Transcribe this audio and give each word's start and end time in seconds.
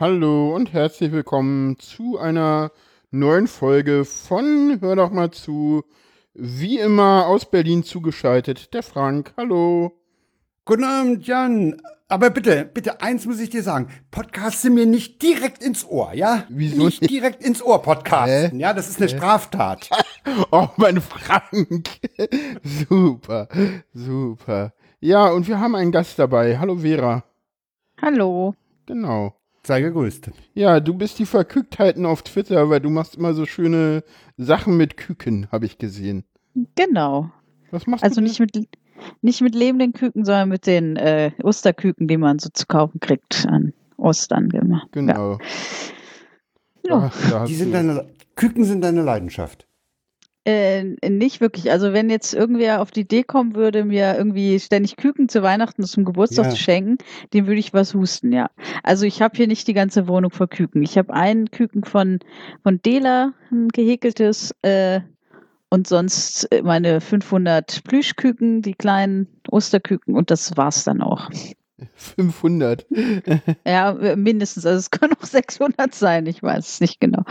Hallo 0.00 0.54
und 0.56 0.72
herzlich 0.72 1.12
willkommen 1.12 1.78
zu 1.78 2.18
einer 2.18 2.72
neuen 3.10 3.46
Folge 3.46 4.06
von 4.06 4.78
Hör 4.80 4.96
doch 4.96 5.10
mal 5.10 5.30
zu. 5.30 5.84
Wie 6.32 6.78
immer 6.78 7.26
aus 7.26 7.44
Berlin 7.44 7.84
zugeschaltet, 7.84 8.72
der 8.72 8.82
Frank. 8.82 9.34
Hallo. 9.36 9.92
Guten 10.64 10.84
Abend, 10.84 11.26
Jan. 11.26 11.82
Aber 12.08 12.30
bitte, 12.30 12.64
bitte, 12.64 13.02
eins 13.02 13.26
muss 13.26 13.40
ich 13.40 13.50
dir 13.50 13.62
sagen. 13.62 13.88
Podcasts 14.10 14.62
sind 14.62 14.72
mir 14.72 14.86
nicht 14.86 15.20
direkt 15.20 15.62
ins 15.62 15.84
Ohr, 15.84 16.14
ja? 16.14 16.46
Wieso 16.48 16.86
nicht? 16.86 17.02
nicht? 17.02 17.12
direkt 17.12 17.44
ins 17.44 17.62
Ohr 17.62 17.82
podcasten, 17.82 18.58
ja? 18.58 18.72
Das 18.72 18.88
ist 18.88 19.00
eine 19.00 19.10
Straftat. 19.10 19.90
Oh, 20.50 20.68
mein 20.76 21.02
Frank. 21.02 21.90
super, 22.88 23.48
super. 23.92 24.72
Ja, 25.00 25.28
und 25.28 25.46
wir 25.46 25.60
haben 25.60 25.74
einen 25.74 25.92
Gast 25.92 26.18
dabei. 26.18 26.58
Hallo 26.58 26.76
Vera. 26.76 27.22
Hallo. 28.00 28.54
Genau. 28.86 29.34
Sei 29.62 29.82
gegrüßt. 29.82 30.30
Ja, 30.54 30.80
du 30.80 30.94
bist 30.94 31.18
die 31.18 31.26
Verkücktheiten 31.26 32.06
auf 32.06 32.22
Twitter, 32.22 32.70
weil 32.70 32.80
du 32.80 32.88
machst 32.90 33.16
immer 33.16 33.34
so 33.34 33.44
schöne 33.44 34.02
Sachen 34.36 34.76
mit 34.76 34.96
Küken, 34.96 35.48
habe 35.52 35.66
ich 35.66 35.76
gesehen. 35.78 36.24
Genau. 36.76 37.30
Was 37.70 37.86
machst 37.86 38.02
Also 38.02 38.20
du? 38.20 38.26
nicht 38.26 38.40
mit, 38.40 38.68
nicht 39.20 39.42
mit 39.42 39.54
lebenden 39.54 39.92
Küken, 39.92 40.24
sondern 40.24 40.48
mit 40.48 40.66
den 40.66 40.96
äh, 40.96 41.32
Osterküken, 41.42 42.08
die 42.08 42.16
man 42.16 42.38
so 42.38 42.48
zu 42.52 42.66
kaufen 42.66 43.00
kriegt 43.00 43.46
an 43.48 43.72
Ostern 43.98 44.50
immer. 44.50 44.82
Genau. 44.92 45.38
Ja. 46.86 47.12
Hast 47.32 47.50
Die 47.50 47.54
sind 47.54 47.72
deine, 47.72 48.06
Küken 48.34 48.64
sind 48.64 48.80
deine 48.82 49.02
Leidenschaft. 49.02 49.66
Äh, 50.46 50.84
nicht 51.06 51.40
wirklich. 51.42 51.70
Also 51.70 51.92
wenn 51.92 52.08
jetzt 52.08 52.32
irgendwer 52.32 52.80
auf 52.80 52.90
die 52.90 53.00
Idee 53.00 53.22
kommen 53.24 53.54
würde, 53.54 53.84
mir 53.84 54.16
irgendwie 54.16 54.58
ständig 54.58 54.96
Küken 54.96 55.28
zu 55.28 55.42
Weihnachten 55.42 55.82
und 55.82 55.88
zum 55.88 56.06
Geburtstag 56.06 56.46
Ja. 56.46 56.50
zu 56.50 56.56
schenken, 56.56 56.96
dem 57.34 57.46
würde 57.46 57.60
ich 57.60 57.74
was 57.74 57.92
husten, 57.92 58.32
ja. 58.32 58.50
Also 58.82 59.04
ich 59.04 59.20
habe 59.20 59.36
hier 59.36 59.46
nicht 59.46 59.68
die 59.68 59.74
ganze 59.74 60.08
Wohnung 60.08 60.30
voll 60.30 60.48
Küken. 60.48 60.82
Ich 60.82 60.96
habe 60.96 61.12
einen 61.12 61.50
Küken 61.50 61.84
von, 61.84 62.20
von 62.62 62.80
Dela, 62.80 63.34
ein 63.50 63.68
gehäkeltes, 63.68 64.54
äh, 64.62 65.00
und 65.70 65.86
sonst 65.86 66.50
äh, 66.52 66.62
meine 66.62 67.00
500 67.00 67.84
Plüschküken, 67.84 68.62
die 68.62 68.74
kleinen 68.74 69.28
Osterküken 69.50 70.16
und 70.16 70.30
das 70.30 70.56
war's 70.56 70.84
dann 70.84 71.00
auch. 71.00 71.30
500. 71.96 72.86
Ja, 73.66 73.92
mindestens. 74.16 74.66
Also 74.66 74.78
es 74.78 74.90
können 74.90 75.14
auch 75.20 75.26
600 75.26 75.94
sein, 75.94 76.26
ich 76.26 76.42
weiß 76.42 76.68
es 76.68 76.80
nicht 76.80 77.00
genau. 77.00 77.22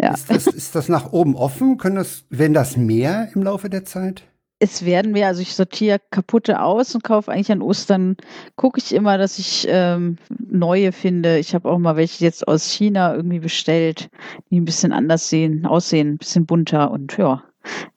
Ja. 0.00 0.14
Ist, 0.14 0.30
das, 0.30 0.46
ist 0.46 0.74
das 0.74 0.88
nach 0.88 1.12
oben 1.12 1.36
offen? 1.36 1.78
Können 1.78 1.96
das, 1.96 2.24
werden 2.30 2.54
das 2.54 2.76
mehr 2.76 3.30
im 3.34 3.42
Laufe 3.42 3.68
der 3.70 3.84
Zeit? 3.84 4.24
Es 4.60 4.84
werden 4.84 5.12
mehr, 5.12 5.26
also 5.26 5.42
ich 5.42 5.54
sortiere 5.54 6.00
kaputte 6.10 6.62
aus 6.62 6.94
und 6.94 7.02
kaufe 7.02 7.30
eigentlich 7.30 7.52
an 7.52 7.60
Ostern, 7.60 8.16
gucke 8.56 8.78
ich 8.78 8.94
immer, 8.94 9.18
dass 9.18 9.38
ich 9.38 9.66
ähm, 9.68 10.16
neue 10.48 10.92
finde. 10.92 11.38
Ich 11.38 11.54
habe 11.54 11.68
auch 11.68 11.78
mal 11.78 11.96
welche 11.96 12.24
jetzt 12.24 12.46
aus 12.46 12.70
China 12.70 13.14
irgendwie 13.14 13.40
bestellt, 13.40 14.10
die 14.50 14.60
ein 14.60 14.64
bisschen 14.64 14.92
anders 14.92 15.28
sehen, 15.28 15.66
aussehen, 15.66 16.12
ein 16.12 16.18
bisschen 16.18 16.46
bunter 16.46 16.92
und 16.92 17.16
ja, 17.18 17.42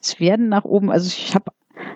es 0.02 0.20
werden 0.20 0.50
nach 0.50 0.66
oben, 0.66 0.92
also 0.92 1.08
ich 1.08 1.36
habe 1.36 1.52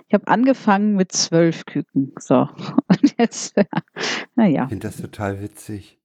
ich 0.08 0.14
hab 0.14 0.30
angefangen 0.30 0.96
mit 0.96 1.12
zwölf 1.12 1.66
Küken, 1.66 2.14
so 2.20 2.48
und 2.88 3.16
jetzt, 3.18 3.56
naja. 4.36 4.64
Ich 4.64 4.70
finde 4.70 4.88
das 4.88 4.98
total 4.98 5.42
witzig. 5.42 6.00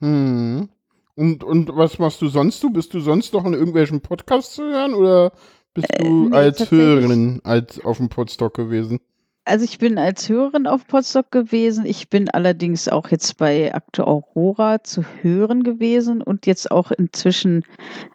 Hm. 0.00 0.68
Und, 1.14 1.44
und 1.44 1.74
was 1.74 1.98
machst 1.98 2.20
du 2.20 2.28
sonst? 2.28 2.62
Du 2.62 2.70
bist 2.70 2.92
du 2.92 3.00
sonst 3.00 3.32
noch 3.32 3.46
in 3.46 3.54
irgendwelchen 3.54 4.00
Podcasts 4.02 4.54
zu 4.54 4.64
hören 4.64 4.94
oder 4.94 5.32
bist 5.72 5.90
Äh, 5.92 6.02
du 6.02 6.28
nee, 6.28 6.36
als. 6.36 6.70
Hörerin 6.70 7.40
als 7.44 7.82
auf 7.84 7.98
dem 7.98 8.08
Podstock 8.08 8.54
gewesen? 8.54 9.00
Also 9.46 9.64
ich 9.64 9.78
bin 9.78 9.96
als 9.96 10.28
Hörerin 10.28 10.66
auf 10.66 10.88
Potsdok 10.88 11.30
gewesen. 11.30 11.86
Ich 11.86 12.10
bin 12.10 12.28
allerdings 12.28 12.88
auch 12.88 13.08
jetzt 13.10 13.36
bei 13.36 13.72
Akte 13.72 14.04
Aurora 14.04 14.82
zu 14.82 15.04
hören 15.22 15.62
gewesen 15.62 16.20
und 16.20 16.46
jetzt 16.46 16.72
auch 16.72 16.90
inzwischen 16.90 17.64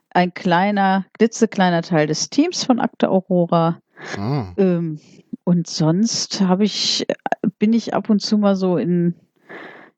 ein 0.10 0.34
kleiner, 0.34 1.06
klitzekleiner 1.18 1.84
Teil 1.84 2.08
des 2.08 2.30
Teams 2.30 2.66
von 2.66 2.82
Akte 2.82 3.10
Aurora. 3.10 3.80
Ah. 4.18 4.54
Ähm, 4.58 5.00
und 5.44 5.68
sonst 5.68 6.42
habe 6.42 6.64
ich, 6.64 7.06
bin 7.60 7.74
ich 7.74 7.94
ab 7.94 8.10
und 8.10 8.22
zu 8.22 8.38
mal 8.38 8.56
so 8.56 8.78
in, 8.78 9.16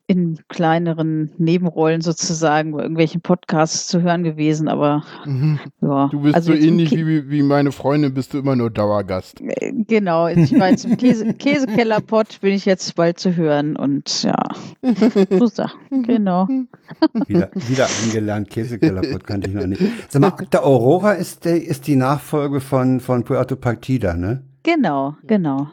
in 0.05 0.37
kleineren 0.49 1.31
Nebenrollen 1.37 2.01
sozusagen 2.01 2.73
bei 2.73 2.81
irgendwelchen 2.81 3.21
Podcasts 3.21 3.87
zu 3.87 4.01
hören 4.01 4.23
gewesen, 4.23 4.67
aber 4.67 5.03
Mhm. 5.25 5.59
ja. 5.81 6.09
Du 6.09 6.19
bist 6.21 6.35
also 6.35 6.51
so 6.51 6.57
ähnlich 6.59 6.91
wie, 6.91 7.29
wie 7.29 7.41
meine 7.41 7.71
Freundin, 7.71 8.13
bist 8.13 8.33
du 8.33 8.39
immer 8.39 8.55
nur 8.57 8.69
Dauergast. 8.69 9.39
Äh, 9.41 9.71
Genau, 9.87 10.27
ich 10.27 10.57
war 10.59 10.69
jetzt 10.69 10.83
im 10.85 10.97
Käse, 10.97 11.33
Käsekellerpott, 11.33 12.41
bin 12.41 12.53
ich 12.53 12.65
jetzt 12.65 12.95
bald 12.95 13.17
zu 13.17 13.35
hören 13.37 13.77
und 13.77 14.23
ja, 14.23 14.35
so 15.29 15.47
Sachen, 15.47 16.03
genau. 16.03 16.47
Wieder, 17.27 17.49
wieder 17.53 17.87
angelernt. 18.03 18.49
Käsekellerpott 18.49 19.25
kannte 19.25 19.47
ich 19.49 19.55
noch 19.55 19.65
nicht. 19.67 19.81
Sag 20.09 20.21
mal, 20.21 20.31
der 20.51 20.65
Aurora 20.65 21.13
ist, 21.13 21.45
der, 21.45 21.63
ist 21.65 21.87
die 21.87 21.95
Nachfolge 21.95 22.59
von, 22.59 22.99
von 22.99 23.23
Puerto 23.23 23.55
Partida, 23.55 24.15
ne? 24.15 24.43
Genau, 24.63 25.15
genau. 25.25 25.69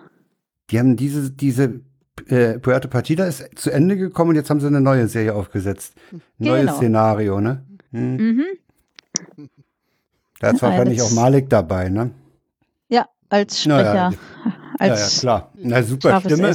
Die 0.70 0.78
haben 0.78 0.96
diese, 0.96 1.30
diese 1.32 1.80
äh, 2.28 2.58
Puerto 2.58 2.88
Partida 2.88 3.24
ist 3.24 3.48
zu 3.56 3.70
Ende 3.70 3.96
gekommen 3.96 4.30
und 4.30 4.36
jetzt 4.36 4.50
haben 4.50 4.60
sie 4.60 4.66
eine 4.66 4.80
neue 4.80 5.08
Serie 5.08 5.34
aufgesetzt. 5.34 5.94
Neues 6.38 6.62
Genau. 6.66 6.76
Szenario, 6.76 7.40
ne? 7.40 7.64
Hm. 7.92 8.16
Mhm. 8.16 8.44
Da 10.40 10.50
ist 10.50 10.62
wahrscheinlich 10.62 11.02
auch 11.02 11.10
Malik 11.12 11.50
dabei, 11.50 11.88
ne? 11.90 12.12
Ja, 12.88 13.06
als 13.28 13.60
Sprecher, 13.62 13.94
ja, 13.94 14.10
als 14.78 15.00
ja, 15.00 15.06
ja, 15.06 15.20
klar. 15.20 15.52
Na, 15.56 15.82
super 15.82 16.20
Stimme, 16.20 16.52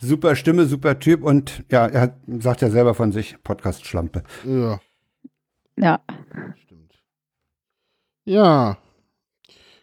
super 0.00 0.34
Stimme, 0.36 0.66
super 0.66 0.98
Typ 0.98 1.22
und 1.22 1.64
ja, 1.70 1.86
er 1.86 2.00
hat, 2.00 2.14
sagt 2.40 2.62
ja 2.62 2.70
selber 2.70 2.94
von 2.94 3.12
sich, 3.12 3.36
Podcast-Schlampe. 3.44 4.24
Ja, 4.44 4.80
Ja, 5.76 6.00
stimmt. 6.64 6.94
Ja. 8.24 8.78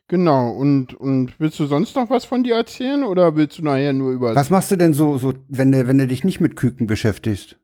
Genau. 0.08 0.52
Und, 0.52 0.94
und 0.94 1.40
willst 1.40 1.60
du 1.60 1.66
sonst 1.66 1.96
noch 1.96 2.10
was 2.10 2.26
von 2.26 2.44
dir 2.44 2.56
erzählen 2.56 3.04
oder 3.04 3.36
willst 3.36 3.58
du 3.58 3.64
nachher 3.64 3.94
nur 3.94 4.12
über. 4.12 4.36
Was 4.36 4.50
machst 4.50 4.72
du 4.72 4.76
denn 4.76 4.94
so, 4.94 5.18
so 5.18 5.34
wenn, 5.48 5.72
du, 5.72 5.88
wenn 5.88 5.98
du 5.98 6.08
dich 6.08 6.24
nicht 6.24 6.40
mit 6.40 6.56
Küken 6.56 6.88
beschäftigst? 6.88 7.58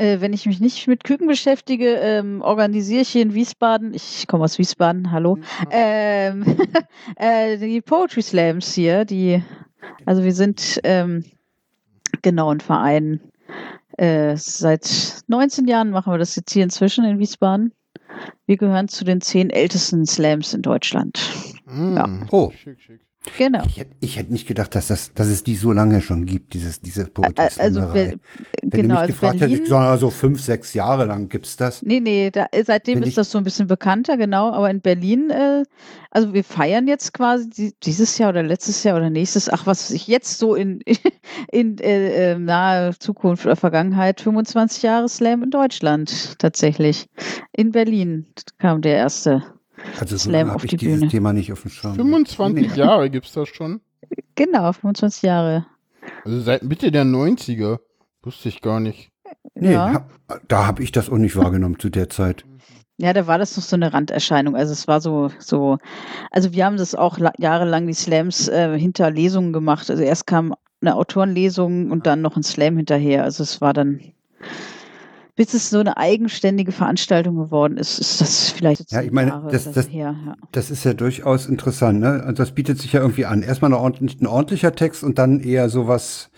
äh, 0.00 0.20
wenn 0.20 0.32
ich 0.32 0.46
mich 0.46 0.60
nicht 0.60 0.88
mit 0.88 1.04
Küken 1.04 1.26
beschäftige, 1.26 1.96
ähm, 1.96 2.40
organisiere 2.40 3.02
ich 3.02 3.10
hier 3.10 3.22
in 3.22 3.34
Wiesbaden, 3.34 3.92
ich 3.92 4.26
komme 4.26 4.44
aus 4.44 4.58
Wiesbaden, 4.58 5.10
hallo, 5.10 5.38
ähm, 5.70 6.56
äh, 7.16 7.58
die 7.58 7.82
Poetry 7.82 8.22
Slams 8.22 8.72
hier, 8.72 9.04
die, 9.04 9.42
also 10.06 10.24
wir 10.24 10.32
sind 10.32 10.80
ähm, 10.84 11.24
genau 12.22 12.50
ein 12.50 12.60
Verein. 12.60 13.20
Äh, 13.98 14.36
seit 14.38 15.22
19 15.26 15.66
Jahren 15.68 15.90
machen 15.90 16.12
wir 16.12 16.18
das 16.18 16.34
jetzt 16.34 16.52
hier 16.52 16.64
inzwischen 16.64 17.04
in 17.04 17.18
Wiesbaden. 17.18 17.72
Wir 18.46 18.56
gehören 18.56 18.88
zu 18.88 19.04
den 19.04 19.20
zehn 19.20 19.50
ältesten 19.50 20.06
Slams 20.06 20.54
in 20.54 20.62
Deutschland. 20.62 21.20
Hm, 21.72 21.96
ja. 21.96 22.08
Oh. 22.30 22.50
Schick, 22.50 22.80
schick. 22.80 23.00
Genau. 23.36 23.62
Ich 23.66 23.76
hätte, 23.78 23.94
ich 24.00 24.16
hätte 24.16 24.32
nicht 24.32 24.48
gedacht, 24.48 24.74
dass, 24.74 24.86
das, 24.86 25.12
dass 25.12 25.28
es 25.28 25.44
die 25.44 25.54
so 25.54 25.72
lange 25.72 26.00
schon 26.00 26.24
gibt, 26.24 26.54
dieses, 26.54 26.80
diese 26.80 27.02
Ä- 27.02 27.10
Also, 27.58 27.80
Poetry-Slammerei. 27.82 27.92
Be- 27.92 28.20
Wenn 28.62 28.70
genau, 28.70 28.80
du 28.80 28.88
mich 28.88 28.98
also 28.98 29.06
gefragt 29.12 29.38
Berlin, 29.40 29.54
hättest, 29.56 29.62
ich 29.64 29.68
sage, 29.68 29.98
so 30.00 30.08
fünf, 30.10 30.40
sechs 30.40 30.72
Jahre 30.72 31.04
lang 31.04 31.28
gibt's 31.28 31.54
das. 31.58 31.82
Nee, 31.82 32.00
nee, 32.00 32.30
da, 32.30 32.46
seitdem 32.64 33.00
Wenn 33.00 33.08
ist 33.08 33.18
das 33.18 33.30
so 33.30 33.36
ein 33.36 33.44
bisschen 33.44 33.66
bekannter, 33.66 34.16
genau. 34.16 34.50
Aber 34.52 34.70
in 34.70 34.80
Berlin, 34.80 35.28
äh, 35.28 35.64
also 36.10 36.32
wir 36.32 36.42
feiern 36.44 36.88
jetzt 36.88 37.12
quasi 37.12 37.50
die, 37.50 37.74
dieses 37.82 38.16
Jahr 38.16 38.30
oder 38.30 38.42
letztes 38.42 38.82
Jahr 38.84 38.96
oder 38.96 39.10
nächstes, 39.10 39.50
ach, 39.50 39.66
was 39.66 39.90
ich 39.90 40.06
jetzt 40.06 40.38
so 40.38 40.54
in, 40.54 40.80
in 41.52 41.76
äh, 41.76 42.32
äh, 42.32 42.38
nahe 42.38 42.98
Zukunft 42.98 43.44
oder 43.44 43.56
Vergangenheit, 43.56 44.22
25 44.22 44.82
Jahre 44.82 45.10
Slam 45.10 45.42
in 45.42 45.50
Deutschland 45.50 46.38
tatsächlich. 46.38 47.06
In 47.52 47.72
Berlin 47.72 48.24
kam 48.56 48.80
der 48.80 48.96
erste. 48.96 49.42
Also 49.98 50.16
so 50.16 50.30
Slam 50.30 50.46
habe 50.48 50.56
auf 50.56 50.64
ich 50.64 50.70
die 50.70 50.76
dieses 50.76 51.00
Bühne. 51.00 51.10
Thema 51.10 51.32
nicht 51.32 51.52
auf 51.52 51.62
dem 51.62 51.70
Schirm. 51.70 51.94
25 51.94 52.76
Jahre 52.76 53.10
gibt's 53.10 53.32
das 53.32 53.48
schon. 53.48 53.80
Genau, 54.34 54.72
25 54.72 55.22
Jahre. 55.22 55.66
Also 56.24 56.40
seit 56.40 56.62
Mitte 56.62 56.90
der 56.90 57.04
90er. 57.04 57.78
Wusste 58.22 58.48
ich 58.48 58.60
gar 58.62 58.80
nicht. 58.80 59.10
Nee, 59.54 59.72
ja. 59.74 59.92
hab, 59.92 60.10
da 60.48 60.66
habe 60.66 60.82
ich 60.82 60.92
das 60.92 61.10
auch 61.10 61.18
nicht 61.18 61.36
wahrgenommen 61.36 61.78
zu 61.78 61.90
der 61.90 62.08
Zeit. 62.08 62.44
Ja, 62.96 63.12
da 63.12 63.26
war 63.26 63.38
das 63.38 63.56
noch 63.56 63.64
so 63.64 63.76
eine 63.76 63.92
Randerscheinung. 63.92 64.56
Also 64.56 64.72
es 64.72 64.88
war 64.88 65.00
so, 65.02 65.30
so, 65.38 65.76
also 66.30 66.52
wir 66.52 66.64
haben 66.64 66.76
das 66.78 66.94
auch 66.94 67.18
la- 67.18 67.32
jahrelang 67.38 67.86
die 67.86 67.92
Slams 67.94 68.48
äh, 68.48 68.78
hinter 68.78 69.10
Lesungen 69.10 69.52
gemacht. 69.52 69.90
Also 69.90 70.02
erst 70.02 70.26
kam 70.26 70.54
eine 70.80 70.96
Autorenlesung 70.96 71.90
und 71.90 72.06
dann 72.06 72.22
noch 72.22 72.36
ein 72.36 72.42
Slam 72.42 72.76
hinterher. 72.78 73.22
Also 73.24 73.42
es 73.42 73.60
war 73.60 73.72
dann, 73.74 74.00
bis 75.36 75.54
es 75.54 75.70
so 75.70 75.78
eine 75.80 75.96
eigenständige 75.96 76.72
Veranstaltung 76.72 77.36
geworden 77.36 77.76
ist, 77.76 77.98
ist 77.98 78.20
das 78.20 78.50
vielleicht 78.50 78.90
Ja, 78.92 79.02
ich 79.02 79.12
meine, 79.12 79.30
Jahre 79.30 79.50
das- 79.50 79.70
das- 79.72 79.88
her. 79.88 80.14
Ja. 80.26 80.36
Das 80.52 80.70
ist 80.70 80.84
ja 80.84 80.94
durchaus 80.94 81.46
interessant, 81.46 82.00
ne? 82.00 82.22
Also 82.24 82.32
das 82.42 82.52
bietet 82.52 82.78
sich 82.78 82.92
ja 82.92 83.00
irgendwie 83.00 83.26
an. 83.26 83.42
Erstmal 83.42 83.70
eine 83.72 83.80
ordentlich, 83.80 84.20
ein 84.20 84.26
ordentlicher 84.26 84.74
Text 84.74 85.02
und 85.04 85.18
dann 85.18 85.40
eher 85.40 85.68
sowas, 85.70 86.30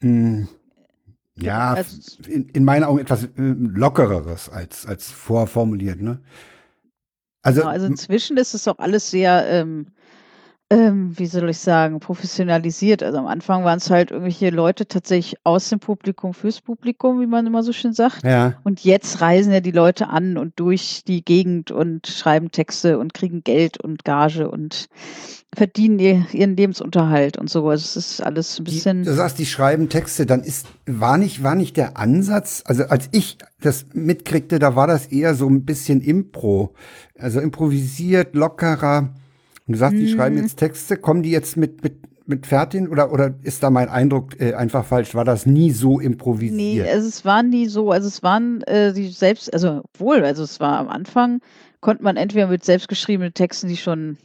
mh, 0.00 0.46
ja, 1.38 1.74
Also- 1.74 2.22
in, 2.28 2.48
in 2.50 2.64
meinen 2.64 2.84
Augen 2.84 2.98
etwas 2.98 3.24
äh, 3.24 3.28
lockereres 3.36 4.48
als, 4.48 4.86
als 4.86 5.10
vorformuliert, 5.10 6.00
ne? 6.00 6.20
Also, 7.42 7.60
Genau, 7.60 7.70
also 7.72 7.86
inzwischen 7.86 8.36
ist 8.38 8.54
es 8.54 8.66
auch 8.66 8.78
alles 8.78 9.10
sehr, 9.10 9.46
ähm, 9.48 9.86
ähm, 10.68 11.16
wie 11.16 11.26
soll 11.26 11.48
ich 11.48 11.58
sagen, 11.58 12.00
professionalisiert. 12.00 13.02
Also 13.02 13.18
am 13.18 13.26
Anfang 13.26 13.62
waren 13.62 13.78
es 13.78 13.88
halt 13.88 14.10
irgendwelche 14.10 14.50
Leute 14.50 14.86
tatsächlich 14.86 15.38
aus 15.44 15.68
dem 15.68 15.78
Publikum 15.78 16.34
fürs 16.34 16.60
Publikum, 16.60 17.20
wie 17.20 17.26
man 17.26 17.46
immer 17.46 17.62
so 17.62 17.72
schön 17.72 17.92
sagt. 17.92 18.24
Ja. 18.24 18.54
Und 18.64 18.82
jetzt 18.82 19.20
reisen 19.20 19.52
ja 19.52 19.60
die 19.60 19.70
Leute 19.70 20.08
an 20.08 20.36
und 20.36 20.58
durch 20.58 21.04
die 21.06 21.24
Gegend 21.24 21.70
und 21.70 22.08
schreiben 22.08 22.50
Texte 22.50 22.98
und 22.98 23.14
kriegen 23.14 23.44
Geld 23.44 23.80
und 23.80 24.04
Gage 24.04 24.50
und 24.50 24.88
verdienen 25.54 26.00
ihr, 26.00 26.26
ihren 26.32 26.56
Lebensunterhalt 26.56 27.38
und 27.38 27.48
so. 27.48 27.68
Also 27.68 27.84
es 27.84 27.96
ist 27.96 28.20
alles 28.20 28.58
ein 28.58 28.64
Die, 28.64 28.72
bisschen. 28.72 29.04
du 29.04 29.14
sagst, 29.14 29.38
die 29.38 29.46
schreiben 29.46 29.88
Texte, 29.88 30.26
dann 30.26 30.42
ist, 30.42 30.66
war 30.84 31.16
nicht, 31.16 31.44
war 31.44 31.54
nicht 31.54 31.76
der 31.76 31.96
Ansatz, 31.96 32.64
also 32.66 32.84
als 32.84 33.08
ich 33.12 33.38
das 33.60 33.86
mitkriegte, 33.92 34.58
da 34.58 34.74
war 34.74 34.88
das 34.88 35.06
eher 35.06 35.36
so 35.36 35.48
ein 35.48 35.64
bisschen 35.64 36.00
Impro. 36.00 36.74
Also 37.16 37.40
improvisiert, 37.40 38.34
lockerer. 38.34 39.14
Und 39.66 39.74
du 39.74 39.78
sagst, 39.78 40.00
die 40.00 40.06
Hm. 40.06 40.08
schreiben 40.08 40.36
jetzt 40.36 40.56
Texte, 40.58 40.96
kommen 40.96 41.22
die 41.22 41.30
jetzt 41.30 41.56
mit, 41.56 41.82
mit, 41.82 41.98
mit 42.26 42.46
fertig 42.46 42.88
oder, 42.90 43.12
oder 43.12 43.34
ist 43.42 43.62
da 43.62 43.70
mein 43.70 43.88
Eindruck 43.88 44.40
äh, 44.40 44.54
einfach 44.54 44.84
falsch? 44.84 45.14
War 45.14 45.24
das 45.24 45.46
nie 45.46 45.70
so 45.72 46.00
Nee, 46.48 46.80
improvisiert? 46.80 46.86
also 46.86 47.08
es 47.08 47.24
waren 47.24 47.48
nie 47.50 47.66
so, 47.66 47.90
also 47.90 48.06
es 48.08 48.22
waren 48.22 48.62
äh, 48.62 48.92
die 48.92 49.08
selbst, 49.08 49.52
also 49.52 49.82
wohl, 49.98 50.24
also 50.24 50.44
es 50.44 50.60
war 50.60 50.78
am 50.78 50.88
Anfang, 50.88 51.40
konnte 51.80 52.04
man 52.04 52.16
entweder 52.16 52.46
mit 52.46 52.64
selbstgeschriebenen 52.64 53.34
Texten, 53.34 53.68
die 53.68 53.76
schon 53.76 54.18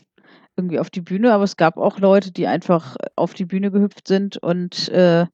irgendwie 0.58 0.80
auf 0.80 0.90
die 0.92 1.02
Bühne, 1.02 1.34
aber 1.34 1.44
es 1.46 1.58
gab 1.58 1.78
auch 1.78 2.00
Leute, 2.00 2.32
die 2.32 2.48
einfach 2.48 2.98
auf 3.16 3.34
die 3.34 3.46
Bühne 3.46 3.72
gehüpft 3.72 4.08
sind 4.08 4.38
und 4.38 4.90
äh, 4.90 5.26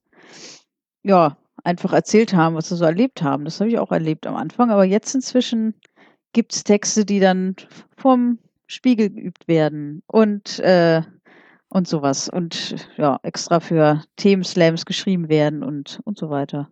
ja, 1.04 1.38
einfach 1.64 1.94
erzählt 1.94 2.34
haben, 2.34 2.56
was 2.56 2.70
sie 2.70 2.76
so 2.78 2.86
erlebt 2.86 3.22
haben. 3.22 3.46
Das 3.46 3.60
habe 3.60 3.70
ich 3.70 3.80
auch 3.80 3.92
erlebt 3.92 4.28
am 4.28 4.36
Anfang, 4.36 4.70
aber 4.72 4.86
jetzt 4.86 5.14
inzwischen 5.16 5.74
gibt 6.34 6.54
es 6.54 6.64
Texte, 6.64 7.06
die 7.06 7.20
dann 7.20 7.56
vom 7.98 8.40
Spiegel 8.68 9.10
geübt 9.10 9.48
werden 9.48 10.04
und 10.08 10.60
äh, 10.60 11.02
und 11.70 11.88
sowas 11.88 12.30
und 12.30 12.76
ja, 12.98 13.20
extra 13.24 13.60
für 13.60 14.04
Themenslams 14.16 14.86
geschrieben 14.86 15.28
werden 15.30 15.64
und 15.64 16.00
und 16.06 16.18
so 16.18 16.30
weiter. 16.30 16.70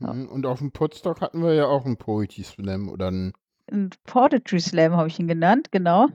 Ja. 0.00 0.12
Mhm, 0.12 0.28
Und 0.28 0.46
auf 0.46 0.58
dem 0.58 0.72
Podstock 0.72 1.20
hatten 1.20 1.42
wir 1.42 1.54
ja 1.54 1.66
auch 1.66 1.84
einen 1.84 1.96
Poetry 1.96 2.42
Slam 2.42 2.88
oder 2.88 3.08
einen. 3.08 3.32
Ein 3.70 3.90
Poetry 4.04 4.60
Slam 4.60 4.94
habe 4.94 5.08
ich 5.08 5.18
ihn 5.18 5.28
genannt, 5.28 5.72
genau. 5.72 6.08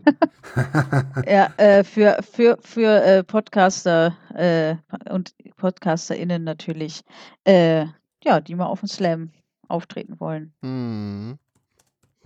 ja, 1.28 1.52
äh, 1.58 1.84
für, 1.84 2.20
für, 2.22 2.60
für 2.62 3.04
äh, 3.04 3.24
Podcaster 3.24 4.16
äh, 4.36 4.76
und 5.12 5.34
PodcasterInnen 5.56 6.44
natürlich, 6.44 7.02
äh, 7.46 7.88
ja, 8.24 8.40
die 8.40 8.54
mal 8.54 8.68
auf 8.68 8.82
dem 8.82 8.88
Slam 8.88 9.32
auftreten 9.68 10.20
wollen. 10.20 10.54
Hm. 10.62 11.40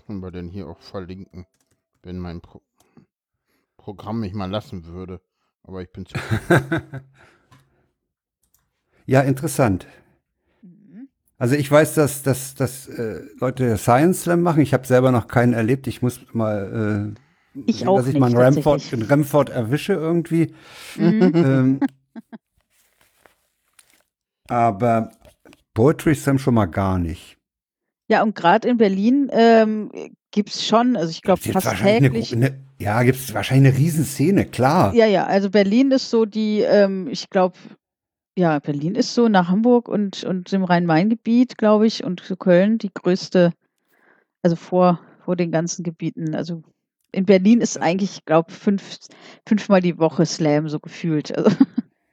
Können 0.06 0.19
wir 0.19 0.31
denn 0.31 0.50
hier 0.50 0.68
auch 0.68 0.81
verlinken, 0.81 1.45
wenn 2.04 2.20
mein 2.20 2.42
Pro 2.42 2.62
Programm 3.78 4.22
mich 4.22 4.34
mal 4.34 4.50
lassen 4.50 4.86
würde. 4.86 5.22
Aber 5.64 5.82
ich 5.82 5.92
bin 5.92 6.06
zu. 6.06 6.16
Ja, 9.06 9.22
interessant. 9.22 9.88
Mhm. 10.62 11.10
Also 11.38 11.56
ich 11.56 11.70
weiß, 11.70 11.96
dass, 11.96 12.24
dass, 12.24 12.56
dass 12.56 12.88
äh, 12.88 13.22
Leute 13.40 13.78
Science 13.78 14.24
Slam 14.24 14.42
machen. 14.42 14.62
Ich 14.62 14.74
habe 14.74 14.88
selber 14.88 15.12
noch 15.12 15.28
keinen 15.28 15.54
erlebt. 15.54 15.88
Ich 15.88 16.02
muss 16.02 16.22
mal 16.34 17.16
äh, 17.56 17.60
Ich 17.66 17.80
sehen, 17.80 17.88
auch 17.88 17.98
dass 17.98 18.08
ich 18.08 18.14
nicht, 18.14 18.22
mal 18.22 18.28
einen 18.28 18.38
Ramford, 18.38 18.94
einen 18.94 19.04
Ramford 19.04 19.50
erwische 19.50 19.94
irgendwie. 19.94 20.54
Mhm. 20.96 21.32
ähm, 21.36 21.80
aber 24.48 25.12
Poetry 25.74 26.16
Slam 26.16 26.40
schon 26.40 26.54
mal 26.54 26.68
gar 26.68 27.00
nicht. 27.00 27.38
Ja, 28.10 28.22
und 28.24 28.36
gerade 28.36 28.68
in 28.68 28.78
Berlin 28.78 29.30
ähm, 29.32 29.92
gibt 30.32 30.50
es 30.50 30.66
schon, 30.66 30.98
also 30.98 31.10
ich 31.10 31.22
glaube 31.22 31.42
fast 31.42 31.78
täglich. 31.78 32.34
Eine, 32.34 32.48
eine, 32.48 32.60
ja, 32.80 33.04
gibt 33.04 33.18
es 33.20 33.34
wahrscheinlich 33.34 33.74
eine 33.74 33.82
Riesenszene, 33.82 34.46
klar. 34.46 34.94
Ja, 34.94 35.06
ja, 35.06 35.26
also 35.26 35.50
Berlin 35.50 35.92
ist 35.92 36.10
so 36.10 36.26
die, 36.26 36.62
ähm, 36.62 37.08
ich 37.10 37.30
glaube, 37.30 37.58
ja, 38.36 38.60
Berlin 38.60 38.96
ist 38.96 39.14
so 39.14 39.30
nach 39.30 39.48
Hamburg 39.48 39.88
und, 39.88 40.24
und 40.24 40.52
dem 40.52 40.64
Rhein-Main-Gebiet, 40.64 41.58
glaube 41.58 41.88
ich, 41.88 42.04
und 42.04 42.20
zu 42.22 42.36
Köln 42.36 42.78
die 42.78 42.92
größte, 42.94 43.54
also 44.42 44.56
vor, 44.56 45.00
vor 45.24 45.36
den 45.36 45.52
ganzen 45.52 45.84
Gebieten. 45.84 46.36
Also 46.36 46.64
in 47.12 47.26
Berlin 47.26 47.62
ist 47.62 47.80
eigentlich, 47.80 48.18
ich 48.18 48.26
glaube, 48.26 48.52
fünf, 48.52 48.98
fünfmal 49.48 49.82
die 49.82 50.00
Woche 50.00 50.26
Slam 50.26 50.68
so 50.68 50.80
gefühlt. 50.80 51.36
Also, 51.38 51.56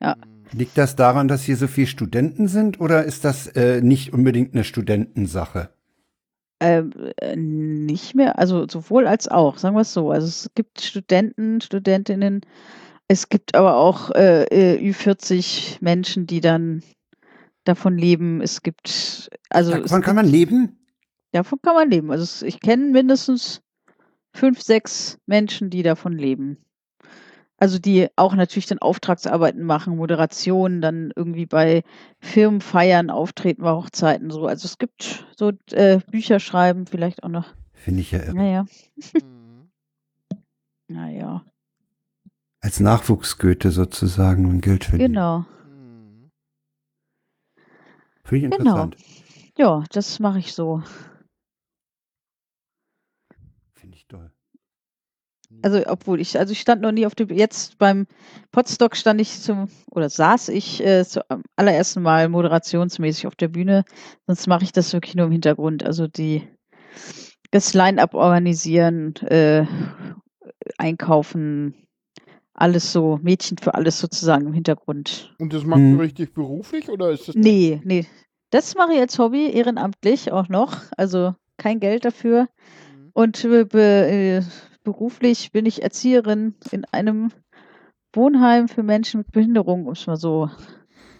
Liegt 0.52 0.76
das 0.76 0.96
daran, 0.96 1.28
dass 1.28 1.42
hier 1.42 1.56
so 1.56 1.68
viele 1.68 1.86
Studenten 1.86 2.48
sind 2.48 2.80
oder 2.80 3.04
ist 3.04 3.24
das 3.24 3.46
äh, 3.48 3.80
nicht 3.80 4.12
unbedingt 4.12 4.52
eine 4.52 4.64
Studentensache? 4.64 5.70
Ähm, 6.60 6.92
äh, 7.16 7.36
nicht 7.36 8.14
mehr, 8.14 8.38
also 8.38 8.66
sowohl 8.68 9.06
als 9.06 9.28
auch, 9.28 9.58
sagen 9.58 9.76
wir 9.76 9.80
es 9.80 9.92
so. 9.92 10.10
Also 10.10 10.26
es 10.26 10.50
gibt 10.54 10.80
Studenten, 10.80 11.60
Studentinnen, 11.60 12.42
es 13.08 13.28
gibt 13.28 13.54
aber 13.54 13.76
auch 13.76 14.10
äh, 14.10 14.44
äh, 14.44 14.90
Ü40 14.90 15.78
Menschen, 15.80 16.26
die 16.26 16.40
dann 16.40 16.82
davon 17.64 17.98
leben. 17.98 18.40
Es 18.40 18.62
gibt, 18.62 19.30
also 19.48 19.72
Davon 19.72 20.02
kann 20.02 20.16
man 20.16 20.26
leben? 20.26 20.86
Davon 21.32 21.58
kann 21.62 21.74
man 21.74 21.90
leben. 21.90 22.10
Also 22.10 22.24
es, 22.24 22.42
ich 22.42 22.60
kenne 22.60 22.90
mindestens 22.90 23.62
fünf, 24.32 24.60
sechs 24.60 25.18
Menschen, 25.26 25.70
die 25.70 25.82
davon 25.82 26.12
leben. 26.12 26.58
Also 27.60 27.78
die 27.78 28.08
auch 28.16 28.34
natürlich 28.34 28.66
dann 28.66 28.78
Auftragsarbeiten 28.78 29.62
machen, 29.64 29.96
Moderationen, 29.96 30.80
dann 30.80 31.12
irgendwie 31.14 31.44
bei 31.46 31.84
Firmenfeiern 32.20 33.10
auftreten, 33.10 33.62
bei 33.62 33.72
Hochzeiten 33.72 34.30
so. 34.30 34.46
Also 34.46 34.64
es 34.64 34.78
gibt 34.78 35.26
so 35.36 35.52
äh, 35.72 35.98
Bücher 36.10 36.40
schreiben 36.40 36.86
vielleicht 36.86 37.22
auch 37.22 37.28
noch. 37.28 37.54
Finde 37.74 38.00
ich 38.00 38.10
ja 38.12 38.20
irre. 38.22 38.34
Naja, 38.34 38.66
Mhm. 39.12 39.70
naja, 40.88 41.44
Als 42.62 42.80
Nachwuchsgoethe 42.80 43.70
sozusagen 43.70 44.46
und 44.46 44.62
Geld 44.62 44.84
verdienen. 44.84 45.12
genau. 45.12 45.38
Mhm. 45.66 46.30
Finde 48.24 48.46
ich 48.46 48.50
Genau. 48.52 48.84
interessant. 48.84 48.96
Ja, 49.58 49.84
das 49.92 50.18
mache 50.18 50.38
ich 50.38 50.54
so. 50.54 50.82
Finde 53.74 53.96
ich 53.96 54.06
toll. 54.06 54.30
Also 55.62 55.82
obwohl 55.86 56.20
ich, 56.20 56.38
also 56.38 56.52
ich 56.52 56.60
stand 56.60 56.82
noch 56.82 56.92
nie 56.92 57.06
auf 57.06 57.14
dem, 57.14 57.28
jetzt 57.30 57.78
beim 57.78 58.06
Podstock 58.50 58.96
stand 58.96 59.20
ich 59.20 59.40
zum, 59.40 59.68
oder 59.90 60.08
saß 60.08 60.48
ich 60.48 60.84
äh, 60.84 61.04
zum 61.04 61.22
allerersten 61.56 62.02
Mal 62.02 62.28
moderationsmäßig 62.28 63.26
auf 63.26 63.34
der 63.34 63.48
Bühne. 63.48 63.84
Sonst 64.26 64.46
mache 64.46 64.64
ich 64.64 64.72
das 64.72 64.92
wirklich 64.92 65.14
nur 65.14 65.26
im 65.26 65.32
Hintergrund. 65.32 65.84
Also 65.84 66.06
die, 66.06 66.48
das 67.50 67.74
Line-Up 67.74 68.14
organisieren, 68.14 69.14
äh, 69.16 69.66
einkaufen, 70.78 71.74
alles 72.54 72.92
so, 72.92 73.18
Mädchen 73.22 73.58
für 73.58 73.74
alles 73.74 73.98
sozusagen 73.98 74.46
im 74.46 74.52
Hintergrund. 74.52 75.34
Und 75.38 75.52
das 75.52 75.64
machst 75.64 75.82
Hm. 75.82 75.96
du 75.96 76.02
richtig 76.02 76.34
beruflich 76.34 76.88
oder 76.88 77.10
ist 77.10 77.28
das. 77.28 77.34
Nee, 77.34 77.80
nee. 77.84 78.06
Das 78.50 78.74
mache 78.74 78.94
ich 78.94 79.00
als 79.00 79.18
Hobby, 79.18 79.50
ehrenamtlich 79.50 80.32
auch 80.32 80.48
noch. 80.48 80.76
Also 80.96 81.34
kein 81.56 81.78
Geld 81.80 82.04
dafür. 82.04 82.42
Mhm. 82.42 83.10
Und 83.12 83.44
äh, 83.44 83.64
be, 83.64 83.80
äh, 83.80 84.42
beruflich 84.84 85.52
bin 85.52 85.66
ich 85.66 85.82
Erzieherin 85.82 86.54
in 86.70 86.84
einem 86.86 87.30
Wohnheim 88.12 88.68
für 88.68 88.82
Menschen 88.82 89.18
mit 89.18 89.32
Behinderung, 89.32 89.86
um 89.86 89.92
es 89.92 90.06
mal 90.06 90.16
so 90.16 90.50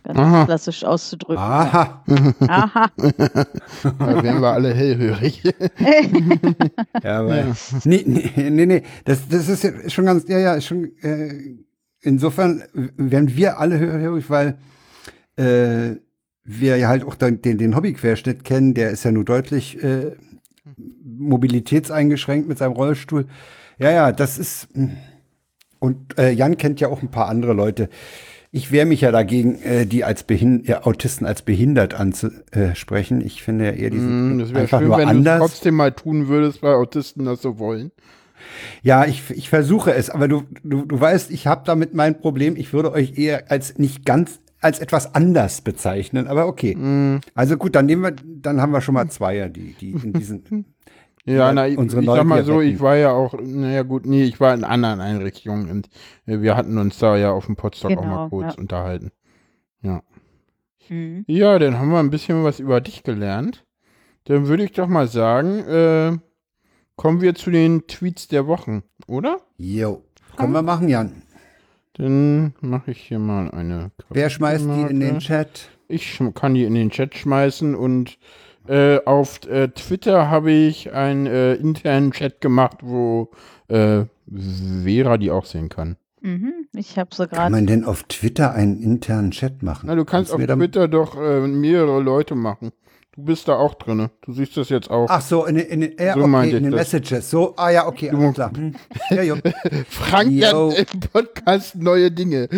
ganz 0.02 0.18
Aha. 0.18 0.44
klassisch 0.46 0.84
auszudrücken. 0.84 1.42
Aha. 1.42 2.04
Aha. 2.48 2.90
da 2.96 4.22
wären 4.22 4.40
wir 4.40 4.48
alle 4.52 4.74
hellhörig. 4.74 5.42
Ja, 7.02 7.20
aber 7.20 7.36
Ja. 7.36 7.56
nee, 7.84 8.02
nee, 8.06 8.50
nee, 8.50 8.66
nee. 8.66 8.82
Das, 9.04 9.28
das 9.28 9.48
ist 9.48 9.62
ja 9.64 9.70
schon 9.88 10.06
ganz, 10.06 10.28
ja, 10.28 10.38
ja, 10.38 10.54
ist 10.54 10.66
schon, 10.66 10.90
äh, 11.02 11.56
insofern 12.00 12.62
werden 12.96 13.34
wir 13.36 13.58
alle 13.58 13.76
hellhörig, 13.78 14.28
weil 14.28 14.58
äh, 15.36 15.96
wir 16.44 16.76
ja 16.76 16.88
halt 16.88 17.04
auch 17.04 17.14
den, 17.14 17.40
den, 17.42 17.58
den 17.58 17.76
Hobbyquerschnitt 17.76 18.44
kennen, 18.44 18.74
der 18.74 18.90
ist 18.90 19.04
ja 19.04 19.12
nur 19.12 19.24
deutlich 19.24 19.82
äh, 19.82 20.12
mobilitätseingeschränkt 21.04 22.48
mit 22.48 22.58
seinem 22.58 22.72
Rollstuhl. 22.72 23.26
Ja, 23.78 23.90
ja, 23.90 24.12
das 24.12 24.38
ist. 24.38 24.68
Und 25.78 26.18
äh, 26.18 26.30
Jan 26.32 26.58
kennt 26.58 26.80
ja 26.80 26.88
auch 26.88 27.02
ein 27.02 27.10
paar 27.10 27.28
andere 27.28 27.52
Leute. 27.54 27.88
Ich 28.52 28.72
wehre 28.72 28.84
mich 28.84 29.00
ja 29.02 29.12
dagegen, 29.12 29.62
äh, 29.62 29.86
die 29.86 30.02
als 30.04 30.24
Behin 30.24 30.64
ja, 30.66 30.84
Autisten 30.84 31.24
als 31.24 31.42
behindert 31.42 31.94
anzusprechen. 31.94 33.20
Ich 33.24 33.42
finde 33.42 33.66
ja 33.66 33.70
eher, 33.72 33.90
die 33.90 33.98
sind 34.00 34.36
Mm, 34.36 34.38
Das 34.40 34.50
wäre 34.50 34.60
einfach 34.62 34.80
schön, 34.80 34.88
nur 34.88 34.98
wenn 34.98 35.06
du 35.06 35.12
es 35.12 35.18
anders. 35.18 35.38
trotzdem 35.38 35.74
mal 35.76 35.92
tun 35.92 36.28
würdest, 36.28 36.62
weil 36.62 36.74
Autisten 36.74 37.24
das 37.24 37.40
so 37.42 37.58
wollen. 37.58 37.92
Ja, 38.82 39.04
ich, 39.04 39.22
ich 39.30 39.48
versuche 39.48 39.92
es, 39.94 40.10
aber 40.10 40.26
du, 40.26 40.42
du, 40.64 40.84
du 40.84 41.00
weißt, 41.00 41.30
ich 41.30 41.46
habe 41.46 41.62
damit 41.64 41.94
mein 41.94 42.18
Problem. 42.18 42.56
Ich 42.56 42.72
würde 42.72 42.90
euch 42.92 43.16
eher 43.18 43.50
als 43.50 43.78
nicht 43.78 44.04
ganz, 44.04 44.40
als 44.60 44.78
etwas 44.78 45.14
anders 45.14 45.60
bezeichnen, 45.62 46.26
aber 46.26 46.46
okay. 46.46 46.74
Mm. 46.74 47.20
Also 47.34 47.56
gut, 47.56 47.74
dann 47.74 47.86
nehmen 47.86 48.02
wir, 48.02 48.12
dann 48.12 48.60
haben 48.60 48.72
wir 48.72 48.80
schon 48.80 48.94
mal 48.94 49.08
Zweier, 49.10 49.48
die, 49.48 49.74
die 49.74 49.92
in 49.92 50.12
diesen. 50.12 50.44
Ja, 51.26 51.34
Ja, 51.34 51.52
na, 51.52 51.68
ich, 51.68 51.76
unsere 51.76 52.00
ich 52.00 52.08
sag 52.08 52.24
mal 52.24 52.44
so, 52.44 52.62
ich 52.62 52.80
war 52.80 52.96
ja 52.96 53.12
auch, 53.12 53.34
naja 53.38 53.82
gut, 53.82 54.06
nee, 54.06 54.24
ich 54.24 54.40
war 54.40 54.54
in 54.54 54.64
anderen 54.64 55.02
Einrichtungen 55.02 55.70
und 55.70 55.90
äh, 56.24 56.40
wir 56.40 56.56
hatten 56.56 56.78
uns 56.78 56.98
da 56.98 57.14
ja 57.18 57.30
auf 57.30 57.44
dem 57.44 57.56
Potsdam 57.56 57.98
auch 57.98 58.04
mal 58.04 58.10
Genau, 58.10 58.28
kurz 58.30 58.54
ja. 58.54 58.58
unterhalten. 58.58 59.12
Hm. 60.90 61.24
Ja, 61.28 61.58
dann 61.60 61.78
haben 61.78 61.90
wir 61.90 62.00
ein 62.00 62.10
bisschen 62.10 62.42
was 62.42 62.58
über 62.58 62.80
dich 62.80 63.04
gelernt. 63.04 63.64
Dann 64.24 64.48
würde 64.48 64.64
ich 64.64 64.72
doch 64.72 64.88
mal 64.88 65.06
sagen, 65.06 65.60
äh, 65.60 66.18
kommen 66.96 67.20
wir 67.20 67.36
zu 67.36 67.52
den 67.52 67.86
Tweets 67.86 68.26
der 68.26 68.48
Wochen, 68.48 68.82
oder? 69.06 69.38
Jo. 69.56 70.02
Können 70.36 70.52
wir 70.52 70.62
machen, 70.62 70.88
Jan. 70.88 71.22
Dann 72.00 72.54
mache 72.62 72.92
ich 72.92 72.98
hier 73.02 73.18
mal 73.18 73.50
eine. 73.50 73.90
Wer 74.08 74.30
schmeißt 74.30 74.64
die 74.64 74.90
in 74.90 75.00
den. 75.00 75.18
Chat? 75.18 75.68
Ich 75.86 76.18
kann 76.34 76.54
die 76.54 76.64
in 76.64 76.74
den 76.74 76.88
Chat 76.88 77.14
schmeißen 77.14 77.74
und 77.74 78.16
äh, 78.66 79.00
auf 79.04 79.46
äh, 79.46 79.68
Twitter 79.68 80.30
habe 80.30 80.50
ich 80.50 80.92
einen 80.94 81.26
äh, 81.26 81.54
internen 81.54 82.12
Chat 82.12 82.40
gemacht, 82.40 82.78
wo 82.82 83.30
äh, 83.68 84.04
Vera 84.84 85.18
die 85.18 85.30
auch 85.30 85.44
sehen 85.44 85.68
kann. 85.68 85.96
Mhm. 86.22 86.52
Ich 86.74 86.98
habe 86.98 87.14
so 87.14 87.24
Kann 87.26 87.36
gerade. 87.36 87.50
man 87.52 87.66
denn 87.66 87.84
auf 87.84 88.04
Twitter 88.04 88.54
einen 88.54 88.80
internen 88.82 89.32
Chat 89.32 89.62
machen? 89.62 89.86
Na, 89.88 89.94
du 89.94 90.04
kannst 90.06 90.32
auf 90.32 90.38
mir 90.38 90.46
da- 90.46 90.54
Twitter 90.56 90.88
doch 90.88 91.20
äh, 91.20 91.46
mehrere 91.46 92.00
Leute 92.00 92.34
machen. 92.34 92.70
Du 93.12 93.24
bist 93.24 93.48
da 93.48 93.56
auch 93.56 93.74
drin. 93.74 94.08
Du 94.22 94.32
siehst 94.32 94.56
das 94.56 94.68
jetzt 94.68 94.88
auch. 94.88 95.06
Ach 95.10 95.20
so, 95.20 95.44
in, 95.44 95.56
den- 95.56 95.82
in, 95.82 95.96
ja, 95.98 96.14
So 96.14 96.20
okay, 96.22 96.50
in 96.56 96.62
den 96.62 96.70
das. 96.72 96.92
Messages. 96.92 97.28
So, 97.30 97.54
ah 97.56 97.70
ja, 97.70 97.86
okay, 97.86 98.10
alles 98.10 98.34
klar. 98.34 98.52
Ja. 99.10 99.34
Frank 99.88 100.30
lernt 100.30 100.92
im 100.94 101.00
Podcast 101.00 101.74
neue 101.74 102.10
Dinge. 102.10 102.48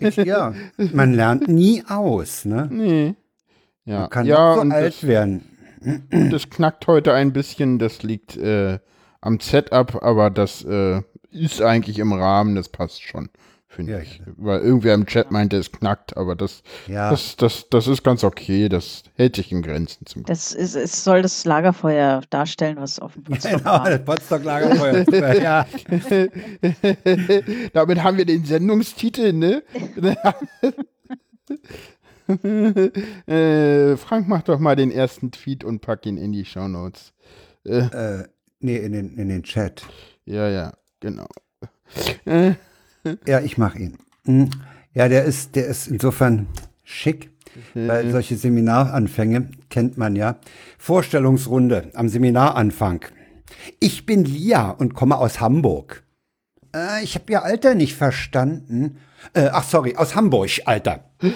Ich, 0.00 0.16
ja, 0.16 0.52
man 0.92 1.14
lernt 1.14 1.46
nie 1.48 1.82
aus, 1.88 2.44
ne? 2.44 2.68
Nee. 2.70 3.14
Ja, 3.84 4.00
Man 4.00 4.10
kann 4.10 4.26
ja 4.26 4.54
so 4.54 4.60
alt 4.62 4.94
das, 4.94 5.02
werden. 5.06 5.44
das 6.30 6.50
knackt 6.50 6.86
heute 6.86 7.12
ein 7.12 7.32
bisschen. 7.32 7.78
Das 7.78 8.02
liegt 8.02 8.36
äh, 8.36 8.78
am 9.20 9.38
Setup, 9.40 10.02
aber 10.02 10.30
das 10.30 10.64
äh, 10.64 11.02
ist 11.30 11.62
eigentlich 11.62 11.98
im 12.00 12.12
Rahmen. 12.12 12.56
Das 12.56 12.68
passt 12.68 13.02
schon, 13.02 13.28
finde 13.74 13.92
Ja, 13.92 13.98
ich. 13.98 14.22
Weil 14.36 14.60
irgendwer 14.60 14.94
im 14.94 15.06
Chat 15.06 15.30
meinte, 15.30 15.56
es 15.56 15.70
knackt, 15.72 16.16
aber 16.16 16.34
das, 16.36 16.62
Ja, 16.86 17.10
das, 17.10 17.36
das, 17.36 17.68
das 17.68 17.86
ist 17.86 18.02
ganz 18.02 18.24
okay. 18.24 18.68
Das 18.68 19.02
hält 19.14 19.36
sich 19.36 19.52
in 19.52 19.62
Grenzen 19.62 20.06
zum 20.06 20.22
Glück. 20.22 20.28
Das 20.28 20.52
ist, 20.52 20.74
es 20.74 21.04
soll 21.04 21.22
das 21.22 21.44
Lagerfeuer 21.44 22.22
darstellen, 22.30 22.76
was 22.78 22.98
auf 22.98 23.14
dem 23.14 23.24
Potsdam 23.24 23.58
genau, 23.58 23.70
war. 23.70 23.90
das 23.90 24.04
Potsdam-Lagerfeuer. 24.04 25.34
ja. 25.42 25.66
Damit 27.72 28.02
haben 28.02 28.16
wir 28.16 28.24
den 28.24 28.44
Sendungstitel, 28.44 29.32
ne? 29.32 29.62
äh, 33.26 33.96
Frank, 33.96 34.28
mach 34.28 34.42
doch 34.42 34.58
mal 34.58 34.76
den 34.76 34.90
ersten 34.90 35.30
Tweet 35.30 35.64
und 35.64 35.80
pack 35.80 36.06
ihn 36.06 36.16
in 36.16 36.32
die 36.32 36.44
Shownotes. 36.44 37.12
Äh, 37.64 38.24
nee, 38.60 38.76
in 38.76 38.92
den, 38.92 39.16
in 39.18 39.28
den 39.28 39.42
Chat. 39.42 39.82
Ja, 40.24 40.48
ja, 40.48 40.72
genau. 41.00 41.26
Äh, 42.24 42.52
Ja, 43.26 43.40
ich 43.40 43.58
mache 43.58 43.78
ihn. 43.78 43.98
Hm. 44.24 44.50
Ja, 44.94 45.08
der 45.08 45.24
ist, 45.24 45.56
der 45.56 45.66
ist 45.66 45.86
insofern 45.88 46.46
schick, 46.82 47.30
Mhm. 47.74 47.86
weil 47.88 48.10
solche 48.10 48.36
Seminaranfänge 48.36 49.48
kennt 49.70 49.96
man 49.96 50.16
ja. 50.16 50.38
Vorstellungsrunde 50.78 51.90
am 51.94 52.08
Seminaranfang. 52.08 53.04
Ich 53.78 54.06
bin 54.06 54.24
Lia 54.24 54.70
und 54.70 54.94
komme 54.94 55.16
aus 55.18 55.40
Hamburg. 55.40 56.02
Äh, 56.74 57.04
ich 57.04 57.14
habe 57.14 57.30
Ihr 57.30 57.44
Alter 57.44 57.76
nicht 57.76 57.94
verstanden. 57.94 58.96
Äh, 59.34 59.50
ach, 59.52 59.62
sorry, 59.62 59.94
aus 59.94 60.16
Hamburg, 60.16 60.50
Alter. 60.64 61.04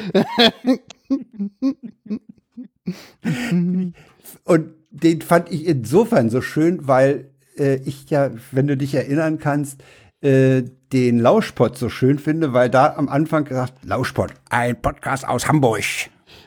Und 4.45 4.71
den 4.91 5.21
fand 5.23 5.51
ich 5.53 5.67
insofern 5.67 6.31
so 6.31 6.41
schön, 6.41 6.87
weil 6.89 7.31
äh, 7.57 7.77
ich 7.85 8.09
ja, 8.11 8.31
wenn 8.53 8.67
du 8.67 8.77
dich 8.77 8.95
erinnern 8.95 9.39
kannst, 9.39 9.83
äh, 10.23 10.63
den 10.92 11.18
Lauschpot 11.18 11.76
so 11.76 11.88
schön 11.88 12.18
finde, 12.18 12.52
weil 12.52 12.71
da 12.71 12.95
am 12.97 13.09
Anfang 13.09 13.45
gesagt, 13.45 13.75
Lauschpot, 13.85 14.33
ein 14.50 14.80
Podcast 14.80 15.26
aus 15.28 15.49
Hamburg. 15.49 15.85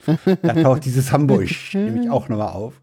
da 0.41 0.53
taucht 0.53 0.85
dieses 0.85 1.11
Hamburg 1.11 1.49
nämlich 1.73 2.09
auch 2.09 2.27
nochmal 2.27 2.53
auf. 2.53 2.73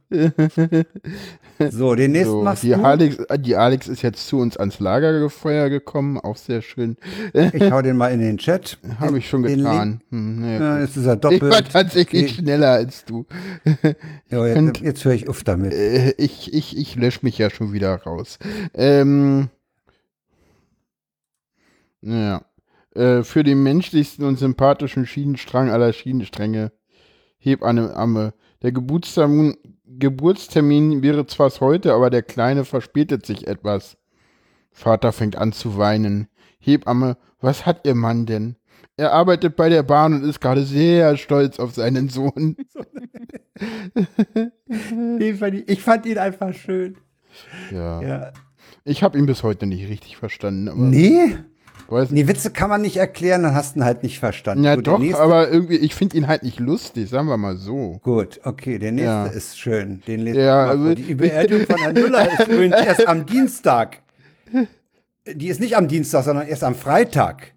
So, 1.70 1.94
den 1.96 2.12
nächsten 2.12 2.30
so, 2.30 2.42
machst 2.42 2.62
die, 2.62 2.70
du. 2.70 2.84
Alex, 2.84 3.16
die 3.40 3.56
Alex 3.56 3.88
ist 3.88 4.02
jetzt 4.02 4.26
zu 4.28 4.38
uns 4.38 4.56
ans 4.56 4.78
Lagerfeuer 4.78 5.68
gekommen, 5.68 6.18
auch 6.18 6.36
sehr 6.36 6.62
schön. 6.62 6.96
Ich 7.32 7.72
hau 7.72 7.82
den 7.82 7.96
mal 7.96 8.12
in 8.12 8.20
den 8.20 8.38
Chat. 8.38 8.78
Habe 9.00 9.18
ich 9.18 9.28
schon 9.28 9.42
getan. 9.42 10.00
Hm, 10.10 10.40
nee, 10.40 10.58
Ja, 10.58 10.78
jetzt 10.80 10.96
ist 10.96 11.06
er 11.06 11.14
ich 11.14 11.20
doppelt. 11.20 11.52
war 11.52 11.64
tatsächlich 11.64 12.36
schneller 12.36 12.70
als 12.70 13.04
du. 13.04 13.26
Ja, 14.30 14.46
jetzt 14.46 14.80
jetzt 14.80 15.04
höre 15.04 15.14
ich 15.14 15.28
auf 15.28 15.42
damit. 15.42 15.72
Äh, 15.72 16.12
ich, 16.18 16.52
ich, 16.52 16.76
ich 16.76 16.96
lösche 16.96 17.20
mich 17.22 17.38
ja 17.38 17.50
schon 17.50 17.72
wieder 17.72 17.94
raus. 18.02 18.38
Ähm, 18.74 19.48
ja. 22.02 22.42
Äh, 22.94 23.22
für 23.22 23.44
den 23.44 23.62
menschlichsten 23.62 24.24
und 24.24 24.38
sympathischen 24.38 25.06
Schienenstrang 25.06 25.70
aller 25.70 25.92
Schienenstränge. 25.92 26.72
Heb 27.38 27.62
eine 27.62 27.94
Amme. 27.94 28.34
Der 28.62 28.72
Geburtstermin, 28.72 29.56
Geburtstermin 29.84 31.02
wäre 31.02 31.26
zwar 31.26 31.50
heute, 31.60 31.94
aber 31.94 32.10
der 32.10 32.22
Kleine 32.22 32.64
verspätet 32.64 33.24
sich 33.24 33.46
etwas. 33.46 33.96
Vater 34.72 35.12
fängt 35.12 35.36
an 35.36 35.52
zu 35.52 35.76
weinen. 35.76 36.28
Hebamme, 36.58 37.16
was 37.40 37.66
hat 37.66 37.86
Ihr 37.86 37.94
Mann 37.94 38.26
denn? 38.26 38.56
Er 38.96 39.12
arbeitet 39.12 39.54
bei 39.54 39.68
der 39.68 39.84
Bahn 39.84 40.12
und 40.12 40.24
ist 40.28 40.40
gerade 40.40 40.64
sehr 40.64 41.16
stolz 41.16 41.60
auf 41.60 41.74
seinen 41.74 42.08
Sohn. 42.08 42.56
Ich, 45.18 45.82
fand 45.82 46.06
ihn 46.06 46.18
einfach 46.18 46.54
schön. 46.54 46.96
Ja. 47.72 48.00
Ja. 48.00 48.32
Ich 48.84 49.02
habe 49.02 49.18
ihn 49.18 49.26
bis 49.26 49.42
heute 49.42 49.66
nicht 49.66 49.88
richtig 49.88 50.16
verstanden. 50.16 50.90
Nee, 50.90 51.36
weiß 51.90 52.10
nicht. 52.10 52.26
nee, 52.26 52.28
Witze 52.32 52.50
kann 52.50 52.68
man 52.70 52.82
nicht 52.82 52.96
erklären, 52.96 53.42
dann 53.42 53.54
hast 53.54 53.74
du 53.76 53.80
ihn 53.80 53.84
halt 53.84 54.02
nicht 54.02 54.18
verstanden. 54.18 54.64
Ja, 54.64 54.76
der 54.76 54.82
doch, 54.82 55.18
aber 55.18 55.50
irgendwie, 55.50 55.76
ich 55.76 55.94
finde 55.94 56.16
ihn 56.16 56.26
halt 56.28 56.42
nicht 56.42 56.60
lustig, 56.60 57.08
sagen 57.08 57.28
wir 57.28 57.36
mal 57.36 57.56
so. 57.56 57.98
Gut, 58.02 58.40
okay, 58.44 58.78
der 58.78 58.92
nächste 58.92 59.10
Ja. 59.10 59.26
ist 59.26 59.58
schön. 59.58 60.02
Den 60.06 60.20
lesen 60.20 60.40
Ja, 60.40 60.66
also- 60.66 60.94
die 60.94 61.14
Beerdigung 61.14 61.66
von 61.66 61.76
Herrn 61.76 61.94
Müller 61.94 62.32
ist 62.40 62.48
übrigens 62.48 62.76
erst 62.76 63.06
am 63.08 63.26
Dienstag. 63.26 63.98
Die 65.26 65.48
ist 65.48 65.60
nicht 65.60 65.76
am 65.76 65.88
Dienstag, 65.88 66.24
sondern 66.24 66.46
erst 66.48 66.64
am 66.64 66.74
Freitag. 66.74 67.52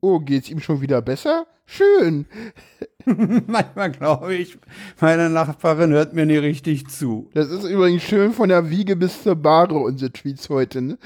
Oh, 0.00 0.20
geht's 0.20 0.50
ihm 0.50 0.60
schon 0.60 0.80
wieder 0.80 1.00
besser? 1.02 1.46
Schön. 1.64 2.26
Manchmal 3.46 3.90
glaube 3.90 4.34
ich, 4.34 4.58
meine 5.00 5.30
Nachbarin 5.30 5.90
hört 5.92 6.12
mir 6.12 6.26
nie 6.26 6.36
richtig 6.36 6.86
zu. 6.88 7.28
Das 7.34 7.48
ist 7.50 7.64
übrigens 7.64 8.02
schön 8.02 8.32
von 8.32 8.48
der 8.48 8.70
Wiege 8.70 8.94
bis 8.94 9.22
zur 9.22 9.34
Bahre, 9.36 9.74
unsere 9.78 10.12
Tweets 10.12 10.48
heute. 10.48 10.80
Ne? 10.82 10.98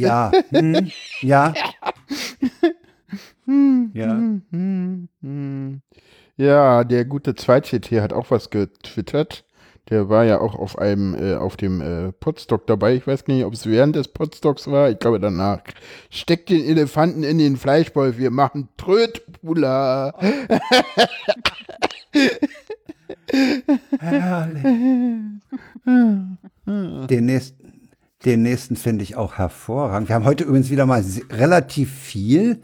Ja, 0.00 0.32
hm, 0.50 0.90
ja. 1.20 1.54
Ja, 3.94 4.12
Hm, 4.50 5.08
hm. 5.22 5.80
Ja, 6.36 6.84
der 6.84 7.04
gute 7.06 7.32
2CT 7.32 8.00
hat 8.02 8.12
auch 8.12 8.30
was 8.30 8.50
getwittert. 8.50 9.44
Der 9.88 10.10
war 10.10 10.24
ja 10.24 10.38
auch 10.40 10.54
auf 10.54 10.78
einem, 10.78 11.14
äh, 11.14 11.34
auf 11.36 11.56
dem 11.56 11.80
äh, 11.80 12.12
Podstock 12.12 12.66
dabei. 12.66 12.94
Ich 12.94 13.06
weiß 13.06 13.26
nicht, 13.26 13.44
ob 13.46 13.54
es 13.54 13.64
während 13.66 13.96
des 13.96 14.08
Podstocks 14.08 14.70
war. 14.70 14.90
Ich 14.90 14.98
glaube 14.98 15.18
danach. 15.18 15.60
Steckt 16.10 16.50
den 16.50 16.62
Elefanten 16.62 17.22
in 17.22 17.38
den 17.38 17.56
Fleischball. 17.56 18.18
Wir 18.18 18.30
machen 18.30 18.68
Trötpula. 18.76 20.12
herrlich. 23.98 24.62
Den 26.66 27.24
nächsten, 27.24 27.67
den 28.24 28.42
nächsten 28.42 28.74
finde 28.76 29.04
ich 29.04 29.16
auch 29.16 29.38
hervorragend. 29.38 30.08
Wir 30.08 30.16
haben 30.16 30.24
heute 30.24 30.44
übrigens 30.44 30.70
wieder 30.70 30.86
mal 30.86 31.04
relativ 31.30 31.92
viel. 31.92 32.60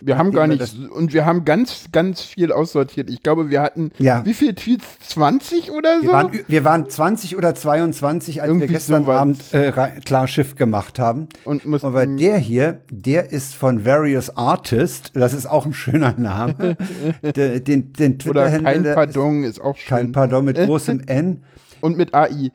Wir 0.00 0.18
haben 0.18 0.32
gar 0.32 0.46
nicht, 0.46 0.76
und 0.90 1.14
wir 1.14 1.24
haben 1.24 1.44
ganz, 1.46 1.86
ganz 1.92 2.20
viel 2.20 2.52
aussortiert. 2.52 3.08
Ich 3.08 3.22
glaube, 3.22 3.48
wir 3.48 3.62
hatten, 3.62 3.90
Ja. 3.98 4.24
wie 4.26 4.34
viele 4.34 4.54
Tweets? 4.54 4.84
20 5.08 5.70
oder 5.70 5.98
so? 6.00 6.02
Wir 6.06 6.12
waren, 6.12 6.30
wir 6.46 6.64
waren 6.64 6.90
20 6.90 7.36
oder 7.36 7.54
22, 7.54 8.42
als 8.42 8.48
Irgendwie 8.48 8.68
wir 8.68 8.74
gestern 8.74 9.04
sowas. 9.04 9.20
Abend 9.20 9.54
äh, 9.54 9.72
klar 10.04 10.26
Schiff 10.26 10.56
gemacht 10.56 10.98
haben. 10.98 11.28
und 11.44 11.64
mussten, 11.64 11.86
Aber 11.86 12.06
der 12.06 12.36
hier, 12.36 12.80
der 12.90 13.30
ist 13.32 13.54
von 13.54 13.86
Various 13.86 14.36
Artist. 14.36 15.12
Das 15.14 15.32
ist 15.32 15.46
auch 15.46 15.64
ein 15.64 15.72
schöner 15.72 16.14
Name. 16.18 16.76
Den 17.22 17.92
den 17.92 18.12
oder 18.14 18.18
Twitter-Handle, 18.18 18.62
kein 18.62 18.82
der 18.82 18.92
ist 18.92 18.96
Pardon 18.96 19.44
ist 19.44 19.60
auch 19.60 19.76
schön. 19.76 19.88
Kein 19.88 20.12
Pardon 20.12 20.44
mit 20.44 20.56
großem 20.66 21.00
N. 21.06 21.44
Und 21.80 21.96
mit 21.96 22.14
AI. 22.14 22.50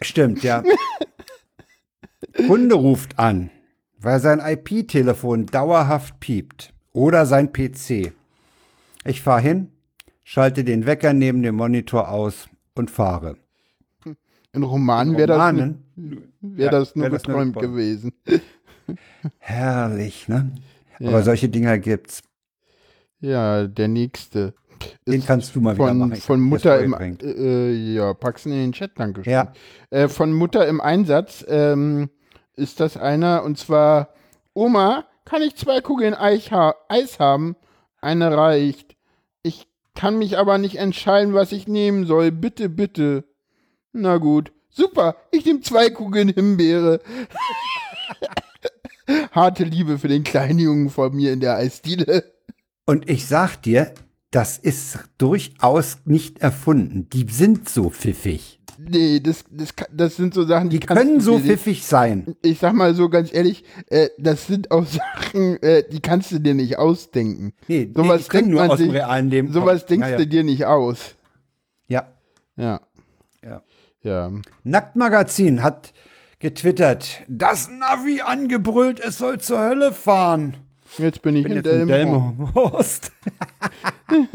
Stimmt, 0.00 0.42
ja. 0.42 0.62
Kunde 2.46 2.74
ruft 2.74 3.18
an, 3.18 3.50
weil 3.98 4.20
sein 4.20 4.40
IP-Telefon 4.40 5.46
dauerhaft 5.46 6.20
piept. 6.20 6.72
Oder 6.92 7.24
sein 7.24 7.52
PC. 7.52 8.12
Ich 9.04 9.22
fahre 9.22 9.40
hin, 9.40 9.68
schalte 10.24 10.62
den 10.62 10.86
Wecker 10.86 11.12
neben 11.12 11.42
dem 11.42 11.56
Monitor 11.56 12.10
aus 12.10 12.48
und 12.74 12.90
fahre. 12.90 13.36
In 14.52 14.62
Romanen 14.62 15.16
wäre 15.16 15.28
das, 15.28 15.38
wär 16.42 16.70
das 16.70 16.94
nur 16.94 17.04
wär 17.04 17.10
das 17.10 17.26
nur 17.26 17.34
geträumt 17.34 17.54
geträumt. 17.54 17.72
gewesen. 17.72 18.12
Herrlich, 19.38 20.28
ne? 20.28 20.52
Ja. 20.98 21.08
Aber 21.08 21.22
solche 21.22 21.48
Dinger 21.48 21.78
gibt's. 21.78 22.22
Ja, 23.20 23.66
der 23.66 23.88
nächste. 23.88 24.54
Den 25.06 25.24
kannst 25.24 25.54
du 25.54 25.60
mal 25.60 25.74
wieder 25.74 25.88
von, 25.88 25.98
machen. 25.98 26.12
Ich 26.12 26.22
von 26.22 26.40
Mutter 26.40 26.80
im 26.80 26.90
vorgebringt. 26.90 27.22
äh, 27.22 27.72
ja, 27.72 28.14
pack's 28.14 28.46
in 28.46 28.52
den 28.52 28.72
Chat, 28.72 28.92
danke 28.96 29.24
schön. 29.24 29.32
Ja. 29.32 29.52
Äh, 29.90 30.08
von 30.08 30.32
Mutter 30.32 30.66
im 30.66 30.80
Einsatz 30.80 31.44
ähm, 31.48 32.10
ist 32.54 32.80
das 32.80 32.96
einer 32.96 33.42
und 33.44 33.58
zwar 33.58 34.10
Oma, 34.54 35.06
kann 35.24 35.42
ich 35.42 35.56
zwei 35.56 35.80
Kugeln 35.80 36.14
Eich 36.14 36.52
ha 36.52 36.74
Eis 36.88 37.18
haben? 37.18 37.56
Eine 38.00 38.36
reicht. 38.36 38.96
Ich 39.42 39.66
kann 39.94 40.18
mich 40.18 40.38
aber 40.38 40.58
nicht 40.58 40.76
entscheiden, 40.76 41.34
was 41.34 41.52
ich 41.52 41.68
nehmen 41.68 42.06
soll. 42.06 42.30
Bitte, 42.32 42.68
bitte. 42.68 43.24
Na 43.92 44.18
gut. 44.18 44.52
Super, 44.70 45.16
ich 45.30 45.44
nehme 45.44 45.60
zwei 45.60 45.90
Kugeln 45.90 46.28
Himbeere. 46.28 47.00
harte 49.32 49.64
Liebe 49.64 49.98
für 49.98 50.08
den 50.08 50.24
kleinen 50.24 50.58
Jungen 50.58 50.90
von 50.90 51.14
mir 51.14 51.32
in 51.32 51.40
der 51.40 51.56
Eisdiele. 51.56 52.32
Und 52.86 53.08
ich 53.08 53.26
sag 53.26 53.56
dir, 53.62 53.92
das 54.32 54.58
ist 54.58 54.98
durchaus 55.18 55.98
nicht 56.04 56.40
erfunden. 56.40 57.08
Die 57.12 57.26
sind 57.30 57.68
so 57.68 57.90
pfiffig. 57.90 58.58
Nee, 58.78 59.20
das, 59.20 59.44
das, 59.50 59.74
das 59.92 60.16
sind 60.16 60.34
so 60.34 60.44
Sachen, 60.44 60.70
die, 60.70 60.80
Die 60.80 60.86
können 60.86 61.20
so 61.20 61.36
nicht- 61.36 61.46
pfiffig 61.46 61.84
sein. 61.84 62.34
Ich 62.42 62.58
sag 62.58 62.72
mal 62.72 62.94
so 62.94 63.08
ganz 63.08 63.32
ehrlich, 63.32 63.62
äh, 63.90 64.08
das 64.18 64.46
sind 64.46 64.70
auch 64.70 64.86
Sachen, 64.86 65.62
äh, 65.62 65.84
die 65.88 66.00
kannst 66.00 66.32
du 66.32 66.40
dir 66.40 66.54
nicht 66.54 66.78
ausdenken. 66.78 67.52
Nee, 67.68 67.90
Sowas 67.94 68.28
können 68.28 68.44
denkt 68.44 68.50
nur 68.52 68.60
man 68.62 68.70
aus 68.70 68.78
dem 68.78 68.90
realen 68.90 69.30
Leben. 69.30 69.52
Sowas 69.52 69.86
denkst 69.86 70.08
ja, 70.08 70.16
du 70.16 70.26
dir 70.26 70.42
nicht 70.42 70.64
aus. 70.64 71.14
Ja. 71.86 72.08
Ja, 72.56 72.80
ja. 73.44 73.62
ja. 74.02 74.32
Nacktmagazin 74.64 75.62
hat 75.62 75.92
getwittert, 76.38 77.22
das 77.28 77.68
Navi 77.70 78.22
angebrüllt, 78.22 78.98
es 78.98 79.18
soll 79.18 79.38
zur 79.40 79.60
Hölle 79.60 79.92
fahren. 79.92 80.56
Jetzt 80.98 81.22
bin 81.22 81.36
ich 81.36 81.44
bin 81.44 81.52
in 81.56 81.62
Delmenhorst. 81.62 83.12
Delmenhorst. 83.12 83.12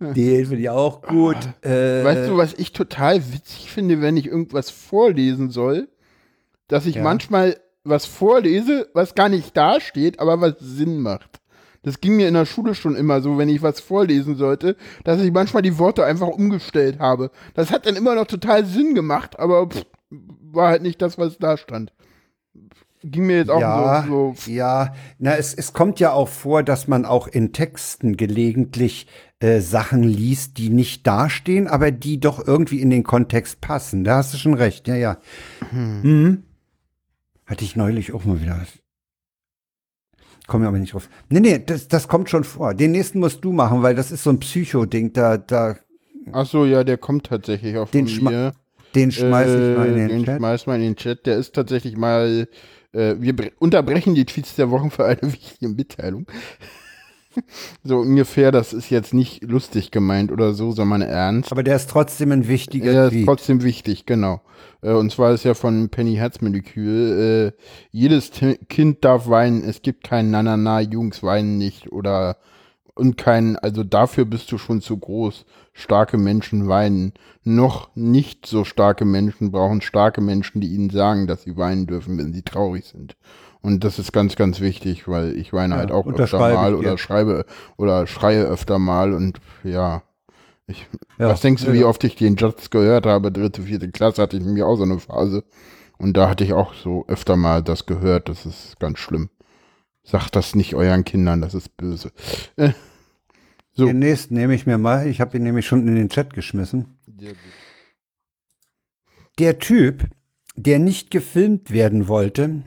Den 0.00 0.46
finde 0.46 0.58
ich 0.62 0.68
auch 0.70 1.02
gut. 1.02 1.36
Äh, 1.62 2.04
Weißt 2.04 2.28
du, 2.28 2.36
was 2.36 2.54
ich 2.54 2.72
total 2.72 3.32
witzig 3.32 3.70
finde, 3.70 4.00
wenn 4.00 4.16
ich 4.16 4.26
irgendwas 4.26 4.70
vorlesen 4.70 5.50
soll? 5.50 5.88
Dass 6.68 6.86
ich 6.86 6.96
Ja. 6.96 7.02
manchmal 7.02 7.56
was 7.84 8.04
vorlese, 8.06 8.88
was 8.94 9.14
gar 9.14 9.28
nicht 9.28 9.56
dasteht, 9.56 10.20
aber 10.20 10.40
was 10.40 10.54
Sinn 10.60 11.00
macht. 11.00 11.40
Das 11.82 12.00
ging 12.02 12.16
mir 12.16 12.28
in 12.28 12.34
der 12.34 12.44
Schule 12.44 12.74
schon 12.74 12.94
immer 12.94 13.22
so, 13.22 13.38
wenn 13.38 13.48
ich 13.48 13.62
was 13.62 13.80
vorlesen 13.80 14.36
sollte, 14.36 14.76
dass 15.04 15.20
ich 15.22 15.32
manchmal 15.32 15.62
die 15.62 15.78
Worte 15.78 16.04
einfach 16.04 16.28
umgestellt 16.28 16.98
habe. 16.98 17.30
Das 17.54 17.70
hat 17.72 17.86
dann 17.86 17.96
immer 17.96 18.14
noch 18.14 18.26
total 18.26 18.66
Sinn 18.66 18.94
gemacht, 18.94 19.38
aber 19.38 19.66
pff, 19.70 19.86
war 20.10 20.68
halt 20.68 20.82
nicht 20.82 21.00
das, 21.00 21.16
was 21.16 21.38
da 21.38 21.56
stand. 21.56 21.92
Ging 23.02 23.26
mir 23.26 23.38
jetzt 23.38 23.50
auch 23.50 23.60
ja, 23.60 24.04
so, 24.06 24.34
so 24.36 24.50
ja, 24.50 24.92
na, 25.18 25.34
es, 25.36 25.54
es 25.54 25.72
kommt 25.72 26.00
ja 26.00 26.12
auch 26.12 26.28
vor, 26.28 26.62
dass 26.62 26.86
man 26.86 27.06
auch 27.06 27.28
in 27.28 27.52
Texten 27.54 28.16
gelegentlich 28.18 29.06
äh, 29.38 29.60
Sachen 29.60 30.02
liest, 30.02 30.58
die 30.58 30.68
nicht 30.68 31.06
dastehen, 31.06 31.66
aber 31.66 31.92
die 31.92 32.20
doch 32.20 32.46
irgendwie 32.46 32.80
in 32.80 32.90
den 32.90 33.02
Kontext 33.02 33.62
passen. 33.62 34.04
Da 34.04 34.16
hast 34.16 34.34
du 34.34 34.38
schon 34.38 34.52
recht, 34.52 34.86
ja, 34.86 34.96
ja. 34.96 35.16
Mhm. 35.72 36.42
Hatte 37.46 37.64
ich 37.64 37.74
neulich 37.74 38.12
auch 38.12 38.24
mal 38.26 38.40
wieder. 38.42 38.60
Komme 40.46 40.66
aber 40.68 40.78
nicht 40.78 40.92
drauf. 40.94 41.08
Nee, 41.30 41.40
nee, 41.40 41.58
das, 41.58 41.88
das 41.88 42.06
kommt 42.08 42.28
schon 42.28 42.44
vor. 42.44 42.74
Den 42.74 42.90
nächsten 42.90 43.20
musst 43.20 43.44
du 43.44 43.52
machen, 43.52 43.82
weil 43.82 43.94
das 43.94 44.10
ist 44.10 44.24
so 44.24 44.30
ein 44.30 44.40
Psycho-Ding, 44.40 45.12
da, 45.12 45.38
da, 45.38 45.76
Ach 46.32 46.44
so, 46.46 46.64
ja, 46.66 46.84
der 46.84 46.98
kommt 46.98 47.26
tatsächlich 47.26 47.76
auch 47.78 47.88
Den 47.90 48.04
mir. 48.22 48.52
den 48.94 49.10
schmeiß 49.10 49.48
ich 49.48 49.76
mal 49.76 49.88
in 49.88 49.96
Äh, 49.96 50.08
den, 50.08 50.08
den 50.08 50.24
Chat. 50.24 50.36
schmeiß 50.38 50.66
mal 50.66 50.74
in 50.76 50.82
den 50.82 50.96
Chat. 50.96 51.24
Der 51.26 51.36
ist 51.38 51.54
tatsächlich 51.54 51.96
mal. 51.96 52.46
Äh, 52.92 53.16
wir 53.18 53.34
bre- 53.34 53.52
unterbrechen 53.58 54.14
die 54.14 54.24
Tweets 54.24 54.56
der 54.56 54.70
Wochen 54.70 54.90
für 54.90 55.04
eine 55.04 55.20
wichtige 55.32 55.68
Mitteilung. 55.68 56.26
so 57.84 57.98
ungefähr, 57.98 58.50
das 58.50 58.72
ist 58.72 58.90
jetzt 58.90 59.14
nicht 59.14 59.44
lustig 59.44 59.90
gemeint 59.92 60.32
oder 60.32 60.52
so, 60.52 60.72
sondern 60.72 61.02
ernst. 61.02 61.52
Aber 61.52 61.62
der 61.62 61.76
ist 61.76 61.88
trotzdem 61.88 62.32
ein 62.32 62.48
wichtiger 62.48 62.92
Ja, 62.92 63.04
ist 63.06 63.12
Tweet. 63.12 63.26
trotzdem 63.26 63.62
wichtig, 63.62 64.04
genau. 64.06 64.40
Äh, 64.82 64.92
und 64.92 65.12
zwar 65.12 65.32
ist 65.32 65.44
ja 65.44 65.54
von 65.54 65.88
Penny 65.90 66.16
Herzmolekül. 66.16 67.52
Äh, 67.56 67.62
jedes 67.92 68.32
T 68.32 68.58
Kind 68.68 69.04
darf 69.04 69.28
weinen, 69.28 69.62
es 69.62 69.82
gibt 69.82 70.02
kein 70.04 70.30
Na-Na-Na, 70.30 70.80
Jungs 70.80 71.22
weinen 71.22 71.56
nicht 71.58 71.92
oder 71.92 72.36
und 73.00 73.16
kein, 73.16 73.56
also 73.56 73.82
dafür 73.82 74.24
bist 74.26 74.52
du 74.52 74.58
schon 74.58 74.80
zu 74.80 74.96
groß. 74.98 75.46
Starke 75.72 76.18
Menschen 76.18 76.68
weinen. 76.68 77.12
Noch 77.42 77.90
nicht 77.96 78.46
so 78.46 78.64
starke 78.64 79.04
Menschen 79.04 79.50
brauchen 79.50 79.80
starke 79.80 80.20
Menschen, 80.20 80.60
die 80.60 80.68
ihnen 80.68 80.90
sagen, 80.90 81.26
dass 81.26 81.42
sie 81.42 81.56
weinen 81.56 81.86
dürfen, 81.86 82.18
wenn 82.18 82.32
sie 82.32 82.42
traurig 82.42 82.84
sind. 82.84 83.16
Und 83.62 83.84
das 83.84 83.98
ist 83.98 84.12
ganz, 84.12 84.36
ganz 84.36 84.60
wichtig, 84.60 85.08
weil 85.08 85.36
ich 85.36 85.52
weine 85.52 85.74
Ja, 85.74 85.78
halt 85.80 85.90
auch 85.92 86.06
öfter 86.06 86.38
mal 86.38 86.74
oder 86.74 86.96
schreibe 86.98 87.44
oder 87.76 88.06
schreie 88.06 88.44
öfter 88.44 88.78
mal 88.78 89.12
und 89.14 89.40
ja. 89.64 90.02
Ich, 90.66 90.86
Ja, 91.18 91.28
was 91.28 91.40
denkst 91.40 91.64
du, 91.64 91.72
wie 91.72 91.84
oft 91.84 92.04
ich 92.04 92.16
den 92.16 92.36
Jazz 92.36 92.70
gehört 92.70 93.06
habe? 93.06 93.32
Dritte, 93.32 93.62
vierte 93.62 93.90
Klasse 93.90 94.22
hatte 94.22 94.36
ich 94.36 94.44
nämlich 94.44 94.62
auch 94.62 94.76
so 94.76 94.84
eine 94.84 94.98
Phase. 94.98 95.44
Und 95.98 96.16
da 96.16 96.30
hatte 96.30 96.44
ich 96.44 96.52
auch 96.52 96.74
so 96.74 97.04
öfter 97.08 97.36
mal 97.36 97.62
das 97.62 97.86
gehört. 97.86 98.28
Das 98.28 98.46
ist 98.46 98.78
ganz 98.80 98.98
schlimm. 98.98 99.30
Sagt 100.02 100.34
das 100.36 100.54
nicht 100.54 100.74
euren 100.74 101.04
Kindern, 101.04 101.40
das 101.40 101.54
ist 101.54 101.76
böse. 101.76 102.10
So. 103.80 103.86
Den 103.86 103.98
nächsten 103.98 104.34
nehme 104.34 104.54
ich 104.54 104.66
mir 104.66 104.76
mal. 104.78 105.06
Ich 105.06 105.20
habe 105.22 105.36
ihn 105.38 105.42
nämlich 105.42 105.66
schon 105.66 105.88
in 105.88 105.94
den 105.96 106.10
Chat 106.10 106.34
geschmissen. 106.34 106.98
Der 109.38 109.58
Typ, 109.58 110.04
der 110.54 110.78
nicht 110.78 111.10
gefilmt 111.10 111.70
werden 111.70 112.06
wollte, 112.08 112.62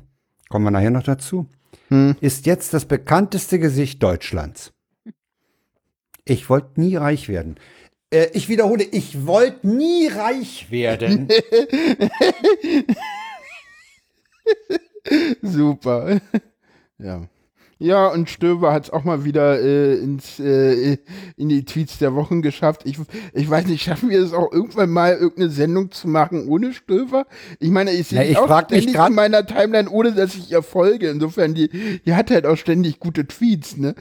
kommen 0.49 0.65
wir 0.65 0.71
nachher 0.71 0.89
noch 0.91 1.04
dazu, 1.04 1.47
Hm. 1.89 2.15
ist 2.19 2.47
jetzt 2.47 2.73
das 2.73 2.86
bekannteste 2.86 3.60
Gesicht 3.60 4.02
Deutschlands. 4.02 4.73
Ich 6.26 6.49
wollte 6.49 6.80
nie 6.82 6.95
reich 6.95 7.30
werden. 7.30 7.58
Äh, 8.10 8.30
ich 8.34 8.49
wiederhole, 8.49 8.84
ich 8.84 9.28
wollte 9.28 9.67
nie 9.67 10.08
reich 10.08 10.71
werden. 10.71 11.28
Super. 15.41 16.19
ja. 16.97 17.28
Ja, 17.80 18.08
und 18.08 18.30
Stöber 18.30 18.72
hat 18.72 18.86
es 18.86 18.90
auch 18.92 19.04
mal 19.04 19.26
wieder 19.26 19.60
äh, 19.62 19.96
ins, 19.96 20.40
äh, 20.40 20.98
in 21.36 21.50
die 21.50 21.66
Tweets 21.66 21.98
der 21.98 22.16
Wochen 22.16 22.42
geschafft. 22.42 22.82
Ich, 22.86 22.98
ich 23.34 23.50
weiß 23.50 23.66
nicht, 23.68 23.84
schaffen 23.84 24.10
wir 24.10 24.22
es 24.22 24.34
auch 24.34 24.52
irgendwann 24.52 24.90
mal, 24.90 25.14
irgendeine 25.14 25.50
Sendung 25.50 25.92
zu 25.92 26.08
machen 26.08 26.48
ohne 26.48 26.74
Stöber? 26.74 27.26
Ich 27.60 27.72
meine, 27.72 27.92
ich 27.92 28.08
sehe 28.08 28.24
ich 28.24 28.38
auch 28.38 28.64
ständig 28.64 28.96
in 28.96 29.16
meiner 29.16 29.46
Timeline, 29.46 29.90
ohne 29.90 30.14
dass 30.14 30.36
ich 30.36 30.52
ihr 30.52 30.64
folge. 30.64 31.10
Insofern, 31.10 31.54
die, 31.54 31.70
die 32.06 32.14
hat 32.14 32.32
halt 32.32 32.46
auch 32.46 32.58
ständig 32.58 33.00
gute 33.00 33.26
Tweets, 33.28 33.78
ne? 33.78 33.96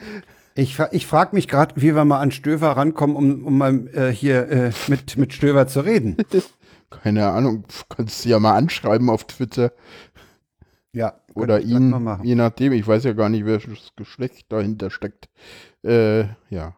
Ich, 0.54 0.78
ich 0.90 1.06
frage 1.06 1.34
mich 1.34 1.48
gerade, 1.48 1.74
wie 1.80 1.94
wir 1.94 2.04
mal 2.04 2.20
an 2.20 2.30
Stöver 2.30 2.76
rankommen, 2.76 3.16
um, 3.16 3.44
um 3.44 3.56
mal 3.56 3.88
äh, 3.94 4.10
hier 4.10 4.50
äh, 4.50 4.70
mit, 4.88 5.16
mit 5.16 5.32
Stöver 5.32 5.66
zu 5.66 5.80
reden. 5.80 6.16
Keine 6.90 7.30
Ahnung, 7.30 7.64
kannst 7.88 8.24
du 8.24 8.28
ja 8.28 8.38
mal 8.38 8.54
anschreiben 8.54 9.08
auf 9.08 9.24
Twitter. 9.24 9.72
Ja. 10.94 11.14
Oder 11.34 11.60
ihn, 11.60 12.18
je 12.22 12.34
nachdem. 12.34 12.72
Ich 12.72 12.86
weiß 12.86 13.04
ja 13.04 13.12
gar 13.14 13.28
nicht, 13.28 13.46
welches 13.46 13.92
Geschlecht 13.96 14.46
dahinter 14.52 14.90
steckt. 14.90 15.28
Äh, 15.82 16.24
ja. 16.50 16.76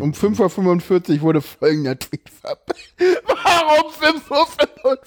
Um 0.00 0.12
5.45 0.12 1.16
Uhr 1.16 1.20
wurde 1.22 1.40
folgender 1.40 1.98
Tweet 1.98 2.28
verbannt. 2.28 2.94
Warum 3.26 3.92
5.45 3.92 4.84
Uhr? 4.84 4.98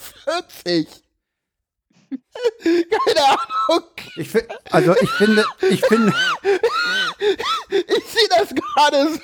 Keine 3.05 3.25
Ahnung. 3.27 3.89
Ich 4.15 4.29
fi- 4.29 4.47
also 4.71 4.95
ich 5.01 5.09
finde, 5.11 5.45
ich 5.69 5.81
finde, 5.85 6.13
Ich 7.69 8.03
sehe 8.05 8.29
das 8.29 8.49
gerade 8.55 9.09
so 9.13 9.19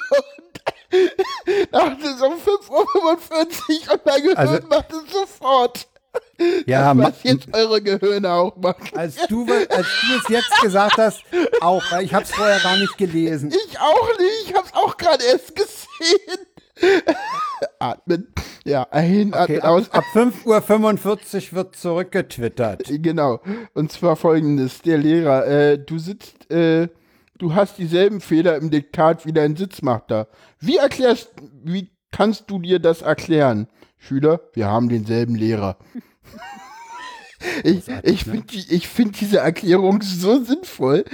dachte 1.71 2.17
so 2.17 2.25
um 2.27 2.33
5.45 2.33 2.69
Uhr 2.69 3.93
und 3.93 4.05
mein 4.05 4.21
Gehirn 4.21 4.37
Also- 4.37 4.67
macht 4.67 4.91
es 4.91 5.11
sofort. 5.13 5.87
ja, 6.65 6.93
ma- 6.93 7.05
Was 7.05 7.23
jetzt 7.23 7.47
eure 7.53 7.81
Gehirne 7.81 8.31
auch 8.31 8.55
machen. 8.57 8.87
als 8.95 9.15
du, 9.27 9.45
als 9.69 9.87
du 10.01 10.15
es 10.17 10.29
jetzt 10.29 10.61
gesagt 10.61 10.97
hast, 10.97 11.23
auch, 11.61 11.83
weil 11.91 12.03
ich 12.05 12.13
habe 12.13 12.23
es 12.25 12.31
vorher 12.31 12.59
gar 12.59 12.77
nicht 12.77 12.97
gelesen. 12.97 13.49
Ich 13.67 13.79
auch 13.79 14.17
nicht. 14.19 14.49
Ich 14.49 14.53
hab's 14.55 14.73
auch 14.73 14.97
gerade 14.97 15.23
erst 15.23 15.55
gesehen. 15.55 16.47
Atmen. 17.79 18.33
Ja, 18.65 18.87
einatmen, 18.91 19.33
Okay, 19.43 19.59
ab, 19.61 19.69
aus. 19.69 19.91
ab 19.91 20.03
5.45 20.13 21.49
Uhr 21.51 21.55
wird 21.57 21.75
zurückgetwittert. 21.75 22.83
Genau. 22.87 23.41
Und 23.73 23.91
zwar 23.91 24.15
folgendes: 24.15 24.81
Der 24.81 24.97
Lehrer, 24.97 25.45
äh, 25.47 25.77
du 25.77 25.99
sitzt, 25.99 26.49
äh, 26.51 26.87
du 27.37 27.53
hast 27.55 27.77
dieselben 27.77 28.21
Fehler 28.21 28.55
im 28.57 28.71
Diktat 28.71 29.25
wie 29.25 29.33
dein 29.33 29.55
Sitzmachter. 29.55 30.27
Wie 30.59 30.77
erklärst, 30.77 31.29
wie 31.63 31.89
kannst 32.11 32.49
du 32.49 32.59
dir 32.59 32.79
das 32.79 33.01
erklären? 33.01 33.67
Schüler, 34.03 34.41
wir 34.53 34.67
haben 34.67 34.89
denselben 34.89 35.35
Lehrer. 35.35 35.77
ich 37.63 37.87
ich 38.03 38.23
finde 38.25 38.53
ich 38.53 38.87
find 38.87 39.19
diese 39.21 39.39
Erklärung 39.39 40.01
so 40.01 40.43
sinnvoll. 40.43 41.05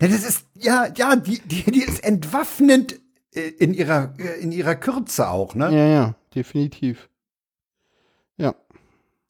Ja, 0.00 0.08
das 0.08 0.26
ist, 0.26 0.46
ja, 0.54 0.88
ja, 0.96 1.16
die, 1.16 1.40
die, 1.40 1.70
die 1.70 1.82
ist 1.82 2.02
entwaffnend 2.04 3.00
äh, 3.34 3.48
in 3.58 3.74
ihrer, 3.74 4.14
äh, 4.18 4.40
in 4.40 4.52
ihrer 4.52 4.74
Kürze 4.74 5.28
auch, 5.28 5.54
ne? 5.54 5.64
Ja, 5.66 5.86
ja, 5.86 6.14
definitiv. 6.34 7.08
Ja. 8.36 8.54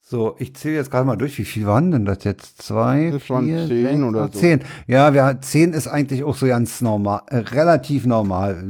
So, 0.00 0.36
ich 0.38 0.54
zähle 0.54 0.76
jetzt 0.76 0.92
gerade 0.92 1.04
mal 1.04 1.16
durch. 1.16 1.36
Wie 1.38 1.44
viel 1.44 1.66
waren 1.66 1.90
denn 1.90 2.04
das 2.04 2.22
jetzt? 2.22 2.62
Zwei, 2.62 3.10
Das 3.10 3.28
waren 3.28 3.46
vier, 3.46 3.66
zehn 3.66 3.84
sechs, 3.84 4.02
oder 4.02 4.22
acht, 4.22 4.34
so. 4.34 4.40
Zehn. 4.40 4.60
Ja, 4.86 5.12
wir, 5.12 5.38
zehn 5.40 5.72
ist 5.72 5.88
eigentlich 5.88 6.22
auch 6.22 6.36
so 6.36 6.46
ganz 6.46 6.80
normal, 6.80 7.22
äh, 7.26 7.38
relativ 7.38 8.06
normal. 8.06 8.64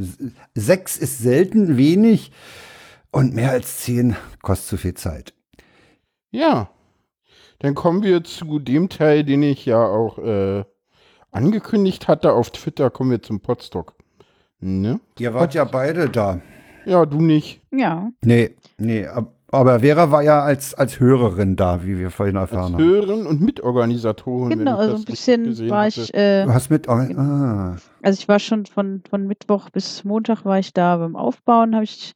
Sechs 0.54 0.96
ist 0.96 1.18
selten, 1.18 1.76
wenig. 1.76 2.32
Und 3.12 3.34
mehr 3.34 3.50
als 3.50 3.78
zehn 3.78 4.16
kostet 4.42 4.68
zu 4.68 4.76
viel 4.76 4.94
Zeit. 4.94 5.32
Ja. 6.30 6.70
Dann 7.60 7.74
kommen 7.74 8.02
wir 8.02 8.22
zu 8.24 8.58
dem 8.58 8.88
Teil, 8.88 9.24
den 9.24 9.42
ich 9.42 9.64
ja 9.64 9.82
auch 9.82 10.18
äh, 10.18 10.64
angekündigt 11.30 12.08
hatte 12.08 12.32
auf 12.32 12.50
Twitter. 12.50 12.90
Kommen 12.90 13.10
wir 13.10 13.22
zum 13.22 13.40
Podstock. 13.40 13.94
Ne? 14.60 15.00
Ihr 15.18 15.32
wart 15.34 15.54
ja 15.54 15.64
beide 15.64 16.08
da. 16.10 16.40
Ja, 16.84 17.06
du 17.06 17.20
nicht. 17.20 17.60
Ja. 17.72 18.10
Nee, 18.22 18.54
nee, 18.78 19.06
ab, 19.06 19.32
Aber 19.50 19.80
Vera 19.80 20.10
war 20.10 20.22
ja 20.22 20.42
als, 20.42 20.74
als 20.74 21.00
Hörerin 21.00 21.56
da, 21.56 21.82
wie 21.84 21.98
wir 21.98 22.10
vorhin 22.10 22.36
erfahren 22.36 22.74
Als 22.74 22.82
haben. 22.82 22.84
Hörerin 22.84 23.26
und 23.26 23.40
Mitorganisatorin. 23.40 24.50
wenn 24.50 24.58
Genau, 24.60 24.74
ich 24.74 24.78
also 24.78 24.96
ein 24.96 25.04
bisschen 25.04 25.70
war 25.70 25.88
ich, 25.88 26.12
äh, 26.14 26.44
Du 26.44 26.52
hast 26.54 26.70
mit. 26.70 26.88
Ah. 26.88 27.76
also 28.02 28.18
ich 28.18 28.28
war 28.28 28.38
schon 28.38 28.66
von, 28.66 29.02
von 29.08 29.26
Mittwoch 29.26 29.70
bis 29.70 30.04
Montag 30.04 30.44
war 30.44 30.58
ich 30.58 30.72
da 30.74 30.96
beim 30.98 31.16
Aufbauen, 31.16 31.74
habe 31.74 31.84
ich, 31.84 32.12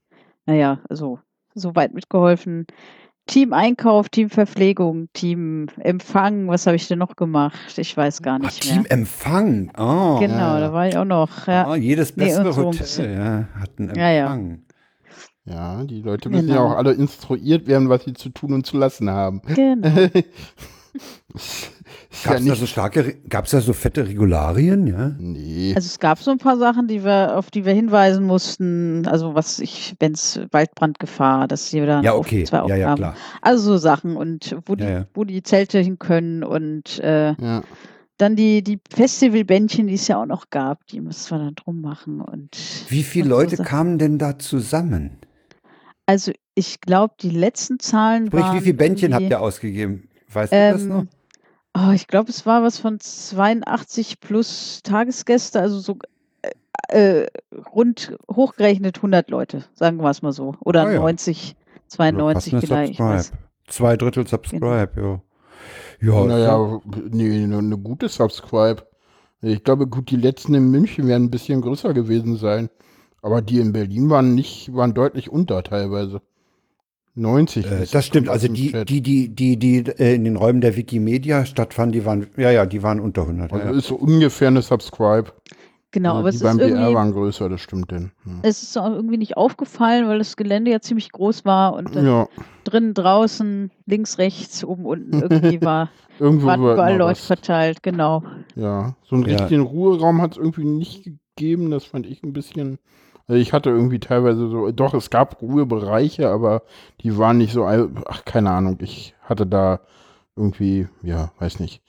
naja, 0.50 0.80
also 0.88 1.20
so 1.54 1.74
weit 1.76 1.94
mitgeholfen. 1.94 2.66
Team 3.26 3.52
Einkauf, 3.52 4.08
Team 4.08 4.28
Verpflegung, 4.30 5.08
Team 5.12 5.68
Empfang, 5.78 6.48
was 6.48 6.66
habe 6.66 6.74
ich 6.74 6.88
denn 6.88 6.98
noch 6.98 7.14
gemacht? 7.14 7.78
Ich 7.78 7.96
weiß 7.96 8.22
gar 8.22 8.36
Ach, 8.40 8.44
nicht 8.44 8.62
Team 8.62 8.82
mehr. 8.82 8.90
Empfang. 8.90 9.70
Oh. 9.78 10.18
Genau, 10.18 10.54
ja. 10.54 10.60
da 10.60 10.72
war 10.72 10.88
ich 10.88 10.96
auch 10.96 11.04
noch. 11.04 11.46
Ja, 11.46 11.68
Ah, 11.68 11.76
jedes 11.76 12.16
Nee, 12.16 12.24
bessere 12.24 12.48
und 12.48 12.74
so 12.74 13.02
Hotel 13.02 13.14
ja, 13.14 13.60
hat 13.60 13.70
einen 13.78 13.94
Ja, 13.94 14.10
ja. 14.10 14.22
Empfang. 14.24 14.62
Ja, 15.44 15.84
die 15.84 16.02
Leute 16.02 16.28
müssen 16.28 16.48
ja 16.48 16.56
Genau. 16.56 16.72
auch 16.72 16.76
alle 16.76 16.92
instruiert 16.92 17.66
werden, 17.68 17.88
was 17.88 18.04
sie 18.04 18.14
zu 18.14 18.30
tun 18.30 18.52
und 18.52 18.66
zu 18.66 18.76
lassen 18.76 19.08
haben. 19.10 19.42
genau. 19.54 19.88
Gab 22.24 22.34
ja 22.34 22.38
es 22.40 22.44
da 22.46 22.54
so 22.56 22.66
starke, 22.66 23.14
gab 23.28 23.44
es 23.46 23.52
da 23.52 23.60
so 23.60 23.72
fette 23.72 24.06
Regularien, 24.06 24.86
ja? 24.86 25.14
Nee. 25.18 25.72
Also 25.74 25.86
es 25.86 25.98
gab 25.98 26.18
so 26.18 26.30
ein 26.30 26.38
paar 26.38 26.58
Sachen, 26.58 26.88
die 26.88 27.04
wir, 27.04 27.36
auf 27.38 27.50
die 27.50 27.64
wir 27.64 27.72
hinweisen 27.72 28.24
mussten. 28.26 29.06
Also 29.06 29.34
was 29.34 29.58
ich, 29.60 29.94
wenn 30.00 30.12
es 30.12 30.40
Waldbrandgefahr, 30.50 31.46
dass 31.48 31.70
sie 31.70 31.80
da 31.86 32.02
Ja, 32.02 32.12
auf- 32.12 32.26
okay. 32.26 32.44
zwei 32.44 32.58
Ja, 32.68 32.76
ja, 32.76 32.92
Aufgaben. 32.92 32.96
klar. 32.96 33.16
Also 33.42 33.72
so 33.72 33.76
Sachen 33.78 34.16
und 34.16 34.56
wo 34.66 34.74
die, 34.74 34.84
Ja, 34.84 34.90
ja. 34.90 35.06
wo 35.14 35.24
die 35.24 35.42
Zelte 35.42 35.78
hin 35.78 35.98
können 35.98 36.42
und 36.42 36.98
äh, 36.98 37.32
Ja. 37.40 37.62
dann 38.18 38.36
die, 38.36 38.62
die 38.62 38.80
Festivalbändchen, 38.92 39.86
die 39.86 39.94
es 39.94 40.06
ja 40.08 40.20
auch 40.20 40.26
noch 40.26 40.50
gab, 40.50 40.86
die 40.88 41.00
müssen 41.00 41.30
wir 41.30 41.38
dann 41.38 41.54
drum 41.54 41.80
machen. 41.80 42.20
Und 42.20 42.50
Wie 42.88 43.02
viele 43.02 43.26
und 43.26 43.30
so 43.30 43.36
Leute 43.36 43.56
Sachen. 43.56 43.68
kamen 43.68 43.98
denn 43.98 44.18
da 44.18 44.38
zusammen? 44.38 45.16
Also 46.06 46.32
ich 46.56 46.80
glaube, 46.80 47.14
die 47.20 47.30
letzten 47.30 47.78
Zahlen 47.78 48.26
Sprich, 48.26 48.42
waren 48.42 48.56
wie 48.56 48.60
viele 48.62 48.74
Bändchen 48.74 49.14
habt 49.14 49.30
ihr 49.30 49.40
ausgegeben? 49.40 50.08
Weißt 50.32 50.52
du 50.52 50.56
das 50.56 50.82
noch? 50.82 51.00
ähm, 51.00 51.08
oh, 51.76 51.92
ich 51.92 52.06
glaube, 52.06 52.30
es 52.30 52.46
war 52.46 52.62
was 52.62 52.78
von 52.78 53.00
82 53.00 54.20
plus 54.20 54.82
Tagesgäste, 54.82 55.60
also 55.60 55.78
so 55.80 55.98
äh, 56.42 57.22
äh, 57.22 57.26
rund 57.74 58.16
hochgerechnet 58.30 58.96
100 58.98 59.30
Leute, 59.30 59.64
sagen 59.74 59.98
wir 59.98 60.10
es 60.10 60.22
mal 60.22 60.32
so. 60.32 60.54
Oder 60.60 60.82
Ah 60.82 60.92
ja. 60.92 61.00
90, 61.00 61.56
Oder 61.56 61.84
92 61.88 62.52
fast 62.52 62.72
eine 62.72 62.94
vielleicht. 62.94 63.32
Zwei 63.68 63.96
Drittel 63.96 64.26
Subscribe, 64.26 64.90
ja. 64.96 65.20
Ja, 66.00 66.24
Naja, 66.24 66.80
nee, 67.10 67.44
eine 67.44 67.78
gute 67.78 68.08
Subscribe. 68.08 68.82
Ich 69.42 69.64
glaube, 69.64 69.86
gut, 69.86 70.10
die 70.10 70.16
letzten 70.16 70.54
in 70.54 70.70
München 70.70 71.06
werden 71.06 71.24
ein 71.24 71.30
bisschen 71.30 71.60
größer 71.60 71.94
gewesen 71.94 72.36
sein. 72.36 72.68
Aber 73.22 73.42
die 73.42 73.60
in 73.60 73.72
Berlin 73.72 74.08
waren 74.08 74.34
nicht, 74.34 74.74
waren 74.74 74.94
deutlich 74.94 75.30
unter 75.30 75.62
teilweise. 75.62 76.22
90. 77.20 77.66
Äh, 77.70 77.82
ist 77.84 77.94
das 77.94 78.06
stimmt. 78.06 78.28
Also 78.28 78.48
die, 78.48 78.70
Chat. 78.72 78.88
die, 78.88 79.00
die, 79.02 79.28
die, 79.28 79.56
die 79.58 79.78
äh, 79.98 80.14
in 80.14 80.24
den 80.24 80.36
Räumen 80.36 80.60
der 80.60 80.76
Wikimedia 80.76 81.44
stattfanden, 81.44 81.92
die 81.92 82.04
waren, 82.04 82.26
ja, 82.36 82.50
ja, 82.50 82.66
die 82.66 82.82
waren 82.82 83.00
unter 83.00 83.22
100. 83.22 83.52
Also 83.52 83.64
Ja, 83.66 83.70
ist 83.72 83.86
so 83.86 83.96
ungefähr 83.96 84.48
eine 84.48 84.62
Subscribe. 84.62 85.32
Genau, 85.92 86.10
Also 86.10 86.20
aber 86.20 86.30
die 86.30 86.36
es 86.36 86.42
beim 86.42 86.58
ist 86.58 86.66
BR 86.66 86.78
irgendwie, 86.78 86.94
waren 86.94 87.12
größer, 87.12 87.48
das 87.48 87.60
stimmt 87.60 87.90
denn. 87.90 88.12
es 88.42 88.62
ist 88.62 88.76
auch 88.78 88.90
irgendwie 88.90 89.16
nicht 89.16 89.36
aufgefallen, 89.36 90.06
weil 90.06 90.18
das 90.18 90.36
Gelände 90.36 90.70
ja 90.70 90.80
ziemlich 90.80 91.10
groß 91.10 91.44
war 91.44 91.74
und 91.74 91.94
Ja, 91.96 92.02
ja 92.02 92.28
drinnen, 92.62 92.94
draußen, 92.94 93.70
links, 93.86 94.18
rechts, 94.18 94.62
oben, 94.64 94.84
unten 94.84 95.20
irgendwie 95.20 95.60
war, 95.62 95.90
irgendwo 96.20 96.46
waren 96.46 96.60
war 96.62 96.72
überall 96.74 96.96
Leute 96.96 97.18
was. 97.18 97.26
verteilt, 97.26 97.82
genau. 97.82 98.22
Ja, 98.54 98.94
so 99.04 99.16
einen 99.16 99.24
Ja. 99.26 99.38
richtigen 99.38 99.62
Ruheraum 99.62 100.22
hat 100.22 100.32
es 100.32 100.38
irgendwie 100.38 100.64
nicht 100.64 101.02
gegeben. 101.36 101.70
Das 101.72 101.84
fand 101.84 102.06
ich 102.06 102.22
ein 102.22 102.32
bisschen. 102.32 102.78
Also 103.30 103.40
ich 103.40 103.52
hatte 103.52 103.70
irgendwie 103.70 104.00
teilweise 104.00 104.48
so, 104.48 104.72
doch, 104.72 104.92
es 104.92 105.08
gab 105.08 105.40
Ruhebereiche, 105.40 106.28
aber 106.30 106.62
die 107.00 107.16
waren 107.16 107.38
nicht 107.38 107.52
so, 107.52 107.64
ach, 107.64 108.24
keine 108.24 108.50
Ahnung, 108.50 108.78
ich 108.80 109.14
hatte 109.22 109.46
da 109.46 109.78
irgendwie, 110.34 110.88
ja, 111.04 111.30
weiß 111.38 111.60
nicht. 111.60 111.80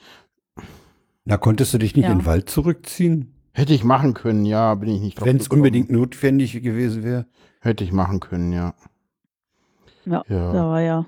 Na, 1.26 1.38
konntest 1.38 1.74
du 1.74 1.80
dich 1.80 1.96
nicht 1.96 2.06
Ja. 2.06 2.12
in 2.12 2.20
den 2.20 2.26
Wald 2.28 2.48
zurückziehen? 2.48 3.34
Hätte 3.54 3.74
ich 3.74 3.84
machen 3.84 4.14
können, 4.14 4.46
ja, 4.46 4.76
bin 4.76 4.90
ich 4.90 5.02
nicht 5.02 5.20
drauf 5.20 5.26
Wenn 5.28 5.38
es 5.38 5.48
unbedingt 5.48 5.90
notwendig 5.90 6.62
gewesen 6.62 7.04
wäre. 7.04 7.26
Hätte 7.60 7.84
ich 7.84 7.92
machen 7.92 8.20
können, 8.20 8.54
ja. 8.54 8.76
Ja, 10.06 10.24
Ja. 10.28 10.54
Da 10.54 10.66
war 10.68 10.82
ja. 10.82 11.06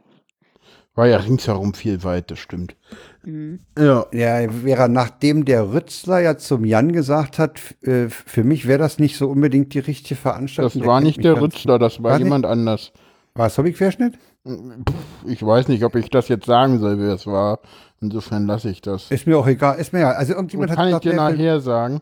War 0.95 1.07
ja 1.07 1.17
ringsherum 1.17 1.73
viel 1.73 2.03
weit, 2.03 2.29
das 2.29 2.37
stimmt. 2.39 2.75
Mhm. 3.23 3.61
Ja. 3.77 4.05
Ja, 4.11 4.63
wäre 4.63 4.89
nachdem 4.89 5.43
der 5.45 5.73
Rützler 5.73 6.19
ja 6.19 6.37
zum 6.37 6.65
Jan 6.65 6.91
gesagt 6.93 7.39
hat, 7.39 7.59
äh, 7.81 8.09
für 8.09 8.43
mich 8.43 8.67
wäre 8.67 8.77
das 8.79 8.99
nicht 8.99 9.17
so 9.17 9.27
unbedingt 9.29 9.73
die 9.73 9.79
richtige 9.79 10.13
Das 10.15 10.21
Veranstaltung. 10.21 10.85
war 10.85 10.97
kennt 10.99 11.07
nicht 11.07 11.23
der 11.23 11.41
Rützler, 11.41 11.79
das 11.79 11.97
war 12.03 12.11
War 12.11 12.17
nicht? 12.19 12.25
jemand 12.25 12.45
anders. 12.45 12.91
War 13.33 13.47
es 13.47 13.57
Hobbyquerschnitt? 13.57 14.15
Pff, 14.45 14.93
Ich 15.25 15.43
weiß 15.43 15.67
nicht, 15.69 15.83
ob 15.83 15.95
ich 15.95 16.09
das 16.11 16.27
jetzt 16.27 16.45
sagen 16.45 16.77
soll, 16.79 16.99
wer 16.99 17.13
es 17.15 17.25
war. 17.25 17.59
Insofern 18.01 18.45
lasse 18.45 18.69
ich 18.69 18.81
das. 18.81 19.09
Ist 19.09 19.25
mir 19.25 19.37
auch 19.39 19.47
egal. 19.47 19.79
Ist 19.79 19.93
mir 19.93 20.01
ja. 20.01 20.11
Also 20.11 20.33
irgendjemand 20.33 20.69
hat 20.71 20.77
Kann 20.77 20.87
ich 20.89 20.91
gesagt, 20.99 21.05
dir 21.05 21.13
nee, 21.13 21.15
für- 21.15 21.31
nachher 21.37 21.59
sagen. 21.61 22.01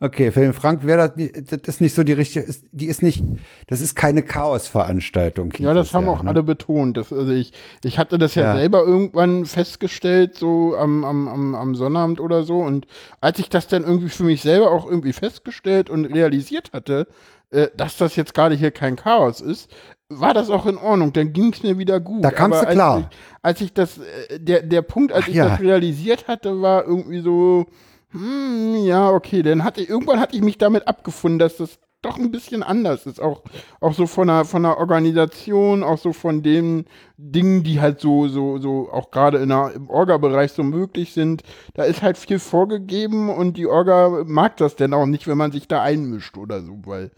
Okay, 0.00 0.30
für 0.32 0.40
den 0.40 0.52
Frank 0.52 0.84
wäre 0.84 1.08
das, 1.08 1.16
nicht- 1.16 1.52
das 1.52 1.60
ist 1.76 1.80
nicht 1.80 1.94
so 1.94 2.02
die 2.02 2.12
richtige, 2.12 2.44
ist, 2.44 2.64
die 2.72 2.86
ist 2.86 3.02
nicht, 3.02 3.22
das 3.66 3.80
ist 3.80 3.94
keine 3.94 4.22
Chaosveranstaltung. 4.22 5.52
Ja, 5.58 5.74
das 5.74 5.94
haben 5.94 6.08
auch 6.08 6.22
ne? 6.22 6.30
alle 6.30 6.42
betont. 6.42 6.96
Das, 6.96 7.12
also 7.12 7.32
ich, 7.32 7.52
ich 7.84 7.98
hatte 7.98 8.18
das 8.18 8.34
ja, 8.34 8.42
Ja. 8.42 8.56
selber 8.56 8.82
irgendwann 8.84 9.44
festgestellt, 9.46 10.36
so 10.36 10.76
am, 10.76 11.04
am, 11.04 11.28
am, 11.28 11.54
am 11.54 11.74
Sonnabend 11.74 12.20
oder 12.20 12.42
so. 12.44 12.58
Und 12.58 12.86
als 13.20 13.38
ich 13.38 13.48
das 13.48 13.68
dann 13.68 13.84
irgendwie 13.84 14.08
für 14.08 14.24
mich 14.24 14.42
selber 14.42 14.70
auch 14.70 14.86
irgendwie 14.88 15.12
festgestellt 15.12 15.90
und 15.90 16.04
realisiert 16.06 16.72
hatte, 16.72 17.06
äh, 17.50 17.68
dass 17.76 17.96
das 17.96 18.16
jetzt 18.16 18.34
gerade 18.34 18.54
hier 18.54 18.70
kein 18.70 18.96
Chaos 18.96 19.40
ist, 19.40 19.70
war 20.08 20.34
das 20.34 20.50
auch 20.50 20.66
in 20.66 20.76
Ordnung. 20.76 21.12
Dann 21.12 21.32
ging 21.32 21.52
es 21.52 21.62
mir 21.62 21.78
wieder 21.78 22.00
gut. 22.00 22.24
Da 22.24 22.30
kamst 22.30 22.58
Aber 22.58 22.66
du 22.68 22.72
klar. 22.74 22.94
Als 22.96 23.04
ich, 23.04 23.10
als 23.42 23.60
ich 23.60 23.72
das, 23.72 23.98
äh, 24.28 24.40
der, 24.40 24.62
der 24.62 24.82
Punkt, 24.82 25.12
als 25.12 25.24
Ach 25.24 25.28
ich 25.28 25.34
ja. 25.36 25.48
das 25.50 25.60
realisiert 25.60 26.26
hatte, 26.28 26.60
war 26.60 26.84
irgendwie 26.84 27.20
so, 27.20 27.66
hm, 28.12 28.84
ja, 28.84 29.10
okay, 29.10 29.42
dann 29.42 29.64
hatte 29.64 29.82
ich, 29.82 29.88
irgendwann 29.88 30.20
hatte 30.20 30.36
ich 30.36 30.42
mich 30.42 30.58
damit 30.58 30.88
abgefunden, 30.88 31.38
dass 31.38 31.56
das 31.56 31.78
doch 32.02 32.18
ein 32.18 32.30
bisschen 32.30 32.62
anders 32.62 33.06
ist. 33.06 33.20
Auch, 33.20 33.42
auch 33.80 33.92
so 33.92 34.06
von 34.06 34.28
der, 34.28 34.44
von 34.44 34.62
der 34.62 34.78
Organisation, 34.78 35.82
auch 35.82 35.98
so 35.98 36.12
von 36.12 36.42
den 36.42 36.86
Dingen, 37.18 37.62
die 37.62 37.80
halt 37.80 38.00
so, 38.00 38.26
so, 38.28 38.58
so 38.58 38.90
auch 38.90 39.10
gerade 39.10 39.38
in 39.38 39.50
der, 39.50 39.72
im 39.74 39.90
Orga-Bereich 39.90 40.52
so 40.52 40.62
möglich 40.62 41.12
sind. 41.12 41.42
Da 41.74 41.84
ist 41.84 42.02
halt 42.02 42.16
viel 42.16 42.38
vorgegeben 42.38 43.28
und 43.28 43.56
die 43.56 43.66
Orga 43.66 44.24
mag 44.26 44.56
das 44.56 44.76
denn 44.76 44.94
auch 44.94 45.06
nicht, 45.06 45.26
wenn 45.26 45.38
man 45.38 45.52
sich 45.52 45.68
da 45.68 45.82
einmischt 45.82 46.38
oder 46.38 46.62
so, 46.62 46.78
weil 46.84 47.10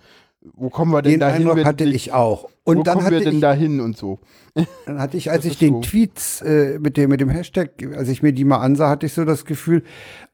wo 0.54 0.70
kommen 0.70 0.92
wir 0.92 1.02
denn 1.02 1.12
Den 1.12 1.20
dahin? 1.20 1.48
Eindruck 1.48 1.64
hatte 1.64 1.84
ich 1.84 2.12
auch. 2.12 2.48
wo 2.64 2.72
Und 2.72 2.86
dann 2.86 2.94
kommen 2.94 3.06
hatte 3.06 3.16
wir 3.18 3.24
denn 3.24 3.34
ich, 3.34 3.40
dahin 3.40 3.80
und 3.80 3.96
so? 3.96 4.20
dann 4.86 4.98
hatte 4.98 5.16
ich, 5.16 5.30
als 5.30 5.44
ich 5.44 5.58
den 5.58 5.74
so. 5.74 5.80
Tweets 5.82 6.40
äh, 6.42 6.78
mit 6.80 6.96
dem, 6.96 7.10
mit 7.10 7.20
dem 7.20 7.28
Hashtag, 7.28 7.70
als 7.96 8.08
ich 8.08 8.22
mir 8.22 8.32
die 8.32 8.44
mal 8.44 8.58
ansah, 8.58 8.88
hatte 8.88 9.06
ich 9.06 9.12
so 9.12 9.24
das 9.24 9.44
Gefühl, 9.44 9.82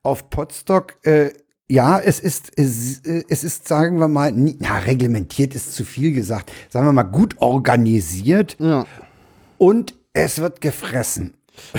auf 0.02 0.30
Podstock, 0.30 0.94
äh, 1.04 1.30
ja, 1.70 1.98
es 1.98 2.20
ist, 2.20 2.50
es, 2.56 3.00
äh, 3.04 3.24
es 3.28 3.44
ist, 3.44 3.68
sagen 3.68 3.98
wir 4.00 4.08
mal, 4.08 4.32
nie, 4.32 4.56
na, 4.58 4.78
reglementiert 4.78 5.54
ist 5.54 5.74
zu 5.74 5.84
viel 5.84 6.12
gesagt, 6.12 6.50
sagen 6.70 6.86
wir 6.86 6.92
mal, 6.92 7.02
gut 7.02 7.36
organisiert 7.40 8.56
Ja. 8.58 8.86
und 9.58 9.94
es 10.14 10.38
wird 10.40 10.60
gefressen. 10.62 11.34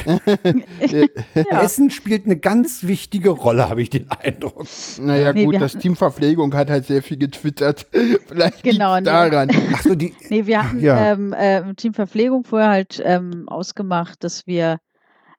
Ja. 1.52 1.62
Essen 1.64 1.90
spielt 1.90 2.26
eine 2.26 2.38
ganz 2.38 2.84
wichtige 2.84 3.30
Rolle, 3.30 3.70
habe 3.70 3.82
ich 3.82 3.90
den 3.90 4.10
Eindruck. 4.12 4.66
Naja, 5.00 5.34
Nee, 5.34 5.46
gut, 5.46 5.60
das 5.62 5.78
Team 5.78 5.96
Verpflegung 5.96 6.54
hat 6.54 6.70
halt 6.70 6.86
sehr 6.86 7.02
viel 7.04 7.18
getwittert. 7.18 7.88
Vielleicht 8.28 8.64
Genau, 8.64 8.96
nee. 8.98 9.04
daran. 9.04 9.50
Ach 9.74 9.82
so, 9.82 9.96
die, 9.96 10.14
Nee, 10.30 10.46
wir 10.46 10.64
hatten 10.64 10.80
Ja. 10.80 11.12
ähm, 11.14 11.34
äh, 11.34 11.60
im 11.60 11.76
Team 11.76 11.94
Verpflegung 11.94 12.44
vorher 12.44 12.70
halt 12.70 13.02
ähm, 13.04 13.48
ausgemacht, 13.48 14.24
dass 14.24 14.48
wir 14.48 14.80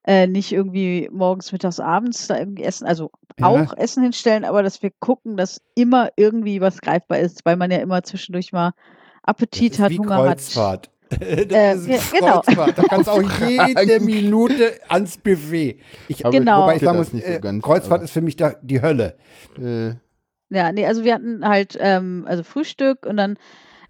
äh, 0.04 0.26
nicht 0.26 0.52
irgendwie 0.52 1.08
morgens, 1.12 1.52
mittags, 1.52 1.78
abends 1.80 2.26
da 2.26 2.38
irgendwie 2.38 2.62
essen, 2.64 2.86
also 2.86 3.10
Ja. 3.38 3.46
auch 3.46 3.76
Essen 3.76 4.02
hinstellen, 4.02 4.44
aber 4.44 4.62
dass 4.62 4.82
wir 4.82 4.90
gucken, 4.98 5.36
dass 5.36 5.60
immer 5.74 6.08
irgendwie 6.16 6.60
was 6.60 6.80
greifbar 6.80 7.18
ist, 7.18 7.44
weil 7.44 7.56
man 7.56 7.70
ja 7.70 7.78
immer 7.78 8.02
zwischendurch 8.02 8.52
mal 8.52 8.72
Appetit 9.22 9.74
Das 9.74 9.80
hat, 9.80 9.92
Hunger 9.92 10.16
Kreuzfahrt. 10.16 10.89
Das 11.48 11.86
Äh, 11.86 11.96
ist 11.96 12.12
ja, 12.12 12.18
genau. 12.20 12.40
Kreuzfahrt. 12.40 12.78
Da 12.78 12.82
kannst 12.84 13.08
du 13.08 13.12
auch 13.12 13.22
jede 13.48 14.00
Minute 14.00 14.72
ans 14.88 15.16
Buffet. 15.18 15.78
Ich, 16.08 16.24
Aber 16.24 16.36
Genau. 16.38 16.62
Wobei 16.62 16.76
ich 16.76 16.82
sagen 16.82 16.98
muss, 16.98 17.12
nicht 17.12 17.26
so 17.26 17.32
äh, 17.32 17.38
Kreuzfahrt 17.60 17.98
aber- 17.98 18.04
ist 18.04 18.12
für 18.12 18.20
mich 18.20 18.36
da 18.36 18.54
die 18.62 18.80
Hölle. 18.80 19.16
Äh. 19.58 19.94
Ja, 20.52 20.72
nee, 20.72 20.86
also 20.86 21.04
wir 21.04 21.14
hatten 21.14 21.46
halt 21.46 21.76
ähm, 21.80 22.24
also 22.28 22.42
Frühstück 22.42 23.06
und 23.06 23.16
dann 23.16 23.36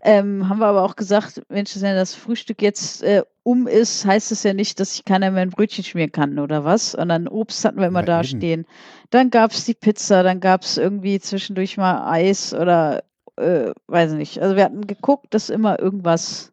ähm, 0.02 0.48
haben 0.48 0.58
wir 0.60 0.66
aber 0.66 0.82
auch 0.82 0.96
gesagt, 0.96 1.42
Mensch, 1.50 1.72
wenn 1.80 1.94
das 1.94 2.14
Frühstück 2.14 2.62
jetzt 2.62 3.02
äh, 3.02 3.22
um 3.42 3.66
ist, 3.66 4.04
heißt 4.06 4.32
es 4.32 4.42
ja 4.42 4.54
nicht, 4.54 4.80
dass 4.80 4.94
ich 4.94 5.04
keiner 5.04 5.30
mehr 5.30 5.42
ein 5.42 5.50
Brötchen 5.50 5.84
schmieren 5.84 6.12
kann 6.12 6.38
oder 6.38 6.64
was. 6.64 6.94
Und 6.94 7.08
dann 7.10 7.28
Obst 7.28 7.64
hatten 7.64 7.78
wir 7.80 7.86
immer 7.86 8.00
Na 8.00 8.06
da 8.06 8.18
eben. 8.20 8.28
stehen. 8.28 8.66
Dann 9.10 9.28
gab 9.30 9.50
es 9.52 9.64
die 9.66 9.74
Pizza, 9.74 10.22
dann 10.22 10.40
gab 10.40 10.62
es 10.62 10.78
irgendwie 10.78 11.18
zwischendurch 11.20 11.76
mal 11.76 12.10
Eis 12.10 12.54
oder 12.54 13.02
äh, 13.36 13.72
weiß 13.88 14.12
nicht. 14.12 14.40
Also 14.40 14.56
wir 14.56 14.64
hatten 14.64 14.86
geguckt, 14.86 15.34
dass 15.34 15.50
immer 15.50 15.78
irgendwas 15.80 16.52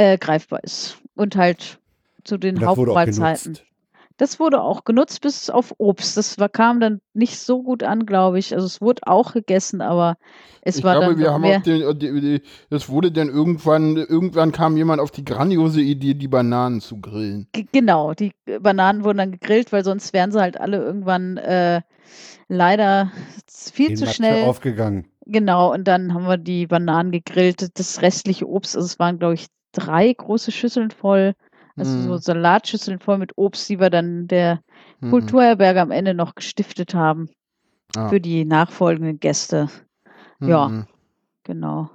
äh, 0.00 0.18
greifbar 0.18 0.64
ist. 0.64 0.98
Und 1.14 1.36
halt 1.36 1.78
zu 2.24 2.38
den 2.38 2.56
Und 2.56 2.62
das 2.62 2.76
wurde 2.76 2.92
auch 2.92 2.96
Hauptmahlzeiten. 2.96 3.54
genutzt. 3.54 3.66
Das 4.16 4.38
wurde 4.38 4.60
auch 4.60 4.84
genutzt 4.84 5.20
bis 5.22 5.48
auf 5.48 5.74
Obst. 5.78 6.16
Das 6.16 6.38
war, 6.38 6.48
kam 6.50 6.80
dann 6.80 7.00
nicht 7.14 7.38
so 7.38 7.62
gut 7.62 7.82
an, 7.82 8.04
glaube 8.04 8.38
ich. 8.38 8.54
Also 8.54 8.66
es 8.66 8.80
wurde 8.80 9.02
auch 9.06 9.32
gegessen, 9.32 9.80
aber 9.80 10.16
es 10.62 10.76
ich 10.78 10.84
war 10.84 10.92
glaube, 10.92 11.06
dann 11.12 11.18
wir 11.18 11.32
haben 11.32 11.42
mehr. 11.42 11.58
auch 11.58 11.62
den, 11.62 11.98
die, 11.98 12.20
die, 12.20 12.42
das 12.68 12.88
wurde 12.88 13.10
dann 13.12 13.28
irgendwann, 13.28 13.96
irgendwann 13.96 14.52
kam 14.52 14.76
jemand 14.76 15.00
auf 15.00 15.10
die 15.10 15.24
grandiose 15.24 15.80
Idee, 15.80 16.14
die 16.14 16.28
Bananen 16.28 16.80
zu 16.80 17.00
grillen. 17.00 17.48
G- 17.52 17.66
Genau, 17.72 18.14
die 18.14 18.32
Bananen 18.60 19.04
wurden 19.04 19.18
dann 19.18 19.32
gegrillt, 19.32 19.72
weil 19.72 19.84
sonst 19.84 20.12
wären 20.12 20.32
sie 20.32 20.40
halt 20.40 20.60
alle 20.60 20.78
irgendwann 20.78 21.36
äh, 21.38 21.80
leider 22.48 23.10
viel 23.72 23.90
In 23.90 23.96
zu 23.96 24.04
Matsche 24.04 24.16
schnell. 24.16 24.44
aufgegangen. 24.44 25.06
Genau, 25.26 25.72
und 25.72 25.84
dann 25.86 26.14
haben 26.14 26.26
wir 26.26 26.38
die 26.38 26.66
Bananen 26.66 27.12
gegrillt. 27.12 27.78
Das 27.78 28.02
restliche 28.02 28.48
Obst, 28.48 28.76
also 28.76 28.86
es 28.86 28.98
waren, 28.98 29.18
glaube 29.18 29.34
ich, 29.34 29.46
drei 29.72 30.12
große 30.12 30.52
Schüsseln 30.52 30.90
voll, 30.90 31.34
also 31.76 32.00
so 32.02 32.12
Mhm. 32.14 32.18
Salatschüsseln 32.18 32.98
voll 32.98 33.18
mit 33.18 33.36
Obst, 33.36 33.68
die 33.68 33.80
wir 33.80 33.90
dann 33.90 34.26
der 34.28 34.60
Mhm. 35.00 35.10
Kulturherberge 35.10 35.80
am 35.80 35.90
Ende 35.90 36.14
noch 36.14 36.34
gestiftet 36.34 36.94
haben 36.94 37.28
Ah. 37.96 38.08
für 38.08 38.20
die 38.20 38.44
nachfolgenden 38.44 39.18
Gäste. 39.20 39.68
ja. 40.40 40.68
Mhm. 40.68 40.86
Genau. 41.44 41.90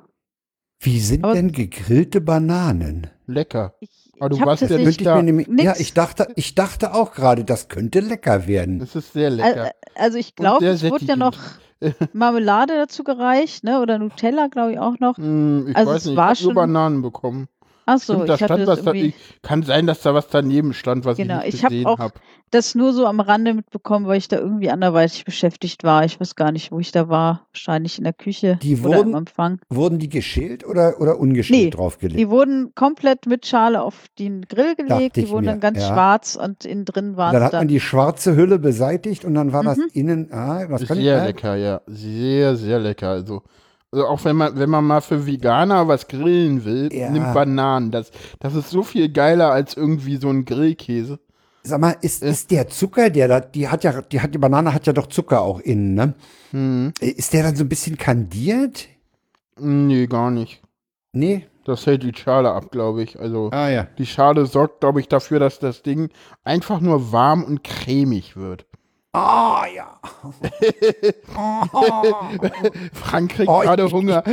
Wie 0.80 1.00
sind 1.00 1.24
Aber- 1.24 1.34
denn 1.34 1.52
gegrillte 1.52 2.20
Bananen? 2.22 3.08
Lecker. 3.28 3.74
Ich, 3.80 4.12
Aber 4.20 4.30
du 4.30 4.36
ich 4.36 4.42
hab 4.42 4.48
warst 4.50 4.62
ja 4.70 4.78
nicht, 4.78 5.04
da. 5.06 5.22
nämlich, 5.22 5.48
ja, 5.58 5.74
ich 5.78 5.94
dachte, 5.94 6.28
ich 6.36 6.54
dachte 6.54 6.94
auch 6.94 7.12
gerade, 7.14 7.44
das 7.44 7.70
könnte 7.70 8.02
lecker 8.02 8.46
werden. 8.48 8.80
Das 8.80 8.96
ist 8.96 9.14
sehr 9.14 9.30
lecker. 9.32 9.64
Al- 9.66 9.72
Also 9.96 10.18
ich 10.20 10.36
glaube, 10.36 10.66
es 10.68 10.84
wurde 10.84 11.06
ja 11.06 11.16
noch 11.16 11.36
Marmelade 12.14 12.74
dazu 12.76 13.04
gereicht, 13.04 13.64
ne? 13.64 13.82
Oder 13.82 13.98
Nutella, 13.98 14.48
glaube 14.48 14.74
ich, 14.74 14.80
auch 14.80 15.00
noch. 15.00 15.18
Hm, 15.18 15.68
ich 15.70 15.76
also 15.76 15.92
weiß 15.92 15.98
es 16.02 16.06
nicht, 16.06 16.12
ich 16.14 16.18
war 16.18 16.28
habe 16.30 16.44
nur 16.44 16.54
Bananen 16.54 17.02
bekommen. 17.02 17.48
Ach 17.88 18.00
so, 18.00 18.14
Stimmt, 18.14 18.30
da 18.30 18.36
ich 18.36 18.42
hatte 18.42 18.54
stand 18.56 18.68
das 18.68 18.78
was 18.80 18.86
da, 18.86 18.92
irgendwie. 18.94 19.08
ich, 19.10 19.42
kann 19.44 19.62
sein, 19.64 19.86
dass 19.86 20.02
da 20.02 20.14
was 20.16 20.28
daneben 20.30 20.74
stand, 20.74 21.06
was 21.06 21.18
Genau, 21.18 21.42
ich 21.42 21.48
ich 21.50 21.54
nicht 21.54 21.64
hab 21.64 21.70
gesehen 21.70 21.86
auch- 21.86 22.00
habe. 22.00 22.14
das 22.50 22.74
nur 22.74 22.94
so 22.94 23.06
am 23.06 23.20
Rande 23.20 23.54
mitbekommen, 23.54 24.08
weil 24.08 24.18
ich 24.18 24.28
da 24.28 24.38
irgendwie 24.38 24.72
anderweitig 24.72 25.24
beschäftigt 25.26 25.84
war. 25.84 26.04
Ich 26.04 26.20
weiß 26.20 26.36
gar 26.36 26.52
nicht, 26.52 26.72
wo 26.72 26.80
ich 26.80 26.92
da 26.92 27.10
war. 27.10 27.46
Wahrscheinlich 27.52 27.98
in 28.00 28.04
der 28.04 28.14
Küche 28.14 28.58
Die 28.64 28.76
oder 28.78 28.98
wurden- 28.98 29.10
im 29.12 29.16
Empfang. 29.16 29.60
Wurden 29.70 30.00
die 30.00 30.10
geschält 30.10 30.66
oder, 30.66 31.00
oder 31.00 31.20
ungeschält 31.20 31.60
Nee, 31.60 31.70
draufgelegt? 31.70 32.20
Die 32.20 32.30
wurden 32.30 32.74
komplett 32.74 33.28
mit 33.28 33.46
Schale 33.46 33.82
auf 33.84 34.06
den 34.18 34.42
Grill 34.44 34.76
gelegt. 34.76 35.16
Die 35.18 35.22
ich 35.22 35.30
wurden 35.30 35.46
mir, 35.46 35.52
dann 35.52 35.60
ganz 35.60 35.80
ja. 35.80 35.88
schwarz 35.90 36.36
und 36.42 36.66
innen 36.66 36.86
drin 36.86 37.18
waren 37.18 37.34
dann 37.34 37.44
hat 37.44 37.54
man 37.54 37.68
die 37.68 37.80
schwarze 37.80 38.36
Hülle 38.36 38.58
beseitigt 38.58 39.26
und 39.26 39.36
dann 39.36 39.54
war 39.54 39.64
das 39.64 39.78
Mhm. 39.78 39.84
innen, 39.94 40.32
ah, 40.34 40.66
was 40.70 40.86
kann 40.88 40.98
Sehr 40.98 41.20
ich, 41.20 41.26
lecker, 41.36 41.56
ja. 41.56 41.82
Sehr, 41.86 42.56
sehr 42.56 42.80
lecker. 42.80 43.10
Also, 43.10 43.44
also 43.96 44.08
auch 44.08 44.26
wenn 44.26 44.36
man, 44.36 44.58
wenn 44.60 44.70
man 44.70 44.84
mal 44.86 45.02
für 45.02 45.26
Veganer 45.26 45.88
was 45.88 46.08
grillen 46.08 46.66
will, 46.66 46.90
Ja. 46.94 47.10
nimmt 47.10 47.34
Bananen. 47.34 47.92
Das, 47.92 48.12
das 48.40 48.54
ist 48.56 48.70
so 48.70 48.84
viel 48.84 49.10
geiler 49.10 49.52
als 49.52 49.78
irgendwie 49.78 50.18
so 50.18 50.30
ein 50.30 50.44
Grillkäse. 50.44 51.20
Sag 51.64 51.80
mal, 51.80 51.96
ist, 52.02 52.22
ist 52.22 52.52
der 52.52 52.68
Zucker, 52.68 53.10
der 53.10 53.28
da, 53.28 53.40
die 53.40 53.70
hat 53.70 53.84
ja, 53.84 54.02
die 54.02 54.20
hat, 54.22 54.34
die 54.34 54.38
Banane 54.38 54.74
hat 54.74 54.86
ja 54.86 54.94
doch 54.94 55.08
Zucker 55.08 55.42
auch 55.42 55.60
innen, 55.62 55.96
ne? 55.96 56.14
Hm. 56.52 56.92
Ist 57.00 57.34
der 57.34 57.44
dann 57.44 57.56
so 57.56 57.64
ein 57.64 57.70
bisschen 57.70 57.98
kandiert? 57.98 58.88
Nee, 59.60 60.06
gar 60.08 60.30
nicht. 60.30 60.62
Nee? 61.14 61.48
Das 61.64 61.86
hält 61.88 62.04
die 62.04 62.14
Schale 62.14 62.52
ab, 62.52 62.70
glaube 62.72 63.02
ich. 63.02 63.20
Also 63.20 63.50
Ah 63.52 63.70
ja. 63.70 63.88
die 63.98 64.06
Schale 64.06 64.46
sorgt, 64.46 64.82
glaube 64.82 65.00
ich, 65.00 65.08
dafür, 65.08 65.40
dass 65.40 65.58
das 65.60 65.82
Ding 65.82 66.10
einfach 66.44 66.82
nur 66.82 67.12
warm 67.12 67.44
und 67.44 67.64
cremig 67.64 68.36
wird. 68.36 68.66
Ah 69.16 69.66
ja. 69.74 70.00
Frank 72.94 73.32
kriegt 73.32 73.50
Oh, 73.50 73.60
ich- 73.62 73.68
gerade 73.68 73.86
ich- 73.86 73.94
Hunger. 73.94 74.24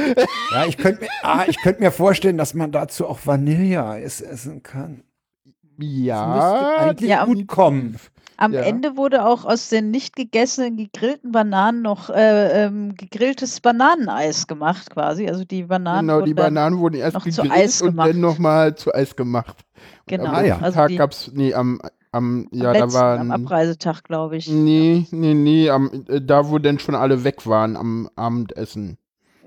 Ja, 0.52 0.64
ich 0.66 0.76
könnte 0.76 1.02
mir, 1.02 1.08
ah, 1.22 1.44
ich 1.46 1.56
könnte 1.62 1.80
mir 1.82 1.90
vorstellen, 1.90 2.38
dass 2.38 2.54
man 2.54 2.72
dazu 2.72 3.06
auch 3.06 3.20
Vanilleeis 3.24 4.20
essen 4.20 4.62
kann. 4.62 5.02
Das 5.78 5.78
müsste 5.78 6.04
ja, 6.06 6.76
eigentlich 6.78 7.10
Ja, 7.10 7.24
gut 7.24 7.48
kommen. 7.48 7.96
Am 8.36 8.52
Ja. 8.52 8.60
Ende 8.62 8.96
wurde 8.96 9.24
auch 9.26 9.44
aus 9.44 9.68
den 9.68 9.90
nicht 9.90 10.16
gegessenen, 10.16 10.76
gegrillten 10.76 11.32
Bananen 11.32 11.82
noch 11.82 12.08
äh, 12.10 12.64
ähm, 12.66 12.94
gegrilltes 12.96 13.60
Bananeneis 13.60 14.46
gemacht, 14.46 14.90
quasi. 14.90 15.28
Also 15.28 15.44
die 15.44 15.64
Bananen 15.64 16.08
genau, 16.08 16.20
die 16.24 16.34
Bananen 16.34 16.78
wurden 16.78 16.96
erst 16.96 17.14
noch 17.14 17.24
zu 17.24 17.42
gegrillt 17.42 17.52
Eis 17.52 17.82
und 17.82 17.90
gemacht. 17.90 18.08
dann 18.10 18.20
nochmal 18.20 18.74
zu 18.76 18.92
Eis 18.94 19.16
gemacht. 19.16 19.56
Und 19.74 20.06
Genau. 20.08 20.26
Am 20.26 20.34
Ah, 20.36 20.42
ja. 20.44 20.58
Also 20.60 20.76
Tag 20.76 20.88
die- 20.88 20.96
gab's, 20.96 21.30
nee, 21.34 21.52
am, 21.54 21.80
am, 22.12 22.46
ja, 22.53 22.68
am 22.68 22.75
da 22.75 22.81
letzten, 22.85 23.01
war 23.01 23.18
am 23.18 23.31
Abreisetag, 23.31 24.05
glaube 24.05 24.37
ich. 24.37 24.48
Nee, 24.48 25.07
nee, 25.11 25.35
nee, 25.35 25.68
am, 25.70 25.90
äh, 26.09 26.20
da 26.20 26.48
wo 26.51 26.59
denn 26.59 26.79
schon 26.79 26.94
alle 26.94 27.25
weg 27.25 27.46
waren 27.46 27.77
am 27.77 28.09
Abendessen. 28.16 28.98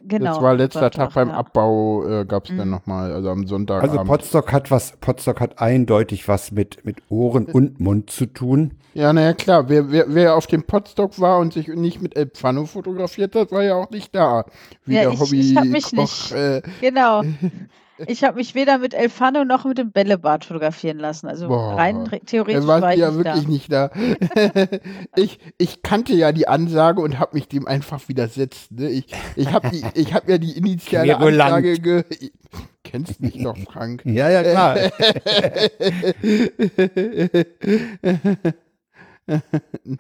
Genau. 0.08 0.34
das 0.36 0.42
war 0.44 0.54
letzter 0.54 0.92
Tag 0.92 1.16
beim 1.16 1.30
ja. 1.30 1.34
Abbau, 1.36 2.06
äh, 2.06 2.26
gab 2.26 2.44
es 2.48 2.56
dann 2.56 2.68
Mhm. 2.68 2.74
nochmal, 2.76 3.12
also 3.12 3.30
am 3.32 3.48
Sonntag. 3.48 3.82
Also 3.82 3.98
Potsdok 4.04 4.52
hat 4.54 4.70
was, 4.70 4.92
Potsdok 4.98 5.42
hat 5.42 5.58
eindeutig 5.60 6.28
was 6.28 6.52
mit, 6.52 6.86
mit 6.86 6.98
Ohren 7.10 7.46
und 7.46 7.80
Mund 7.80 8.12
zu 8.12 8.28
tun. 8.28 8.76
Ja, 8.94 9.12
naja, 9.14 9.34
klar, 9.34 9.68
wer, 9.68 9.90
wer, 9.92 10.06
wer 10.10 10.36
auf 10.36 10.46
dem 10.46 10.62
Potstock 10.62 11.20
war 11.20 11.40
und 11.40 11.54
sich 11.54 11.70
nicht 11.70 12.04
mit 12.04 12.16
El 12.16 12.28
Pfano 12.28 12.66
fotografiert 12.66 13.36
hat, 13.36 13.52
war 13.52 13.64
ja 13.64 13.74
auch 13.76 13.90
nicht 13.90 14.14
da. 14.16 14.46
Wie 14.86 14.94
Ja, 14.94 15.02
der 15.06 15.12
ich- 15.14 15.20
Hobby 15.20 15.40
ich 15.40 15.58
hab 15.58 15.66
mich 15.66 15.86
Koch, 15.86 15.94
nicht. 15.94 16.32
Äh, 16.34 16.62
Genau. 16.82 17.24
Ich 18.08 18.24
habe 18.24 18.36
mich 18.38 18.56
weder 18.56 18.78
mit 18.78 18.94
Elfano 18.94 19.46
noch 19.46 19.64
mit 19.66 19.78
dem 19.78 19.92
Bällebad 19.92 20.44
fotografieren 20.46 20.98
lassen. 21.00 21.28
Also 21.28 21.48
Boah. 21.48 21.76
rein 21.76 21.98
re- 22.08 22.20
theoretisch 22.20 22.68
war 22.68 22.92
ich 22.94 23.00
ja 23.00 23.12
nicht 23.12 23.24
wirklich 23.26 23.70
da. 23.72 23.90
nicht 23.90 24.32
da. 24.52 24.80
ich, 25.16 25.40
ich 25.58 25.82
kannte 25.82 26.14
ja 26.14 26.32
die 26.32 26.48
Ansage 26.48 27.02
und 27.02 27.20
habe 27.20 27.36
mich 27.36 27.48
dem 27.48 27.68
einfach 27.68 28.08
widersetzt. 28.10 28.72
Ne? 28.72 28.90
Ich, 28.90 29.06
ich 29.36 29.52
habe 29.54 29.70
ich 29.94 30.14
hab 30.14 30.28
ja 30.28 30.38
die 30.38 30.58
initiale. 30.58 31.18
Ansage 31.18 31.80
ge 31.80 32.04
Kennst 32.84 33.20
mich 33.20 33.42
doch, 33.42 33.58
Frank. 33.58 34.02
Ja, 34.06 34.30
ja, 34.30 34.44
klar. 34.44 34.78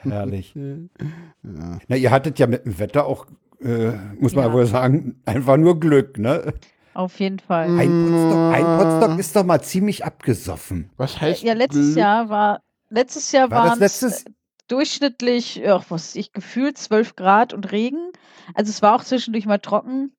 Herrlich. 0.03 0.53
Ja. 0.55 1.79
Na, 1.87 1.95
ihr 1.95 2.11
hattet 2.11 2.37
ja 2.39 2.47
mit 2.47 2.65
dem 2.65 2.77
Wetter 2.79 3.05
auch, 3.05 3.25
äh, 3.61 3.91
muss 4.19 4.35
man 4.35 4.45
Ja. 4.45 4.53
wohl 4.53 4.65
sagen, 4.65 5.21
einfach 5.25 5.57
nur 5.57 5.79
Glück, 5.79 6.17
ne? 6.19 6.53
Auf 6.95 7.19
jeden 7.19 7.39
Fall. 7.39 7.65
Ein 7.77 8.09
Potsdok, 8.09 8.55
ein 8.55 8.77
Potsdok 8.79 9.19
ist 9.19 9.35
doch 9.35 9.43
mal 9.43 9.61
ziemlich 9.61 10.05
abgesoffen. 10.05 10.89
Was 10.97 11.19
heißt 11.19 11.43
Ja, 11.43 11.53
letztes? 11.53 11.93
Jahr 11.95 12.29
war 12.29 12.61
letztes 12.89 13.31
Jahr 13.31 13.51
War 13.51 13.63
das 13.63 13.69
waren 13.71 13.79
letztes? 13.79 14.25
durchschnittlich, 14.69 15.55
ja, 15.57 15.75
was 15.75 15.91
weiß 15.91 16.15
ich, 16.15 16.31
gefühlt 16.31 16.77
12 16.77 17.15
Grad 17.15 17.53
und 17.53 17.71
Regen. 17.71 18.11
Also 18.53 18.69
es 18.69 18.81
war 18.81 18.95
auch 18.95 19.03
zwischendurch 19.03 19.45
mal 19.45 19.59
trocken, 19.59 20.15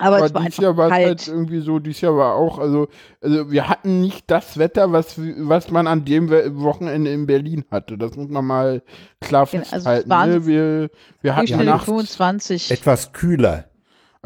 aber, 0.00 0.16
Aber 0.18 0.26
es 0.26 0.34
war 0.34 0.42
dieses 0.42 0.58
Jahr 0.58 0.76
war 0.76 0.86
es 0.86 0.92
kalt. 0.92 1.06
halt 1.06 1.28
irgendwie 1.28 1.58
so, 1.60 1.80
dieses 1.80 2.00
Jahr 2.02 2.16
war 2.16 2.34
auch, 2.36 2.58
also, 2.58 2.86
also 3.20 3.50
wir 3.50 3.68
hatten 3.68 4.00
nicht 4.00 4.30
das 4.30 4.56
Wetter, 4.56 4.92
was, 4.92 5.18
was 5.18 5.70
man 5.72 5.88
an 5.88 6.04
dem 6.04 6.30
Wochenende 6.30 7.12
in 7.12 7.26
Berlin 7.26 7.64
hatte. 7.70 7.98
Das 7.98 8.14
muss 8.14 8.28
man 8.28 8.44
mal 8.44 8.82
klar 9.20 9.42
also 9.42 9.56
es 9.58 9.68
festhalten. 9.68 10.08
waren 10.08 10.30
ne? 10.30 10.46
wir, 10.46 10.90
wir 11.20 11.34
hatten 11.34 11.46
Durchschnittlich 11.46 11.66
nachts, 11.66 11.84
25. 11.86 12.70
Etwas 12.70 13.12
kühler. 13.12 13.67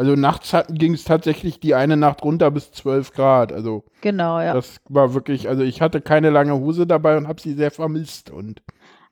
Also 0.02 0.16
nachts 0.16 0.52
ging 0.70 0.94
es 0.94 1.04
tatsächlich 1.04 1.60
die 1.60 1.76
eine 1.76 1.96
Nacht 1.96 2.24
runter 2.24 2.50
bis 2.50 2.72
12 2.72 3.12
Grad. 3.12 3.52
Also 3.52 3.84
Genau, 4.00 4.40
ja. 4.40 4.52
das 4.52 4.78
war 4.88 5.14
wirklich, 5.14 5.48
also 5.48 5.62
ich 5.62 5.80
hatte 5.80 6.00
keine 6.00 6.30
lange 6.30 6.54
Hose 6.54 6.88
dabei 6.88 7.16
und 7.16 7.28
habe 7.28 7.40
sie 7.40 7.54
sehr 7.54 7.70
vermisst. 7.70 8.28
Und 8.30 8.62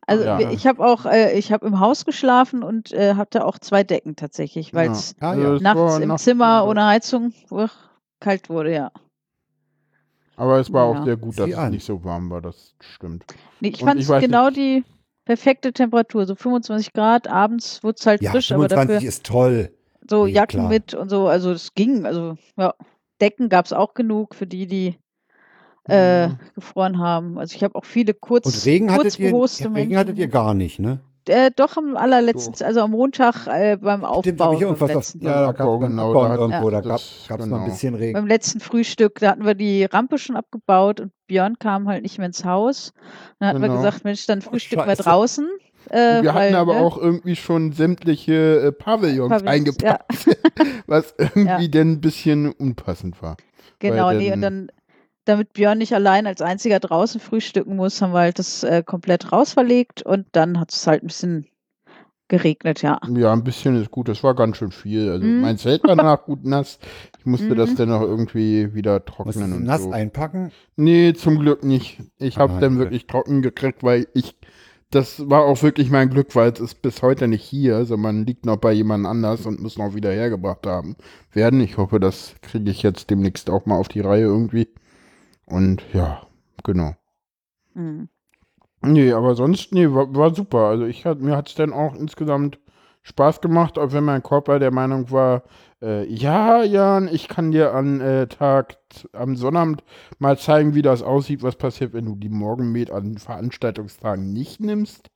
Also 0.08 0.24
ja. 0.24 0.40
ich 0.50 0.66
habe 0.66 0.84
auch, 0.84 1.06
äh, 1.06 1.38
ich 1.38 1.52
habe 1.52 1.64
im 1.66 1.78
Haus 1.78 2.04
geschlafen 2.04 2.64
und 2.64 2.92
äh, 2.92 3.14
hatte 3.14 3.44
auch 3.44 3.58
zwei 3.60 3.84
Decken 3.84 4.16
tatsächlich, 4.16 4.74
weil 4.74 4.86
ja. 4.86 4.92
es 4.92 5.14
Ah, 5.20 5.30
Also 5.30 5.42
ja. 5.42 5.54
es 5.54 5.62
nachts 5.62 5.98
im 5.98 6.08
nachts 6.08 6.24
Zimmer 6.24 6.66
ohne 6.66 6.84
Heizung 6.86 7.32
uch, 7.52 7.70
kalt 8.18 8.48
wurde, 8.50 8.74
ja. 8.74 8.90
Aber 10.36 10.58
es 10.58 10.72
war 10.72 10.92
Ja. 10.92 11.00
auch 11.00 11.04
sehr 11.04 11.16
gut, 11.16 11.38
dass 11.38 11.50
es 11.50 11.54
an. 11.54 11.70
nicht 11.70 11.84
so 11.86 12.02
warm 12.02 12.30
war, 12.30 12.40
das 12.42 12.74
stimmt. 12.80 13.24
Nee, 13.60 13.68
ich 13.68 13.80
fand 13.84 14.00
es 14.00 14.08
genau 14.08 14.46
nicht- 14.46 14.56
die 14.56 14.84
perfekte 15.24 15.72
Temperatur, 15.72 16.26
so 16.26 16.34
25 16.34 16.92
Grad, 16.92 17.28
abends 17.28 17.84
wurde 17.84 17.96
es 17.98 18.06
halt 18.06 18.22
Ja, 18.22 18.32
frisch, 18.32 18.50
aber 18.50 18.62
25 18.68 18.94
dafür 18.96 19.08
ist 19.08 19.24
toll. 19.26 19.70
So 20.10 20.26
Nee, 20.26 20.32
Jacken 20.32 20.58
klar. 20.58 20.68
mit 20.68 20.92
und 20.92 21.08
so, 21.08 21.28
also 21.28 21.52
es 21.52 21.72
ging, 21.74 22.04
also 22.04 22.36
ja, 22.58 22.74
Decken 23.20 23.48
gab 23.48 23.64
es 23.64 23.72
auch 23.72 23.94
genug 23.94 24.34
für 24.34 24.46
die, 24.46 24.66
die 24.66 24.96
äh, 25.88 26.28
Mhm. 26.28 26.38
gefroren 26.54 26.98
haben. 26.98 27.38
Also 27.38 27.56
ich 27.56 27.64
habe 27.64 27.74
auch 27.76 27.84
viele 27.84 28.12
kurz, 28.12 28.46
Und 28.46 28.66
Regen 28.66 28.92
hattet 28.92 29.18
ihr, 29.18 29.32
Regen 29.32 29.72
Menschen. 29.72 29.96
hattet 29.96 30.18
ihr 30.18 30.28
gar 30.28 30.52
nicht, 30.54 30.78
ne? 30.78 31.00
Äh, 31.28 31.50
doch 31.54 31.76
am 31.76 31.96
allerletzten, 31.96 32.66
also 32.66 32.80
am 32.80 32.90
Montag 32.92 33.46
äh, 33.46 33.76
beim 33.76 34.04
Stimmt, 34.20 34.40
hab 34.40 34.52
Aufbau. 34.52 34.54
ich 34.54 34.60
irgendwas 34.62 34.92
letzten, 34.94 35.24
ja, 35.24 35.46
da 35.46 35.52
gab 35.52 35.80
es 35.82 35.88
genau, 35.88 36.14
da 36.14 36.34
irgendwo, 36.34 36.70
da 36.70 36.76
Ja, 36.78 36.82
gab 36.82 36.96
es 36.98 37.28
noch 37.28 37.36
genau. 37.38 37.56
ein 37.56 37.64
bisschen 37.70 37.94
Regen. 37.94 38.14
beim 38.14 38.26
letzten 38.26 38.58
Frühstück, 38.60 39.20
da 39.20 39.30
hatten 39.30 39.44
wir 39.44 39.54
die 39.54 39.84
Rampe 39.84 40.18
schon 40.18 40.36
abgebaut 40.36 41.00
und 41.00 41.12
Björn 41.28 41.58
kam 41.58 41.88
halt 41.88 42.02
nicht 42.02 42.18
mehr 42.18 42.26
ins 42.26 42.44
Haus. 42.44 42.92
Dann 43.38 43.50
hatten 43.50 43.60
wir 43.60 43.68
Genau. 43.68 43.80
gesagt, 43.82 44.04
Mensch, 44.04 44.26
dann 44.26 44.42
frühstücken 44.42 44.82
wir 44.86 44.96
Scheiße. 44.96 45.02
draußen. 45.04 45.48
Äh, 45.88 46.22
wir 46.22 46.34
weil, 46.34 46.44
hatten 46.46 46.54
aber 46.56 46.74
ne, 46.74 46.80
auch 46.80 46.98
irgendwie 46.98 47.36
schon 47.36 47.72
sämtliche 47.72 48.60
äh, 48.60 48.72
Pavillons 48.72 49.30
Pavillons, 49.30 49.50
eingepackt, 49.50 50.26
ja. 50.26 50.34
was 50.86 51.14
irgendwie 51.18 51.64
Ja. 51.64 51.68
denn 51.68 51.92
ein 51.92 52.00
bisschen 52.00 52.52
unpassend 52.52 53.20
war. 53.22 53.36
Genau, 53.78 54.06
Weil 54.06 54.18
nee, 54.18 54.32
und 54.32 54.40
dann- 54.42 54.68
dann, 54.68 54.72
damit 55.24 55.52
Björn 55.52 55.78
nicht 55.78 55.94
allein 55.94 56.26
als 56.26 56.42
einziger 56.42 56.80
draußen 56.80 57.20
frühstücken 57.20 57.76
muss, 57.76 58.00
haben 58.02 58.12
wir 58.12 58.20
halt 58.20 58.38
das 58.38 58.62
äh, 58.62 58.82
komplett 58.84 59.32
rausverlegt 59.32 60.02
und 60.02 60.26
dann 60.32 60.58
hat 60.60 60.72
es 60.72 60.86
halt 60.86 61.02
ein 61.02 61.06
bisschen 61.08 61.46
geregnet, 62.28 62.82
ja. 62.82 63.00
Ja, 63.16 63.32
ein 63.32 63.42
bisschen 63.42 63.80
ist 63.80 63.90
gut. 63.90 64.08
Das 64.08 64.22
war 64.22 64.34
ganz 64.34 64.56
schön 64.56 64.70
viel. 64.70 65.10
Also 65.10 65.26
Mhm. 65.26 65.40
mein 65.40 65.58
Zelt 65.58 65.82
war 65.82 65.96
danach 65.96 66.24
gut 66.24 66.44
nass. 66.44 66.78
Ich 67.18 67.26
musste 67.26 67.56
das 67.56 67.70
Mhm. 67.70 67.76
dann 67.76 67.88
noch 67.88 68.02
irgendwie 68.02 68.72
wieder 68.72 69.04
trocknen 69.04 69.52
und 69.52 69.64
nass 69.64 69.82
so. 69.82 69.90
einpacken? 69.90 70.52
Nee, 70.76 71.12
zum 71.14 71.40
Glück 71.40 71.64
nicht. 71.64 71.98
Ich 72.18 72.38
habe 72.38 72.60
dann 72.60 72.78
wirklich 72.78 73.08
trocken 73.08 73.42
gekriegt, 73.42 73.82
weil 73.82 74.06
ich 74.14 74.36
das 74.90 75.30
war 75.30 75.44
auch 75.44 75.62
wirklich 75.62 75.90
mein 75.90 76.10
Glück, 76.10 76.34
weil 76.34 76.52
es 76.52 76.60
ist 76.60 76.82
bis 76.82 77.00
heute 77.02 77.28
nicht 77.28 77.44
hier, 77.44 77.76
also 77.76 77.96
man 77.96 78.26
liegt 78.26 78.44
noch 78.44 78.56
bei 78.56 78.72
jemand 78.72 79.06
anders 79.06 79.46
und 79.46 79.60
muss 79.60 79.78
noch 79.78 79.94
wieder 79.94 80.10
hergebracht 80.10 80.66
haben 80.66 80.96
werden. 81.32 81.60
Ich 81.60 81.76
hoffe, 81.78 82.00
das 82.00 82.34
kriege 82.42 82.70
ich 82.70 82.82
jetzt 82.82 83.08
demnächst 83.08 83.50
auch 83.50 83.66
mal 83.66 83.76
auf 83.76 83.88
die 83.88 84.00
Reihe 84.00 84.24
irgendwie. 84.24 84.68
Und 85.46 85.82
ja, 85.92 86.26
genau. 86.64 86.94
Mhm. 87.74 88.08
Nee, 88.82 89.12
aber 89.12 89.34
sonst, 89.34 89.72
nee, 89.72 89.90
war, 89.90 90.12
war 90.14 90.34
super. 90.34 90.60
Also 90.60 90.86
ich 90.86 91.06
hat, 91.06 91.20
mir 91.20 91.36
hat 91.36 91.48
es 91.48 91.54
dann 91.54 91.72
auch 91.72 91.94
insgesamt 91.94 92.58
Spaß 93.02 93.40
gemacht, 93.40 93.78
auch 93.78 93.92
wenn 93.92 94.04
mein 94.04 94.22
Körper 94.22 94.58
der 94.58 94.70
Meinung 94.70 95.10
war, 95.10 95.42
äh, 95.82 96.06
ja, 96.06 96.62
Jan, 96.62 97.08
ich 97.10 97.28
kann 97.28 97.50
dir 97.50 97.74
an 97.74 98.00
äh, 98.00 98.26
Tag, 98.26 98.76
am 99.12 99.36
Sonnabend 99.36 99.82
mal 100.18 100.38
zeigen, 100.38 100.74
wie 100.74 100.82
das 100.82 101.02
aussieht, 101.02 101.42
was 101.42 101.56
passiert, 101.56 101.92
wenn 101.94 102.04
du 102.04 102.14
die 102.14 102.28
Morgenmet 102.28 102.90
an 102.90 103.16
Veranstaltungstagen 103.16 104.32
nicht 104.32 104.60
nimmst. 104.60 105.10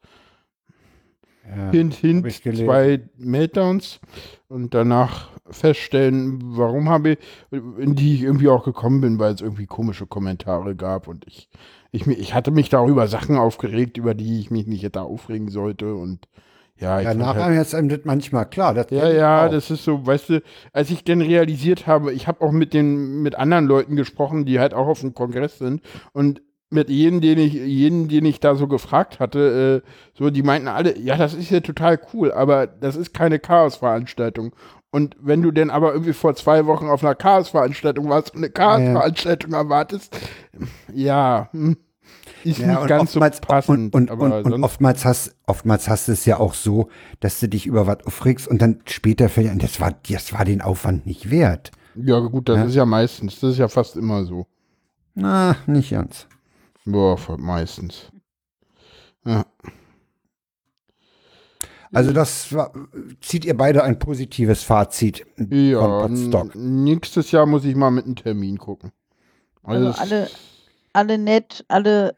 Ja. 1.46 1.70
Hint, 1.72 1.94
hint, 1.94 2.32
zwei 2.32 3.02
Meltdowns 3.18 4.00
und 4.48 4.72
danach 4.72 5.28
feststellen, 5.50 6.38
warum 6.56 6.88
habe 6.88 7.10
ich, 7.10 7.18
in 7.50 7.94
die 7.94 8.14
ich 8.14 8.22
irgendwie 8.22 8.48
auch 8.48 8.64
gekommen 8.64 9.02
bin, 9.02 9.18
weil 9.18 9.34
es 9.34 9.42
irgendwie 9.42 9.66
komische 9.66 10.06
Kommentare 10.06 10.74
gab 10.74 11.06
und 11.06 11.26
ich, 11.26 11.50
ich, 11.92 12.06
ich 12.06 12.32
hatte 12.32 12.50
mich 12.50 12.70
darüber 12.70 13.08
Sachen 13.08 13.36
aufgeregt, 13.36 13.98
über 13.98 14.14
die 14.14 14.40
ich 14.40 14.50
mich 14.50 14.66
nicht 14.66 14.82
hätte 14.84 15.02
aufregen 15.02 15.50
sollte 15.50 15.94
und 15.94 16.26
ja, 16.78 17.00
Ja, 17.00 17.08
fand 17.10 17.20
nachher 17.20 17.44
halt, 17.44 17.60
ist 17.60 17.74
einem 17.74 17.88
das 17.88 18.00
manchmal 18.04 18.46
klar. 18.46 18.74
Das 18.74 18.90
ja, 18.90 19.08
ja, 19.08 19.48
das 19.48 19.70
ist 19.70 19.84
so, 19.84 20.06
weißt 20.06 20.28
du, 20.30 20.42
als 20.72 20.90
ich 20.90 21.04
dann 21.04 21.20
realisiert 21.20 21.86
habe, 21.86 22.12
ich 22.12 22.26
habe 22.26 22.44
auch 22.44 22.52
mit 22.52 22.74
den, 22.74 23.22
mit 23.22 23.36
anderen 23.36 23.66
Leuten 23.66 23.96
gesprochen, 23.96 24.44
die 24.44 24.58
halt 24.58 24.74
auch 24.74 24.86
auf 24.88 25.00
dem 25.00 25.14
Kongress 25.14 25.58
sind 25.58 25.82
und 26.12 26.42
mit 26.70 26.90
jedem, 26.90 27.20
den 27.20 27.38
ich, 27.38 27.54
jeden, 27.54 28.08
den 28.08 28.24
ich 28.24 28.40
da 28.40 28.56
so 28.56 28.66
gefragt 28.66 29.20
hatte, 29.20 29.82
äh, 29.84 29.88
so, 30.18 30.30
die 30.30 30.42
meinten 30.42 30.68
alle, 30.68 30.98
ja, 30.98 31.16
das 31.16 31.32
ist 31.34 31.50
ja 31.50 31.60
total 31.60 32.00
cool, 32.12 32.32
aber 32.32 32.66
das 32.66 32.96
ist 32.96 33.14
keine 33.14 33.38
Chaos-Veranstaltung. 33.38 34.54
Und 34.90 35.16
wenn 35.20 35.42
du 35.42 35.50
denn 35.50 35.70
aber 35.70 35.92
irgendwie 35.92 36.12
vor 36.12 36.34
zwei 36.34 36.66
Wochen 36.66 36.88
auf 36.88 37.02
einer 37.04 37.14
Chaos-Veranstaltung 37.14 38.08
warst 38.08 38.34
und 38.34 38.38
eine 38.38 38.50
Chaos-Veranstaltung 38.50 39.52
erwartest, 39.52 40.16
ja, 40.92 41.48
hm, 41.52 41.76
ist 42.46 42.58
Ja, 42.58 42.66
nicht 42.68 42.78
und 42.78 42.86
ganz 42.88 43.12
so 43.12 43.18
oftmals, 43.20 43.40
passend. 43.40 43.94
und, 43.94 43.94
und, 43.94 44.10
aber 44.10 44.38
und, 44.44 44.52
und 44.52 44.64
oftmals, 44.64 45.04
hast, 45.04 45.34
oftmals 45.46 45.88
hast 45.88 46.08
du 46.08 46.12
es 46.12 46.24
ja 46.26 46.38
auch 46.38 46.54
so, 46.54 46.88
dass 47.20 47.40
du 47.40 47.48
dich 47.48 47.66
über 47.66 47.86
was 47.86 48.04
aufregst 48.06 48.48
und 48.48 48.60
dann 48.62 48.80
später 48.86 49.28
fällt 49.28 49.46
dir 49.46 49.50
ein, 49.52 49.58
das 49.58 49.80
war, 49.80 49.92
das 50.08 50.32
war 50.32 50.44
den 50.44 50.60
Aufwand 50.62 51.06
nicht 51.06 51.30
wert. 51.30 51.70
ja, 51.94 52.18
gut, 52.20 52.48
das 52.48 52.56
Ja. 52.58 52.64
ist 52.64 52.74
ja 52.74 52.84
meistens, 52.86 53.40
das 53.40 53.52
ist 53.52 53.58
ja 53.58 53.68
fast 53.68 53.96
immer 53.96 54.24
so. 54.24 54.46
Na, 55.14 55.56
nicht 55.66 55.90
ganz. 55.90 56.26
Boah, 56.84 57.18
meistens. 57.38 58.10
Ja. 59.24 59.46
Also 61.92 62.12
das 62.12 62.52
war, 62.52 62.72
zieht 63.20 63.44
ihr 63.44 63.56
beide 63.56 63.84
ein 63.84 63.98
positives 64.00 64.64
Fazit 64.64 65.24
Ja, 65.38 65.78
von 65.80 66.10
Podstock. 66.10 66.54
nächstes 66.56 67.30
Jahr 67.30 67.46
muss 67.46 67.64
ich 67.64 67.76
mal 67.76 67.90
mit 67.90 68.04
einem 68.04 68.16
Termin 68.16 68.58
gucken. 68.58 68.90
Also 69.62 69.88
es- 69.90 69.98
alle- 69.98 70.30
Alle 70.92 71.18
nett, 71.18 71.64
alle 71.68 72.14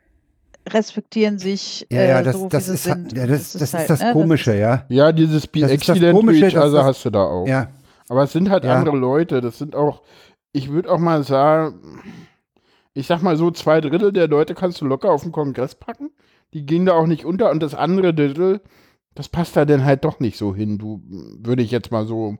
respektieren 0.68 1.38
sich. 1.38 1.86
Ja, 1.90 1.98
äh, 2.00 2.08
ja, 2.08 2.22
das, 2.22 2.36
so, 2.36 2.44
wie 2.46 2.48
das, 2.48 2.68
ist, 2.68 2.86
ja, 2.86 2.94
das, 2.94 3.52
das 3.52 3.54
ist 3.62 3.74
halt, 3.74 3.90
das 3.90 4.00
ne, 4.00 4.12
Komische, 4.12 4.56
ja. 4.56 4.84
Ja, 4.88 5.12
dieses 5.12 5.46
Be 5.46 5.60
Das 5.60 5.70
ist 5.70 5.88
das 5.88 5.96
Excellent 5.96 6.16
Komische, 6.18 6.40
to 6.40 6.46
each 6.46 6.54
dass 6.54 6.64
other 6.64 6.76
das- 6.78 6.86
hast 6.86 7.04
du 7.04 7.10
da 7.10 7.24
auch. 7.24 7.46
Ja, 7.46 7.68
Aber 8.08 8.22
es 8.24 8.32
sind 8.32 8.50
halt 8.50 8.64
Ja. 8.64 8.74
andere 8.76 8.96
Leute. 8.96 9.40
Das 9.40 9.58
sind 9.58 9.74
auch, 9.74 10.02
ich 10.52 10.70
würde 10.70 10.90
auch 10.90 10.98
mal 10.98 11.22
sagen, 11.24 12.02
ich 12.94 13.06
sag 13.06 13.22
mal 13.22 13.36
so, 13.36 13.50
zwei 13.50 13.80
Drittel 13.80 14.12
der 14.12 14.28
Leute 14.28 14.54
kannst 14.54 14.80
du 14.80 14.86
locker 14.86 15.10
auf 15.10 15.22
den 15.22 15.32
Kongress 15.32 15.74
packen. 15.74 16.10
Die 16.54 16.64
gehen 16.64 16.86
da 16.86 16.94
auch 16.94 17.06
nicht 17.06 17.24
unter. 17.24 17.50
Und 17.50 17.62
das 17.62 17.74
andere 17.74 18.14
Drittel, 18.14 18.60
das 19.14 19.28
passt 19.28 19.56
da 19.56 19.64
dann 19.64 19.84
halt 19.84 20.04
doch 20.04 20.20
nicht 20.20 20.38
so 20.38 20.54
hin. 20.54 20.78
Du, 20.78 21.02
würde 21.08 21.62
ich 21.62 21.70
jetzt 21.70 21.90
mal 21.90 22.06
so, 22.06 22.36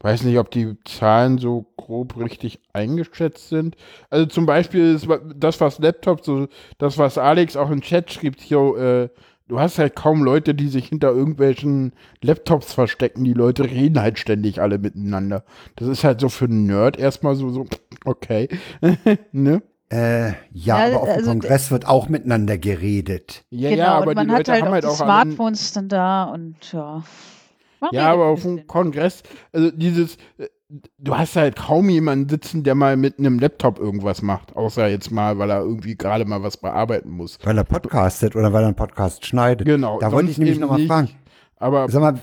weiß 0.00 0.22
nicht, 0.22 0.38
ob 0.38 0.50
die 0.50 0.76
Zahlen 0.84 1.38
so 1.38 1.66
grob 1.76 2.16
richtig 2.18 2.60
eingeschätzt 2.72 3.48
sind. 3.48 3.76
Also 4.10 4.26
zum 4.26 4.46
Beispiel 4.46 4.94
ist 4.94 5.08
das, 5.34 5.60
was 5.60 5.78
Laptop, 5.78 6.24
so, 6.24 6.48
das, 6.78 6.98
was 6.98 7.18
Alex 7.18 7.56
auch 7.56 7.70
im 7.70 7.80
Chat 7.80 8.12
schrieb, 8.12 8.36
hier, 8.38 8.58
äh, 8.76 9.08
du 9.48 9.58
hast 9.58 9.78
halt 9.78 9.96
kaum 9.96 10.22
Leute, 10.22 10.54
die 10.54 10.68
sich 10.68 10.88
hinter 10.88 11.10
irgendwelchen 11.10 11.92
Laptops 12.22 12.72
verstecken. 12.74 13.24
Die 13.24 13.32
Leute 13.32 13.64
reden 13.64 14.00
halt 14.00 14.18
ständig 14.18 14.60
alle 14.60 14.78
miteinander. 14.78 15.44
Das 15.76 15.88
ist 15.88 16.04
halt 16.04 16.20
so 16.20 16.28
für 16.28 16.46
einen 16.46 16.66
Nerd 16.66 16.98
erstmal 16.98 17.34
so, 17.34 17.50
so, 17.50 17.66
okay. 18.04 18.48
ne? 19.32 19.62
äh, 19.88 20.30
ja, 20.30 20.34
Ja, 20.52 20.86
aber 20.86 20.96
auf 21.02 21.08
dem 21.08 21.14
also- 21.16 21.30
Kongress 21.30 21.70
wird 21.70 21.86
auch 21.86 22.08
miteinander 22.08 22.58
geredet. 22.58 23.44
Ja, 23.50 23.70
genau, 23.70 23.82
ja, 23.82 23.94
aber 23.94 24.08
und 24.08 24.14
man 24.16 24.28
die 24.28 24.34
Leute 24.34 24.52
hat 24.52 24.62
halt 24.62 24.62
haben 24.62 24.68
auch 24.68 24.72
halt 24.72 24.84
die 24.84 24.88
auch 24.88 24.96
Smartphones 24.96 25.72
dann 25.72 25.88
da 25.88 26.24
und 26.24 26.72
ja. 26.72 27.02
Man 27.80 27.90
Ja, 27.92 28.12
aber 28.12 28.26
auf 28.26 28.42
dem. 28.42 28.66
Kongress, 28.66 29.22
also 29.52 29.70
dieses, 29.70 30.16
äh, 30.38 30.48
du 30.98 31.16
hast 31.16 31.36
halt 31.36 31.56
kaum 31.56 31.88
jemanden 31.88 32.28
sitzen, 32.28 32.62
der 32.62 32.74
mal 32.74 32.96
mit 32.96 33.18
einem 33.18 33.38
Laptop 33.38 33.78
irgendwas 33.78 34.22
macht, 34.22 34.56
außer 34.56 34.88
jetzt 34.88 35.10
mal, 35.10 35.38
weil 35.38 35.50
er 35.50 35.60
irgendwie 35.60 35.96
gerade 35.96 36.24
mal 36.24 36.42
was 36.42 36.56
bearbeiten 36.56 37.10
muss. 37.10 37.38
Weil 37.42 37.58
er 37.58 37.64
podcastet 37.64 38.34
oder 38.36 38.52
weil 38.52 38.62
er 38.62 38.68
einen 38.68 38.76
Podcast 38.76 39.26
schneidet. 39.26 39.66
Genau. 39.66 39.98
Da 40.00 40.12
wollte 40.12 40.30
ich 40.30 40.38
nämlich 40.38 40.58
nochmal 40.58 40.86
fragen. 40.86 41.10
Aber 41.56 41.88
Sag 41.88 42.00
mal, 42.00 42.20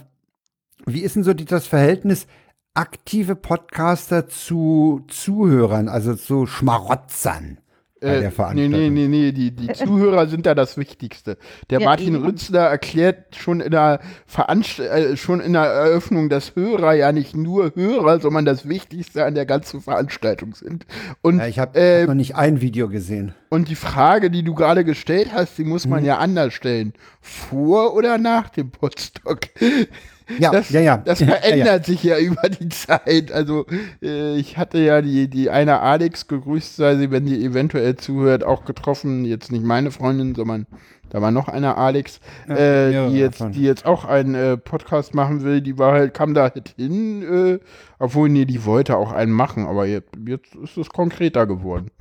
wie 0.85 1.01
ist 1.01 1.15
denn 1.15 1.23
so 1.23 1.33
die, 1.33 1.45
das 1.45 1.67
Verhältnis 1.67 2.27
aktive 2.73 3.35
Podcaster 3.35 4.27
zu 4.27 5.03
Zuhörern, 5.07 5.87
also 5.87 6.15
zu 6.15 6.45
Schmarotzern 6.45 7.59
bei 8.03 8.09
Äh, 8.09 8.19
der 8.19 8.29
nee, 8.29 8.35
Veranstaltung? 8.35 8.79
nee, 8.79 8.89
nee, 8.89 9.07
nee, 9.07 9.31
die, 9.31 9.51
die 9.51 9.67
Zuhörer 9.73 10.27
sind 10.27 10.45
da 10.45 10.53
das 10.55 10.77
Wichtigste. 10.77 11.37
Der 11.69 11.79
Ja, 11.79 11.85
Martin 11.85 12.15
eben. 12.15 12.23
Rützler 12.25 12.61
erklärt 12.67 13.35
schon 13.35 13.59
in 13.61 13.71
der 13.71 13.99
Veranst 14.27 14.79
äh, 14.79 15.17
schon 15.17 15.39
in 15.39 15.53
der 15.53 15.63
Eröffnung, 15.63 16.29
dass 16.29 16.55
Hörer 16.55 16.93
ja 16.93 17.11
nicht 17.11 17.35
nur 17.35 17.71
Hörer, 17.75 18.19
sondern 18.19 18.45
das 18.45 18.67
Wichtigste 18.69 19.25
an 19.25 19.35
der 19.35 19.45
ganzen 19.45 19.81
Veranstaltung 19.81 20.53
sind. 20.55 20.85
Und, 21.21 21.39
Ja, 21.39 21.47
ich 21.47 21.59
habe 21.59 21.79
äh, 21.79 22.01
hab 22.01 22.09
noch 22.09 22.13
nicht 22.15 22.35
ein 22.35 22.61
Video 22.61 22.89
gesehen. 22.89 23.33
und 23.49 23.69
die 23.69 23.75
Frage, 23.75 24.29
die 24.29 24.43
du 24.43 24.53
gerade 24.55 24.83
gestellt 24.83 25.29
hast, 25.33 25.57
die 25.57 25.63
muss 25.63 25.87
man 25.87 26.01
Mhm. 26.01 26.05
ja 26.07 26.17
anders 26.17 26.53
stellen. 26.53 26.93
Vor 27.21 27.95
oder 27.95 28.17
nach 28.17 28.49
dem 28.49 28.71
Podstock? 28.71 29.39
Ja, 30.37 30.51
Das, 30.51 30.69
ja, 30.69 30.81
ja. 30.81 30.97
das 30.97 31.19
Ja, 31.19 31.27
ja. 31.27 31.33
verändert 31.35 31.85
sich 31.85 32.03
ja 32.03 32.17
über 32.17 32.49
die 32.49 32.69
Zeit. 32.69 33.31
Also 33.31 33.65
äh, 34.01 34.35
ich 34.37 34.57
hatte 34.57 34.79
ja 34.79 35.01
die, 35.01 35.29
die 35.29 35.49
eine 35.49 35.79
Alex 35.79 36.27
gegrüßt, 36.27 36.75
sei 36.75 36.95
sie, 36.95 37.11
wenn 37.11 37.25
die 37.25 37.43
eventuell 37.43 37.95
zuhört, 37.95 38.43
auch 38.43 38.65
getroffen. 38.65 39.25
Jetzt 39.25 39.51
nicht 39.51 39.63
meine 39.63 39.91
Freundin, 39.91 40.35
sondern 40.35 40.65
da 41.09 41.21
war 41.21 41.31
noch 41.31 41.47
eine 41.47 41.77
Alex, 41.77 42.19
Ja, 42.47 42.55
äh, 42.55 43.09
die, 43.09 43.17
jetzt, 43.17 43.45
die 43.51 43.61
jetzt 43.61 43.85
auch 43.85 44.05
einen 44.05 44.33
äh, 44.33 44.57
Podcast 44.57 45.13
machen 45.13 45.43
will. 45.43 45.61
Die 45.61 45.77
war 45.77 45.93
halt, 45.93 46.13
kam 46.13 46.33
da 46.33 46.49
halt 46.49 46.73
hin, 46.75 47.21
äh, 47.21 47.59
obwohl, 47.99 48.29
nee, 48.29 48.45
die 48.45 48.65
wollte 48.65 48.97
auch 48.97 49.11
einen 49.11 49.31
machen, 49.31 49.65
aber 49.67 49.85
jetzt, 49.85 50.09
jetzt 50.25 50.55
ist 50.55 50.75
es 50.75 50.89
konkreter 50.89 51.45
geworden. 51.45 51.91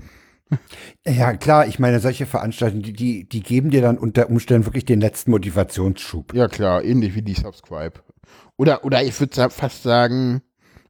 Ja, 1.06 1.34
klar, 1.34 1.66
ich 1.66 1.78
meine, 1.78 2.00
solche 2.00 2.26
Veranstaltungen, 2.26 2.82
die, 2.82 2.92
die, 2.92 3.28
die 3.28 3.42
geben 3.42 3.70
dir 3.70 3.82
dann 3.82 3.98
unter 3.98 4.28
Umständen 4.28 4.66
wirklich 4.66 4.84
den 4.84 5.00
letzten 5.00 5.30
Motivationsschub. 5.30 6.34
Ja, 6.34 6.48
klar, 6.48 6.84
ähnlich 6.84 7.14
wie 7.14 7.22
die 7.22 7.34
Subscribe. 7.34 8.00
Oder, 8.56 8.84
oder 8.84 9.02
ich 9.02 9.18
würde 9.18 9.50
fast 9.50 9.82
sagen, 9.82 10.42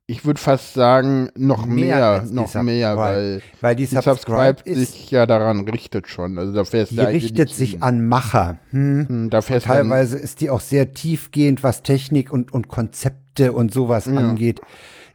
ich 0.06 0.24
würde 0.24 0.40
fast 0.40 0.74
sagen, 0.74 1.30
noch 1.36 1.64
Mehr 1.64 2.22
mehr, 2.22 2.26
noch 2.30 2.54
mehr, 2.62 2.96
weil 2.96 3.42
Weil 3.60 3.76
die 3.76 3.86
die 3.86 3.94
Subscribe, 3.94 4.58
Subscribe 4.58 4.74
sich 4.74 5.10
ja 5.10 5.26
daran 5.26 5.66
richtet 5.68 6.08
schon. 6.08 6.38
Also 6.38 6.52
da 6.52 6.64
fährst 6.64 6.92
die 6.92 7.00
richtet 7.00 7.50
sich 7.50 7.72
hin. 7.72 7.82
an 7.82 8.06
Macher. 8.08 8.58
Hm. 8.70 9.06
Hm, 9.08 9.30
Da 9.30 9.40
fährst 9.42 9.66
du 9.66 9.70
Teilweise 9.70 10.18
ist 10.18 10.40
die 10.40 10.50
auch 10.50 10.60
sehr 10.60 10.92
tiefgehend, 10.92 11.62
was 11.62 11.82
Technik 11.82 12.32
und, 12.32 12.52
und 12.52 12.68
Konzepte 12.68 13.52
und 13.52 13.72
sowas 13.72 14.06
Ja. 14.06 14.16
angeht. 14.16 14.60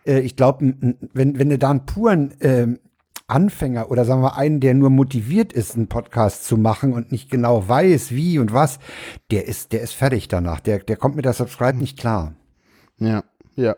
Äh, 0.05 0.21
ich 0.21 0.35
glaube, 0.35 0.73
wenn, 1.13 1.37
wenn 1.37 1.49
du 1.49 1.57
da 1.57 1.69
einen 1.69 1.85
puren 1.85 2.33
ähm, 2.39 2.79
Anfänger 3.27 3.91
oder 3.91 4.05
sagen 4.05 4.21
wir 4.21 4.37
einen, 4.37 4.59
der 4.59 4.73
nur 4.73 4.89
motiviert 4.89 5.51
ist, 5.51 5.75
einen 5.75 5.87
Podcast 5.87 6.45
zu 6.45 6.57
machen 6.57 6.93
und 6.93 7.11
nicht 7.11 7.29
genau 7.29 7.67
weiß, 7.67 8.11
wie 8.11 8.39
und 8.39 8.53
was, 8.53 8.79
der 9.31 9.47
ist, 9.47 9.73
der 9.73 9.81
ist 9.81 9.93
fertig 9.93 10.27
danach. 10.29 10.61
Der, 10.61 10.79
der 10.79 10.95
kommt 10.95 11.15
mit 11.15 11.25
der 11.25 11.33
Subscribe 11.33 11.77
nicht 11.77 11.99
klar. 11.99 12.33
Ja, 12.99 13.23
ja. 13.55 13.75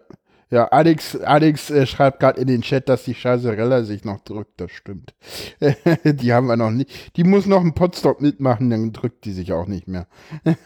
Ja, 0.52 0.66
Alex, 0.66 1.16
Alex 1.16 1.70
äh, 1.70 1.86
schreibt 1.86 2.20
gerade 2.20 2.42
in 2.42 2.48
den 2.48 2.64
Chat, 2.64 2.90
dass 2.90 3.04
die 3.04 3.14
Chaserella 3.14 3.84
sich 3.84 4.04
noch 4.04 4.22
drückt. 4.22 4.60
Das 4.60 4.72
stimmt. 4.72 5.14
die 6.04 6.34
haben 6.34 6.48
wir 6.48 6.58
noch 6.58 6.72
nicht. 6.72 7.16
Die 7.18 7.24
muss 7.24 7.46
noch 7.46 7.62
einen 7.62 7.76
Podstock 7.76 8.20
mitmachen, 8.20 8.72
dann 8.72 8.92
drückt 8.92 9.26
die 9.26 9.34
sich 9.34 9.54
auch 9.54 9.68
nicht 9.68 9.88
mehr. 9.88 10.08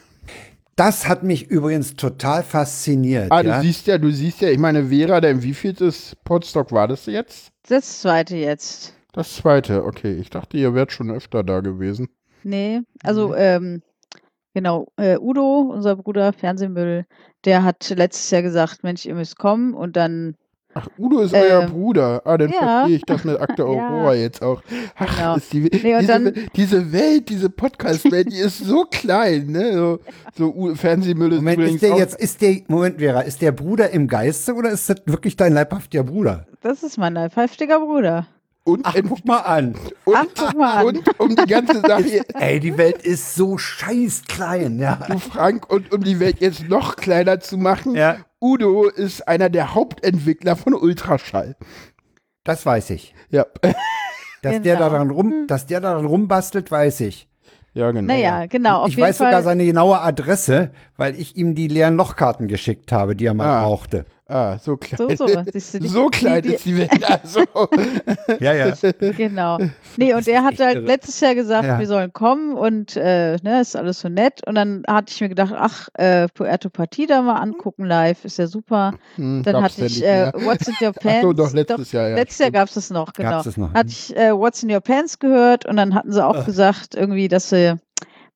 Das 0.76 1.08
hat 1.08 1.22
mich 1.22 1.52
übrigens 1.52 1.96
total 1.96 2.42
fasziniert. 2.42 3.32
Ah, 3.32 3.42
ja? 3.42 3.58
du 3.58 3.62
siehst 3.62 3.86
ja, 3.86 4.00
du 4.00 4.12
siehst 4.12 4.42
ja, 4.42 4.50
ich 4.50 4.58
meine, 4.58 4.86
Vera, 4.86 5.22
dein 5.22 5.44
wievieltes 5.44 6.18
Podstock 6.24 6.72
war 6.72 6.88
das 6.88 7.06
jetzt? 7.06 7.53
Das 7.68 8.02
zweite 8.02 8.36
jetzt. 8.36 8.94
Das 9.14 9.36
zweite, 9.36 9.84
okay. 9.86 10.14
Ich 10.16 10.30
dachte, 10.30 10.58
ihr 10.58 10.74
wärt 10.74 10.92
schon 10.92 11.12
öfter 11.12 11.44
da 11.44 11.60
gewesen. 11.62 12.10
Nee, 12.44 12.80
Mhm. 12.80 12.86
also 13.04 13.36
ähm, 13.36 13.82
genau, 14.54 14.88
äh, 14.98 15.18
Udo, 15.18 15.72
unser 15.74 15.96
Bruder 15.96 16.34
Fernsehmüll, 16.34 17.06
der 17.46 17.64
hat 17.64 17.90
letztes 17.96 18.30
Jahr 18.32 18.42
gesagt, 18.42 18.84
Mensch, 18.84 19.06
ihr 19.06 19.16
müsst 19.16 19.38
kommen 19.38 19.74
und 19.74 19.96
dann 19.96 20.36
Ach, 20.76 20.88
Udo 20.98 21.20
ist 21.22 21.34
euer 21.34 21.62
Ähm, 21.64 21.70
Bruder. 21.70 22.22
Ah, 22.26 22.38
dann 22.38 22.50
ja. 22.52 22.58
verstehe 22.60 22.96
ich 22.98 23.04
das 23.06 23.24
mit 23.24 23.40
Akte 23.40 23.62
Ja. 23.64 23.68
Aurora 23.68 24.16
jetzt 24.16 24.42
auch. 24.42 24.62
Ach, 24.98 25.18
Genau. 25.18 25.36
ist 25.36 25.54
die, 25.54 25.60
Nee, 25.62 25.70
diese, 26.00 26.06
dann- 26.08 26.34
diese 26.56 26.92
Welt, 26.92 27.30
diese 27.30 27.50
Podcast-Welt, 27.50 28.32
die 28.32 28.38
ist 28.38 28.60
so 28.60 28.86
klein, 28.90 29.48
ne? 29.48 29.74
So, 29.74 30.00
so 30.36 30.76
Fernsehmüll 30.76 31.32
ist 31.34 31.38
Moment, 31.40 31.58
übrigens 31.60 31.76
ist 31.76 31.84
der 31.84 31.94
auch, 31.94 32.00
jetzt, 32.00 32.16
ist 32.20 32.42
der, 32.42 32.58
Moment, 32.68 33.00
Vera, 33.00 33.22
ist 33.22 33.42
der 33.42 33.52
Bruder 33.52 33.90
im 33.92 34.08
Geiste 34.08 34.54
oder 34.54 34.70
ist 34.72 34.90
das 34.90 34.98
wirklich 35.06 35.36
dein 35.36 35.54
leibhaftiger 35.54 36.04
Bruder? 36.04 36.46
das 36.62 36.82
ist 36.84 36.98
mein 36.98 37.14
leibhaftiger 37.14 37.80
Bruder. 37.80 38.26
und, 38.64 38.86
Ach, 38.86 38.96
guck 39.08 39.26
mal 39.26 39.40
an. 39.40 39.76
und, 40.06 40.16
Ach, 40.16 40.26
guck 40.38 40.58
mal 40.58 40.78
an. 40.78 40.86
und 40.88 41.20
um 41.20 41.36
die 41.36 41.46
ganze 41.46 41.80
Sache, 41.86 42.22
Ey, 42.36 42.60
die 42.62 42.78
Welt 42.78 43.02
ist 43.06 43.36
so 43.36 43.58
scheiß 43.58 44.24
klein, 44.30 44.80
ja. 44.80 44.98
du 45.10 45.20
Frank, 45.20 45.70
und 45.72 45.94
um 45.94 46.02
die 46.02 46.20
Welt 46.22 46.38
jetzt 46.40 46.70
noch 46.70 46.96
kleiner 46.96 47.40
zu 47.42 47.58
machen, 47.58 47.96
Ja. 47.96 48.18
Udo 48.44 48.84
ist 48.90 49.26
einer 49.28 49.50
der 49.50 49.74
Hauptentwickler 49.74 50.56
von 50.58 50.74
Ultraschall. 50.74 51.56
Das 52.44 52.66
weiß 52.66 52.90
ich. 52.90 53.16
Ja, 53.30 53.46
Dass 54.42 54.62
der 54.62 54.76
Genau. 54.76 54.80
daran 54.80 55.10
rum, 55.10 55.46
dass 55.48 55.66
der 55.66 55.80
daran 55.80 56.06
rumbastelt, 56.06 56.70
weiß 56.70 57.00
ich. 57.02 57.30
ja 57.74 57.90
genau. 57.92 58.14
Naja, 58.14 58.46
genau. 58.48 58.82
Auf 58.82 58.90
ich 58.90 58.96
jeden 58.98 59.08
weiß 59.08 59.18
Fall. 59.18 59.28
sogar 59.28 59.42
seine 59.44 59.66
genaue 59.66 60.02
Adresse, 60.02 60.72
weil 60.98 61.18
ich 61.18 61.38
ihm 61.38 61.56
die 61.56 61.70
leeren 61.70 61.96
Lochkarten 61.96 62.50
geschickt 62.50 62.92
habe, 62.92 63.16
die 63.16 63.26
er 63.26 63.34
mal 63.34 63.48
Ah. 63.48 63.64
brauchte. 63.64 64.06
Ah, 64.26 64.58
so 64.58 64.78
klein. 64.78 64.98
So, 65.18 65.28
so. 65.28 65.42
Die- 65.80 65.88
so 65.88 66.08
klein 66.08 66.42
die- 66.42 66.54
ist 66.54 66.64
die 66.66 66.78
Welt. 66.78 66.92
Also. 67.10 67.42
Ja, 68.40 68.54
ja. 68.54 68.74
Genau. 69.18 69.60
Nee, 69.98 70.14
und 70.14 70.28
er 70.28 70.44
hat 70.44 70.60
halt 70.60 70.78
irre. 70.78 70.86
letztes 70.86 71.20
Jahr 71.20 71.36
gesagt, 71.36 71.66
Ja. 71.66 71.78
wir 71.78 71.86
sollen 71.88 72.14
kommen 72.14 72.54
und 72.54 72.96
äh, 72.96 73.36
ne, 73.44 73.60
ist 73.62 73.76
alles 73.76 74.00
so 74.00 74.08
nett. 74.10 74.42
Und 74.48 74.56
dann 74.56 74.84
hatte 74.88 75.12
ich 75.14 75.20
mir 75.22 75.30
gedacht, 75.30 75.54
ach, 75.56 75.90
äh, 75.96 76.28
Puerto 76.34 76.70
Partida 76.70 77.22
mal 77.22 77.36
angucken 77.36 77.86
live, 77.86 78.24
ist 78.24 78.38
ja 78.38 78.48
super. 78.48 78.94
Hm, 79.16 79.44
Dann 79.44 79.62
hatte 79.62 79.86
ich 79.86 80.04
äh. 80.04 80.32
What's 80.34 80.68
in 80.68 80.76
Your 80.82 80.94
Ach 80.98 81.02
Pants. 81.02 81.22
so, 81.22 81.34
doch, 81.34 81.52
letztes 81.54 81.92
Jahr, 81.92 82.10
ja, 82.10 82.16
Letztes 82.16 82.40
Jahr 82.40 82.52
gab 82.52 82.68
es 82.70 82.76
das 82.76 82.90
noch, 82.90 83.12
genau. 83.14 83.30
Gab's 83.30 83.46
das 83.46 83.58
noch, 83.58 83.74
Hatte 83.74 83.90
ich 83.90 84.16
äh, 84.16 84.32
What's 84.36 84.64
in 84.64 84.72
Your 84.72 84.82
Pants 84.82 85.20
gehört 85.20 85.66
und 85.66 85.76
dann 85.76 85.94
hatten 85.94 86.12
sie 86.14 86.26
auch 86.26 86.46
gesagt, 86.46 86.96
irgendwie, 86.96 87.28
dass 87.28 87.50
sie 87.50 87.76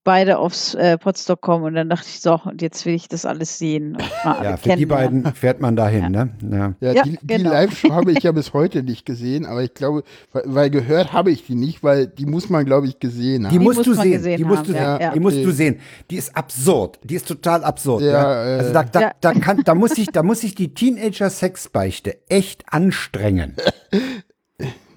beide 0.08 0.38
aufs 0.38 0.74
äh, 0.74 0.98
Potsdok 0.98 1.42
kommen. 1.42 1.66
Und 1.66 1.76
dann 1.76 1.90
dachte 1.90 2.06
ich, 2.08 2.22
so, 2.22 2.40
und 2.46 2.62
jetzt 2.62 2.86
will 2.86 2.94
ich 2.94 3.10
das 3.10 3.26
alles 3.26 3.58
sehen. 3.58 3.98
Ja, 4.24 4.56
für 4.56 4.78
die 4.78 4.86
beiden 4.86 5.26
fährt 5.34 5.60
man 5.60 5.76
dahin, 5.76 6.12
ne? 6.12 6.30
Ja. 6.50 6.74
Ja, 6.80 6.94
Ja, 6.94 7.04
die, 7.04 7.18
die 7.22 7.28
genau. 7.28 7.52
Live-Show 7.52 7.92
habe 7.92 8.14
ich 8.14 8.24
ja 8.24 8.32
bis 8.40 8.54
heute 8.54 8.84
nicht 8.84 9.06
gesehen, 9.06 9.46
aber 9.46 9.64
ich 9.64 9.74
glaube, 9.74 10.04
weil, 10.32 10.44
weil 10.46 10.70
gehört 10.70 11.12
habe 11.12 11.30
ich 11.32 11.46
die 11.46 11.56
nicht, 11.56 11.84
weil 11.84 12.08
die 12.08 12.26
muss 12.26 12.50
man, 12.50 12.64
glaube 12.66 12.88
ich, 12.88 13.02
gesehen 13.02 13.50
Die 13.50 13.58
haben. 13.58 13.64
musst 13.66 13.80
muss 13.80 13.86
du 13.86 13.94
sehen. 13.96 14.38
Die 14.38 14.44
musst 14.46 14.68
du 14.70 14.72
ja, 14.72 14.94
sehen. 14.96 15.02
ja. 15.02 15.12
Die 15.12 15.20
musst 15.20 15.38
du 15.44 15.52
sehen. 15.52 15.80
Die 16.10 16.16
ist 16.16 16.34
absurd. 16.38 17.00
Die 17.04 17.16
ist 17.16 17.28
total 17.28 17.66
absurd. 17.66 18.04
Ja, 18.04 18.08
Ja, 18.12 18.46
äh, 18.46 18.60
also 18.60 18.74
da, 18.74 18.84
da, 18.84 19.02
Ja. 19.02 19.12
da, 19.20 19.34
kann, 19.34 19.62
da 19.66 19.76
muss 19.76 19.98
ich, 19.98 20.08
da 20.08 20.24
muss 20.24 20.42
ich 20.44 20.56
die 20.56 20.74
Teenager-Sexbeichte 20.74 22.18
echt 22.30 22.64
anstrengen. 22.72 23.56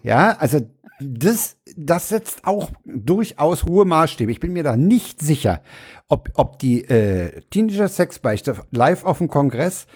Ja, 0.03 0.35
also 0.39 0.61
das, 0.99 1.57
das 1.87 2.09
setzt 2.09 2.45
auch 2.45 2.71
durchaus 2.85 3.65
hohe 3.65 3.85
Maßstäbe. 3.85 4.31
Ich 4.33 4.41
bin 4.41 4.53
mir 4.53 4.63
da 4.63 4.77
nicht 4.77 5.21
sicher, 5.21 5.63
ob, 6.09 6.29
ob 6.35 6.59
die 6.59 6.83
äh, 6.85 7.41
Teenager-Sexbeichte 7.51 8.57
live 8.71 9.05
auf 9.05 9.19
dem 9.19 9.29
Kongress 9.29 9.87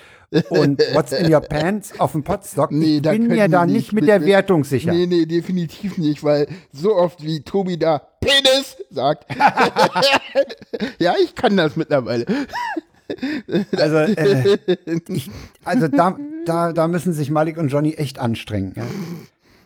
und 0.49 0.81
What's 0.95 1.13
in 1.13 1.33
Your 1.33 1.41
Pants 1.41 1.99
auf 2.01 2.13
dem 2.13 2.25
Potstock, 2.25 2.71
Nee, 2.73 2.97
ich 2.97 3.03
bin 3.03 3.29
mir 3.29 3.49
da 3.49 3.67
nicht 3.67 3.93
mit 3.93 4.03
mit 4.03 4.09
der 4.09 4.19
der- 4.19 4.29
Wertung 4.29 4.65
sicher. 4.65 4.93
Nee, 4.93 5.07
nee, 5.07 5.27
definitiv 5.27 5.99
nicht, 5.99 6.25
weil 6.25 6.49
so 6.73 6.95
oft 6.97 7.23
wie 7.23 7.43
Tobi 7.43 7.79
da 7.79 7.99
Penis 8.21 8.77
sagt. 8.91 9.27
ja, 10.99 11.15
ich 11.23 11.35
kann 11.35 11.57
das 11.57 11.77
mittlerweile. 11.77 12.27
Also, 13.77 13.97
äh, 13.97 14.59
ich, 15.09 15.31
also 15.65 15.89
da, 15.89 16.17
da, 16.47 16.73
da 16.73 16.89
müssen 16.89 17.13
sich 17.13 17.31
Malik 17.31 17.59
und 17.59 17.69
Johnny 17.69 17.95
echt 17.95 18.19
anstrengen. 18.19 18.73
Ja. 18.77 18.85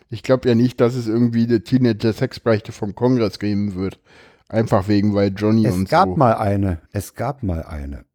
Ich 0.09 0.23
glaube 0.23 0.49
ja 0.49 0.55
nicht, 0.55 0.81
dass 0.81 0.95
es 0.95 1.07
irgendwie 1.07 1.43
eine 1.43 1.63
Teenager-Sexbeichte 1.63 2.71
vom 2.71 2.95
Kongress 2.95 3.39
geben 3.39 3.75
wird. 3.75 3.99
Einfach 4.47 4.87
wegen, 4.87 5.13
weil 5.13 5.31
Johnny 5.35 5.65
Es 5.67 5.75
und 5.75 5.87
gab 5.89 6.09
so. 6.09 6.15
mal 6.15 6.33
eine. 6.33 6.81
Es 6.91 7.13
gab 7.13 7.43
mal 7.43 7.63
eine. 7.63 8.05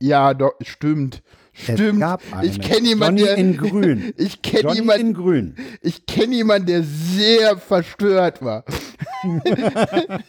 Ja, 0.00 0.34
doch, 0.34 0.54
stimmt. 0.62 1.22
Es 1.52 1.74
Stimmt. 1.74 2.04
Ich 2.42 2.60
kenne 2.60 2.88
jemanden, 2.88 3.24
der. 3.24 3.36
in 3.36 3.56
Grün. 3.56 4.14
Ich 4.16 4.42
kenne 4.42 4.74
jemanden, 4.74 5.08
in 5.08 5.14
Grün. 5.14 5.54
ich 5.82 6.06
kenne 6.06 6.34
jemanden, 6.34 6.66
der 6.66 6.82
sehr 6.82 7.56
verstört 7.58 8.42
war. 8.42 8.64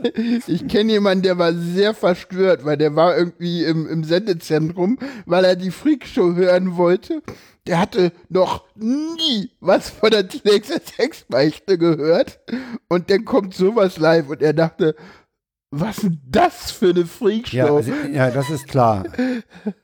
ich 0.47 0.67
kenne 0.67 0.93
jemanden, 0.93 1.24
der 1.24 1.38
war 1.38 1.53
sehr 1.53 1.93
verstört, 1.93 2.65
weil 2.65 2.78
der 2.78 2.95
war 2.95 3.17
irgendwie 3.17 3.63
im, 3.63 3.88
im 3.88 4.03
Sendezentrum, 4.03 4.97
weil 5.26 5.45
er 5.45 5.55
die 5.55 5.72
Freakshow 5.72 6.36
hören 6.36 6.78
wollte. 6.78 7.22
Der 7.67 7.80
hatte 7.80 8.11
noch 8.30 8.65
nie 8.76 9.51
was 9.59 9.89
von 9.89 10.09
der 10.09 10.26
Sexbeichte 10.28 11.78
gehört. 11.78 12.39
Und 12.88 13.09
dann 13.09 13.24
kommt 13.24 13.53
sowas 13.53 13.97
live 13.97 14.30
und 14.30 14.41
er 14.41 14.53
dachte, 14.53 14.95
was 15.69 15.97
ist 15.97 16.03
denn 16.03 16.22
das 16.28 16.72
für 16.72 16.89
eine 16.89 17.05
Freakshow? 17.05 17.55
Ja, 17.55 17.74
also, 17.74 17.91
ja, 18.11 18.32
das 18.32 18.49
ist 18.49 18.67
klar. 18.67 19.05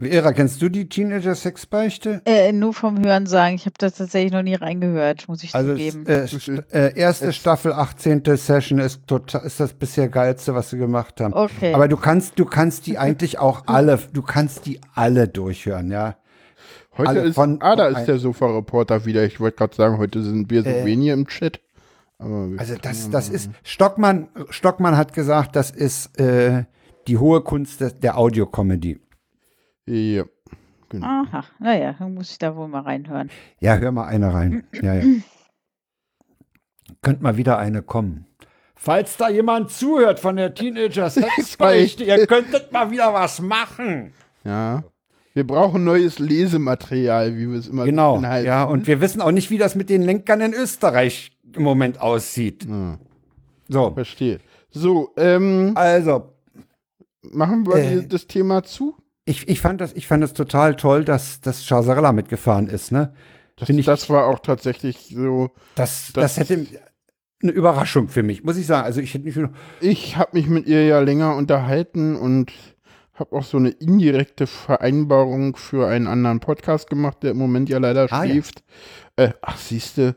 Vera, 0.00 0.32
kennst 0.32 0.62
du 0.62 0.68
die 0.70 0.88
Teenager 0.88 1.34
Sexbeichte? 1.34 2.22
Äh, 2.24 2.52
nur 2.52 2.72
vom 2.72 2.98
Hören 3.04 3.26
sagen, 3.26 3.54
ich 3.56 3.66
habe 3.66 3.74
das 3.78 3.94
tatsächlich 3.94 4.32
noch 4.32 4.42
nie 4.42 4.54
reingehört, 4.54 5.28
muss 5.28 5.42
ich 5.44 5.54
Also 5.54 5.72
zugeben. 5.72 6.06
äh, 6.06 6.26
äh, 6.72 6.98
erste 6.98 7.32
Staffel, 7.34 7.72
18. 7.72 8.22
Session 8.36 8.78
ist 8.78 9.06
total, 9.06 9.42
ist 9.44 9.60
das 9.60 9.74
bisher 9.74 10.08
geilste, 10.08 10.54
was 10.54 10.70
sie 10.70 10.78
gemacht 10.78 11.20
haben. 11.20 11.34
Okay. 11.34 11.74
Aber 11.74 11.86
du 11.86 11.98
kannst, 11.98 12.38
du 12.38 12.46
kannst 12.46 12.86
die 12.86 12.96
eigentlich 12.96 13.38
auch 13.38 13.64
alle, 13.66 13.98
du 14.12 14.22
kannst 14.22 14.64
die 14.66 14.80
alle 14.94 15.28
durchhören, 15.28 15.90
ja. 15.90 16.16
Heute 16.96 17.08
alle 17.10 17.20
ist, 17.20 17.34
von- 17.34 17.60
ah, 17.60 17.76
da 17.76 17.86
ist 17.88 18.06
der 18.06 18.18
Sofa-Reporter 18.18 19.04
wieder. 19.04 19.24
Ich 19.24 19.38
wollte 19.38 19.58
gerade 19.58 19.76
sagen, 19.76 19.98
heute 19.98 20.22
sind 20.22 20.50
wir 20.50 20.62
so 20.62 20.70
Äh. 20.70 20.84
wenige 20.86 21.12
im 21.12 21.26
Chat. 21.26 21.60
Also 22.18 22.74
das, 22.82 23.08
das 23.10 23.28
ist, 23.30 23.50
Stockmann, 23.62 24.28
Stockmann 24.50 24.96
hat 24.96 25.14
gesagt, 25.14 25.56
das 25.56 25.70
ist 25.70 26.18
äh, 26.20 26.64
die 27.06 27.16
hohe 27.16 27.40
Kunst 27.40 27.80
des, 27.80 27.98
der 27.98 28.18
Audio-Comedy. 28.18 29.00
Ja, 29.90 30.24
genau. 30.88 31.06
Aha, 31.06 31.44
naja, 31.58 31.94
dann 31.98 32.14
muss 32.14 32.30
ich 32.30 32.38
da 32.38 32.54
wohl 32.56 32.68
mal 32.68 32.80
reinhören. 32.82 33.30
Ja, 33.60 33.76
hör 33.76 33.92
mal 33.92 34.06
eine 34.06 34.32
rein. 34.32 34.64
Ja, 34.82 34.94
ja. 34.94 35.04
Könnt 37.02 37.22
mal 37.22 37.36
wieder 37.36 37.58
eine 37.58 37.82
kommen. 37.82 38.26
Falls 38.74 39.16
da 39.16 39.28
jemand 39.28 39.70
zuhört 39.70 40.20
von 40.20 40.36
der 40.36 40.54
Teenager 40.54 41.08
Sexbeichte, 41.10 42.04
ihr 42.04 42.26
könntet 42.26 42.72
mal 42.72 42.90
wieder 42.90 43.12
was 43.12 43.40
machen. 43.40 44.12
Ja. 44.44 44.82
Wir 45.32 45.46
brauchen 45.46 45.84
neues 45.84 46.18
Lesematerial, 46.18 47.36
wie 47.36 47.48
wir 47.50 47.58
es 47.58 47.68
immer 47.68 47.84
Genau, 47.84 48.20
heißen. 48.20 48.46
ja, 48.46 48.64
und 48.64 48.86
wir 48.86 49.00
wissen 49.00 49.20
auch 49.20 49.30
nicht, 49.30 49.50
wie 49.50 49.58
das 49.58 49.76
mit 49.76 49.88
den 49.88 50.02
Lenkern 50.02 50.40
in 50.40 50.52
Österreich 50.54 51.30
im 51.54 51.62
Moment 51.62 52.00
aussieht. 52.00 52.66
Ja, 52.68 52.98
So, 53.68 53.92
verstehe. 53.92 54.40
So, 54.70 55.12
ähm, 55.16 55.72
also, 55.76 56.32
machen 57.22 57.66
wir 57.66 57.76
Äh. 57.76 58.06
das 58.06 58.26
Thema 58.26 58.64
zu? 58.64 58.96
Ich, 59.30 59.48
ich, 59.48 59.60
fand 59.60 59.80
das, 59.80 59.92
ich 59.94 60.06
fand 60.06 60.22
das 60.22 60.32
total 60.34 60.74
toll, 60.76 61.04
dass, 61.04 61.40
dass 61.40 61.64
Chazarella 61.64 62.12
mitgefahren 62.12 62.66
ist, 62.68 62.92
ne? 62.92 63.12
Das, 63.56 63.68
ich- 63.68 63.86
das 63.86 64.08
war 64.10 64.26
auch 64.26 64.38
tatsächlich 64.40 65.12
so. 65.14 65.50
Das, 65.74 66.10
Das- 66.14 66.34
das, 66.36 66.48
hätte 66.50 66.66
eine 67.42 67.52
Überraschung 67.52 68.08
für 68.08 68.22
mich, 68.22 68.44
muss 68.44 68.56
ich 68.58 68.66
sagen. 68.66 68.84
Also 68.84 69.00
ich 69.00 69.14
hätte 69.14 69.24
mich 69.24 69.36
Ich 69.80 70.16
habe 70.16 70.30
mich 70.36 70.46
mit 70.48 70.66
ihr 70.66 70.84
ja 70.86 71.00
länger 71.00 71.36
unterhalten 71.36 72.16
und 72.16 72.52
habe 73.14 73.36
auch 73.36 73.44
so 73.44 73.56
eine 73.58 73.70
indirekte 73.70 74.46
Vereinbarung 74.46 75.56
für 75.56 75.86
einen 75.88 76.06
anderen 76.06 76.40
Podcast 76.40 76.88
gemacht, 76.90 77.18
der 77.22 77.30
im 77.32 77.38
Moment 77.38 77.68
ja 77.68 77.78
leider 77.78 78.06
Ah, 78.10 78.24
ja. 78.24 78.30
schläft. 78.32 78.62
Äh, 79.16 79.30
ach, 79.42 79.58
siehste. 79.58 80.16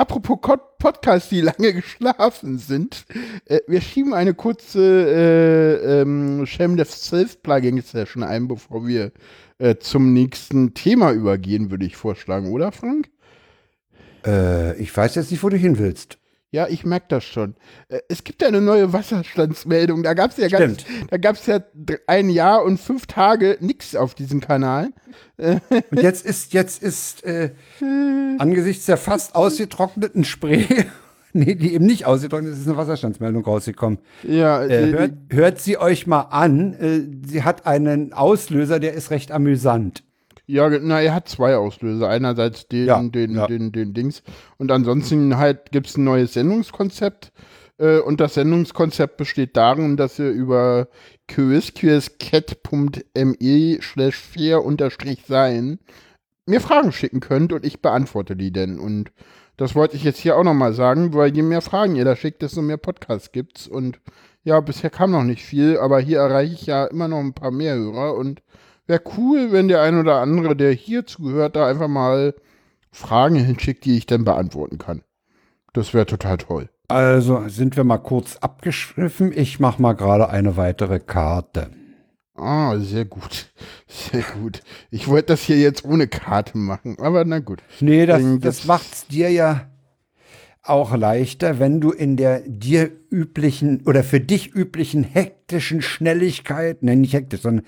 Apropos 0.00 0.38
Podcasts, 0.78 1.28
die 1.28 1.42
lange 1.42 1.74
geschlafen 1.74 2.56
sind. 2.56 3.04
Äh, 3.44 3.60
wir 3.66 3.82
schieben 3.82 4.14
eine 4.14 4.32
kurze 4.32 4.80
äh, 4.80 6.00
ähm, 6.00 6.46
Shameless 6.46 7.04
Self-Plugging-Session 7.08 8.22
ein, 8.22 8.48
bevor 8.48 8.86
wir 8.86 9.12
äh, 9.58 9.76
zum 9.76 10.14
nächsten 10.14 10.72
Thema 10.72 11.12
übergehen, 11.12 11.70
würde 11.70 11.84
ich 11.84 11.96
vorschlagen, 11.96 12.50
oder 12.50 12.72
Frank? 12.72 13.10
äh, 14.26 14.80
ich 14.80 14.96
weiß 14.96 15.14
jetzt 15.14 15.30
nicht, 15.30 15.42
wo 15.42 15.48
du 15.48 15.56
hin 15.56 15.78
willst. 15.78 16.18
Ja, 16.52 16.66
ich 16.68 16.84
merke 16.84 17.06
das 17.08 17.24
schon. 17.24 17.54
Äh, 17.88 18.00
Es 18.08 18.24
gibt 18.24 18.42
ja 18.42 18.48
eine 18.48 18.60
neue 18.60 18.92
Wasserstandsmeldung. 18.92 20.02
Da 20.02 20.14
gab 20.14 20.32
es 20.32 20.36
ja 20.36 20.48
ganz, 20.48 20.80
Stimmt. 20.80 21.10
da 21.12 21.16
gab 21.16 21.36
es 21.36 21.46
ja 21.46 21.60
ein 22.08 22.28
Jahr 22.28 22.64
und 22.64 22.80
fünf 22.80 23.06
Tage 23.06 23.56
nichts 23.60 23.94
auf 23.94 24.14
diesem 24.14 24.40
Kanal. 24.40 24.88
Und 25.38 26.02
jetzt 26.02 26.26
ist, 26.26 26.52
jetzt 26.52 26.82
ist 26.82 27.24
äh, 27.24 27.50
angesichts 28.38 28.86
der 28.86 28.96
fast 28.96 29.34
ausgetrockneten 29.36 30.24
Spree, 30.24 30.64
nee, 31.32 31.54
die 31.54 31.72
eben 31.74 31.86
nicht 31.86 32.04
ausgetrocknet 32.06 32.52
ist, 32.52 32.60
ist 32.60 32.66
eine 32.68 32.76
Wasserstandsmeldung 32.76 33.44
rausgekommen. 33.44 33.98
Ja, 34.24 34.62
Äh, 34.64 34.90
äh, 34.90 34.92
hört, 34.92 35.12
hört 35.30 35.60
sie 35.60 35.78
euch 35.78 36.06
mal 36.08 36.22
an. 36.22 36.74
Äh, 36.74 37.28
sie 37.28 37.44
hat 37.44 37.64
einen 37.66 38.12
Auslöser, 38.12 38.80
der 38.80 38.94
ist 38.94 39.10
recht 39.12 39.30
amüsant. 39.30 40.02
Ja, 40.50 40.68
na, 40.80 41.00
er 41.00 41.14
hat 41.14 41.28
zwei 41.28 41.56
Auslöser. 41.56 42.08
Einerseits 42.08 42.66
den, 42.68 42.86
Ja, 42.86 43.02
den, 43.02 43.34
ja. 43.34 43.46
den, 43.46 43.72
den 43.72 43.94
Dings. 43.94 44.22
Und 44.58 44.70
ansonsten 44.72 45.36
halt 45.36 45.70
gibt 45.72 45.88
es 45.88 45.96
ein 45.96 46.04
neues 46.04 46.34
Sendungskonzept. 46.34 47.32
Äh, 47.78 47.98
und 48.00 48.20
das 48.20 48.34
Sendungskonzept 48.34 49.16
besteht 49.16 49.56
darin, 49.56 49.96
dass 49.96 50.18
ihr 50.18 50.30
über 50.30 50.88
quizqscat.me 51.28 53.78
slash 53.80 54.16
fair 54.16 54.64
unterstrich 54.64 55.24
sein 55.26 55.78
mir 56.46 56.60
Fragen 56.60 56.92
schicken 56.92 57.20
könnt 57.20 57.52
und 57.52 57.64
ich 57.64 57.80
beantworte 57.80 58.36
die 58.36 58.52
denn. 58.52 58.78
Und 58.78 59.12
das 59.56 59.74
wollte 59.74 59.96
ich 59.96 60.04
jetzt 60.04 60.18
hier 60.18 60.36
auch 60.36 60.44
nochmal 60.44 60.72
sagen, 60.72 61.14
weil 61.14 61.34
je 61.34 61.42
mehr 61.42 61.62
Fragen 61.62 61.96
ihr 61.96 62.04
da 62.04 62.16
schickt, 62.16 62.42
desto 62.42 62.60
mehr 62.60 62.76
Podcasts 62.76 63.32
gibt's. 63.32 63.68
Und 63.68 64.00
ja, 64.42 64.58
bisher 64.60 64.90
kam 64.90 65.12
noch 65.12 65.22
nicht 65.22 65.44
viel, 65.44 65.78
aber 65.78 66.00
hier 66.00 66.18
erreiche 66.18 66.54
ich 66.54 66.66
ja 66.66 66.86
immer 66.86 67.08
noch 67.08 67.20
ein 67.20 67.34
paar 67.34 67.50
mehr 67.50 67.76
Hörer 67.76 68.14
und 68.14 68.42
wäre 68.90 69.02
cool, 69.16 69.52
wenn 69.52 69.68
der 69.68 69.80
ein 69.80 69.98
oder 69.98 70.16
andere, 70.16 70.54
der 70.54 70.72
hier 70.72 71.06
zuhört, 71.06 71.56
da 71.56 71.66
einfach 71.66 71.88
mal 71.88 72.34
Fragen 72.92 73.36
hinschickt, 73.36 73.84
die 73.86 73.96
ich 73.96 74.04
dann 74.06 74.24
beantworten 74.24 74.76
kann. 74.78 75.02
Das 75.72 75.94
wäre 75.94 76.04
total 76.06 76.36
toll. 76.36 76.68
Also 76.88 77.48
sind 77.48 77.76
wir 77.76 77.84
mal 77.84 77.98
kurz 77.98 78.36
abgeschliffen. 78.36 79.32
Ich 79.34 79.60
mache 79.60 79.80
mal 79.80 79.92
gerade 79.94 80.28
eine 80.28 80.56
weitere 80.56 80.98
Karte. 80.98 81.70
Ah, 82.34 82.78
sehr 82.78 83.04
gut. 83.04 83.52
Sehr 83.86 84.22
gut. 84.22 84.60
Ich 84.90 85.08
wollte 85.08 85.26
das 85.26 85.42
hier 85.42 85.58
jetzt 85.58 85.84
ohne 85.84 86.06
Karte 86.08 86.56
machen, 86.56 86.96
aber 86.98 87.24
na 87.24 87.38
gut. 87.40 87.62
Nee, 87.80 88.06
das, 88.06 88.20
Ähm, 88.22 88.40
das 88.40 88.58
das- 88.58 88.66
macht's 88.66 89.06
dir 89.08 89.30
ja 89.30 89.68
auch 90.62 90.96
leichter, 90.96 91.58
wenn 91.58 91.80
du 91.80 91.90
in 91.90 92.16
der 92.16 92.40
dir 92.46 92.90
üblichen 93.10 93.82
oder 93.86 94.02
für 94.04 94.20
dich 94.20 94.54
üblichen 94.54 95.04
hektischen 95.04 95.82
Schnelligkeit, 95.82 96.82
nein, 96.82 97.00
nicht 97.00 97.14
hektisch, 97.14 97.40
sondern 97.42 97.64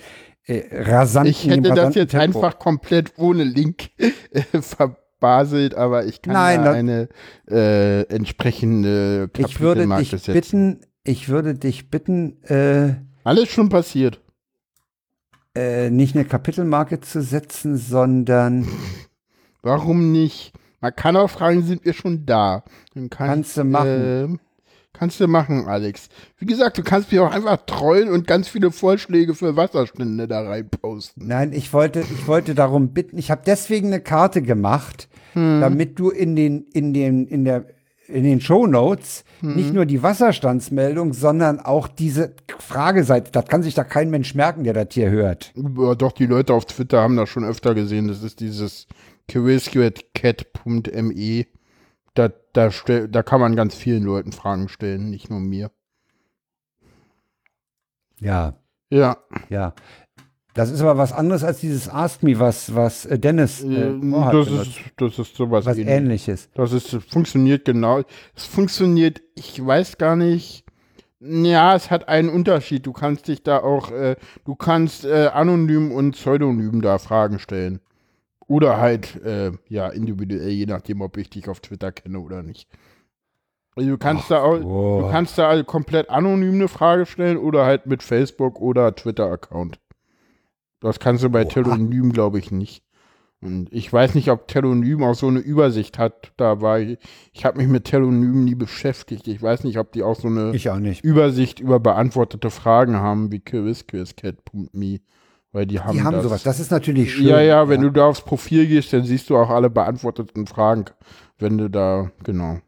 äh, 0.46 0.62
rasant. 0.82 1.28
Ich 1.28 1.46
hätte 1.46 1.70
das 1.74 1.94
jetzt 1.94 2.10
Tempo. 2.10 2.40
einfach 2.40 2.58
komplett 2.58 3.12
ohne 3.16 3.44
Link 3.44 3.90
äh, 3.98 4.60
verbaselt, 4.60 5.74
aber 5.74 6.04
ich 6.06 6.22
kann 6.22 6.34
Nein, 6.34 6.64
da 6.64 6.72
eine 6.72 7.08
äh, 7.48 8.02
entsprechende 8.14 9.30
Ich 9.38 9.60
würde 9.60 9.86
dich 9.86 10.10
setzen. 10.10 10.32
bitten, 10.32 10.80
ich 11.04 11.28
würde 11.28 11.54
dich 11.54 11.90
bitten, 11.90 12.42
äh, 12.44 12.94
Alles 13.24 13.48
schon 13.50 13.68
passiert. 13.68 14.20
äh, 15.54 15.90
nicht 15.90 16.14
eine 16.16 16.24
Kapitelmarke 16.24 17.00
zu 17.00 17.22
setzen, 17.22 17.76
sondern 17.76 18.66
Warum 19.62 20.10
nicht? 20.10 20.52
Man 20.80 20.96
kann 20.96 21.16
auch 21.16 21.30
fragen, 21.30 21.62
sind 21.62 21.84
wir 21.84 21.92
schon 21.92 22.26
da? 22.26 22.64
Kann 22.94 23.10
Kannst 23.10 23.56
du 23.56 23.62
machen. 23.64 24.40
Kannst 25.02 25.18
du 25.18 25.26
machen, 25.26 25.66
Alex. 25.66 26.08
Wie 26.38 26.46
gesagt, 26.46 26.78
du 26.78 26.84
kannst 26.84 27.10
mich 27.10 27.20
auch 27.20 27.32
einfach 27.32 27.56
trollen 27.66 28.08
und 28.08 28.28
ganz 28.28 28.46
viele 28.46 28.70
Vorschläge 28.70 29.34
für 29.34 29.56
Wasserstände 29.56 30.28
da 30.28 30.42
reinposten. 30.42 31.26
Nein, 31.26 31.52
ich 31.52 31.72
wollte, 31.72 32.02
ich 32.02 32.28
wollte 32.28 32.54
darum 32.54 32.90
bitten. 32.90 33.18
Ich 33.18 33.32
habe 33.32 33.42
deswegen 33.44 33.88
eine 33.88 34.00
Karte 34.00 34.42
gemacht, 34.42 35.08
Hm. 35.32 35.60
damit 35.60 35.98
du 35.98 36.10
in 36.10 36.36
den, 36.36 36.66
in 36.72 36.94
den, 36.94 37.26
in 37.26 37.44
der, 37.44 37.64
in 38.06 38.22
den 38.22 38.40
Shownotes 38.40 39.24
Hm. 39.40 39.56
nicht 39.56 39.74
nur 39.74 39.86
die 39.86 40.04
Wasserstandsmeldung, 40.04 41.14
sondern 41.14 41.58
auch 41.58 41.88
diese 41.88 42.34
Frageseite. 42.60 43.32
Das 43.32 43.46
kann 43.46 43.64
sich 43.64 43.74
da 43.74 43.82
kein 43.82 44.08
Mensch 44.08 44.36
merken, 44.36 44.62
der 44.62 44.74
das 44.74 44.86
hier 44.92 45.10
hört. 45.10 45.52
Ja, 45.56 45.96
doch, 45.96 46.12
die 46.12 46.26
Leute 46.26 46.54
auf 46.54 46.66
Twitter 46.66 47.00
haben 47.00 47.16
das 47.16 47.28
schon 47.28 47.42
öfter 47.42 47.74
gesehen. 47.74 48.06
Das 48.06 48.22
ist 48.22 48.38
dieses 48.38 48.86
quizcat.me. 49.28 51.46
Da, 52.14 52.28
da, 52.52 52.70
da 53.08 53.22
kann 53.22 53.40
man 53.40 53.56
ganz 53.56 53.74
vielen 53.74 54.02
Leuten 54.02 54.32
Fragen 54.32 54.68
stellen, 54.68 55.10
nicht 55.10 55.30
nur 55.30 55.40
mir. 55.40 55.70
Ja, 58.20 58.54
Ja, 58.90 59.16
ja. 59.48 59.74
Das 60.54 60.70
ist 60.70 60.82
aber 60.82 60.98
was 60.98 61.14
anderes 61.14 61.44
als 61.44 61.60
dieses 61.60 61.88
Ask 61.88 62.22
Me, 62.22 62.38
was, 62.38 62.74
was 62.74 63.06
äh, 63.06 63.18
Dennis 63.18 63.62
äh, 63.62 63.88
äh, 63.88 64.32
das, 64.32 64.48
ist, 64.48 64.80
das 64.98 65.18
ist 65.18 65.34
sowas 65.34 65.64
was 65.64 65.78
ähnliches. 65.78 65.96
ähnliches. 65.96 66.50
Das 66.54 66.72
ist, 66.72 66.90
funktioniert 67.10 67.64
genau. 67.64 68.02
Es 68.36 68.44
funktioniert, 68.44 69.22
ich 69.34 69.64
weiß 69.64 69.96
gar 69.96 70.14
nicht. 70.14 70.66
Ja, 71.20 71.74
es 71.74 71.90
hat 71.90 72.08
einen 72.08 72.28
Unterschied. 72.28 72.84
Du 72.84 72.92
kannst 72.92 73.28
dich 73.28 73.42
da 73.42 73.60
auch, 73.60 73.92
äh, 73.92 74.16
du 74.44 74.54
kannst 74.54 75.06
äh, 75.06 75.28
anonym 75.32 75.90
und 75.90 76.12
pseudonym 76.12 76.82
da 76.82 76.98
Fragen 76.98 77.38
stellen. 77.38 77.80
Oder 78.52 78.76
halt, 78.76 79.16
äh, 79.24 79.52
ja, 79.70 79.88
individuell, 79.88 80.50
je 80.50 80.66
nachdem, 80.66 81.00
ob 81.00 81.16
ich 81.16 81.30
dich 81.30 81.48
auf 81.48 81.60
Twitter 81.60 81.90
kenne 81.90 82.20
oder 82.20 82.42
nicht. 82.42 82.68
Also 83.74 83.88
du 83.88 83.96
kannst 83.96 84.30
da 84.30 84.42
auch, 84.42 84.58
du 84.58 85.08
kannst 85.10 85.38
da 85.38 85.48
also 85.48 85.64
komplett 85.64 86.10
anonym 86.10 86.56
eine 86.56 86.68
Frage 86.68 87.06
stellen 87.06 87.38
oder 87.38 87.64
halt 87.64 87.86
mit 87.86 88.02
Facebook 88.02 88.60
oder 88.60 88.94
Twitter-Account. 88.94 89.80
Das 90.80 91.00
kannst 91.00 91.24
du 91.24 91.30
bei. 91.30 91.44
Telonym, 91.44 92.12
glaube 92.12 92.38
ich, 92.38 92.50
nicht. 92.50 92.84
Und 93.40 93.72
ich 93.72 93.90
weiß 93.90 94.14
nicht, 94.14 94.30
ob 94.30 94.48
Telonym 94.48 95.02
auch 95.02 95.14
so 95.14 95.28
eine 95.28 95.38
Übersicht 95.38 95.98
hat. 95.98 96.32
Da 96.36 96.60
war 96.60 96.78
ich, 96.78 96.98
ich 97.32 97.46
habe 97.46 97.56
mich 97.56 97.68
mit 97.68 97.86
Telonym 97.86 98.44
nie 98.44 98.54
beschäftigt. 98.54 99.28
Ich 99.28 99.40
weiß 99.40 99.64
nicht, 99.64 99.78
ob 99.78 99.92
die 99.92 100.02
auch 100.02 100.16
so 100.16 100.28
eine 100.28 100.50
auch. 100.50 101.04
Übersicht 101.04 101.58
über 101.58 101.80
beantwortete 101.80 102.50
Fragen 102.50 102.96
haben 102.96 103.32
wie 103.32 103.40
quizquizcat.me. 103.40 105.00
Weil 105.52 105.66
die 105.66 105.80
haben, 105.80 105.92
Die 105.92 106.02
haben 106.02 106.14
das. 106.14 106.22
sowas. 106.24 106.42
Das 106.42 106.58
ist 106.60 106.70
natürlich 106.70 107.12
schön. 107.14 107.26
ja, 107.26 107.40
ja, 107.40 107.68
wenn 107.68 107.82
du 107.82 107.90
da 107.90 108.06
aufs 108.06 108.22
Profil 108.22 108.66
gehst, 108.66 108.92
dann 108.92 109.04
siehst 109.04 109.28
du 109.28 109.36
auch 109.36 109.50
alle 109.50 109.68
beantworteten 109.68 110.46
Fragen. 110.46 110.86
Wenn 111.38 111.58
du 111.58 111.68
da, 111.68 112.10
genau. 112.24 112.58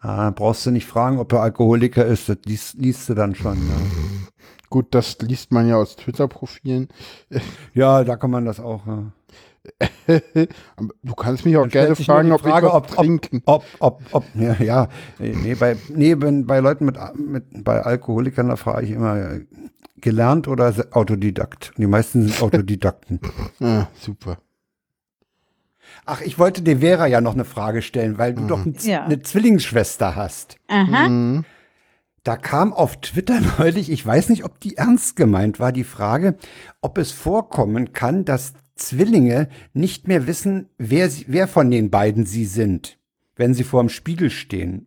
Ah, 0.00 0.30
brauchst 0.30 0.66
du 0.66 0.72
nicht 0.72 0.86
fragen, 0.86 1.18
ob 1.20 1.32
er 1.32 1.42
Alkoholiker 1.42 2.04
ist. 2.04 2.28
Das 2.28 2.38
liest, 2.44 2.74
liest 2.74 3.08
du 3.08 3.14
dann 3.14 3.36
schon. 3.36 3.54
Ne? 3.54 3.74
Gut, 4.70 4.86
das 4.90 5.16
liest 5.20 5.52
man 5.52 5.68
ja 5.68 5.76
aus 5.76 5.96
Twitter-Profilen. 5.96 6.88
Ja, 7.74 8.02
da 8.02 8.16
kann 8.16 8.30
man 8.32 8.44
das 8.46 8.58
auch. 8.58 8.84
Ja. 8.86 9.04
Du 11.04 11.14
kannst 11.14 11.44
mich 11.44 11.56
auch 11.56 11.62
Dann 11.62 11.70
gerne 11.70 11.94
fragen, 11.94 12.32
ob 12.32 12.40
Frage, 12.40 12.66
ich 12.66 12.72
ob- 12.72 12.86
trinken. 12.88 13.42
Ob, 13.46 13.64
ob, 13.78 14.02
ob, 14.10 14.24
ja, 14.34 14.54
ja. 14.54 14.88
Nee, 15.20 15.54
bei, 15.54 15.76
nee, 15.94 16.16
bei 16.16 16.58
Leuten 16.58 16.84
mit, 16.86 16.96
mit, 17.16 17.62
bei 17.62 17.80
Alkoholikern, 17.80 18.48
da 18.48 18.56
frage 18.56 18.86
ich 18.86 18.90
immer, 18.92 19.38
gelernt 20.02 20.46
oder 20.48 20.74
Autodidakt? 20.90 21.72
Die 21.78 21.86
meisten 21.86 22.22
sind 22.28 22.42
Autodidakten. 22.42 23.20
Ah, 23.60 23.86
super. 23.98 24.38
Ach, 26.04 26.20
ich 26.20 26.38
wollte 26.38 26.62
dir 26.62 26.78
Vera 26.78 27.06
ja 27.06 27.20
noch 27.20 27.34
eine 27.34 27.44
Frage 27.44 27.80
stellen, 27.82 28.18
weil 28.18 28.34
du 28.34 28.46
doch 28.46 28.64
ein 28.64 28.76
Ja. 28.82 29.04
eine 29.04 29.22
Zwillingsschwester 29.22 30.16
hast. 30.16 30.56
Aha. 30.68 31.08
Mhm. 31.08 31.44
Da 32.24 32.36
kam 32.36 32.72
auf 32.72 33.00
Twitter 33.00 33.40
neulich, 33.58 33.90
ich 33.90 34.04
weiß 34.04 34.28
nicht, 34.28 34.44
ob 34.44 34.60
die 34.60 34.76
ernst 34.76 35.16
gemeint 35.16 35.60
war, 35.60 35.72
die 35.72 35.84
Frage, 35.84 36.36
ob 36.80 36.98
es 36.98 37.12
vorkommen 37.12 37.92
kann, 37.92 38.24
dass 38.24 38.54
Zwillinge 38.74 39.48
nicht 39.74 40.08
mehr 40.08 40.26
wissen, 40.26 40.68
wer, 40.78 41.08
sie, 41.10 41.26
wer 41.28 41.46
von 41.46 41.70
den 41.70 41.90
beiden 41.90 42.24
sie 42.26 42.46
sind, 42.46 42.98
wenn 43.36 43.54
sie 43.54 43.64
vor 43.64 43.82
dem 43.82 43.88
Spiegel 43.90 44.30
stehen. 44.30 44.86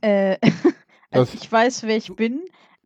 Äh, 0.00 0.36
also 1.10 1.32
ich 1.34 1.50
weiß, 1.50 1.82
wer 1.82 1.96
ich 1.96 2.14
bin, 2.14 2.40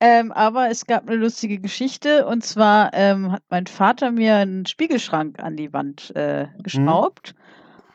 ähm, 0.05 0.33
aber 0.33 0.69
es 0.71 0.87
gab 0.87 1.07
eine 1.09 1.17
lustige 1.17 1.59
Geschichte 1.59 2.27
und 2.27 2.45
zwar 2.45 2.93
ähm, 2.93 3.33
hat 3.33 3.43
mein 3.49 3.67
Vater 3.67 4.11
mir 4.11 4.37
einen 4.37 4.67
Spiegelschrank 4.67 5.43
an 5.43 5.57
die 5.57 5.73
Wand 5.73 6.15
äh, 6.15 6.49
geschraubt 6.63 7.35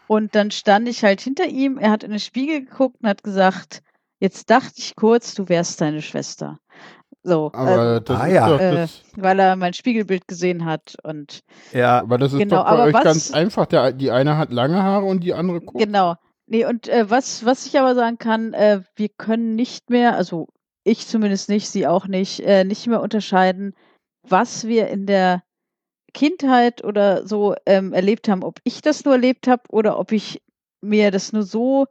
und 0.08 0.34
dann 0.34 0.50
stand 0.52 0.88
ich 0.90 1.04
halt 1.04 1.22
hinter 1.22 1.46
ihm, 1.46 1.78
er 1.78 1.92
hat 1.92 2.04
in 2.04 2.12
den 2.12 2.20
Spiegel 2.20 2.66
geguckt 2.66 2.98
und 3.02 3.08
hat 3.10 3.24
gesagt, 3.24 3.82
jetzt 4.20 4.50
dachte 4.50 4.74
ich 4.78 4.96
kurz, 4.96 5.36
du 5.36 5.48
wärst 5.50 5.80
deine 5.82 6.02
Schwester. 6.02 6.60
So, 7.22 7.52
Aber 7.54 7.82
also, 7.82 8.00
das 8.00 8.20
Ah, 8.22 8.26
ist 8.28 8.34
ja. 8.34 8.48
doch, 8.48 8.60
äh, 8.60 8.88
weil 9.18 9.40
er 9.40 9.56
mein 9.56 9.74
Spiegelbild 9.74 10.28
gesehen 10.28 10.66
hat 10.66 10.96
und 11.04 11.42
Ja, 11.74 12.00
aber 12.00 12.18
das 12.18 12.34
ist 12.34 12.40
genau, 12.40 12.58
doch 12.58 12.64
bei 12.66 12.72
aber 12.72 12.84
euch 12.86 12.94
was- 12.94 13.04
ganz 13.04 13.34
einfach. 13.34 13.66
Der, 13.68 13.92
die 13.92 14.10
eine 14.10 14.38
hat 14.38 14.52
lange 14.52 14.82
Haare 14.82 15.06
und 15.06 15.24
die 15.24 15.34
andere 15.34 15.62
kurz. 15.62 15.84
Genau. 15.84 16.16
Nee, 16.48 16.66
und 16.66 16.88
äh, 16.88 17.10
was, 17.10 17.46
was 17.46 17.68
ich 17.68 17.78
aber 17.78 17.94
sagen 17.94 18.18
kann, 18.18 18.54
äh, 18.54 18.82
wir 18.96 19.10
können 19.10 19.56
nicht 19.56 19.90
mehr, 19.92 20.16
also 20.16 20.48
ich 20.90 21.08
zumindest 21.08 21.50
nicht, 21.50 21.70
sie 21.70 21.88
auch 21.88 22.08
nicht, 22.08 22.42
äh, 22.42 22.64
nicht 22.64 22.88
mehr 22.88 23.02
unterscheiden, 23.02 23.74
was 24.28 24.68
wir 24.68 24.88
in 24.88 25.06
der 25.06 25.44
Kindheit 26.14 26.84
oder 26.84 27.28
so 27.28 27.56
ähm, 27.66 27.94
erlebt 27.94 28.28
haben, 28.28 28.44
ob 28.44 28.60
ich 28.64 28.82
das 28.82 29.06
nur 29.06 29.14
erlebt 29.14 29.48
habe 29.48 29.64
oder 29.70 30.00
ob 30.00 30.12
ich 30.12 30.42
mir 30.82 31.12
das 31.12 31.34
nur 31.34 31.44
so 31.44 31.86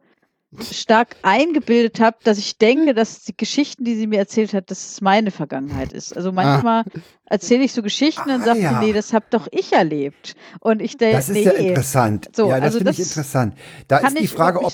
stark 0.71 1.15
eingebildet 1.21 1.99
habe, 1.99 2.17
dass 2.23 2.39
ich 2.39 2.57
denke, 2.57 2.95
dass 2.95 3.23
die 3.23 3.37
Geschichten, 3.37 3.83
die 3.85 3.95
sie 3.95 4.07
mir 4.07 4.17
erzählt 4.17 4.53
hat, 4.53 4.71
dass 4.71 4.93
es 4.93 5.01
meine 5.01 5.29
Vergangenheit 5.29 5.93
ist. 5.93 6.17
Also 6.17 6.31
manchmal 6.31 6.85
erzähle 7.25 7.63
ich 7.63 7.71
so 7.71 7.83
Geschichten 7.83 8.31
und 8.31 8.41
Ah, 8.41 8.45
sage 8.45 8.61
ja. 8.61 8.81
nee, 8.81 8.91
das 8.91 9.13
hab 9.13 9.29
doch 9.29 9.47
ich 9.51 9.73
erlebt. 9.73 10.35
Und 10.59 10.81
ich 10.81 10.97
denke, 10.97 11.17
das 11.17 11.29
ist 11.29 11.35
nee, 11.35 11.43
ja 11.43 11.51
interessant. 11.51 12.29
So, 12.35 12.49
ja, 12.49 12.55
das 12.55 12.63
also 12.63 12.77
finde 12.79 12.91
ich 12.93 12.99
interessant. 12.99 13.53
Da 13.87 13.99
ist 13.99 14.19
die 14.19 14.27
Frage, 14.27 14.63
ob. 14.63 14.73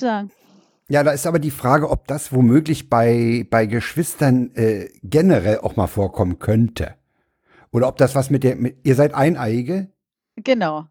Ja, 0.90 1.04
da 1.04 1.12
ist 1.12 1.26
aber 1.26 1.40
die 1.40 1.52
Frage, 1.52 1.90
ob 1.90 2.08
das 2.08 2.32
womöglich 2.32 2.90
bei, 2.90 3.48
bei 3.50 3.66
Geschwistern 3.66 4.52
äh, 4.56 4.90
generell 5.04 5.60
auch 5.60 5.76
mal 5.76 5.88
vorkommen 5.88 6.38
könnte. 6.40 6.96
Oder 7.72 7.88
ob 7.88 7.98
das 7.98 8.14
was 8.16 8.30
mit 8.30 8.44
der, 8.44 8.56
mit, 8.56 8.78
ihr 8.84 8.96
seid 8.96 9.14
Eineiige? 9.16 9.90
Genau. 10.38 10.86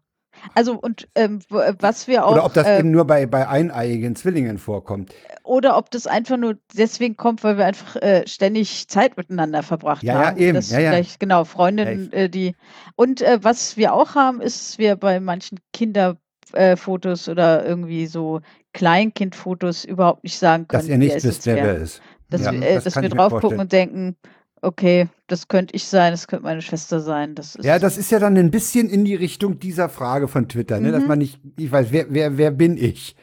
Also 0.53 0.73
und 0.77 1.07
ähm, 1.15 1.39
äh, 1.51 1.73
was 1.79 2.07
wir 2.07 2.25
auch 2.25 2.33
Oder 2.33 2.45
ob 2.45 2.53
das 2.53 2.67
äh, 2.67 2.79
eben 2.79 2.91
nur 2.91 3.05
bei, 3.07 3.25
bei 3.25 3.47
eineiigen 3.47 4.17
Zwillingen 4.17 4.57
vorkommt. 4.57 5.13
oder 5.43 5.77
ob 5.77 5.89
das 5.91 6.07
einfach 6.07 6.35
nur 6.37 6.57
deswegen 6.73 7.15
kommt, 7.15 7.41
weil 7.45 7.57
wir 7.57 7.65
einfach 7.65 7.95
äh, 7.97 8.27
ständig 8.27 8.89
Zeit 8.89 9.15
miteinander 9.15 9.63
verbracht 9.63 10.03
Ja, 10.03 10.19
ja, 10.21 10.25
haben. 10.27 10.37
eben. 10.37 10.53
Das 10.55 10.69
Ja, 10.69 10.79
ja. 10.79 10.91
vielleicht 10.91 11.21
genau 11.21 11.45
Freundinnen, 11.45 12.11
äh, 12.11 12.29
die 12.29 12.55
und 12.95 13.21
äh, 13.21 13.39
was 13.43 13.77
wir 13.77 13.93
auch 13.93 14.15
haben, 14.15 14.41
ist, 14.41 14.59
dass 14.71 14.77
wir 14.77 14.97
bei 14.97 15.21
manchen 15.21 15.59
Kinderfotos 15.73 16.21
äh, 16.53 16.75
Fotos 16.75 17.27
oder 17.29 17.65
irgendwie 17.65 18.07
so 18.07 18.41
Kleinkindfotos 18.73 19.85
überhaupt 19.85 20.23
nicht 20.23 20.37
sagen 20.37 20.67
können, 20.67 20.81
Dass 20.81 20.89
ihr 20.89 20.97
nicht 20.97 21.23
wisst, 21.23 21.45
wer 21.45 21.55
wer. 21.55 21.75
ist. 21.77 22.01
dass 22.29 22.41
Ja, 22.41 22.51
wir, 22.51 22.61
äh, 22.61 22.75
das 22.75 22.83
dass 22.85 23.01
wir 23.01 23.09
drauf 23.09 23.33
gucken 23.41 23.59
und 23.59 23.71
denken, 23.71 24.15
okay, 24.61 25.07
das 25.27 25.47
könnte 25.47 25.75
ich 25.75 25.85
sein, 25.85 26.11
das 26.11 26.27
könnte 26.27 26.43
meine 26.43 26.61
Schwester 26.61 26.99
sein. 26.99 27.35
Das 27.35 27.55
ist 27.55 27.65
Ja, 27.65 27.79
das 27.79 27.97
ist 27.97 28.11
ja 28.11 28.19
dann 28.19 28.37
ein 28.37 28.51
bisschen 28.51 28.89
in 28.89 29.05
die 29.05 29.15
Richtung 29.15 29.59
dieser 29.59 29.89
Frage 29.89 30.27
von 30.27 30.47
Twitter, 30.47 30.79
ne? 30.79 30.91
dass 30.91 31.01
Mhm. 31.03 31.07
man 31.07 31.19
nicht, 31.19 31.39
ich 31.57 31.71
weiß, 31.71 31.87
wer, 31.91 32.07
wer, 32.09 32.37
wer 32.37 32.51
bin 32.51 32.77
ich 32.77 33.15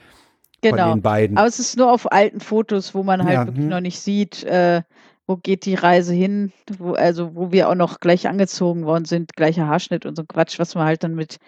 von 0.64 0.70
genau. 0.70 0.94
den 0.94 1.02
beiden? 1.02 1.36
Aber 1.36 1.46
es 1.48 1.58
ist 1.58 1.76
nur 1.76 1.90
auf 1.92 2.10
alten 2.12 2.40
Fotos, 2.40 2.94
wo 2.94 3.02
man 3.02 3.24
halt 3.24 3.34
Ja, 3.34 3.46
wirklich 3.46 3.64
hm. 3.64 3.68
noch 3.70 3.80
nicht 3.80 3.98
sieht, 4.00 4.44
äh, 4.44 4.82
wo 5.26 5.36
geht 5.36 5.64
die 5.66 5.74
Reise 5.74 6.12
hin, 6.14 6.52
wo, 6.78 6.92
also 6.94 7.34
wo 7.34 7.52
wir 7.52 7.68
auch 7.68 7.74
noch 7.74 8.00
gleich 8.00 8.28
angezogen 8.28 8.84
worden 8.84 9.04
sind, 9.04 9.34
gleicher 9.36 9.66
Haarschnitt 9.68 10.06
und 10.06 10.16
so 10.16 10.24
Quatsch, 10.24 10.58
was 10.58 10.74
man 10.74 10.84
halt 10.84 11.04
dann 11.04 11.14
mit, 11.14 11.38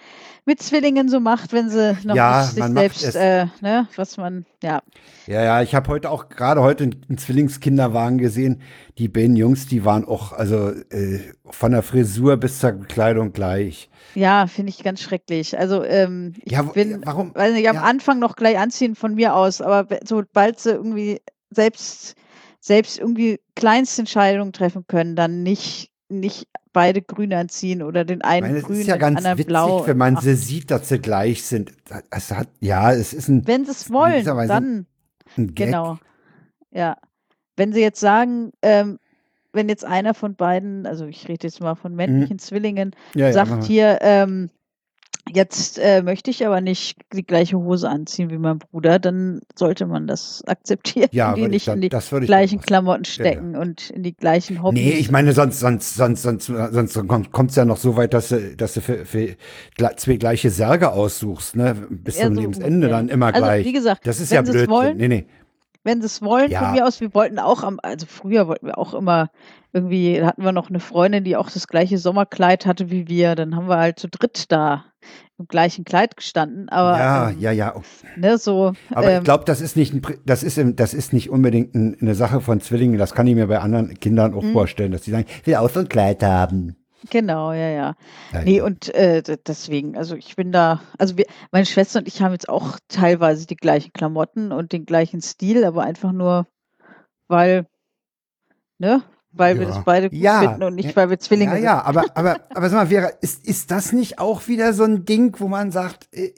mit 0.46 0.62
Zwillingen 0.62 1.08
so 1.08 1.20
macht, 1.20 1.52
wenn 1.52 1.70
sie 1.70 1.98
noch 2.04 2.14
Ja, 2.16 2.42
nicht 2.44 2.54
sich 2.54 2.66
selbst, 2.66 3.14
äh, 3.16 3.46
ne, 3.60 3.88
was 3.96 4.16
man, 4.16 4.46
ja, 4.62 4.82
Ja, 5.26 5.42
ja, 5.42 5.62
ich 5.62 5.74
habe 5.74 5.88
heute 5.88 6.10
auch 6.10 6.28
gerade 6.28 6.60
heute 6.60 6.84
einen 6.84 7.16
Zwillingskinderwagen 7.18 8.18
gesehen. 8.18 8.60
Die 8.98 9.08
beiden 9.08 9.36
Jungs, 9.36 9.66
die 9.66 9.84
waren 9.84 10.04
auch, 10.04 10.32
also 10.32 10.68
äh, 10.90 11.20
von 11.46 11.72
der 11.72 11.82
Frisur 11.82 12.36
bis 12.36 12.58
zur 12.58 12.72
Kleidung 12.72 13.32
gleich. 13.32 13.88
ja, 14.14 14.46
finde 14.46 14.70
ich 14.70 14.82
ganz 14.82 15.00
schrecklich. 15.02 15.58
Also 15.58 15.82
ähm, 15.84 16.34
ich 16.44 16.52
Ja, 16.52 16.62
bin, 16.62 17.02
warum? 17.04 17.34
weiß 17.34 17.52
nicht, 17.54 17.68
am 17.68 17.76
Ja. 17.76 17.82
Anfang 17.82 18.18
noch 18.18 18.36
gleich 18.36 18.58
anziehen 18.58 18.94
von 18.94 19.14
mir 19.14 19.34
aus, 19.34 19.60
aber 19.60 19.86
sobald 20.04 20.60
sie 20.60 20.70
irgendwie 20.72 21.20
selbst, 21.50 22.14
selbst 22.64 22.98
irgendwie 22.98 23.40
kleinste 23.54 24.00
Entscheidungen 24.02 24.54
treffen 24.54 24.86
können, 24.86 25.16
dann 25.16 25.42
nicht, 25.42 25.90
nicht 26.08 26.48
beide 26.72 27.02
grün 27.02 27.34
anziehen 27.34 27.82
oder 27.82 28.06
den 28.06 28.22
einen 28.22 28.46
meine, 28.46 28.62
grün, 28.62 28.80
ist 28.80 28.86
ja 28.86 28.94
den 28.96 29.00
ganz 29.00 29.18
anderen 29.18 29.36
witzig, 29.38 29.48
blau. 29.48 29.86
wenn 29.86 29.98
man 29.98 30.16
sie 30.16 30.34
sieht, 30.34 30.70
dass 30.70 30.88
sie 30.88 30.98
gleich 30.98 31.44
sind. 31.44 31.72
Es 32.10 32.30
hat, 32.30 32.48
ja, 32.60 32.90
es 32.90 33.12
ist 33.12 33.28
ein, 33.28 33.46
wenn 33.46 33.66
sie 33.66 33.72
es 33.72 33.90
wollen, 33.90 34.24
dann 34.24 34.86
genau. 35.36 35.98
Ja. 36.70 36.96
Wenn 37.54 37.74
sie 37.74 37.82
jetzt 37.82 38.00
sagen, 38.00 38.52
ähm, 38.62 38.98
wenn 39.52 39.68
jetzt 39.68 39.84
einer 39.84 40.14
von 40.14 40.34
beiden, 40.34 40.86
also 40.86 41.04
ich 41.04 41.28
rede 41.28 41.46
jetzt 41.46 41.60
mal 41.60 41.74
von 41.74 41.94
männlichen 41.94 42.38
Zwillingen, 42.38 42.94
Mhm. 43.12 43.20
Ja, 43.20 43.26
ja, 43.26 43.32
sagt 43.34 43.50
mal. 43.50 43.62
hier, 43.62 43.98
ähm, 44.00 44.48
jetzt 45.32 45.78
äh, 45.78 46.02
möchte 46.02 46.30
ich 46.30 46.46
aber 46.46 46.60
nicht 46.60 46.98
die 47.12 47.24
gleiche 47.24 47.56
Hose 47.58 47.88
anziehen 47.88 48.30
wie 48.30 48.38
mein 48.38 48.58
Bruder, 48.58 48.98
dann 48.98 49.40
sollte 49.56 49.86
man 49.86 50.06
das 50.06 50.42
akzeptieren 50.46 51.08
ja, 51.12 51.34
die 51.34 51.42
ich 51.42 51.48
nicht 51.48 51.68
dann, 51.68 51.82
in 51.82 51.90
die 51.90 51.96
ich 51.96 52.26
gleichen 52.26 52.60
Klamotten 52.60 53.04
Ja, 53.04 53.24
ja. 53.24 53.30
stecken 53.30 53.56
und 53.56 53.90
in 53.90 54.02
die 54.02 54.14
gleichen 54.14 54.62
Hobbys. 54.62 54.82
Nee, 54.82 54.92
ich 54.92 55.10
meine, 55.10 55.32
sonst, 55.32 55.60
sonst, 55.60 55.94
sonst, 55.94 56.22
sonst, 56.22 56.46
sonst 56.46 57.08
kommt 57.32 57.50
es 57.50 57.56
ja 57.56 57.64
noch 57.64 57.76
so 57.76 57.96
weit, 57.96 58.14
dass 58.14 58.28
du, 58.28 58.54
dass 58.56 58.74
du 58.74 58.80
für, 58.80 59.04
für 59.04 59.36
zwei 59.96 60.16
gleiche 60.16 60.50
Särge 60.50 60.92
aussuchst, 60.92 61.56
ne? 61.56 61.74
Bis 61.90 62.18
Ja, 62.18 62.26
zum 62.26 62.34
so 62.34 62.40
Lebensende 62.40 62.88
dann 62.88 63.08
immer 63.08 63.26
Also, 63.26 63.38
gleich. 63.40 63.66
wie 63.66 63.72
gesagt, 63.72 64.06
das 64.06 64.20
ist 64.20 64.30
ja 64.32 64.42
blöd. 64.42 64.68
wollen, 64.68 64.96
Nee, 64.96 65.08
nee. 65.08 65.26
Wenn 65.84 66.00
sie 66.00 66.06
es 66.06 66.22
wollen, 66.22 66.50
Ja. 66.50 66.60
von 66.64 66.72
mir 66.72 66.86
aus, 66.86 67.00
wir 67.00 67.14
wollten 67.14 67.38
auch 67.38 67.62
am, 67.62 67.78
also 67.82 68.06
früher 68.08 68.48
wollten 68.48 68.66
wir 68.66 68.78
auch 68.78 68.94
immer 68.94 69.30
irgendwie, 69.72 70.22
hatten 70.22 70.42
wir 70.44 70.52
noch 70.52 70.68
eine 70.70 70.80
Freundin, 70.80 71.24
die 71.24 71.36
auch 71.36 71.50
das 71.50 71.68
gleiche 71.68 71.98
Sommerkleid 71.98 72.64
hatte 72.66 72.90
wie 72.90 73.06
wir, 73.08 73.34
dann 73.34 73.54
haben 73.56 73.68
wir 73.68 73.76
halt 73.76 73.98
zu 73.98 74.08
dritt 74.08 74.50
da 74.50 74.84
im 75.38 75.46
gleichen 75.48 75.84
Kleid 75.84 76.16
gestanden, 76.16 76.68
aber 76.68 76.96
ja, 76.96 77.30
ähm, 77.30 77.40
ja, 77.40 77.50
ja. 77.50 77.74
ne, 78.16 78.38
so, 78.38 78.72
Aber 78.92 79.10
ähm, 79.10 79.18
ich 79.18 79.24
glaube, 79.24 79.44
das 79.44 79.60
ist 79.60 79.76
nicht, 79.76 79.92
ein, 79.92 80.00
das 80.24 80.42
ist, 80.44 80.58
im- 80.58 80.76
das 80.76 80.94
ist 80.94 81.12
nicht 81.12 81.28
unbedingt 81.28 81.74
ein, 81.74 81.96
eine 82.00 82.14
Sache 82.14 82.40
von 82.40 82.60
Zwillingen. 82.60 82.98
Das 82.98 83.14
kann 83.14 83.26
ich 83.26 83.34
mir 83.34 83.48
bei 83.48 83.58
anderen 83.58 83.94
Kindern 83.98 84.32
auch 84.32 84.42
Mhm. 84.44 84.52
vorstellen, 84.52 84.92
dass 84.92 85.02
die 85.02 85.10
sagen, 85.10 85.26
ich 85.28 85.46
will 85.46 85.56
auch 85.56 85.68
so 85.68 85.80
ein 85.80 85.88
Kleid 85.88 86.22
haben. 86.22 86.76
Genau, 87.10 87.52
ja, 87.52 87.68
ja. 87.70 87.96
Ja, 88.32 88.42
Nee, 88.44 88.56
ja. 88.58 88.64
und 88.64 88.94
äh, 88.94 89.22
d- 89.22 89.38
deswegen, 89.46 89.96
also 89.96 90.16
ich 90.16 90.36
bin 90.36 90.52
da, 90.52 90.80
also 90.98 91.16
wir, 91.16 91.26
meine 91.52 91.66
Schwester 91.66 91.98
und 92.00 92.08
ich 92.08 92.20
haben 92.22 92.32
jetzt 92.32 92.48
auch 92.48 92.78
teilweise 92.88 93.46
die 93.46 93.56
gleichen 93.56 93.92
Klamotten 93.92 94.52
und 94.52 94.72
den 94.72 94.86
gleichen 94.86 95.20
Stil, 95.20 95.64
aber 95.64 95.82
einfach 95.84 96.12
nur, 96.12 96.46
weil, 97.28 97.66
ne, 98.78 99.02
weil 99.32 99.58
wir 99.58 99.66
Ja. 99.66 99.72
das 99.74 99.84
beide 99.84 100.10
gut 100.10 100.18
Ja, 100.18 100.40
finden 100.40 100.62
und 100.62 100.74
nicht, 100.76 100.94
weil 100.96 101.10
wir 101.10 101.18
Zwillinge 101.18 101.52
ja, 101.52 101.56
sind. 101.56 101.64
ja, 101.64 101.82
aber, 101.84 102.16
aber, 102.16 102.40
aber 102.54 102.70
sag 102.70 102.76
mal, 102.78 102.86
Vera, 102.86 103.08
ist, 103.20 103.46
ist 103.46 103.70
das 103.70 103.92
nicht 103.92 104.18
auch 104.18 104.46
wieder 104.48 104.72
so 104.72 104.84
ein 104.84 105.04
Ding, 105.04 105.34
wo 105.38 105.48
man 105.48 105.70
sagt, 105.72 106.08
äh, 106.12 106.34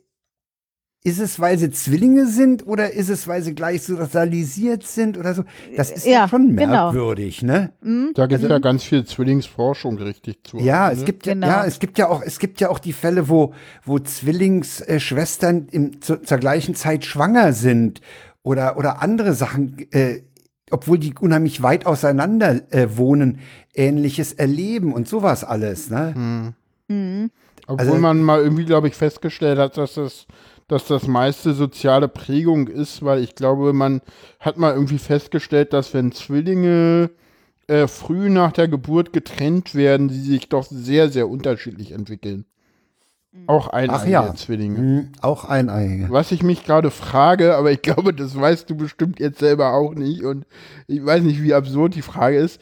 ist 1.06 1.20
es, 1.20 1.38
weil 1.38 1.56
sie 1.56 1.70
Zwillinge 1.70 2.26
sind 2.26 2.66
oder 2.66 2.92
ist 2.92 3.08
es, 3.10 3.28
weil 3.28 3.40
sie 3.40 3.54
gleich 3.54 3.82
sozialisiert 3.84 4.82
sind 4.84 5.16
oder 5.16 5.34
so? 5.34 5.44
Das 5.76 5.92
ist 5.92 6.04
ja, 6.04 6.12
Ja, 6.22 6.28
schon 6.28 6.56
genau. 6.56 6.90
merkwürdig, 6.90 7.42
ne? 7.42 7.72
Hm? 7.80 8.10
Da 8.14 8.26
gibt 8.26 8.42
es 8.42 8.50
ja 8.50 8.58
ganz 8.58 8.82
viel 8.82 9.04
Zwillingsforschung 9.04 9.98
richtig 9.98 10.38
zu. 10.44 10.58
Ja, 10.58 10.88
ne? 10.88 10.94
es 10.94 11.04
gibt 11.04 11.24
ja, 11.26 11.34
Genau. 11.34 11.46
ja, 11.46 11.64
es 11.64 11.78
gibt 11.78 11.98
ja 11.98 12.08
auch, 12.08 12.22
es 12.22 12.40
gibt 12.40 12.60
ja 12.60 12.70
auch 12.70 12.80
die 12.80 12.92
Fälle, 12.92 13.28
wo, 13.28 13.54
wo 13.84 14.00
Zwillingsschwestern 14.00 15.68
im, 15.70 16.00
zu, 16.02 16.20
zur 16.22 16.38
gleichen 16.38 16.74
Zeit 16.74 17.04
schwanger 17.04 17.52
sind 17.52 18.00
oder, 18.42 18.76
oder 18.76 19.02
andere 19.02 19.34
Sachen, 19.34 19.86
äh, 19.92 20.22
obwohl 20.70 20.98
die 20.98 21.14
unheimlich 21.20 21.62
weit 21.62 21.86
auseinander 21.86 22.62
äh, 22.72 22.96
wohnen, 22.96 23.38
ähnliches 23.74 24.32
erleben 24.32 24.92
und 24.92 25.06
sowas 25.08 25.44
alles, 25.44 25.90
ne? 25.90 26.14
Hm. 26.14 26.54
Mhm. 26.88 27.30
Obwohl 27.68 27.86
Also- 27.88 28.00
man 28.00 28.20
mal 28.22 28.40
irgendwie, 28.42 28.64
glaube 28.64 28.88
ich, 28.88 28.94
festgestellt 28.94 29.58
hat, 29.58 29.76
dass 29.76 29.94
das, 29.94 30.26
dass 30.68 30.86
das 30.86 31.06
meiste 31.06 31.54
soziale 31.54 32.08
Prägung 32.08 32.68
ist, 32.68 33.04
weil 33.04 33.22
ich 33.22 33.34
glaube, 33.34 33.72
man 33.72 34.00
hat 34.40 34.56
mal 34.56 34.74
irgendwie 34.74 34.98
festgestellt, 34.98 35.72
dass 35.72 35.94
wenn 35.94 36.12
Zwillinge 36.12 37.10
äh, 37.68 37.86
früh 37.86 38.28
nach 38.30 38.52
der 38.52 38.68
Geburt 38.68 39.12
getrennt 39.12 39.74
werden, 39.74 40.08
sie 40.08 40.22
sich 40.22 40.48
doch 40.48 40.64
sehr, 40.64 41.08
sehr 41.08 41.28
unterschiedlich 41.28 41.92
entwickeln. 41.92 42.44
Auch 43.46 43.68
eineige 43.68 44.10
ja. 44.10 44.34
Zwillinge. 44.34 44.78
Hm, 44.78 45.12
auch 45.20 45.44
eineige. 45.44 46.06
Was 46.10 46.32
ich 46.32 46.42
mich 46.42 46.64
gerade 46.64 46.90
frage, 46.90 47.54
aber 47.56 47.70
ich 47.70 47.82
glaube, 47.82 48.14
das 48.14 48.38
weißt 48.38 48.68
du 48.70 48.76
bestimmt 48.76 49.20
jetzt 49.20 49.38
selber 49.38 49.74
auch 49.74 49.94
nicht 49.94 50.24
und 50.24 50.46
ich 50.86 51.04
weiß 51.04 51.22
nicht, 51.22 51.42
wie 51.42 51.54
absurd 51.54 51.94
die 51.94 52.02
Frage 52.02 52.38
ist. 52.38 52.60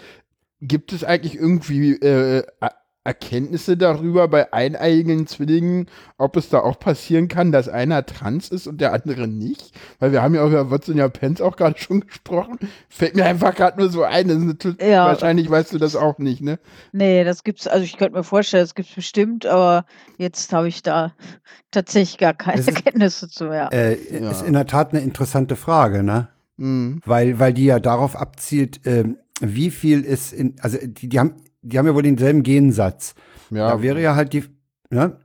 Gibt 0.61 0.92
es 0.92 1.05
eigentlich 1.05 1.36
irgendwie 1.36 1.92
äh, 1.94 2.42
Er- 2.61 2.74
Erkenntnisse 3.05 3.76
darüber 3.76 4.28
bei 4.28 4.52
eineiigen 4.52 5.26
Zwillingen, 5.26 5.86
ob 6.16 6.36
es 6.36 6.48
da 6.48 6.61
auch 6.61 6.78
passieren 6.78 7.28
kann, 7.28 7.52
dass 7.52 7.68
einer 7.68 8.05
trans 8.07 8.48
ist 8.48 8.66
und 8.66 8.80
der 8.80 8.94
andere 8.94 9.28
nicht? 9.28 9.72
Weil 9.98 10.12
wir 10.12 10.22
haben 10.22 10.34
ja 10.34 10.46
über 10.46 10.70
Virginia 10.70 11.09
Pence 11.09 11.42
auch 11.42 11.57
gerade 11.57 11.78
schon 11.78 12.00
gesprochen. 12.00 12.59
Fällt 12.88 13.14
mir 13.14 13.26
einfach 13.26 13.55
gerade 13.55 13.78
nur 13.78 13.90
so 13.90 14.02
ein. 14.05 14.28
Das 14.28 14.36
ist 14.38 14.42
eine 14.42 14.59
tot- 14.59 14.82
Ja. 14.82 15.07
Wahrscheinlich 15.07 15.50
weißt 15.50 15.72
du 15.74 15.78
das 15.78 15.96
auch 15.96 16.18
nicht, 16.18 16.40
ne? 16.40 16.59
Nee, 16.92 17.24
das 17.24 17.44
gibt's, 17.44 17.66
also 17.66 17.84
ich 17.84 17.98
könnte 17.98 18.16
mir 18.16 18.24
vorstellen, 18.24 18.64
das 18.64 18.74
gibt's 18.74 18.94
bestimmt, 18.94 19.44
aber 19.44 19.84
jetzt 20.16 20.52
habe 20.55 20.68
ich 20.68 20.82
da 20.82 21.12
tatsächlich 21.70 22.18
gar 22.18 22.32
keine 22.34 22.61
ist- 22.61 22.68
Erkenntnisse 22.68 23.28
zu, 23.28 23.44
ja. 23.52 23.68
Äh, 23.68 23.98
Ja. 24.18 24.30
Ist 24.30 24.42
in 24.46 24.55
der 24.55 24.66
Tat 24.66 24.92
eine 24.92 25.02
interessante 25.02 25.57
Frage, 25.57 26.02
ne? 26.02 26.28
Mhm. 26.57 27.00
Weil, 27.05 27.38
weil 27.38 27.52
die 27.52 27.64
ja 27.66 27.80
darauf 27.80 28.16
abzielt, 28.16 28.80
ähm, 28.86 29.18
wie 29.40 29.70
viel 29.70 30.02
ist 30.02 30.32
in, 30.32 30.55
also 30.61 30.78
die, 30.80 31.09
die 31.09 31.18
haben, 31.18 31.34
die 31.64 31.78
haben 31.78 31.86
ja 31.86 31.94
wohl 31.94 32.02
denselben 32.02 32.42
Gensatz. 32.42 33.14
Ja, 33.50 33.68
Da 33.70 33.82
wäre 33.82 34.00
ja 34.00 34.14
halt 34.14 34.32
die, 34.32 34.44
ne? 34.90 35.18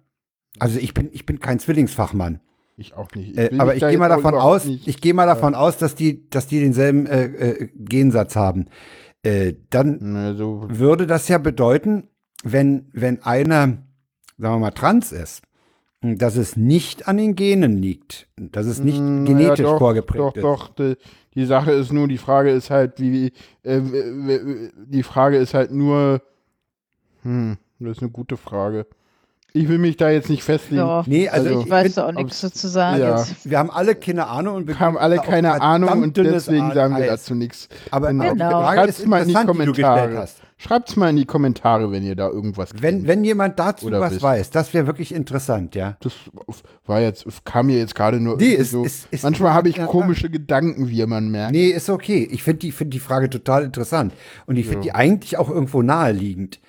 Also 0.58 0.80
ich 0.80 0.94
bin, 0.94 1.10
ich 1.12 1.26
bin 1.26 1.40
kein 1.40 1.60
Zwillingsfachmann. 1.60 2.42
ich 2.78 2.94
auch 2.96 3.10
nicht. 3.16 3.38
Äh, 3.38 3.52
will 3.52 3.62
aber 3.62 3.76
ich 3.76 3.82
gehe 3.82 3.98
mal 3.98 4.10
davon 4.10 4.34
aus, 4.36 4.66
nicht- 4.66 4.88
ich 4.88 5.00
gehe 5.02 5.14
mal 5.14 5.26
davon 5.26 5.56
aus, 5.56 5.78
dass 5.78 5.96
die, 5.96 6.30
dass 6.30 6.48
die 6.48 6.60
denselben 6.60 7.06
äh, 7.06 7.26
äh, 7.26 7.70
Gensatz 7.76 8.36
haben. 8.36 8.66
Äh, 9.24 9.54
dann 9.70 9.98
Ne, 10.02 10.36
so, 10.36 10.66
würde 10.70 11.06
das 11.08 11.28
ja 11.28 11.38
bedeuten, 11.38 12.08
wenn, 12.44 12.90
wenn 12.94 13.22
einer, 13.24 13.84
sagen 14.38 14.56
wir 14.56 14.60
mal, 14.60 14.72
trans 14.72 15.12
ist, 15.12 15.42
dass 16.02 16.38
es 16.38 16.56
nicht 16.56 17.08
an 17.10 17.18
den 17.18 17.36
Genen 17.36 17.78
liegt, 17.78 18.30
dass 18.38 18.66
es 18.66 18.80
nicht 18.80 19.02
Mm, 19.02 19.26
genetisch 19.26 19.60
naja, 19.66 19.72
doch, 19.74 19.78
vorgeprägt 19.80 20.20
doch, 20.22 20.36
ist. 20.36 20.44
Doch, 20.44 20.70
die, 20.76 20.96
die 21.36 21.46
Sache 21.46 21.72
ist 21.74 21.92
nur, 21.92 22.08
die 22.08 22.18
Frage 22.18 22.52
ist 22.52 22.70
halt, 22.70 23.00
wie, 23.02 23.34
äh, 23.64 23.82
die 24.88 25.04
Frage 25.04 25.38
ist 25.38 25.54
halt 25.54 25.72
nur, 25.72 26.22
hm, 27.24 27.58
das 27.80 27.98
ist 27.98 28.02
eine 28.04 28.12
gute 28.12 28.38
Frage. 28.38 28.86
Ich 29.52 29.68
will 29.68 29.80
mich 29.80 29.98
da 29.98 30.12
jetzt 30.12 30.30
nicht 30.30 30.44
festlegen. 30.44 30.78
Ja. 30.84 31.04
Nee, 31.08 31.28
also, 31.28 31.48
Also- 31.50 31.62
ich, 31.62 31.70
weiß 31.72 31.96
da 31.96 32.08
auch 32.08 32.12
nichts 32.12 32.40
dazu 32.42 32.68
sagen. 32.68 33.00
Ja. 33.02 33.18
Jetzt. 33.18 33.50
wir 33.50 33.58
haben 33.58 33.72
alle 33.72 33.96
keine 33.96 34.28
Ahnung 34.28 34.58
und 34.58 34.68
wir 34.68 34.76
Wir 34.76 34.80
haben 34.80 34.96
alle 34.96 35.18
keine 35.18 35.60
Ahnung 35.60 36.04
und 36.04 36.16
deswegen 36.18 36.72
sagen 36.72 36.96
wir 36.96 37.08
dazu 37.08 37.34
nichts. 37.34 37.68
Aber 37.90 38.10
Genau. 38.10 38.30
Genau. 38.30 38.50
Frage 38.62 38.78
Schreibt's 38.82 39.00
ist 39.00 39.08
mal 39.08 39.22
in 39.24 39.28
die 39.30 39.34
Kommentare. 39.34 40.18
hast. 40.18 40.38
Schreibt's 40.62 40.96
mal 40.98 41.10
in 41.10 41.16
die 41.16 41.26
Kommentare, 41.26 41.90
wenn 41.92 42.04
ihr 42.04 42.16
da 42.16 42.28
irgendwas 42.30 42.70
Wenn, 42.76 42.98
kennt. 42.98 43.08
wenn 43.08 43.24
jemand 43.24 43.58
dazu 43.58 43.88
Oder 43.88 44.02
was 44.02 44.12
wisst. 44.12 44.22
weiß, 44.24 44.50
das 44.52 44.72
wäre 44.74 44.86
wirklich 44.88 45.16
interessant, 45.16 45.74
ja. 45.74 45.96
Das 46.02 46.14
war 46.86 47.00
jetzt, 47.00 47.26
kam 47.46 47.68
mir 47.68 47.78
jetzt 47.80 47.96
gerade 47.96 48.20
nur 48.20 48.36
Nee, 48.38 48.44
irgendwie 48.50 48.62
ist- 48.62 48.72
so. 48.72 48.84
ist- 48.84 49.08
ist- 49.10 49.24
Manchmal 49.24 49.54
habe 49.54 49.70
ich 49.70 49.78
ja, 49.78 49.86
komische 49.88 50.30
Gedanken, 50.30 50.90
wie 50.90 51.04
man 51.08 51.30
merkt. 51.30 51.54
Nee, 51.54 51.70
ist 51.70 51.90
okay. 51.90 52.28
Ich 52.30 52.44
finde 52.44 52.60
die, 52.60 52.72
find 52.72 52.94
die 52.94 53.00
Frage 53.00 53.30
total 53.32 53.64
interessant. 53.64 54.14
Und 54.46 54.58
ich 54.58 54.68
finde 54.68 54.82
die 54.82 54.92
eigentlich 54.94 55.38
auch 55.38 55.50
irgendwo 55.50 55.82
naheliegend. 55.82 56.60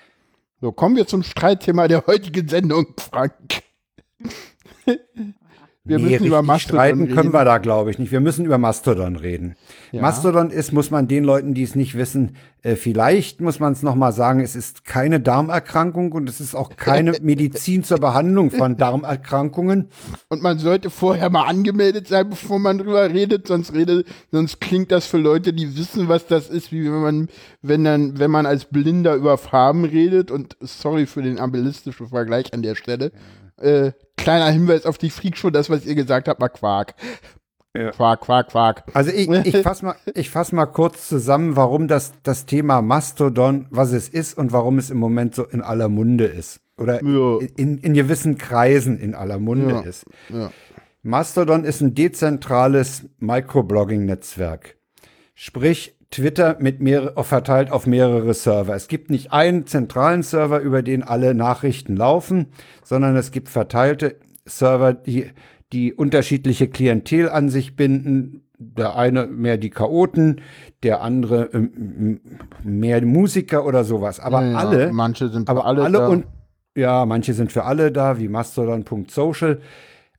So, 0.60 0.72
kommen 0.72 0.96
wir 0.96 1.06
zum 1.06 1.22
Streitthema 1.22 1.88
der 1.88 2.06
heutigen 2.06 2.46
Sendung, 2.46 2.94
Frank. 2.98 3.62
Wir 5.84 5.98
nee, 5.98 6.10
müssen 6.10 6.26
über 6.26 6.42
Mastodon 6.42 6.76
streiten 6.76 7.02
reden. 7.02 7.14
können 7.14 7.32
wir 7.32 7.44
da, 7.46 7.56
glaube 7.56 7.90
ich, 7.90 7.98
nicht. 7.98 8.12
Wir 8.12 8.20
müssen 8.20 8.44
über 8.44 8.58
Mastodon 8.58 9.16
reden. 9.16 9.56
Ja. 9.92 10.02
Mastodon 10.02 10.50
ist, 10.50 10.72
muss 10.72 10.90
man 10.90 11.08
den 11.08 11.24
Leuten, 11.24 11.54
die 11.54 11.62
es 11.62 11.74
nicht 11.74 11.96
wissen, 11.96 12.36
äh, 12.62 12.76
vielleicht 12.76 13.40
muss 13.40 13.60
man 13.60 13.72
es 13.72 13.82
nochmal 13.82 14.12
sagen, 14.12 14.40
es 14.40 14.54
ist 14.54 14.84
keine 14.84 15.20
Darmerkrankung 15.20 16.12
und 16.12 16.28
es 16.28 16.38
ist 16.38 16.54
auch 16.54 16.76
keine 16.76 17.12
Medizin 17.22 17.82
zur 17.82 17.96
Behandlung 17.96 18.50
von 18.50 18.76
Darmerkrankungen. 18.76 19.88
Und 20.28 20.42
man 20.42 20.58
sollte 20.58 20.90
vorher 20.90 21.30
mal 21.30 21.46
angemeldet 21.46 22.08
sein, 22.08 22.28
bevor 22.28 22.58
man 22.58 22.76
drüber 22.76 23.08
redet, 23.08 23.46
sonst 23.46 23.72
redet, 23.72 24.06
sonst 24.30 24.60
klingt 24.60 24.92
das 24.92 25.06
für 25.06 25.16
Leute, 25.16 25.54
die 25.54 25.78
wissen, 25.78 26.08
was 26.08 26.26
das 26.26 26.50
ist, 26.50 26.72
wie 26.72 26.84
wenn 26.84 27.00
man, 27.00 27.28
wenn 27.62 27.84
dann, 27.84 28.18
wenn 28.18 28.30
man 28.30 28.44
als 28.44 28.66
Blinder 28.66 29.14
über 29.14 29.38
Farben 29.38 29.86
redet 29.86 30.30
und 30.30 30.58
sorry 30.60 31.06
für 31.06 31.22
den 31.22 31.38
ableistischen 31.38 32.08
Vergleich 32.08 32.52
an 32.52 32.60
der 32.60 32.74
Stelle. 32.74 33.12
Äh, 33.60 33.92
kleiner 34.16 34.50
Hinweis 34.50 34.86
auf 34.86 34.98
die 34.98 35.10
Freakshow, 35.10 35.50
das, 35.50 35.70
was 35.70 35.84
ihr 35.86 35.94
gesagt 35.94 36.28
habt, 36.28 36.40
war 36.40 36.48
Quark. 36.48 36.94
Ja. 37.76 37.92
Quark, 37.92 38.22
Quark, 38.22 38.48
Quark. 38.48 38.82
Also 38.94 39.12
ich, 39.12 39.28
ich 39.30 39.56
fasse 39.58 39.84
mal, 39.84 39.94
ich 40.14 40.28
fass 40.28 40.50
mal 40.50 40.66
kurz 40.66 41.06
zusammen, 41.08 41.54
warum 41.54 41.86
das, 41.86 42.12
das 42.24 42.44
Thema 42.44 42.82
Mastodon, 42.82 43.66
was 43.70 43.92
es 43.92 44.08
ist 44.08 44.36
und 44.36 44.50
warum 44.52 44.78
es 44.78 44.90
im 44.90 44.98
Moment 44.98 45.36
so 45.36 45.44
in 45.44 45.62
aller 45.62 45.88
Munde 45.88 46.24
ist. 46.24 46.60
Oder 46.76 47.00
Ja. 47.04 47.38
in, 47.56 47.78
in 47.78 47.94
gewissen 47.94 48.38
Kreisen 48.38 48.98
in 48.98 49.14
aller 49.14 49.38
Munde 49.38 49.70
Ja. 49.74 49.80
ist. 49.82 50.04
Ja. 50.30 50.50
Mastodon 51.02 51.62
ist 51.64 51.80
ein 51.80 51.94
dezentrales 51.94 53.04
Microblogging-Netzwerk. 53.18 54.76
Sprich, 55.34 55.96
Twitter 56.10 56.56
mit 56.58 56.80
mehr, 56.80 57.12
verteilt 57.18 57.70
auf 57.70 57.86
mehrere 57.86 58.34
Server. 58.34 58.74
Es 58.74 58.88
gibt 58.88 59.10
nicht 59.10 59.32
einen 59.32 59.66
zentralen 59.66 60.22
Server, 60.22 60.58
über 60.60 60.82
den 60.82 61.02
alle 61.02 61.34
Nachrichten 61.34 61.96
laufen, 61.96 62.46
sondern 62.82 63.14
es 63.16 63.30
gibt 63.30 63.48
verteilte 63.48 64.16
Server, 64.44 64.92
die, 64.92 65.30
die 65.72 65.92
unterschiedliche 65.94 66.68
Klientel 66.68 67.28
an 67.28 67.48
sich 67.48 67.76
binden. 67.76 68.42
Der 68.62 68.94
eine 68.96 69.26
mehr 69.26 69.56
die 69.56 69.70
Chaoten, 69.70 70.42
der 70.82 71.00
andere 71.00 71.48
ähm, 71.54 72.20
mehr 72.62 73.00
Musiker 73.06 73.64
oder 73.64 73.84
sowas. 73.84 74.20
Aber 74.20 74.42
Ja, 74.42 74.58
alle, 74.58 74.92
manche 74.92 75.28
sind 75.30 75.46
für 75.46 75.50
aber 75.52 75.64
alle 75.64 75.82
alle, 75.84 75.98
da. 75.98 76.08
und 76.08 76.26
ja, 76.76 77.06
manche 77.06 77.32
sind 77.32 77.52
für 77.52 77.64
alle 77.64 77.90
da, 77.90 78.18
wie 78.18 78.28
Mastodon.social. 78.28 79.60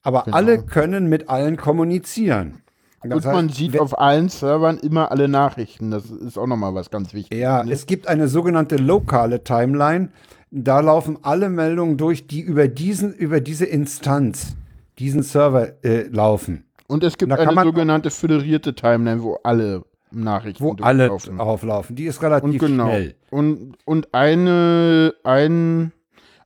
Aber 0.01 0.23
Genau. 0.23 0.37
alle 0.37 0.63
können 0.63 1.07
mit 1.07 1.29
allen 1.29 1.55
kommunizieren. 1.57 2.63
Und 3.03 3.25
man 3.25 3.47
heißt, 3.47 3.55
sieht 3.57 3.73
wer- 3.73 3.81
auf 3.81 3.97
allen 3.99 4.29
Servern 4.29 4.77
immer 4.77 5.11
alle 5.11 5.27
Nachrichten. 5.27 5.89
Das 5.91 6.09
ist 6.11 6.37
auch 6.37 6.47
nochmal 6.47 6.75
was 6.75 6.89
ganz 6.91 7.13
Wichtiges. 7.13 7.41
Ja, 7.41 7.63
es 7.63 7.85
gibt 7.85 8.07
eine 8.07 8.27
sogenannte 8.27 8.75
lokale 8.77 9.43
Timeline. 9.43 10.09
Da 10.51 10.81
laufen 10.81 11.17
alle 11.21 11.49
Meldungen 11.49 11.97
durch, 11.97 12.27
die 12.27 12.41
über 12.41 12.67
diesen, 12.67 13.13
über 13.13 13.39
diese 13.41 13.65
Instanz, 13.65 14.55
diesen 14.99 15.23
Server 15.23 15.83
äh, 15.83 16.03
laufen. 16.09 16.65
Und 16.87 17.03
es 17.03 17.17
gibt 17.17 17.31
kann 17.31 17.39
eine 17.39 17.53
man- 17.53 17.65
sogenannte 17.65 18.11
föderierte 18.11 18.75
Timeline, 18.75 19.23
wo 19.23 19.39
alle 19.43 19.83
Nachrichten 20.13 20.61
Wo 20.61 20.75
alle 20.81 21.09
auflaufen. 21.09 21.95
Die 21.95 22.03
ist 22.03 22.17
Und 22.17 22.25
relativ 22.25 22.59
genau. 22.59 22.87
schnell. 22.87 23.15
Und, 23.29 23.77
und 23.85 24.13
eine, 24.13 25.13
ein, 25.23 25.93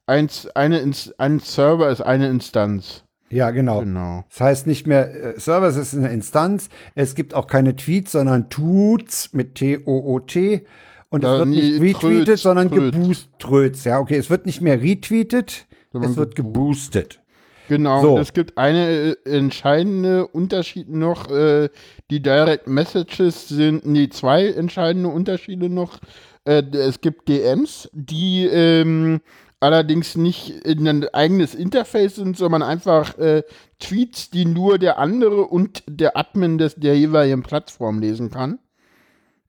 eins, 0.05 0.47
eine, 0.55 0.87
ein 1.17 1.39
Server 1.39 1.89
ist 1.89 2.01
eine 2.01 2.29
Instanz. 2.29 3.03
Ja, 3.29 3.51
genau. 3.51 3.79
Genau. 3.79 4.23
Das 4.29 4.39
heißt 4.41 4.67
nicht 4.67 4.85
mehr 4.87 5.35
äh, 5.35 5.39
Server, 5.39 5.67
es 5.67 5.77
ist 5.77 5.95
eine 5.95 6.09
Instanz. 6.09 6.69
Es 6.93 7.15
gibt 7.15 7.33
auch 7.33 7.47
keine 7.47 7.75
Tweets, 7.75 8.11
sondern 8.11 8.49
Tuts 8.49 9.33
mit 9.33 9.55
T-O-O-T. 9.55 10.65
Und 11.09 11.23
Ja, 11.23 11.33
es 11.33 11.39
wird 11.39 11.49
nee, 11.49 11.55
nicht 11.55 11.81
retweetet, 11.81 12.25
Tröts, 12.27 12.41
sondern 12.43 12.69
Tröts. 12.69 12.95
geboost. 12.97 13.29
Tröts, 13.39 13.83
ja, 13.83 13.99
okay. 13.99 14.17
Es 14.17 14.29
wird 14.29 14.45
nicht 14.45 14.61
mehr 14.61 14.81
retweetet, 14.81 15.65
Sondern 15.91 16.11
es 16.11 16.17
wird 16.17 16.35
geboostet. 16.35 17.21
Genau, 17.67 18.01
So. 18.01 18.15
und 18.15 18.21
es 18.21 18.33
gibt 18.33 18.57
eine 18.57 19.15
äh, 19.25 19.37
entscheidende 19.37 20.27
Unterschied 20.27 20.89
noch, 20.89 21.31
äh, 21.31 21.69
die 22.11 22.21
Direct 22.21 22.67
Messages 22.67 23.47
sind, 23.47 23.85
nee, 23.87 24.09
zwei 24.09 24.47
entscheidende 24.49 25.09
Unterschiede 25.09 25.69
noch. 25.69 25.99
Äh, 26.43 26.61
es 26.73 27.01
gibt 27.01 27.27
DMs, 27.27 27.89
die 27.91 28.45
ähm, 28.45 29.21
allerdings 29.59 30.15
nicht 30.15 30.49
in 30.65 30.87
ein 30.87 31.07
eigenes 31.09 31.55
Interface 31.55 32.15
sind, 32.15 32.37
sondern 32.37 32.61
einfach 32.61 33.17
äh, 33.17 33.43
Tweets, 33.79 34.29
die 34.29 34.45
nur 34.45 34.77
der 34.77 34.99
andere 34.99 35.41
und 35.45 35.83
der 35.87 36.17
Admin 36.17 36.57
des, 36.57 36.75
der 36.75 36.97
jeweiligen 36.97 37.43
Plattform 37.43 37.99
lesen 37.99 38.29
kann. 38.29 38.59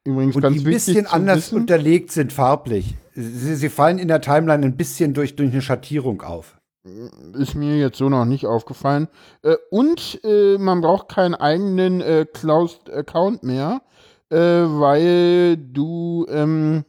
Übrigens 0.04 0.36
Und 0.36 0.42
ganz 0.42 0.56
die 0.56 0.60
ein 0.60 0.64
bisschen 0.64 1.06
anders 1.06 1.36
wissen. 1.38 1.58
unterlegt 1.58 2.12
sind 2.12 2.32
farblich. 2.32 2.94
Sie, 3.14 3.56
sie 3.56 3.68
fallen 3.68 3.98
in 3.98 4.08
der 4.08 4.20
Timeline 4.20 4.64
ein 4.64 4.76
bisschen 4.76 5.14
durch, 5.14 5.34
durch 5.36 5.50
eine 5.50 5.62
Schattierung 5.62 6.22
auf. 6.22 6.58
Ist 7.36 7.56
mir 7.56 7.76
jetzt 7.76 7.98
so 7.98 8.08
noch 8.08 8.24
nicht 8.24 8.46
aufgefallen. 8.46 9.08
Äh, 9.42 9.56
und 9.70 10.20
äh, 10.22 10.56
man 10.58 10.80
braucht 10.80 11.08
keinen 11.08 11.34
eigenen 11.34 12.00
äh, 12.00 12.26
Closed 12.32 12.88
Account 12.90 13.42
mehr, 13.42 13.82
äh, 14.30 14.36
weil 14.36 15.56
du 15.56 16.26
ähm, 16.28 16.84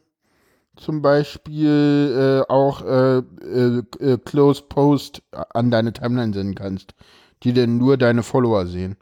zum 0.78 1.02
Beispiel 1.02 2.44
äh, 2.48 2.52
auch 2.52 2.82
äh, 2.84 3.18
äh, 3.18 3.82
äh, 4.00 4.18
Closed 4.24 4.68
Post 4.68 5.22
an 5.32 5.70
deine 5.70 5.92
Timeline 5.92 6.32
senden 6.32 6.54
kannst, 6.54 6.94
die 7.42 7.52
denn 7.52 7.78
nur 7.78 7.96
deine 7.96 8.22
Follower 8.22 8.66
sehen. 8.66 8.96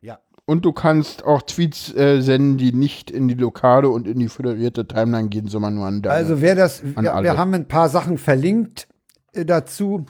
Ja. 0.00 0.18
Und 0.46 0.64
du 0.64 0.72
kannst 0.72 1.24
auch 1.24 1.42
Tweets 1.42 1.94
äh, 1.94 2.20
senden, 2.20 2.58
die 2.58 2.72
nicht 2.72 3.10
in 3.10 3.28
die 3.28 3.34
lokale 3.34 3.88
und 3.88 4.06
in 4.08 4.18
die 4.18 4.28
föderierte 4.28 4.86
Timeline 4.86 5.28
gehen, 5.28 5.48
sondern 5.48 5.74
nur 5.76 5.86
an 5.86 6.02
deine. 6.02 6.14
Also 6.14 6.40
wer 6.40 6.54
das, 6.54 6.82
wir, 6.82 7.02
wir 7.02 7.36
haben 7.36 7.54
ein 7.54 7.68
paar 7.68 7.88
Sachen 7.88 8.18
verlinkt 8.18 8.88
äh, 9.32 9.44
dazu, 9.44 10.06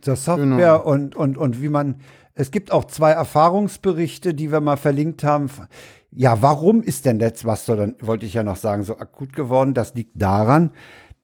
zur 0.00 0.16
Software 0.16 0.46
Genau. 0.46 0.82
und, 0.82 1.14
und, 1.14 1.38
und 1.38 1.62
wie 1.62 1.68
man, 1.68 1.96
es 2.34 2.50
gibt 2.50 2.72
auch 2.72 2.84
zwei 2.84 3.12
Erfahrungsberichte, 3.12 4.34
die 4.34 4.50
wir 4.50 4.60
mal 4.60 4.76
verlinkt 4.76 5.22
haben. 5.22 5.48
Ja, 6.16 6.40
warum 6.42 6.82
ist 6.82 7.06
denn 7.06 7.18
jetzt 7.20 7.44
was 7.44 7.66
so, 7.66 7.74
dann 7.74 7.96
wollte 8.00 8.24
ich 8.26 8.34
ja 8.34 8.42
noch 8.44 8.56
sagen, 8.56 8.84
so 8.84 8.98
akut 8.98 9.32
geworden? 9.34 9.74
Das 9.74 9.94
liegt 9.94 10.20
daran, 10.20 10.70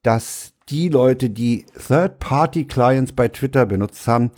dass 0.03 0.53
die 0.69 0.89
Leute, 0.89 1.31
die 1.31 1.65
Third-Party-Clients 1.87 3.13
bei 3.13 3.29
Twitter 3.29 3.67
benutzt 3.67 4.07
haben, 4.07 4.31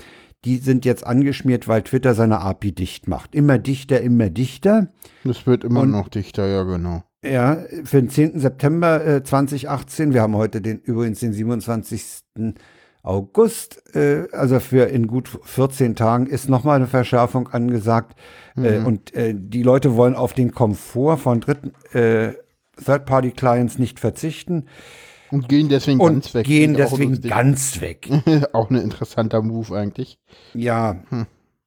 die 0.45 0.57
sind 0.57 0.85
jetzt 0.85 1.07
angeschmiert, 1.07 1.69
weil 1.69 1.83
Twitter 1.83 2.15
seine 2.15 2.41
API 2.41 2.73
dicht 2.73 3.07
macht. 3.09 3.35
Immer 3.35 3.59
dichter, 3.59 4.01
immer 4.01 4.29
dichter. 4.29 4.89
das 5.25 5.47
wird 5.47 5.65
immer 5.65 5.81
und- 5.83 5.91
noch 5.93 6.09
dichter, 6.09 6.47
ja 6.49 6.63
genau. 6.65 7.03
Ja, 7.25 7.59
für 7.85 8.01
den 8.03 8.09
10. 8.11 8.41
September 8.41 9.05
äh, 9.07 9.23
2018, 9.23 10.13
wir 10.13 10.23
haben 10.23 10.35
heute 10.35 10.61
den 10.61 10.79
übrigens 10.81 11.21
den 11.21 11.33
27. 11.33 12.03
August, 13.03 13.83
äh, 13.97 14.29
also 14.33 14.61
für 14.61 14.85
in 14.87 15.07
gut 15.09 15.29
14 15.43 15.97
Tagen 15.97 16.27
ist 16.27 16.49
nochmal 16.49 16.77
eine 16.77 16.87
Verschärfung 16.87 17.49
angesagt. 17.49 18.15
Äh, 18.57 18.79
und 18.79 19.13
äh, 19.15 19.35
die 19.37 19.63
Leute 19.63 19.97
wollen 19.97 20.15
auf 20.15 20.35
den 20.35 20.53
Komfort 20.53 21.17
von 21.19 21.41
dritten 21.41 21.73
äh, 21.93 22.35
Third-Party-Clients 22.85 23.79
nicht 23.79 23.99
verzichten 24.01 24.67
Und 25.31 25.49
gehen 25.49 25.69
deswegen 25.69 26.01
und 26.01 26.15
ganz 26.15 26.35
weg. 26.35 26.47
gehen 26.47 26.75
deswegen 26.75 27.21
ganz 27.23 27.81
weg. 27.81 28.09
auch 28.53 28.71
ein 28.71 28.77
interessanter 28.77 29.43
Move 29.43 29.77
eigentlich. 29.77 30.19
Ja. 30.55 30.97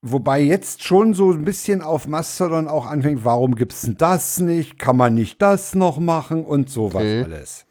Wobei 0.02 0.40
jetzt 0.42 0.84
schon 0.84 1.14
so 1.16 1.32
ein 1.32 1.44
bisschen 1.46 1.82
auf 1.82 2.08
Mastodon 2.08 2.68
auch 2.68 2.86
anfängt, 2.86 3.26
warum 3.26 3.56
gibt's 3.56 3.82
denn 3.82 3.98
das 3.98 4.40
nicht? 4.40 4.78
Kann 4.80 4.98
man 4.98 5.16
nicht 5.16 5.42
das 5.42 5.74
noch 5.76 6.00
machen 6.00 6.46
und 6.46 6.70
sowas 6.70 7.02
Okay. 7.02 7.24
alles. 7.24 7.65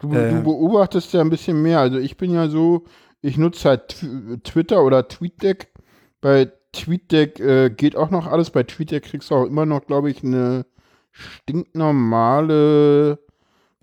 Du, 0.00 0.12
Äh. 0.12 0.30
du 0.34 0.42
beobachtest 0.42 1.12
ja 1.12 1.20
ein 1.20 1.30
bisschen 1.30 1.60
mehr. 1.62 1.80
Also 1.80 1.98
ich 1.98 2.16
bin 2.16 2.32
ja 2.32 2.48
so, 2.48 2.84
ich 3.22 3.36
nutze 3.36 3.68
halt 3.68 3.92
Tw- 3.94 4.42
Twitter 4.42 4.82
oder 4.84 5.06
TweetDeck. 5.08 5.68
Bei 6.20 6.50
TweetDeck 6.72 7.40
äh, 7.40 7.70
geht 7.70 7.96
auch 7.96 8.10
noch 8.10 8.26
alles. 8.26 8.50
Bei 8.50 8.62
TweetDeck 8.62 9.04
kriegst 9.04 9.30
du 9.30 9.34
auch 9.36 9.46
immer 9.46 9.66
noch, 9.66 9.86
glaube 9.86 10.10
ich, 10.10 10.22
eine 10.24 10.64
stinknormale 11.12 13.18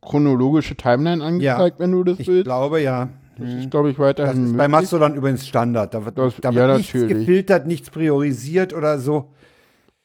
chronologische 0.02 0.76
Timeline 0.76 1.24
angezeigt, 1.24 1.80
wenn 1.80 1.92
du 1.92 2.04
das 2.04 2.20
Ich 2.20 2.28
willst. 2.28 2.46
glaube 2.46 2.82
ja. 2.82 3.10
das 3.38 3.54
ist, 3.54 3.72
glaube 3.72 3.90
ich, 3.92 4.00
weiterhin 4.00 4.44
Das 4.44 4.52
ist 4.52 4.58
bei. 4.58 4.68
Mastodon 4.68 5.16
übrigens 5.16 5.48
Standard. 5.48 5.94
Da 5.94 6.06
wird, 6.06 6.18
Das- 6.18 6.36
da 6.42 6.50
ja, 6.52 6.68
wird 6.68 6.78
nichts 6.78 6.94
natürlich. 6.94 7.18
gefiltert, 7.18 7.68
nichts 7.68 7.90
priorisiert 7.90 8.74
oder 8.74 9.00
so. 9.00 9.34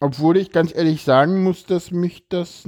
Obwohl 0.00 0.36
ich 0.36 0.50
ganz 0.50 0.74
ehrlich 0.74 1.04
sagen 1.04 1.44
muss, 1.44 1.64
dass 1.64 1.92
mich 1.92 2.26
das, 2.28 2.64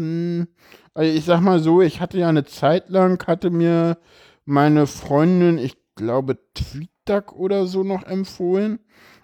also 0.94 1.10
ich 1.12 1.24
sag 1.24 1.40
mal 1.40 1.58
so, 1.58 1.82
ich 1.82 2.00
hatte 2.00 2.18
ja 2.18 2.28
eine 2.28 2.44
Zeit 2.44 2.88
lang, 2.88 3.24
hatte 3.26 3.50
mir 3.50 3.98
meine 4.44 4.86
Freundin, 4.86 5.58
ich 5.58 5.76
glaube, 5.96 6.38
TweetDuck 6.54 7.32
oder 7.32 7.66
so 7.66 7.82
noch 7.82 8.04
empfohlen. 8.04 8.78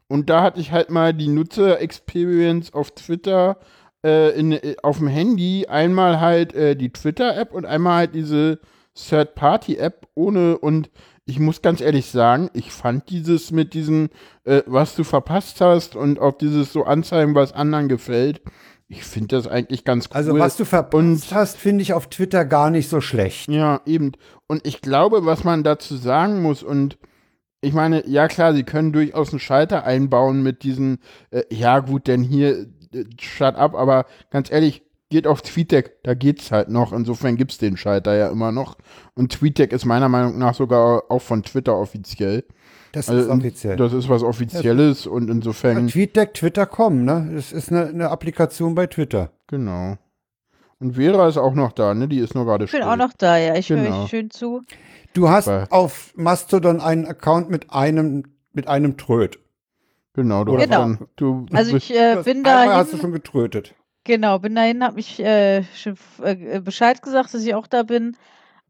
Und 0.09 0.29
da 0.29 0.43
hatte 0.43 0.61
ich 0.61 0.73
halt 0.73 0.91
mal 0.91 1.15
die 1.15 1.29
Nutzer-Experience 1.29 2.75
auf 2.75 2.91
Twitter 2.91 3.59
äh, 4.05 4.37
in, 4.39 4.53
äh, 4.53 4.75
auf 4.83 4.99
dem 4.99 5.07
Handy. 5.07 5.67
Einmal 5.69 6.21
halt 6.21 6.53
äh, 6.55 6.75
die 6.75 6.93
Twitter-App 6.93 7.53
und 7.53 7.65
einmal 7.65 7.99
halt 7.99 8.15
diese 8.15 8.59
Third-Party-App 8.95 10.09
ohne 10.15 10.59
und 10.59 10.91
ich 11.27 11.39
muss 11.39 11.63
ganz 11.63 11.81
ehrlich 11.81 12.07
sagen, 12.07 12.51
ich 12.55 12.73
fand 12.73 13.09
dieses 13.09 13.53
mit 13.53 13.73
diesem, 13.73 14.11
äh, 14.45 14.63
was 14.67 14.97
du 14.97 15.05
verpasst 15.05 15.61
hast 15.61 15.95
und 15.95 16.19
auch 16.19 16.37
dieses 16.37 16.73
so 16.73 16.85
anzeigen, 16.85 17.37
was 17.37 17.53
anderen 17.53 17.89
gefällt, 17.89 18.43
ich 18.93 19.05
finde 19.05 19.37
das 19.37 19.47
eigentlich 19.47 19.85
ganz 19.85 20.07
cool. 20.07 20.17
Also 20.17 20.39
was 20.39 20.57
du 20.57 20.65
verpasst 20.65 20.95
Und- 20.95 21.33
hast, 21.33 21.57
finde 21.57 21.83
ich 21.83 21.93
auf 21.93 22.09
Twitter 22.09 22.45
gar 22.45 22.71
nicht 22.71 22.89
so 22.89 23.01
schlecht. 23.01 23.49
Ja, 23.49 23.81
eben. 23.87 24.13
Und 24.49 24.67
ich 24.67 24.81
glaube, 24.81 25.25
was 25.25 25.45
man 25.45 25.63
dazu 25.63 25.97
sagen 25.97 26.43
muss, 26.43 26.63
und 26.65 26.99
ich 27.61 27.73
meine, 27.73 28.07
ja 28.09 28.27
klar, 28.27 28.53
sie 28.53 28.65
können 28.65 28.93
durchaus 28.93 29.31
einen 29.31 29.39
Schalter 29.39 29.85
einbauen 29.85 30.43
mit 30.43 30.65
diesen, 30.65 30.99
äh, 31.31 31.43
ja 31.51 31.79
gut, 31.79 32.09
denn 32.09 32.23
hier, 32.25 32.67
äh, 32.93 33.05
shut 33.21 33.55
up, 33.55 33.75
aber 33.77 34.07
ganz 34.31 34.51
ehrlich, 34.51 34.83
geht 35.09 35.27
auf 35.27 35.43
TweetDeck, 35.43 36.03
da 36.03 36.15
geht's 36.15 36.51
halt 36.51 36.69
noch. 36.69 36.93
Insofern 36.93 37.37
gibt's 37.37 37.59
den 37.59 37.77
Schalter 37.77 38.15
ja 38.17 38.29
immer 38.29 38.51
noch. 38.53 38.77
Und 39.15 39.33
TweetDeck 39.33 39.73
ist 39.73 39.85
meiner 39.85 40.09
Meinung 40.09 40.39
nach 40.39 40.55
sogar 40.55 41.05
auch 41.11 41.23
von 41.23 41.43
Twitter 41.45 41.77
offiziell. 41.77 42.45
Das 42.93 43.09
Also, 43.09 43.23
ist 43.23 43.29
offiziell. 43.29 43.77
Das 43.77 43.93
ist 43.93 44.09
was 44.09 44.23
Offizielles 44.23 45.07
und 45.07 45.31
insofern, 45.31 45.87
TweetDeck, 45.89 46.35
Twitter.com, 46.35 47.05
ne? 47.05 47.31
Das 47.35 47.53
ist 47.53 47.71
eine, 47.71 47.87
eine 47.87 48.09
Applikation 48.11 48.75
bei 48.75 48.87
Twitter. 48.87 49.31
genau. 49.47 49.97
Und 50.83 50.95
Vera 50.95 51.29
ist 51.29 51.37
auch 51.37 51.53
noch 51.53 51.73
da, 51.73 51.93
ne? 51.93 52.09
Die 52.09 52.19
ist 52.21 52.35
nur 52.35 52.47
gerade 52.47 52.65
Ich 52.65 52.71
bin 52.73 52.81
still. 52.81 52.91
auch 52.91 52.97
noch 52.97 53.13
da, 53.13 53.37
ja. 53.37 53.55
Ich 53.55 53.69
höre 53.69 53.83
Genau. 53.85 54.05
euch 54.05 54.09
schön 54.11 54.31
zu. 54.31 54.63
Du 55.13 55.29
hast 55.29 55.45
Bei- 55.45 55.71
auf 55.71 56.15
Mastodon 56.17 56.81
einen 56.81 57.05
Account 57.05 57.51
mit 57.51 57.71
einem, 57.71 58.23
mit 58.55 58.67
einem 58.67 58.97
Tröd. 58.97 59.39
Genau, 60.15 60.43
du 60.45 60.53
Oder 60.53 60.63
hast 60.63 60.69
Genau. 60.71 60.81
dann, 60.81 60.99
du, 61.17 61.47
du 61.51 61.55
Also 61.57 61.77
ich 61.77 61.95
äh, 61.95 62.23
bin 62.25 62.39
einmal 62.47 62.67
da. 62.69 62.77
hast 62.77 62.95
du 62.95 62.97
schon 62.97 63.13
getrötet. 63.13 63.75
Genau, 64.05 64.39
bin 64.39 64.55
dahin, 64.55 64.83
habe 64.83 64.95
mich 64.97 65.21
äh, 65.21 65.65
schon 65.75 65.97
äh, 66.23 66.61
Bescheid 66.61 67.03
gesagt, 67.03 67.35
dass 67.35 67.45
ich 67.45 67.55
auch 67.55 67.67
da 67.67 67.83
bin 67.83 68.17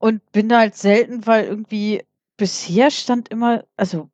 und 0.01 0.21
bin 0.33 0.49
da 0.49 0.59
halt 0.59 0.75
selten, 0.75 1.25
weil 1.29 1.45
irgendwie 1.45 2.03
bisher 2.41 2.91
stand 2.91 3.29
immer, 3.29 3.65
also 3.77 4.09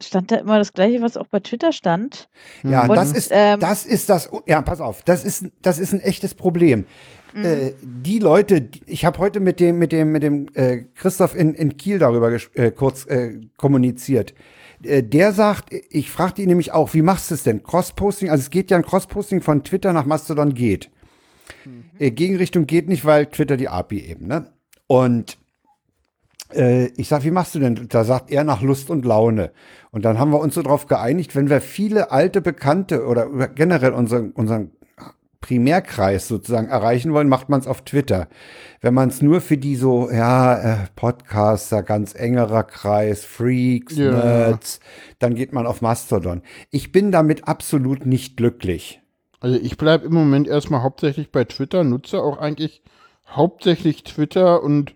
stand 0.00 0.30
da 0.30 0.36
immer 0.36 0.58
das 0.58 0.72
gleiche, 0.72 1.02
was 1.02 1.16
auch 1.16 1.26
bei 1.26 1.40
Twitter 1.40 1.72
stand. 1.72 2.28
Ja, 2.62 2.86
Und, 2.86 2.94
das 2.94 3.12
ist, 3.12 3.30
ähm, 3.32 3.58
das 3.60 3.84
ist 3.84 4.08
das, 4.08 4.30
ja, 4.46 4.62
pass 4.62 4.80
auf, 4.80 5.02
das 5.02 5.24
ist, 5.24 5.46
das 5.60 5.78
ist 5.78 5.92
ein 5.92 6.00
echtes 6.00 6.34
Problem. 6.34 6.86
Mhm. 7.34 7.44
Äh, 7.44 7.72
die 7.82 8.20
Leute, 8.20 8.68
ich 8.86 9.04
habe 9.04 9.18
heute 9.18 9.40
mit 9.40 9.58
dem, 9.58 9.78
mit 9.78 9.90
dem, 9.90 10.12
mit 10.12 10.22
dem 10.22 10.46
äh, 10.54 10.84
Christoph 10.94 11.34
in, 11.34 11.54
in 11.54 11.76
Kiel 11.76 11.98
darüber 11.98 12.30
äh, 12.54 12.70
kurz 12.70 13.06
äh, 13.06 13.40
kommuniziert. 13.56 14.34
Äh, 14.84 15.02
der 15.02 15.32
sagt, 15.32 15.74
ich 15.90 16.10
fragte 16.10 16.42
ihn 16.42 16.48
nämlich 16.48 16.70
auch, 16.70 16.94
wie 16.94 17.02
machst 17.02 17.30
du 17.30 17.34
es 17.34 17.42
denn? 17.42 17.64
Cross-Posting, 17.64 18.30
also 18.30 18.42
es 18.42 18.50
geht 18.50 18.70
ja 18.70 18.76
ein 18.76 18.84
Cross-Posting 18.84 19.40
von 19.40 19.64
Twitter 19.64 19.92
nach 19.92 20.06
Mastodon 20.06 20.54
geht. 20.54 20.90
Äh, 21.98 22.12
Gegenrichtung 22.12 22.66
geht 22.66 22.88
nicht, 22.88 23.04
weil 23.04 23.26
Twitter 23.26 23.56
die 23.56 23.68
API 23.68 24.00
eben, 24.10 24.28
ne? 24.28 24.52
Und 24.86 25.38
ich 26.96 27.08
sag, 27.08 27.24
wie 27.24 27.30
machst 27.30 27.54
du 27.54 27.58
denn? 27.58 27.86
Da 27.88 28.04
sagt 28.04 28.30
er 28.30 28.44
nach 28.44 28.62
Lust 28.62 28.90
und 28.90 29.04
Laune. 29.04 29.50
Und 29.90 30.04
dann 30.04 30.18
haben 30.18 30.32
wir 30.32 30.40
uns 30.40 30.54
so 30.54 30.62
drauf 30.62 30.86
geeinigt, 30.86 31.34
wenn 31.34 31.50
wir 31.50 31.60
viele 31.60 32.10
alte 32.10 32.40
Bekannte 32.40 33.06
oder 33.06 33.30
oder 33.30 33.48
generell 33.48 33.92
unseren, 33.92 34.30
unseren 34.32 34.70
Primärkreis 35.40 36.26
sozusagen 36.26 36.68
erreichen 36.68 37.12
wollen, 37.12 37.28
macht 37.28 37.50
man 37.50 37.60
es 37.60 37.66
auf 37.66 37.82
Twitter. 37.82 38.28
Wenn 38.80 38.94
man 38.94 39.10
es 39.10 39.20
nur 39.20 39.42
für 39.42 39.58
die 39.58 39.76
so, 39.76 40.10
ja, 40.10 40.56
äh, 40.56 40.76
Podcaster, 40.96 41.82
ganz 41.82 42.14
engerer 42.14 42.64
Kreis, 42.64 43.26
Freaks, 43.26 43.96
Ja. 43.96 44.10
Nerds, 44.10 44.80
dann 45.18 45.34
geht 45.34 45.52
man 45.52 45.66
auf 45.66 45.82
Mastodon. 45.82 46.40
Ich 46.70 46.92
bin 46.92 47.12
damit 47.12 47.46
absolut 47.46 48.06
nicht 48.06 48.38
glücklich. 48.38 49.02
Also 49.40 49.58
ich 49.60 49.76
bleibe 49.76 50.06
im 50.06 50.14
Moment 50.14 50.48
erstmal 50.48 50.82
hauptsächlich 50.82 51.30
bei 51.30 51.44
Twitter, 51.44 51.84
nutze 51.84 52.22
auch 52.22 52.38
eigentlich 52.38 52.82
hauptsächlich 53.28 54.02
Twitter 54.04 54.62
und 54.62 54.94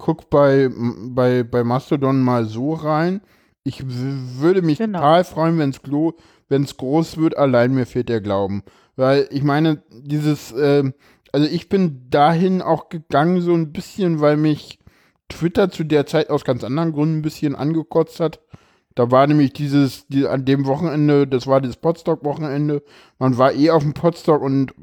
guck 0.00 0.30
bei, 0.30 0.68
bei, 1.08 1.44
bei 1.44 1.62
Mastodon 1.62 2.20
mal 2.22 2.46
so 2.46 2.72
rein. 2.72 3.20
Ich 3.62 3.84
würde 3.86 4.62
mich 4.62 4.78
Genau. 4.78 4.98
total 4.98 5.24
freuen, 5.24 5.58
wenn 5.58 6.62
es 6.64 6.76
groß 6.76 7.18
wird, 7.18 7.36
allein 7.36 7.74
mir 7.74 7.86
fehlt 7.86 8.08
der 8.08 8.20
Glauben. 8.20 8.62
Weil 8.96 9.28
ich 9.30 9.42
meine, 9.42 9.82
dieses, 9.90 10.52
ähm, 10.58 10.94
also 11.32 11.46
ich 11.46 11.68
bin 11.68 12.06
dahin 12.10 12.62
auch 12.62 12.88
gegangen, 12.88 13.40
so 13.42 13.54
ein 13.54 13.72
bisschen, 13.72 14.20
weil 14.20 14.36
mich 14.36 14.78
Twitter 15.28 15.70
zu 15.70 15.84
der 15.84 16.06
Zeit 16.06 16.30
aus 16.30 16.44
ganz 16.44 16.64
anderen 16.64 16.92
Gründen 16.92 17.18
ein 17.18 17.22
bisschen 17.22 17.54
angekotzt 17.54 18.18
hat. 18.18 18.40
Da 18.96 19.10
war 19.12 19.26
nämlich 19.26 19.52
dieses, 19.52 20.08
die, 20.08 20.26
an 20.26 20.44
dem 20.44 20.66
Wochenende, 20.66 21.26
das 21.26 21.46
war 21.46 21.60
das 21.60 21.76
Podstock-Wochenende, 21.76 22.82
man 23.18 23.38
war 23.38 23.52
eh 23.52 23.70
auf 23.70 23.82
dem 23.82 23.94
Podstock 23.94 24.42
und 24.42 24.74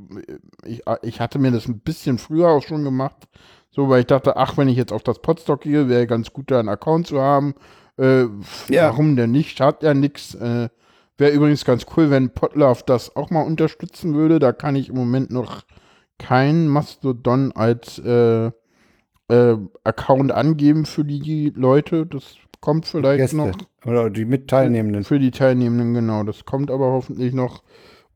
ich, 0.65 0.84
ich 1.01 1.20
hatte 1.20 1.39
mir 1.39 1.51
das 1.51 1.68
ein 1.68 1.80
bisschen 1.80 2.18
früher 2.18 2.49
auch 2.49 2.63
schon 2.63 2.84
gemacht. 2.86 3.28
So, 3.78 3.89
weil 3.89 3.99
ich 3.99 4.07
dachte, 4.07 4.38
ach, 4.38 4.57
wenn 4.57 4.69
ich 4.69 4.75
jetzt 4.75 4.91
auf 4.91 5.03
das 5.03 5.19
Podstock 5.21 5.61
gehe, 5.61 5.88
wäre 5.88 6.07
ganz 6.07 6.34
gut, 6.34 6.49
da 6.49 6.59
einen 6.59 6.67
Account 6.67 7.05
zu 7.05 7.21
haben. 7.21 7.53
Äh, 7.99 8.23
Ja. 8.69 8.89
Warum 8.89 9.15
denn 9.15 9.30
nicht? 9.32 9.55
Schadet 9.55 9.84
ja 9.84 9.93
nichts. 9.93 10.34
Äh, 10.34 10.69
wäre 11.19 11.32
übrigens 11.32 11.63
ganz 11.63 11.86
cool, 11.95 12.09
wenn 12.09 12.32
Podlove 12.32 12.82
das 12.88 13.15
auch 13.15 13.30
mal 13.30 13.43
unterstützen 13.43 14.15
würde. 14.15 14.39
Da 14.39 14.51
kann 14.51 14.75
ich 14.75 14.89
im 14.89 14.95
Moment 14.95 15.30
noch 15.30 15.61
keinen 16.17 16.67
Mastodon 16.69 17.51
als 17.51 17.99
äh, 17.99 18.47
äh, 19.28 19.57
Account 19.84 20.32
angeben 20.32 20.88
für 20.88 21.05
die 21.05 21.53
Leute. 21.55 22.07
Das 22.07 22.36
kommt 22.59 22.88
vielleicht 22.88 23.19
Gäste 23.19 23.38
noch. 23.38 23.55
oder 23.86 24.09
die 24.09 24.25
Mitteilnehmenden. 24.25 25.03
Für 25.03 25.19
die 25.19 25.30
Teilnehmenden, 25.30 25.93
genau. 25.93 26.23
Das 26.23 26.45
kommt 26.45 26.71
aber 26.71 26.88
hoffentlich 26.88 27.32
noch. 27.32 27.61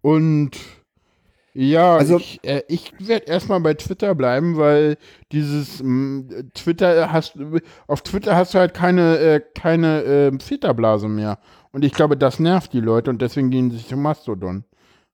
Und 0.02 0.58
ja, 1.54 1.96
Also- 1.98 2.18
ich, 2.18 2.40
äh, 2.44 2.64
ich 2.68 2.94
werde 3.00 3.26
erstmal 3.26 3.60
bei 3.60 3.74
Twitter 3.74 4.16
bleiben, 4.16 4.58
weil 4.58 4.98
dieses 5.32 5.82
mh, 5.84 6.44
Twitter 6.54 7.12
hast 7.12 7.38
auf 7.88 8.02
Twitter 8.02 8.36
hast 8.36 8.54
du 8.54 8.60
halt 8.60 8.74
keine, 8.74 9.18
äh, 9.18 9.42
keine 9.56 10.04
äh, 10.04 10.32
Filterblase 10.40 11.08
mehr. 11.08 11.40
Und 11.72 11.86
ich 11.86 11.94
glaube, 11.94 12.18
das 12.18 12.40
nervt 12.40 12.74
die 12.74 12.82
Leute 12.82 13.10
und 13.10 13.22
deswegen 13.22 13.50
gehen 13.50 13.72
sie 13.72 13.86
zum 13.86 14.02
Mastodon. 14.02 14.66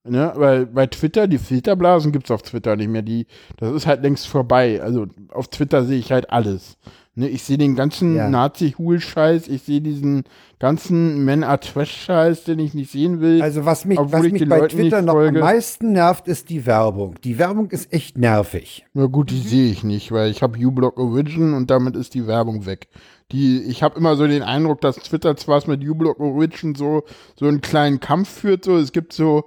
Ne? 0.04 0.32
Weil 0.36 0.66
bei 0.68 0.88
Twitter, 0.88 1.28
die 1.28 1.38
Filterblasen 1.38 2.12
gibt 2.12 2.26
es 2.26 2.32
auf 2.32 2.42
Twitter 2.42 2.76
nicht 2.76 2.88
mehr. 2.88 3.02
Die, 3.02 3.28
das 3.58 3.74
ist 3.74 3.86
halt 3.88 4.02
längst 4.04 4.28
vorbei. 4.28 4.82
Also 4.82 5.06
auf 5.32 5.50
Twitter 5.50 5.84
sehe 5.84 6.00
ich 6.00 6.12
halt 6.12 6.30
alles. 6.32 6.78
Ne? 7.18 7.28
Ich 7.28 7.44
sehe 7.44 7.58
den 7.58 7.76
ganzen 7.76 8.16
Ja. 8.16 8.30
Nazi-Hul-Scheiß, 8.30 9.48
ich 9.48 9.64
sehe 9.64 9.82
diesen 9.82 10.24
ganzen 10.60 11.26
Men-Are-Trash-Scheiß, 11.26 12.44
den 12.44 12.60
ich 12.60 12.76
nicht 12.76 12.92
sehen 12.92 13.22
will. 13.22 13.42
Also 13.42 13.66
was 13.66 13.86
mich, 13.86 13.98
was 14.00 14.24
ich 14.24 14.34
mich 14.34 14.48
bei 14.48 14.60
Leuten 14.60 14.78
Twitter 14.78 15.02
noch 15.02 15.16
am 15.16 15.34
meisten 15.34 15.94
nervt, 15.94 16.28
ist 16.28 16.50
die 16.50 16.66
Werbung. 16.68 17.16
Die 17.24 17.40
Werbung 17.40 17.72
ist 17.72 17.92
echt 17.92 18.18
nervig. 18.18 18.86
Na 18.94 19.08
gut, 19.08 19.32
die 19.32 19.40
sehe 19.40 19.72
ich 19.72 19.84
nicht, 19.84 20.12
weil 20.12 20.30
ich 20.30 20.44
habe 20.44 20.60
uBlock 20.60 21.00
Origin 21.00 21.54
und 21.54 21.72
damit 21.72 21.96
ist 21.96 22.14
die 22.14 22.28
Werbung 22.28 22.68
weg. 22.68 22.88
Die, 23.32 23.62
ich 23.64 23.84
habe 23.84 23.98
immer 23.98 24.16
so 24.16 24.26
den 24.26 24.44
Eindruck, 24.44 24.80
dass 24.82 24.96
Twitter 24.98 25.36
zwar 25.36 25.62
mit 25.68 25.84
uBlock 25.84 26.20
Origin 26.20 26.76
so, 26.76 27.04
so 27.36 27.46
einen 27.48 27.60
kleinen 27.62 28.00
Kampf 28.00 28.30
führt, 28.30 28.64
so, 28.64 28.78
es 28.78 28.94
gibt 28.94 29.12
so, 29.12 29.46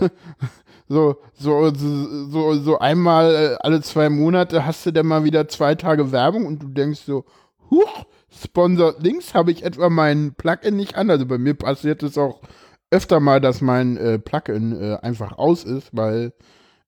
so, 0.92 1.16
so, 1.34 1.72
so, 1.74 2.54
so, 2.54 2.78
einmal 2.78 3.34
äh, 3.34 3.56
alle 3.60 3.80
zwei 3.80 4.10
Monate 4.10 4.66
hast 4.66 4.84
du 4.84 4.92
dann 4.92 5.06
mal 5.06 5.24
wieder 5.24 5.48
zwei 5.48 5.74
Tage 5.74 6.12
Werbung 6.12 6.46
und 6.46 6.62
du 6.62 6.68
denkst 6.68 7.00
so, 7.06 7.24
huch, 7.70 8.04
Sponsored 8.30 9.02
Links, 9.02 9.34
habe 9.34 9.50
ich 9.50 9.64
etwa 9.64 9.88
mein 9.88 10.34
Plugin 10.34 10.76
nicht 10.76 10.96
an. 10.96 11.10
Also 11.10 11.26
bei 11.26 11.38
mir 11.38 11.54
passiert 11.54 12.02
es 12.02 12.16
auch 12.18 12.40
öfter 12.90 13.20
mal, 13.20 13.40
dass 13.40 13.60
mein 13.60 13.96
äh, 13.96 14.18
Plugin 14.18 14.72
äh, 14.80 14.98
einfach 15.02 15.38
aus 15.38 15.64
ist, 15.64 15.88
weil 15.92 16.32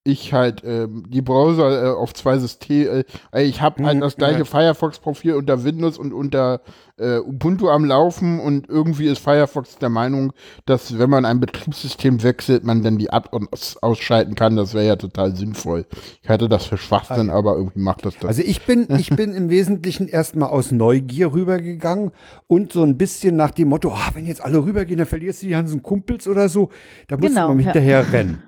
ich 0.05 0.33
halt 0.35 0.63
ähm, 0.65 1.05
die 1.09 1.23
Browser 1.23 1.85
äh, 1.85 1.95
auf 1.95 2.13
zwei 2.13 2.39
Systeme, 2.39 3.05
äh, 3.33 3.43
ich 3.43 3.61
habe 3.63 3.83
halt 3.85 3.95
Hm, 3.95 4.01
das 4.03 4.17
gleiche 4.17 4.41
ja. 4.41 4.45
Firefox-Profil 4.45 5.35
unter 5.35 5.65
Windows 5.65 5.97
und 5.99 6.13
unter 6.13 6.61
äh, 6.99 7.19
Ubuntu 7.19 7.69
am 7.71 7.85
Laufen 7.87 8.39
und 8.39 8.69
irgendwie 8.69 9.09
ist 9.09 9.19
Firefox 9.19 9.79
der 9.79 9.89
Meinung, 9.89 10.33
dass 10.67 10.99
wenn 10.99 11.11
man 11.11 11.25
ein 11.25 11.41
Betriebssystem 11.41 12.23
wechselt, 12.23 12.65
man 12.65 12.83
dann 12.83 12.99
die 12.99 13.11
Ab- 13.11 13.33
und 13.33 13.53
aus 13.53 13.79
ausschalten 13.83 14.35
kann. 14.35 14.57
Das 14.57 14.75
wäre 14.75 14.87
ja 14.87 14.97
total 14.97 15.35
sinnvoll. 15.35 15.87
Ich 16.23 16.29
halte 16.29 16.49
das 16.49 16.67
für 16.67 16.77
Schwachsinn, 16.77 17.31
aber 17.31 17.57
irgendwie 17.57 17.81
macht 17.81 18.05
das 18.05 18.15
das. 18.17 18.25
Also 18.27 18.43
ich 18.43 18.63
bin, 18.67 18.87
ich 18.99 19.09
bin 19.11 19.35
im 19.35 19.49
Wesentlichen 19.51 20.07
erstmal 20.07 20.51
aus 20.51 20.71
Neugier 20.71 21.33
rübergegangen 21.33 22.13
und 22.47 22.73
so 22.73 22.83
ein 22.83 22.97
bisschen 22.99 23.37
nach 23.37 23.51
dem 23.53 23.69
Motto, 23.69 23.91
ah, 23.91 24.11
wenn 24.13 24.27
jetzt 24.27 24.45
alle 24.45 24.63
rübergehen, 24.65 24.99
dann 24.99 25.07
verlierst 25.07 25.43
du 25.43 25.47
die 25.47 25.53
ganzen 25.53 25.83
Kumpels 25.83 26.29
oder 26.29 26.49
so. 26.49 26.69
Da 27.09 27.17
musst 27.17 27.31
Genau, 27.35 27.49
du 27.49 27.55
mal 27.55 27.61
ja. 27.61 27.65
hinterher 27.73 28.13
rennen. 28.13 28.43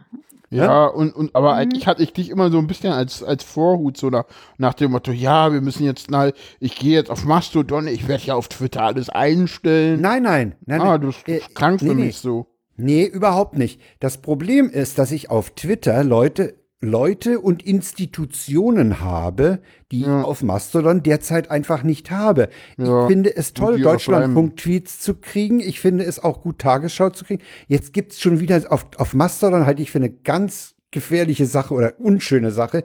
Ja, 0.64 0.86
und, 0.86 1.14
und 1.14 1.34
aber 1.34 1.54
eigentlich 1.54 1.86
hatte 1.86 2.02
ich 2.02 2.12
dich 2.12 2.30
immer 2.30 2.50
so 2.50 2.58
ein 2.58 2.66
bisschen 2.66 2.92
als, 2.92 3.22
als 3.22 3.44
Vorhut, 3.44 3.96
so 3.96 4.10
nach, 4.10 4.24
nach 4.58 4.74
dem 4.74 4.92
Motto, 4.92 5.12
ja, 5.12 5.52
wir 5.52 5.60
müssen 5.60 5.84
jetzt 5.84 6.10
mal, 6.10 6.32
ich 6.60 6.76
gehe 6.76 6.94
jetzt 6.94 7.10
auf 7.10 7.24
Mastodon, 7.24 7.86
ich 7.86 8.08
werde 8.08 8.24
ja 8.24 8.34
auf 8.34 8.48
Twitter 8.48 8.82
alles 8.82 9.08
einstellen. 9.08 10.00
Nein, 10.00 10.22
nein, 10.22 10.54
nein. 10.66 10.80
ah, 10.80 10.98
nein. 10.98 11.00
das, 11.00 11.16
Äh, 11.26 11.40
klang 11.54 11.78
für 11.78 11.86
nee, 11.86 11.94
nee. 11.94 12.04
mich 12.06 12.18
so. 12.18 12.46
Nee, 12.76 13.04
überhaupt 13.04 13.56
nicht. 13.56 13.80
Das 14.00 14.18
Problem 14.18 14.68
ist, 14.68 14.98
dass 14.98 15.10
ich 15.10 15.30
auf 15.30 15.50
Twitter 15.50 16.04
Leute, 16.04 16.54
Leute 16.80 17.40
und 17.40 17.62
Institutionen 17.64 19.00
habe, 19.00 19.60
die 19.90 20.00
ich 20.00 20.06
Ja. 20.06 20.22
auf 20.22 20.42
Mastodon 20.42 21.02
derzeit 21.02 21.50
einfach 21.50 21.82
nicht 21.82 22.10
habe. 22.10 22.48
Ja. 22.76 23.02
Ich 23.04 23.08
finde 23.12 23.34
es 23.34 23.54
toll, 23.54 23.80
Deutschlandfunk-Tweets 23.80 25.00
zu 25.00 25.14
kriegen. 25.14 25.60
Ich 25.60 25.80
finde 25.80 26.04
es 26.04 26.22
auch 26.22 26.42
gut, 26.42 26.58
Tagesschau 26.58 27.10
zu 27.10 27.24
kriegen. 27.24 27.42
Jetzt 27.66 27.92
gibt's 27.92 28.20
schon 28.20 28.40
wieder 28.40 28.60
auf, 28.70 28.86
auf 28.98 29.14
Mastodon, 29.14 29.64
halte 29.64 29.82
ich 29.82 29.90
für 29.90 29.98
eine 29.98 30.10
ganz 30.10 30.74
gefährliche 30.90 31.46
Sache 31.46 31.74
oder 31.74 31.98
unschöne 31.98 32.50
Sache. 32.50 32.84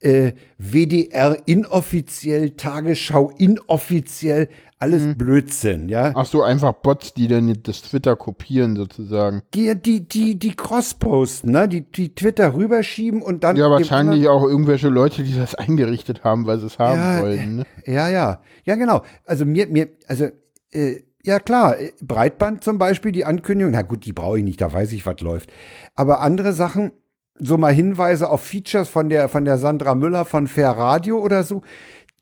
Äh, 0.00 0.32
WDR 0.56 1.36
inoffiziell, 1.46 2.50
Tagesschau 2.50 3.30
inoffiziell, 3.36 4.48
alles 4.78 5.02
Mhm. 5.02 5.16
Blödsinn, 5.18 5.88
ja. 5.90 6.12
Ach 6.14 6.24
so, 6.24 6.42
einfach 6.42 6.72
Bots, 6.72 7.12
die 7.12 7.28
dann 7.28 7.54
das 7.62 7.82
Twitter 7.82 8.16
kopieren 8.16 8.76
sozusagen. 8.76 9.42
die, 9.52 9.74
die, 9.74 10.08
die, 10.08 10.38
die 10.38 10.56
Cross-posten, 10.56 11.50
ne? 11.52 11.68
Die, 11.68 11.82
die 11.82 12.14
Twitter 12.14 12.54
rüberschieben 12.54 13.20
und 13.20 13.44
dann. 13.44 13.56
Ja, 13.56 13.70
wahrscheinlich 13.70 14.26
auch 14.28 14.42
irgendwelche 14.42 14.88
Leute, 14.88 15.22
die 15.22 15.36
das 15.36 15.54
eingerichtet 15.54 16.24
haben, 16.24 16.46
weil 16.46 16.58
sie 16.60 16.66
es 16.66 16.78
haben 16.78 16.98
Ja, 16.98 17.20
wollten. 17.20 17.56
Ne? 17.56 17.66
Ja, 17.84 18.08
ja. 18.08 18.40
Ja, 18.64 18.76
genau. 18.76 19.02
Also 19.26 19.44
mir, 19.44 19.66
mir, 19.66 19.88
also, 20.08 20.28
äh, 20.72 21.00
ja 21.22 21.38
klar, 21.40 21.76
Breitband 22.00 22.64
zum 22.64 22.78
Beispiel, 22.78 23.12
die 23.12 23.26
Ankündigung, 23.26 23.72
na 23.72 23.82
gut, 23.82 24.06
die 24.06 24.14
brauche 24.14 24.38
ich 24.38 24.44
nicht, 24.44 24.62
da 24.62 24.72
weiß 24.72 24.92
ich, 24.92 25.04
was 25.04 25.20
läuft. 25.20 25.50
Aber 25.94 26.22
andere 26.22 26.54
Sachen, 26.54 26.92
so 27.40 27.56
mal 27.56 27.72
Hinweise 27.72 28.30
auf 28.30 28.42
Features 28.42 28.88
von 28.88 29.08
der, 29.08 29.28
von 29.28 29.44
der 29.44 29.58
Sandra 29.58 29.94
Müller 29.94 30.24
von 30.24 30.46
Fair 30.46 30.70
Radio 30.70 31.18
oder 31.18 31.42
so, 31.42 31.62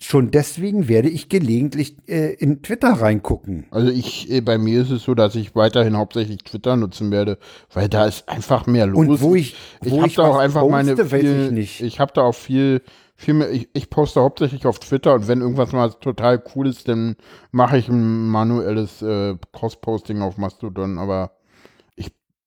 schon 0.00 0.30
deswegen 0.30 0.88
werde 0.88 1.08
ich 1.08 1.28
gelegentlich 1.28 1.96
äh, 2.08 2.34
in 2.34 2.62
Twitter 2.62 2.92
reingucken. 2.92 3.66
Also 3.70 3.90
ich, 3.90 4.30
äh, 4.30 4.40
bei 4.40 4.56
mir 4.56 4.82
ist 4.82 4.90
es 4.90 5.02
so, 5.02 5.14
dass 5.14 5.34
ich 5.34 5.56
weiterhin 5.56 5.96
hauptsächlich 5.96 6.38
Twitter 6.38 6.76
nutzen 6.76 7.10
werde, 7.10 7.38
weil 7.72 7.88
da 7.88 8.06
ist 8.06 8.28
einfach 8.28 8.66
mehr 8.66 8.86
los. 8.86 8.98
Und 8.98 9.20
wo 9.20 9.34
ich, 9.34 9.56
ich 9.82 9.90
wo 9.90 9.98
habe 9.98 10.08
ich 10.08 10.14
da 10.14 10.22
auch 10.22 10.38
einfach 10.38 10.66
meine 10.68 10.94
poste, 10.94 11.10
weiß 11.10 11.20
viel, 11.20 11.44
ich 11.46 11.50
nicht. 11.50 11.80
ich 11.82 12.00
habe 12.00 12.12
da 12.14 12.22
auch 12.22 12.34
viel 12.34 12.82
viel 13.16 13.34
mehr, 13.34 13.50
ich, 13.50 13.68
ich 13.72 13.90
poste 13.90 14.20
hauptsächlich 14.20 14.64
auf 14.64 14.78
Twitter 14.78 15.12
und 15.14 15.26
wenn 15.26 15.40
irgendwas 15.40 15.72
mal 15.72 15.90
total 15.90 16.40
cool 16.54 16.68
ist, 16.68 16.86
dann 16.86 17.16
mache 17.50 17.76
ich 17.76 17.88
ein 17.88 18.28
manuelles 18.28 19.02
äh, 19.02 19.34
Cross-Posting 19.52 20.22
auf 20.22 20.38
Mastodon, 20.38 20.98
aber 20.98 21.32
ich 21.32 21.37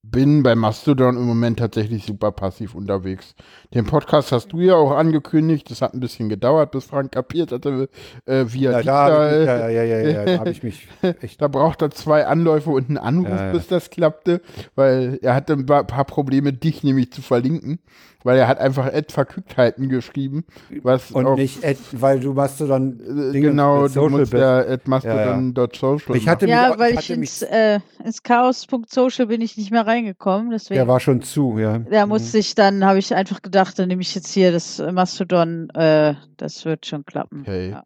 bin 0.04 0.41
bei 0.41 0.56
Mastodon 0.56 1.16
im 1.16 1.24
Moment 1.26 1.60
tatsächlich 1.60 2.06
super 2.06 2.32
passiv 2.32 2.74
unterwegs. 2.74 3.36
Den 3.74 3.86
Podcast 3.86 4.32
hast 4.32 4.52
du 4.52 4.60
ja 4.60 4.76
auch 4.76 4.91
angekündigt, 4.91 5.70
das 5.70 5.82
hat 5.82 5.93
ein 5.93 5.99
bisschen 5.99 6.28
gedauert, 6.28 6.72
bis 6.72 6.86
Frank 6.86 7.12
kapiert 7.12 7.52
hatte, 7.52 7.88
äh, 8.26 8.45
wie 8.47 8.66
er 8.66 8.82
ja, 8.82 9.10
da 9.10 9.39
ich, 9.41 9.45
ja, 9.45 9.70
ja, 9.70 9.84
ja, 9.84 9.99
ja, 10.10 10.26
da 10.26 10.39
habe 10.39 10.49
ich 10.49 10.64
mich 10.64 10.88
echt. 11.22 11.41
da 11.41 11.47
braucht 11.47 11.82
er 11.84 11.91
zwei 11.91 12.26
Anläufe 12.26 12.72
und 12.72 12.89
einen 12.89 12.97
Anruf, 12.97 13.30
Ja, 13.30 13.47
ja. 13.47 13.52
bis 13.52 13.68
das 13.68 13.89
klappte, 13.91 14.41
weil 14.76 15.20
er 15.22 15.36
hatte 15.36 15.54
ein 15.54 15.66
paar 15.66 16.06
Probleme, 16.06 16.52
dich 16.52 16.84
nämlich 16.84 17.12
zu 17.12 17.22
verlinken, 17.22 17.80
weil 18.24 18.38
er 18.38 18.48
hat 18.48 18.60
einfach 18.60 18.86
Ad-Verkücktheiten 18.86 19.90
geschrieben, 19.90 20.46
was 20.84 21.12
Und 21.12 21.36
nicht, 21.36 21.64
Ad, 21.64 21.78
weil 21.94 22.20
du 22.20 22.34
machst 22.34 22.60
du 22.60 22.68
dann 22.68 23.00
äh, 23.00 23.32
Dinge 23.32 23.50
genau, 23.50 23.84
mit 23.84 23.96
du 23.96 24.10
musst 24.10 24.34
ja 24.34 24.60
at 24.60 24.88
mastodon.social 24.88 26.16
Ich 26.16 26.28
hatte-. 26.28 26.48
Ja, 26.48 26.70
mich 26.70 26.80
weil 26.80 26.96
hatte 26.98 27.14
ich 27.14 27.18
ins, 27.18 27.42
äh, 27.42 27.80
ins 28.04 28.24
Chaos.social 28.24 29.28
bin 29.28 29.42
ich 29.42 29.58
nicht 29.58 29.72
mehr 29.72 29.86
reingekommen. 29.86 30.52
Deswegen, 30.52 30.78
Der 30.78 30.88
war 30.88 31.00
schon 31.00 31.22
zu, 31.22 31.58
ja. 31.58 31.80
da 31.80 32.06
musste 32.06 32.38
ich 32.38 32.56
dann, 32.56 32.86
habe 32.86 33.00
ich 33.00 33.14
einfach 33.14 33.42
gedacht, 33.42 33.78
dann 33.80 33.88
nehme 33.88 34.02
ich 34.02 34.14
jetzt 34.16 34.32
hier 34.32 34.52
das 34.52 34.82
Mastodon, 34.92 35.70
äh, 35.72 36.16
das 36.38 36.66
wird 36.66 36.86
schon 36.86 37.06
klappen. 37.06 37.42
Okay. 37.42 37.72
Ja. 37.72 37.84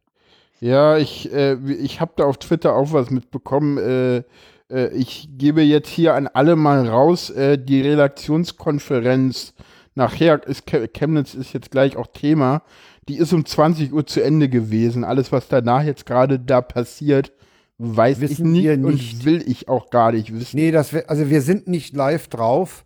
Ja, 0.62 0.98
ich, 0.98 1.32
äh, 1.34 1.56
ich 1.56 2.00
habe 2.00 2.14
da 2.16 2.24
auf 2.24 2.38
Twitter 2.38 2.76
auch 2.76 2.94
was 2.94 3.10
mitbekommen. 3.10 3.78
Äh, 3.78 4.24
äh, 4.70 4.94
ich 4.96 5.30
gebe 5.38 5.62
jetzt 5.62 5.90
hier 5.90 6.16
an 6.16 6.28
alle 6.28 6.56
mal 6.56 6.88
raus, 6.88 7.30
äh, 7.30 7.58
die 7.58 7.82
Redaktionskonferenz 7.82 9.54
nachher 9.96 10.46
ist 10.48 10.66
Che- 10.68 10.88
Chemnitz 10.88 11.34
ist 11.34 11.54
jetzt 11.54 11.72
gleich 11.72 11.98
auch 11.98 12.08
Thema. 12.08 12.62
Die 13.08 13.18
ist 13.18 13.34
um 13.34 13.46
20 13.46 13.94
Uhr 13.94 14.06
zu 14.06 14.22
Ende 14.24 14.50
gewesen. 14.50 15.04
Alles, 15.04 15.32
was 15.32 15.48
danach 15.48 15.84
jetzt 15.84 16.06
gerade 16.06 16.40
da 16.40 16.62
passiert, 16.62 17.32
weiß 17.78 18.18
ich 18.22 18.30
Wissen 18.32 18.52
nicht, 18.52 18.64
wir 18.64 18.74
und 18.74 18.86
nicht. 18.94 19.26
will 19.26 19.44
ich 19.48 19.68
auch 19.68 19.90
gar 19.90 20.12
nicht 20.12 20.34
wissen. 20.34 20.56
Nee, 20.58 20.72
das 20.72 20.94
wär, 20.94 21.10
also 21.10 21.30
wir 21.30 21.42
sind 21.42 21.68
nicht 21.68 21.96
live 21.96 22.28
drauf. 22.28 22.86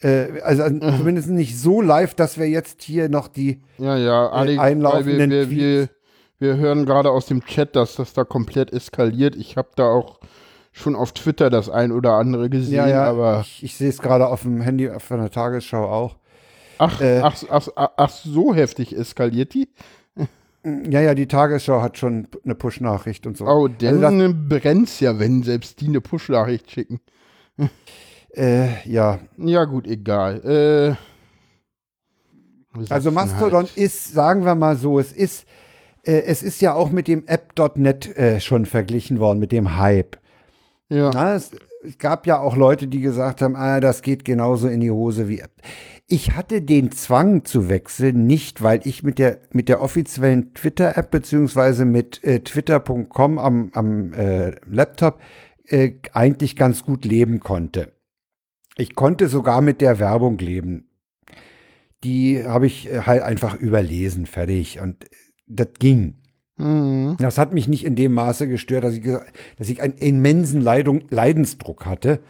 Äh, 0.00 0.40
also 0.42 0.62
zumindest 0.96 1.28
nicht 1.28 1.58
so 1.58 1.80
live, 1.82 2.14
dass 2.14 2.38
wir 2.38 2.48
jetzt 2.48 2.82
hier 2.82 3.08
noch 3.08 3.28
die. 3.28 3.62
Ja, 3.78 3.96
ja, 3.96 4.30
weil 4.32 4.48
wir, 4.48 4.60
einlaufenden 4.62 5.30
wir, 5.30 5.50
wir, 5.50 5.88
wir 6.38 6.56
hören 6.56 6.86
gerade 6.86 7.10
aus 7.10 7.26
dem 7.26 7.44
Chat, 7.44 7.74
dass 7.74 7.96
das 7.96 8.12
da 8.12 8.22
komplett 8.24 8.72
eskaliert. 8.72 9.34
Ich 9.34 9.56
habe 9.56 9.70
da 9.76 9.88
auch 9.90 10.20
schon 10.72 10.94
auf 10.94 11.10
Twitter 11.12 11.50
das 11.50 11.68
ein 11.68 11.90
oder 11.90 12.12
andere 12.12 12.48
gesehen, 12.48 12.74
Ja, 12.76 12.86
ja, 12.86 13.04
aber 13.06 13.40
ich, 13.40 13.64
ich 13.64 13.74
sehe 13.76 13.88
es 13.88 13.98
gerade 13.98 14.28
auf 14.28 14.42
dem 14.42 14.60
Handy 14.60 14.88
von 14.98 15.18
der 15.18 15.30
Tagesschau 15.30 15.84
auch. 15.90 16.16
Ach, 16.78 17.00
äh, 17.00 17.20
ach, 17.22 17.36
ach, 17.50 17.68
ach, 17.74 18.10
so 18.10 18.54
heftig 18.54 18.96
eskaliert 18.96 19.54
die? 19.54 19.68
Ja, 20.64 21.00
ja, 21.00 21.14
die 21.14 21.28
Tagesschau 21.28 21.80
hat 21.82 21.98
schon 21.98 22.26
eine 22.44 22.54
Push-Nachricht 22.54 23.26
und 23.26 23.36
so. 23.36 23.46
Oh, 23.46 23.68
Also 23.68 24.00
dann 24.00 24.48
brennt's 24.48 25.00
ja, 25.00 25.18
wenn 25.18 25.42
selbst 25.42 25.80
die 25.80 25.86
eine 25.86 26.00
Push-Nachricht 26.00 26.70
schicken. 26.70 27.00
äh, 28.34 28.68
ja, 28.88 29.20
Ja, 29.36 29.64
gut, 29.64 29.86
egal. 29.86 30.96
Äh, 32.76 32.84
also 32.90 33.10
Mastodon 33.10 33.64
halt. 33.66 33.76
ist, 33.76 34.12
sagen 34.12 34.44
wir 34.44 34.54
mal 34.54 34.76
so, 34.76 34.98
es 34.98 35.12
ist, 35.12 35.46
äh, 36.04 36.22
es 36.22 36.42
ist 36.42 36.60
ja 36.60 36.74
auch 36.74 36.90
mit 36.90 37.08
dem 37.08 37.26
App.net 37.26 38.16
äh, 38.16 38.40
schon 38.40 38.66
verglichen 38.66 39.18
worden, 39.20 39.38
mit 39.38 39.52
dem 39.52 39.76
Hype. 39.76 40.16
Ja. 40.88 41.10
Na, 41.12 41.34
es, 41.34 41.50
es 41.84 41.98
gab 41.98 42.26
ja 42.26 42.40
auch 42.40 42.56
Leute, 42.56 42.88
die 42.88 43.00
gesagt 43.00 43.42
haben, 43.42 43.56
ah, 43.56 43.80
das 43.80 44.02
geht 44.02 44.24
genauso 44.24 44.68
in 44.68 44.80
die 44.80 44.90
Hose 44.90 45.28
wie 45.28 45.40
App. 45.40 45.52
Ich 46.06 46.32
hatte 46.32 46.62
den 46.62 46.90
Zwang 46.90 47.44
zu 47.44 47.68
wechseln, 47.68 48.26
nicht 48.26 48.62
weil 48.62 48.80
ich 48.84 49.02
mit 49.02 49.18
der, 49.18 49.40
mit 49.52 49.68
der 49.68 49.82
offiziellen 49.82 50.54
Twitter-App 50.54 51.10
beziehungsweise 51.10 51.84
mit 51.84 52.24
äh, 52.24 52.40
twitter.com 52.40 53.38
am, 53.38 53.70
am 53.74 54.12
äh, 54.14 54.56
Laptop 54.66 55.20
äh, 55.66 55.92
eigentlich 56.12 56.56
ganz 56.56 56.82
gut 56.82 57.04
leben 57.04 57.40
konnte. 57.40 57.92
Ich 58.76 58.94
konnte 58.94 59.28
sogar 59.28 59.60
mit 59.60 59.80
der 59.80 59.98
Werbung 59.98 60.38
leben. 60.38 60.88
Die 62.04 62.42
habe 62.44 62.66
ich 62.66 62.90
äh, 62.90 63.02
halt 63.02 63.22
einfach 63.22 63.54
überlesen, 63.54 64.26
fertig. 64.26 64.80
Und 64.80 65.04
das 65.46 65.68
ging. 65.78 66.22
Mhm. 66.58 67.16
Das 67.18 67.38
hat 67.38 67.52
mich 67.52 67.68
nicht 67.68 67.84
in 67.84 67.96
dem 67.96 68.12
Maße 68.12 68.48
gestört, 68.48 68.84
dass 68.84 68.94
ich, 68.94 69.04
dass 69.56 69.68
ich 69.68 69.80
einen 69.80 69.94
immensen 69.94 70.60
Leidung, 70.60 71.04
Leidensdruck 71.10 71.86
hatte. 71.86 72.20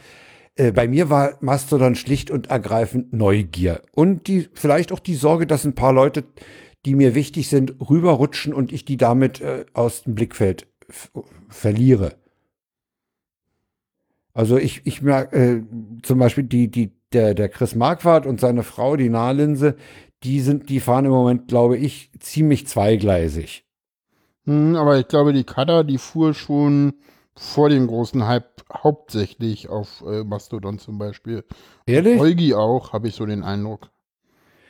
Äh, 0.55 0.73
bei 0.73 0.87
mir 0.87 1.11
war 1.11 1.39
Mastodon 1.41 1.95
schlicht 1.95 2.31
und 2.31 2.51
ergreifend 2.51 3.13
Neugier. 3.13 3.83
Und 3.93 4.27
die, 4.29 4.49
vielleicht 4.53 4.93
auch 4.93 5.01
die 5.01 5.15
Sorge, 5.15 5.47
dass 5.47 5.65
ein 5.65 5.75
paar 5.75 5.93
Leute, 5.93 6.25
die 6.85 6.95
mir 6.95 7.15
wichtig 7.15 7.49
sind, 7.49 7.75
rüberrutschen 7.81 8.53
und 8.53 8.73
ich 8.73 8.85
die 8.85 8.97
damit 8.97 9.41
äh, 9.41 9.65
aus 9.73 10.03
dem 10.03 10.15
Blickfeld 10.15 10.67
verliere. 11.49 12.15
Also 14.33 14.57
ich, 14.57 14.83
ich 14.85 15.03
merke 15.03 15.37
äh, 15.37 15.63
zum 16.03 16.19
Beispiel 16.19 16.45
die, 16.45 16.69
die, 16.71 16.93
der, 17.13 17.35
der 17.35 17.49
Chris 17.49 17.75
Marquardt 17.75 18.27
und 18.27 18.41
seine 18.41 18.63
Frau, 18.63 18.97
die 18.97 19.09
Nahlinse, 19.09 19.77
die 20.23 20.41
sind, 20.41 20.69
die 20.69 20.81
fahren 20.81 21.05
im 21.05 21.11
Moment, 21.11 21.49
glaube 21.49 21.77
ich, 21.77 22.11
ziemlich 22.21 22.67
zweigleisig. 22.67 23.65
Hm, 24.49 24.77
aber 24.77 24.99
ich 24.99 25.07
glaube, 25.09 25.33
die 25.35 25.45
Kada, 25.45 25.83
die 25.83 25.99
fuhr 25.99 26.33
schon 26.33 26.95
vor 27.37 27.69
dem 27.69 27.87
großen 27.87 28.27
Hype 28.27 28.63
hauptsächlich 28.73 29.69
auf 29.69 30.03
äh, 30.07 30.25
Mastodon 30.25 30.79
zum 30.79 30.99
Beispiel. 30.99 31.45
Ehrlich? 31.87 32.19
Holgi 32.19 32.55
auch, 32.55 32.93
habe 32.95 33.09
ich 33.09 33.15
so 33.15 33.27
den 33.27 33.43
Eindruck. 33.43 33.91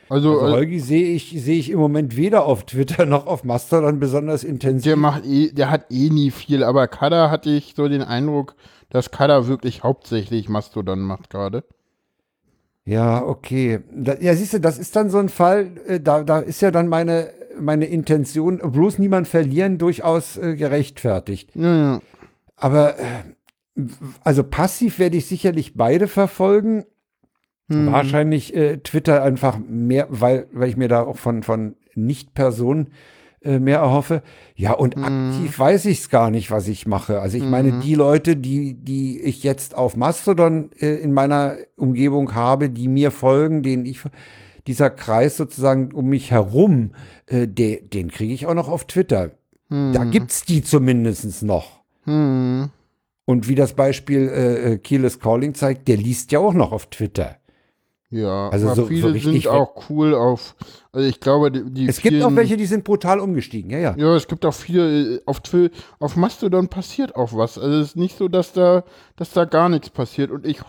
Also, 0.09 0.41
Also 0.41 0.47
äh, 0.47 0.51
Holgi 0.51 0.79
sehe 0.79 1.13
ich, 1.15 1.29
sehe 1.41 1.59
ich 1.59 1.69
im 1.69 1.79
Moment 1.79 2.17
weder 2.17 2.45
auf 2.45 2.65
Twitter 2.65 3.05
noch 3.05 3.25
auf 3.25 3.43
Mastodon 3.43 3.99
besonders 3.99 4.43
intensiv. 4.43 4.83
der 4.83 4.97
macht 4.97 5.25
eh, 5.25 5.51
der 5.53 5.69
hat 5.71 5.91
eh 5.91 6.09
nie 6.09 6.31
viel, 6.31 6.63
aber 6.63 6.87
Kada 6.87 7.29
hatte 7.31 7.49
ich 7.49 7.73
so 7.75 7.87
den 7.87 8.01
Eindruck, 8.03 8.55
dass 8.89 9.11
Kada 9.11 9.47
wirklich 9.47 9.83
hauptsächlich 9.83 10.49
Mastodon 10.49 10.99
macht 11.01 11.29
gerade. 11.29 11.63
ja, 12.85 13.23
okay. 13.23 13.81
Da, 13.93 14.15
ja, 14.19 14.33
siehst 14.35 14.53
du, 14.53 14.59
das 14.59 14.77
ist 14.79 14.95
dann 14.95 15.09
so 15.09 15.19
ein 15.19 15.29
Fall, 15.29 15.71
äh, 15.87 15.99
da, 15.99 16.23
da 16.23 16.39
ist 16.39 16.61
ja 16.61 16.71
dann 16.71 16.87
meine, 16.87 17.31
meine 17.59 17.85
Intention, 17.85 18.57
bloß 18.59 18.99
niemand 18.99 19.27
verlieren, 19.27 19.77
durchaus 19.77 20.37
äh, 20.37 20.55
gerechtfertigt. 20.55 21.51
Ja, 21.55 21.75
ja. 21.75 22.01
Aber 22.55 22.97
äh, 22.99 23.83
also 24.23 24.43
passiv 24.43 24.99
werde 24.99 25.17
ich 25.17 25.25
sicherlich 25.27 25.75
beide 25.75 26.07
verfolgen. 26.07 26.85
Hm. 27.69 27.91
Wahrscheinlich 27.91 28.55
äh, 28.55 28.77
Twitter 28.77 29.23
einfach 29.23 29.57
mehr, 29.59 30.07
weil, 30.09 30.47
weil 30.51 30.69
ich 30.69 30.77
mir 30.77 30.87
da 30.87 31.03
auch 31.03 31.17
von, 31.17 31.43
von 31.43 31.75
Nicht-Personen 31.95 32.87
äh, 33.41 33.59
mehr 33.59 33.79
erhoffe. 33.79 34.21
Ja, 34.55 34.73
und 34.73 34.97
Mhm. 34.97 35.03
aktiv 35.03 35.57
weiß 35.57 35.85
ich 35.85 35.99
es 35.99 36.09
gar 36.09 36.29
nicht, 36.31 36.51
was 36.51 36.67
ich 36.67 36.87
mache. 36.87 37.21
Also 37.21 37.37
ich 37.37 37.45
meine, 37.45 37.79
die 37.79 37.95
Leute, 37.95 38.35
die, 38.35 38.73
die 38.73 39.21
ich 39.21 39.43
jetzt 39.43 39.75
auf 39.75 39.95
Mastodon 39.95 40.71
äh, 40.79 40.95
in 40.95 41.13
meiner 41.13 41.55
Umgebung 41.77 42.35
habe, 42.35 42.69
die 42.69 42.89
mir 42.89 43.11
folgen, 43.11 43.63
denen 43.63 43.85
ich 43.85 44.01
dieser 44.69 44.91
Kreis 44.91 45.35
sozusagen 45.35 45.91
um 45.91 46.05
mich 46.05 46.29
herum, 46.29 46.91
äh, 47.25 47.47
de, 47.47 47.81
den 47.81 48.11
kriege 48.11 48.33
ich 48.33 48.45
auch 48.45 48.53
noch 48.53 48.69
auf 48.69 48.85
Twitter. 48.85 49.31
Da 49.69 50.03
gibt's 50.03 50.43
die 50.45 50.63
zumindest 50.63 51.43
noch. 51.43 51.81
Hm. 52.05 52.69
Und 53.25 53.47
wie 53.47 53.55
das 53.55 53.73
Beispiel 53.73 54.29
äh, 54.29 54.73
äh, 54.73 54.77
Keyless 54.77 55.19
Calling 55.19 55.55
zeigt, 55.55 55.87
der 55.87 55.97
liest 55.97 56.31
ja 56.31 56.39
auch 56.39 56.53
noch 56.53 56.71
auf 56.71 56.87
Twitter. 56.87 57.38
Ja, 58.11 58.49
Also 58.49 58.65
aber 58.65 58.75
so- 58.75 58.81
so 58.81 58.87
viele 58.87 59.13
richtig 59.13 59.43
sind 59.43 59.47
auch 59.51 59.87
cool 59.91 60.15
auf, 60.15 60.55
also 60.91 61.07
ich 61.07 61.19
glaube, 61.19 61.51
die, 61.51 61.63
die 61.69 61.87
Es 61.87 62.01
gibt 62.01 62.23
auch 62.23 62.29
vielen- 62.29 62.37
welche, 62.37 62.57
die 62.57 62.65
sind 62.65 62.83
brutal 62.83 63.19
umgestiegen, 63.19 63.69
ja, 63.69 63.77
ja. 63.77 63.95
Ja, 63.97 64.15
es 64.15 64.27
gibt 64.27 64.43
auch 64.47 64.53
viele, 64.55 65.17
äh, 65.17 65.21
auf, 65.27 65.41
Twi- 65.41 65.69
auf 65.99 66.15
Mastodon 66.15 66.69
passiert 66.69 67.15
auch 67.15 67.33
was. 67.33 67.59
Also 67.59 67.77
es 67.79 67.89
ist 67.89 67.95
nicht 67.97 68.17
so, 68.17 68.27
dass 68.27 68.51
da, 68.51 68.83
dass 69.15 69.29
da 69.33 69.45
gar 69.45 69.69
nichts 69.69 69.91
passiert. 69.91 70.31
Und 70.31 70.47
ich, 70.47 70.59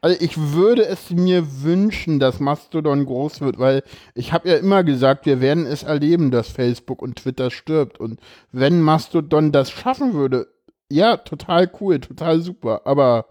also 0.00 0.16
ich 0.18 0.38
würde 0.54 0.86
es 0.86 1.10
mir 1.10 1.62
wünschen, 1.62 2.20
dass 2.20 2.40
Mastodon 2.40 3.04
groß 3.04 3.42
wird, 3.42 3.58
weil 3.58 3.82
ich 4.14 4.32
habe 4.32 4.48
ja 4.48 4.56
immer 4.56 4.82
gesagt, 4.82 5.26
wir 5.26 5.42
werden 5.42 5.66
es 5.66 5.82
erleben, 5.82 6.30
dass 6.30 6.48
Facebook 6.48 7.02
und 7.02 7.16
Twitter 7.16 7.50
stirbt. 7.50 8.00
Und 8.00 8.18
wenn 8.50 8.80
Mastodon 8.80 9.52
das 9.52 9.70
schaffen 9.70 10.14
würde, 10.14 10.46
ja, 10.90 11.18
total 11.18 11.70
cool, 11.82 12.00
total 12.00 12.40
super. 12.40 12.80
Aber 12.86 13.26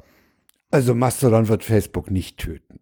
Also 0.69 0.93
Mastodon 0.93 1.47
wird 1.47 1.63
Facebook 1.63 2.11
nicht 2.11 2.37
töten. 2.37 2.79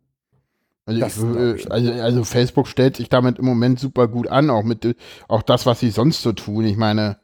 Also, 0.86 1.56
ich, 1.56 1.72
also, 1.72 1.92
also 1.94 2.24
Facebook 2.24 2.68
stellt 2.68 2.96
sich 2.96 3.10
damit 3.10 3.40
im 3.40 3.46
Moment 3.46 3.80
super 3.80 4.08
gut 4.08 4.28
an, 4.28 4.52
auch 4.52 4.64
mit 4.64 4.96
auch 5.28 5.42
das, 5.42 5.66
was 5.66 5.80
sie 5.80 5.90
sonst 5.90 6.22
so 6.22 6.32
tun. 6.32 6.66
Ich 6.66 6.78
meine, 6.78 7.18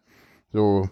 so 0.52 0.90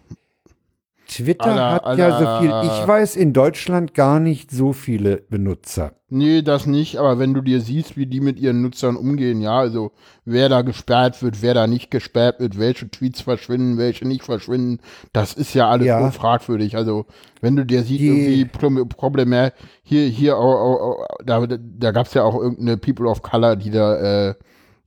Twitter 1.09 1.45
Aller- 1.45 1.81
hat 1.83 1.97
ja 1.97 2.19
so 2.19 2.41
viel, 2.41 2.51
ich 2.63 2.87
weiß 2.87 3.15
in 3.15 3.33
Deutschland 3.33 3.93
gar 3.95 4.19
nicht 4.19 4.51
so 4.51 4.73
viele 4.73 5.17
Benutzer. 5.29 5.93
Nee, 6.11 6.41
das 6.41 6.65
nicht, 6.65 6.97
aber 6.97 7.19
wenn 7.19 7.33
du 7.33 7.41
dir 7.41 7.61
siehst, 7.61 7.97
wie 7.97 8.05
die 8.05 8.19
mit 8.21 8.39
ihren 8.39 8.61
Nutzern 8.61 8.95
umgehen, 8.95 9.41
ja, 9.41 9.57
also 9.59 9.91
wer 10.25 10.49
da 10.49 10.61
gesperrt 10.61 11.21
wird, 11.21 11.41
wer 11.41 11.53
da 11.53 11.67
nicht 11.67 11.91
gesperrt 11.91 12.39
wird, 12.39 12.57
welche 12.59 12.89
Tweets 12.89 13.21
verschwinden, 13.21 13.77
welche 13.77 14.07
nicht 14.07 14.23
verschwinden, 14.23 14.79
das 15.13 15.33
ist 15.33 15.53
ja 15.53 15.67
alles 15.69 15.87
Ja. 15.87 16.09
fragwürdig. 16.11 16.75
Also 16.77 17.05
wenn 17.41 17.55
du 17.55 17.65
dir 17.65 17.83
siehst, 17.83 17.99
Die- 18.01 18.07
irgendwie 18.07 18.45
Pro- 18.45 18.85
Probleme, 18.85 19.51
hier, 19.83 20.07
hier, 20.07 20.37
au- 20.37 20.41
au- 20.57 20.81
au- 20.93 21.05
da, 21.25 21.45
da 21.47 21.91
gab 21.91 22.07
es 22.07 22.13
ja 22.13 22.23
auch 22.23 22.39
irgendeine 22.39 22.77
People 22.77 23.07
of 23.07 23.21
Color, 23.21 23.55
die 23.55 23.71
da 23.71 24.29
äh, 24.29 24.33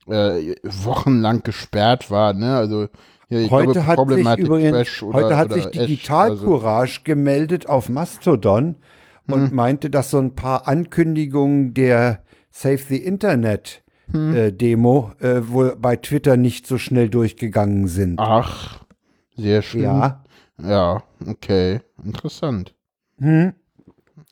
äh, 0.09 0.55
wochenlang 0.63 1.43
gesperrt 1.43 2.11
war, 2.11 2.33
ne? 2.33 2.57
Also 2.57 2.87
hier, 3.39 3.49
Heute 3.49 3.71
glaube, 3.73 3.85
hat 3.87 4.09
sich 4.09 4.37
übrigens, 4.37 5.01
oder, 5.03 5.13
heute 5.17 5.37
hat 5.37 5.53
sich 5.53 5.65
Ash, 5.65 5.71
Digital 5.71 6.31
also- 6.31 6.45
Courage 6.45 7.01
gemeldet 7.03 7.67
auf 7.67 7.89
Mastodon 7.89 8.75
und 9.27 9.49
Hm. 9.49 9.55
meinte, 9.55 9.89
dass 9.89 10.09
so 10.11 10.19
ein 10.19 10.35
paar 10.35 10.67
Ankündigungen 10.67 11.73
der 11.73 12.23
Save 12.51 12.77
the 12.89 12.97
Internet 12.97 13.83
Hm. 14.11 14.35
äh, 14.35 14.51
Demo 14.51 15.11
äh, 15.19 15.41
wohl 15.47 15.75
bei 15.79 15.95
Twitter 15.95 16.35
nicht 16.37 16.67
so 16.67 16.77
schnell 16.77 17.09
durchgegangen 17.09 17.87
sind. 17.87 18.19
Ach, 18.19 18.83
sehr 19.35 19.61
schön. 19.61 19.83
ja. 19.83 20.23
Ja, 20.61 21.03
okay, 21.27 21.79
interessant. 22.03 22.75
Hm. 23.19 23.53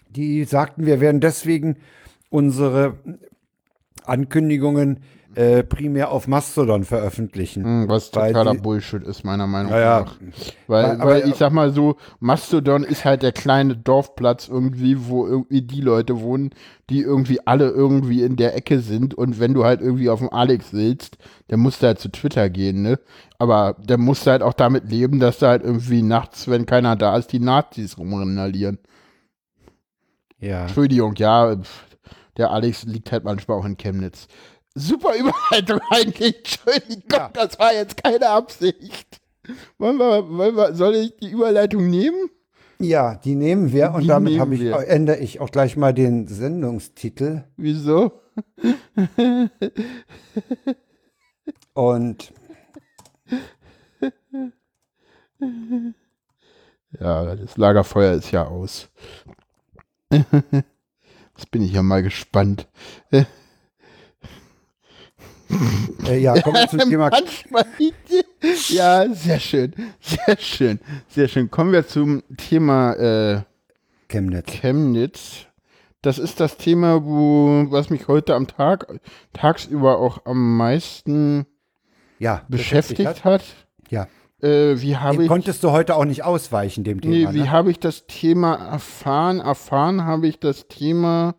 Die 0.10 0.43
sagten, 0.43 0.86
wir 0.86 0.99
werden 1.02 1.20
deswegen 1.22 1.78
unsere 2.30 2.95
Ankündigungen 4.06 4.99
äh, 5.36 5.64
primär 5.64 6.12
auf 6.12 6.28
Mastodon 6.28 6.84
veröffentlichen. 6.84 7.64
Hm, 7.64 7.90
Was 7.90 8.12
totaler 8.12 8.54
Bullshit 8.56 9.04
ist, 9.04 9.24
meiner 9.24 9.48
Meinung 9.48 9.72
Naja, 9.72 10.02
nach. 10.02 10.16
Weil, 10.68 10.86
aber- 10.86 11.06
weil 11.06 11.30
ich 11.30 11.36
sag 11.36 11.52
mal 11.54 11.72
so, 11.74 11.96
Mastodon 12.20 12.84
ist 12.84 13.06
halt 13.06 13.24
der 13.24 13.32
kleine 13.32 13.76
Dorfplatz 13.78 14.48
irgendwie, 14.48 15.08
wo 15.08 15.26
irgendwie 15.26 15.62
die 15.62 15.82
Leute 15.82 16.20
wohnen, 16.22 16.52
die 16.90 17.02
irgendwie 17.02 17.40
alle 17.48 17.70
irgendwie 17.70 18.24
in 18.24 18.36
der 18.36 18.56
Ecke 18.56 18.80
sind. 18.80 19.14
Und 19.14 19.40
wenn 19.40 19.54
du 19.54 19.64
halt 19.64 19.80
irgendwie 19.82 20.10
auf 20.10 20.20
dem 20.20 20.30
Alex 20.34 20.74
willst, 20.74 21.18
dann 21.48 21.62
musst 21.62 21.82
du 21.82 21.88
halt 21.88 22.00
zu 22.00 22.10
Twitter 22.10 22.50
gehen, 22.50 22.82
ne? 22.82 23.00
Aber 23.38 23.78
dann 23.86 24.02
musst 24.02 24.26
du 24.28 24.32
halt 24.32 24.44
auch 24.44 24.54
damit 24.54 24.90
leben, 24.90 25.20
dass 25.20 25.40
da 25.40 25.48
halt 25.50 25.64
irgendwie 25.64 26.02
nachts, 26.02 26.48
wenn 26.50 26.66
keiner 26.66 26.96
da 26.96 27.16
ist, 27.18 27.32
die 27.32 27.40
Nazis 27.40 27.98
rumrandalieren. 27.98 28.80
ja. 30.40 30.64
Entschuldigung, 30.64 31.16
ja, 31.16 31.56
der 32.38 32.52
Alex 32.52 32.84
liegt 32.84 33.12
halt 33.12 33.24
manchmal 33.24 33.58
auch 33.60 33.66
in 33.66 33.78
Chemnitz. 33.78 34.28
Super 34.76 35.16
Überleitung 35.16 35.80
eigentlich. 35.90 36.38
Entschuldigung, 36.38 37.04
Ja. 37.12 37.30
das 37.34 37.58
war 37.60 37.74
jetzt 37.74 38.02
keine 38.02 38.30
Absicht. 38.30 39.20
Wollen 39.78 39.98
wir, 39.98 40.30
wollen 40.30 40.56
wir, 40.56 40.74
soll 40.76 40.96
ich 40.96 41.18
die 41.18 41.30
Überleitung 41.32 41.90
nehmen? 41.90 42.30
Ja, 42.80 43.16
die 43.16 43.36
nehmen 43.36 43.72
wir 43.72 43.92
und 43.94 44.02
Die 44.04 44.08
damit 44.08 44.34
ich, 44.34 44.60
wir. 44.62 44.88
ändere 44.88 45.18
ich 45.20 45.40
auch 45.40 45.50
gleich 45.52 45.78
mal 45.78 45.94
den 45.94 46.28
Sendungstitel. 46.28 47.44
Wieso? 47.58 48.12
Und 51.74 52.34
Ja, 57.00 57.36
das 57.36 57.58
Lagerfeuer 57.58 58.14
ist 58.14 58.32
ja 58.32 58.46
aus. 58.48 58.90
Jetzt 60.12 61.52
bin 61.52 61.62
ich 61.62 61.72
ja 61.74 61.82
mal 61.82 62.04
gespannt. 62.04 62.68
Äh, 66.08 66.20
ja, 66.20 66.39
kommen 66.41 66.56
wir 66.56 66.68
zum 66.68 66.80
Thema. 66.89 67.10
Ja, 68.70 69.14
sehr 69.14 69.39
schön, 69.39 69.74
sehr 69.99 70.38
schön, 70.38 70.80
sehr 71.10 71.28
schön. 71.28 71.52
Kommen 71.52 71.72
wir 71.72 71.88
zum 71.88 72.24
Thema 72.38 72.93
äh, 72.93 73.41
Chemnitz. 74.08 74.52
Chemnitz. 74.52 75.45
Das 76.02 76.18
ist 76.18 76.39
das 76.39 76.58
Thema, 76.58 77.06
wo, 77.06 77.68
was 77.70 77.91
mich 77.91 78.08
heute 78.08 78.34
am 78.34 78.47
Tag, 78.47 78.88
tagsüber 79.34 79.99
auch 79.99 80.26
am 80.26 80.58
meisten 80.58 81.45
Ja, 82.18 82.43
beschäftigt 82.47 83.24
hat. 83.24 83.43
Ja. 83.89 84.08
Äh, 84.41 84.82
wie 84.82 84.97
habe 84.97 85.24
ich, 85.24 85.30
konntest 85.30 85.64
du 85.64 85.70
heute 85.70 85.95
auch 85.95 86.06
nicht 86.06 86.24
ausweichen, 86.24 86.84
dem 86.84 86.97
nee, 86.97 87.20
Thema. 87.20 87.34
wie 87.34 87.41
ne? 87.41 87.52
habe 87.52 87.70
ich 87.70 87.80
das 87.80 88.08
Thema 88.08 88.56
erfahren? 88.56 89.39
Erfahren 89.39 90.04
habe 90.04 90.28
ich 90.28 90.39
das 90.39 90.68
Thema 90.68 91.36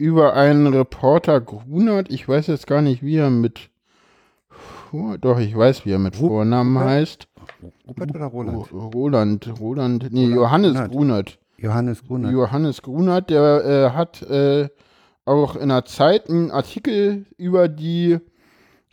über 0.00 0.34
einen 0.34 0.66
Reporter 0.68 1.40
Grunert. 1.40 2.10
Ich 2.10 2.26
weiß 2.26 2.46
jetzt 2.46 2.66
gar 2.66 2.80
nicht, 2.80 3.02
wie 3.02 3.16
er 3.16 3.28
mit, 3.30 3.68
doch, 5.20 5.38
ich 5.38 5.54
weiß, 5.56 5.84
wie 5.84 5.92
er 5.92 5.98
mit 5.98 6.14
Ru- 6.16 6.28
Vornamen 6.28 6.76
Rupert? 6.76 6.90
heißt. 6.90 7.28
Rupert 7.86 8.14
oder 8.14 8.24
Roland? 8.26 8.72
Ro- 8.72 8.88
Roland, 8.88 9.60
Roland, 9.60 10.06
nee, 10.10 10.24
Roland 10.32 10.36
Johannes 10.36 10.72
Grunert. 10.72 10.90
Grunert. 10.92 11.38
Johannes 11.58 12.04
Grunert. 12.04 12.32
Johannes 12.32 12.82
Grunert, 12.82 13.30
der 13.30 13.64
äh, 13.64 13.90
hat 13.96 14.22
äh, 14.22 14.68
auch 15.26 15.56
in 15.56 15.68
der 15.68 15.84
Zeit 15.84 16.30
einen 16.30 16.50
Artikel 16.50 17.26
über 17.36 17.68
die 17.68 18.18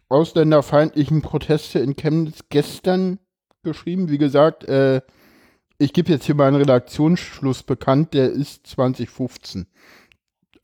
ausländerfeindlichen 0.09 1.21
Proteste 1.21 1.79
in 1.79 1.95
Chemnitz 1.95 2.39
gestern 2.49 3.19
geschrieben. 3.63 4.09
Wie 4.09 4.17
gesagt, 4.17 4.65
äh, 4.65 5.01
ich 5.77 5.93
gebe 5.93 6.11
jetzt 6.11 6.25
hier 6.25 6.35
meinen 6.35 6.55
Redaktionsschluss 6.55 7.63
bekannt, 7.63 8.13
der 8.13 8.29
ist 8.31 8.67
2015. 8.67 9.67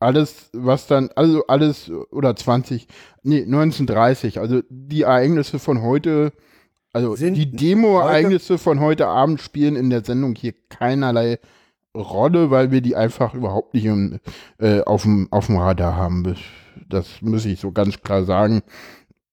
Alles, 0.03 0.49
was 0.53 0.87
dann, 0.87 1.09
also 1.15 1.47
alles, 1.47 1.89
oder 2.11 2.35
20, 2.35 2.87
nee, 3.23 3.43
1930, 3.43 4.39
also 4.39 4.61
die 4.69 5.03
Ereignisse 5.03 5.59
von 5.59 5.81
heute, 5.81 6.33
also 6.93 7.15
Sind 7.15 7.33
die 7.33 7.51
Demo-Ereignisse 7.51 8.59
von 8.59 8.79
heute 8.79 9.07
Abend 9.07 9.41
spielen 9.41 9.75
in 9.75 9.89
der 9.89 10.05
Sendung 10.05 10.35
hier 10.35 10.53
keinerlei 10.69 11.39
Rolle, 11.95 12.51
weil 12.51 12.71
wir 12.71 12.81
die 12.81 12.95
einfach 12.95 13.33
überhaupt 13.33 13.73
nicht 13.73 13.85
im, 13.85 14.19
äh, 14.59 14.81
auf, 14.81 15.03
dem, 15.03 15.27
Radar 15.31 15.95
haben. 15.95 16.35
Das, 16.89 17.21
muss 17.21 17.45
ich 17.45 17.59
so 17.59 17.71
ganz 17.71 18.01
klar 18.01 18.23
sagen. 18.25 18.61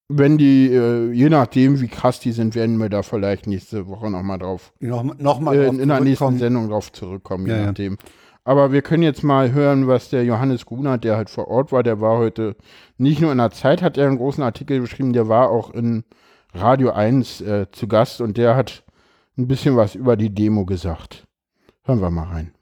Wenn 0.08 0.38
die, 0.38 0.72
äh, 0.72 1.12
je 1.12 1.28
nachdem, 1.28 1.80
wie 1.80 1.88
krass 1.88 2.18
die 2.18 2.32
sind, 2.32 2.54
werden 2.54 2.78
wir 2.78 2.88
da 2.88 3.02
vielleicht 3.02 3.46
nächste 3.46 3.88
Woche 3.88 4.10
nochmal 4.10 4.38
drauf, 4.38 4.72
Noch, 4.80 5.04
noch 5.18 5.40
mal 5.40 5.56
äh, 5.56 5.66
drauf 5.66 5.78
in 5.78 5.88
der 5.88 6.00
nächsten. 6.00 6.38
Sendung 6.38 6.68
drauf 6.68 6.90
zurückkommen, 6.92 7.46
je 7.46 7.52
Ja, 7.52 7.72
ja. 7.72 7.96
Aber 8.44 8.72
wir 8.72 8.82
können 8.82 9.02
jetzt 9.02 9.22
mal 9.22 9.52
hören, 9.52 9.86
was 9.86 10.08
der 10.08 10.24
Johannes 10.24 10.66
Grunert, 10.66 11.04
der 11.04 11.16
halt 11.16 11.30
vor 11.30 11.48
Ort 11.48 11.72
war, 11.72 11.82
der 11.82 12.00
war 12.00 12.18
heute 12.18 12.56
nicht 12.96 13.20
nur 13.20 13.32
in 13.32 13.38
der 13.38 13.50
Zeit, 13.50 13.82
hat 13.82 13.98
er 13.98 14.06
einen 14.06 14.18
großen 14.18 14.42
Artikel 14.42 14.80
geschrieben, 14.80 15.12
der 15.12 15.28
war 15.28 15.50
auch 15.50 15.72
in 15.72 16.04
Radio 16.54 16.90
1 16.90 17.40
äh, 17.42 17.70
zu 17.70 17.86
Gast 17.86 18.20
und 18.20 18.36
der 18.36 18.56
hat 18.56 18.82
ein 19.36 19.46
bisschen 19.46 19.76
was 19.76 19.94
über 19.94 20.16
die 20.16 20.34
Demo 20.34 20.64
gesagt. 20.64 21.26
Hören 21.84 22.00
wir 22.00 22.10
mal 22.10 22.28
rein. 22.28 22.54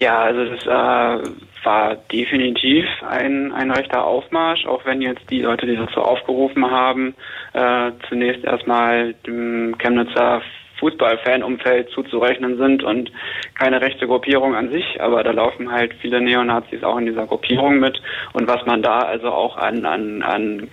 Ja, 0.00 0.22
also 0.22 0.44
das 0.44 0.64
äh, 0.64 1.30
war 1.64 1.96
definitiv 2.12 2.84
ein, 3.08 3.52
ein 3.52 3.70
rechter 3.70 4.04
Aufmarsch, 4.04 4.66
auch 4.66 4.84
wenn 4.84 5.00
jetzt 5.00 5.30
die 5.30 5.42
Leute, 5.42 5.66
die 5.66 5.76
dazu 5.76 6.00
aufgerufen 6.00 6.68
haben, 6.68 7.14
äh, 7.52 7.92
zunächst 8.08 8.44
erstmal 8.44 9.14
dem 9.26 9.76
Chemnitzer 9.78 10.42
Fußballfanumfeld 10.84 11.88
zuzurechnen 11.90 12.58
sind 12.58 12.82
und 12.82 13.10
keine 13.54 13.80
rechte 13.80 14.06
Gruppierung 14.06 14.54
an 14.54 14.70
sich, 14.70 15.00
aber 15.00 15.24
da 15.24 15.30
laufen 15.30 15.72
halt 15.72 15.94
viele 15.94 16.20
Neonazis 16.20 16.84
auch 16.84 16.98
in 16.98 17.06
dieser 17.06 17.26
Gruppierung 17.26 17.78
mit 17.78 18.02
und 18.34 18.46
was 18.48 18.66
man 18.66 18.82
da 18.82 18.98
also 18.98 19.28
auch 19.28 19.56
an, 19.56 19.86
an, 19.86 20.22
an 20.22 20.68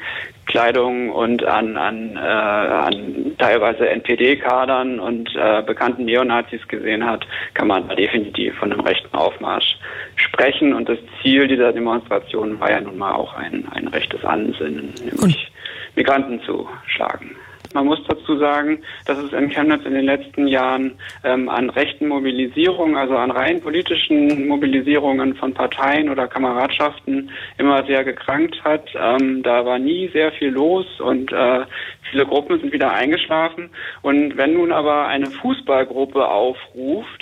Kleidung 0.47 1.11
und 1.11 1.45
an, 1.45 1.77
an, 1.77 2.17
äh, 2.17 2.19
an 2.19 3.35
teilweise 3.37 3.87
NPD-Kadern 3.87 4.99
und 4.99 5.33
äh, 5.33 5.63
bekannten 5.65 6.03
Neonazis 6.03 6.67
gesehen 6.67 7.05
hat, 7.05 7.25
kann 7.53 7.67
man 7.67 7.87
da 7.87 7.95
definitiv 7.95 8.57
von 8.57 8.73
einem 8.73 8.81
rechten 8.81 9.15
Aufmarsch 9.15 9.77
sprechen. 10.15 10.73
Und 10.73 10.89
das 10.89 10.97
Ziel 11.21 11.47
dieser 11.47 11.71
Demonstration 11.71 12.59
war 12.59 12.69
ja 12.69 12.81
nun 12.81 12.97
mal 12.97 13.13
auch 13.13 13.33
ein, 13.35 13.65
ein 13.71 13.87
rechtes 13.87 14.25
Ansinnen, 14.25 14.93
nämlich 15.05 15.49
Migranten 15.95 16.41
zu 16.41 16.67
schlagen. 16.87 17.35
Man 17.73 17.85
muss 17.85 17.99
dazu 18.07 18.37
sagen, 18.37 18.79
dass 19.05 19.17
es 19.17 19.33
in 19.33 19.49
Chemnitz 19.49 19.85
in 19.85 19.93
den 19.93 20.05
letzten 20.05 20.47
Jahren 20.47 20.93
ähm, 21.23 21.49
an 21.49 21.69
rechten 21.69 22.07
Mobilisierungen, 22.07 22.97
also 22.97 23.15
an 23.17 23.31
rein 23.31 23.61
politischen 23.61 24.47
Mobilisierungen 24.47 25.35
von 25.35 25.53
Parteien 25.53 26.09
oder 26.09 26.27
Kameradschaften 26.27 27.29
immer 27.57 27.85
sehr 27.85 28.03
gekrankt 28.03 28.63
hat. 28.63 28.89
Ähm, 28.95 29.43
da 29.43 29.65
war 29.65 29.79
nie 29.79 30.09
sehr 30.13 30.31
viel 30.33 30.49
los 30.49 30.85
und 30.99 31.31
äh, 31.31 31.65
viele 32.09 32.25
Gruppen 32.25 32.59
sind 32.59 32.73
wieder 32.73 32.91
eingeschlafen. 32.91 33.69
Und 34.01 34.37
wenn 34.37 34.53
nun 34.53 34.71
aber 34.71 35.07
eine 35.07 35.27
Fußballgruppe 35.27 36.27
aufruft, 36.27 37.20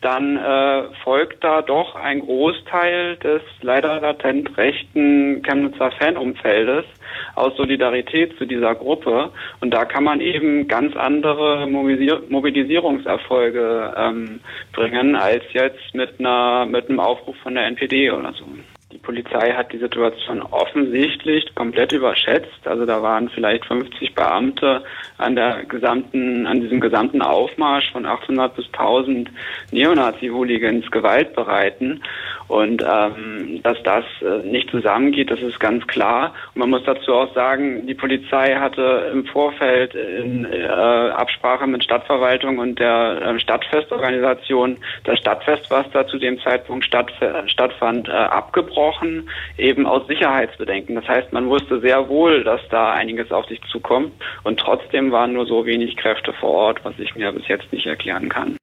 dann 0.00 0.36
äh, 0.38 0.84
folgt 1.04 1.44
da 1.44 1.60
doch 1.60 1.94
ein 1.94 2.20
Großteil 2.20 3.16
des 3.16 3.42
leider 3.60 4.00
latent 4.00 4.56
rechten 4.56 5.42
Chemnitzer 5.42 5.90
Fanumfeldes 5.92 6.86
aus 7.34 7.54
Solidarität 7.56 8.36
zu 8.38 8.46
dieser 8.46 8.74
Gruppe. 8.74 9.30
Und 9.60 9.72
da 9.72 9.84
kann 9.84 10.04
man 10.04 10.20
eben 10.20 10.68
ganz 10.68 10.96
andere 10.96 11.66
Mobilisier 11.66 12.22
Mobilisierungserfolge 12.28 13.94
ähm, 13.96 14.40
bringen 14.72 15.16
als 15.16 15.44
jetzt 15.52 15.94
mit 15.94 16.18
einer 16.18 16.64
mit 16.66 16.88
einem 16.88 17.00
Aufruf 17.00 17.36
von 17.42 17.54
der 17.54 17.66
NPD 17.66 18.10
oder 18.10 18.32
so. 18.32 18.46
Die 18.92 18.98
Polizei 18.98 19.52
hat 19.52 19.72
die 19.72 19.78
Situation 19.78 20.42
offensichtlich 20.42 21.54
komplett 21.54 21.92
überschätzt. 21.92 22.66
Also 22.66 22.86
da 22.86 23.00
waren 23.02 23.28
vielleicht 23.28 23.64
50 23.66 24.16
Beamte 24.16 24.82
an 25.16 25.36
der 25.36 25.64
gesamten, 25.64 26.44
an 26.46 26.60
diesem 26.60 26.80
gesamten 26.80 27.22
Aufmarsch 27.22 27.92
von 27.92 28.04
800 28.04 28.56
bis 28.56 28.66
1000 28.66 29.30
Neonazi-Hooligans 29.70 30.90
gewaltbereiten. 30.90 32.02
Und 32.50 32.82
ähm, 32.82 33.60
dass 33.62 33.80
das 33.84 34.04
äh, 34.22 34.44
nicht 34.44 34.70
zusammengeht, 34.70 35.30
das 35.30 35.38
ist 35.38 35.60
ganz 35.60 35.86
klar. 35.86 36.34
Und 36.52 36.58
man 36.58 36.70
muss 36.70 36.82
dazu 36.84 37.14
auch 37.14 37.32
sagen, 37.32 37.86
die 37.86 37.94
Polizei 37.94 38.56
hatte 38.56 39.08
im 39.12 39.24
Vorfeld 39.24 39.94
in 39.94 40.44
äh, 40.44 40.66
Absprache 40.66 41.68
mit 41.68 41.84
Stadtverwaltung 41.84 42.58
und 42.58 42.80
der 42.80 43.22
äh, 43.22 43.38
Stadtfestorganisation 43.38 44.78
das 45.04 45.20
Stadtfest, 45.20 45.70
was 45.70 45.86
da 45.92 46.08
zu 46.08 46.18
dem 46.18 46.40
Zeitpunkt 46.40 46.84
statt, 46.84 47.12
stattfand, 47.46 48.08
äh, 48.08 48.10
abgebrochen, 48.10 49.30
eben 49.56 49.86
aus 49.86 50.08
Sicherheitsbedenken. 50.08 50.96
Das 50.96 51.06
heißt, 51.06 51.32
man 51.32 51.48
wusste 51.48 51.78
sehr 51.78 52.08
wohl, 52.08 52.42
dass 52.42 52.62
da 52.70 52.90
einiges 52.90 53.30
auf 53.30 53.46
sich 53.46 53.60
zukommt. 53.70 54.10
Und 54.42 54.58
trotzdem 54.58 55.12
waren 55.12 55.34
nur 55.34 55.46
so 55.46 55.66
wenig 55.66 55.96
Kräfte 55.96 56.32
vor 56.32 56.50
Ort, 56.50 56.84
was 56.84 56.98
ich 56.98 57.14
mir 57.14 57.30
bis 57.30 57.46
jetzt 57.46 57.72
nicht 57.72 57.86
erklären 57.86 58.28
kann. 58.28 58.56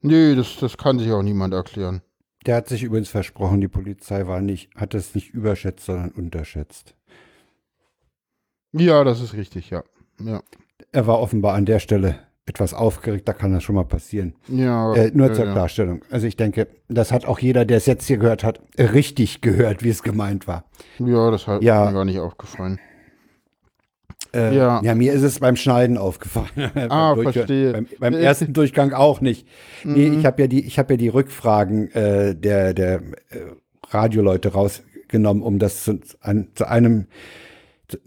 Nee, 0.00 0.34
das, 0.34 0.56
das 0.56 0.78
kann 0.78 0.98
sich 0.98 1.12
auch 1.12 1.22
niemand 1.22 1.52
erklären. 1.52 2.00
Der 2.46 2.56
hat 2.56 2.68
sich 2.68 2.82
übrigens 2.82 3.08
versprochen, 3.08 3.60
die 3.60 3.68
Polizei 3.68 4.26
war 4.26 4.40
nicht, 4.40 4.74
hat 4.76 4.94
es 4.94 5.14
nicht 5.14 5.30
überschätzt, 5.30 5.86
sondern 5.86 6.10
unterschätzt. 6.10 6.94
Ja, 8.72 9.04
das 9.04 9.20
ist 9.20 9.34
richtig, 9.34 9.70
ja. 9.70 9.82
ja. 10.20 10.42
Er 10.92 11.06
war 11.06 11.20
offenbar 11.20 11.54
an 11.54 11.64
der 11.64 11.78
Stelle 11.78 12.18
etwas 12.46 12.74
aufgeregt, 12.74 13.26
da 13.26 13.32
kann 13.32 13.52
das 13.54 13.62
schon 13.62 13.74
mal 13.76 13.84
passieren. 13.84 14.34
Ja. 14.48 14.94
Äh, 14.94 15.10
nur 15.14 15.32
zur 15.32 15.46
ja. 15.46 15.52
Klarstellung. 15.52 16.02
Also 16.10 16.26
ich 16.26 16.36
denke, 16.36 16.68
das 16.88 17.10
hat 17.10 17.24
auch 17.24 17.38
jeder, 17.38 17.64
der 17.64 17.78
es 17.78 17.86
jetzt 17.86 18.06
hier 18.06 18.18
gehört 18.18 18.44
hat, 18.44 18.60
richtig 18.78 19.40
gehört, 19.40 19.82
wie 19.82 19.88
es 19.88 20.02
gemeint 20.02 20.46
war. 20.46 20.64
Ja, 20.98 21.30
das 21.30 21.46
hat 21.46 21.62
Ja. 21.62 21.86
mir 21.86 21.92
gar 21.94 22.04
nicht 22.04 22.18
aufgefallen. 22.18 22.78
Äh, 24.34 24.56
Ja. 24.56 24.80
ja. 24.82 24.94
mir 24.94 25.12
ist 25.12 25.22
es 25.22 25.38
beim 25.40 25.56
Schneiden 25.56 25.96
aufgefallen. 25.98 26.48
Ah, 26.90 27.14
Beim 27.14 27.32
verstehe. 27.32 27.72
Beim, 27.72 27.86
beim 28.00 28.14
Äh, 28.14 28.20
ersten 28.22 28.52
Durchgang 28.52 28.92
auch 28.92 29.20
nicht. 29.20 29.46
Nee, 29.84 30.10
Mhm. 30.10 30.18
ich 30.18 30.26
habe 30.26 30.42
ja 30.42 30.48
die, 30.48 30.64
ich 30.66 30.78
habe 30.78 30.94
ja 30.94 30.96
die 30.96 31.08
Rückfragen 31.08 31.90
äh, 31.92 32.34
der 32.34 32.74
der 32.74 32.94
äh, 32.96 33.00
Radioleute 33.90 34.52
rausgenommen, 34.52 35.42
um 35.42 35.58
das 35.58 35.84
zu, 35.84 35.98
an, 36.20 36.48
zu 36.54 36.66
einem 36.68 37.06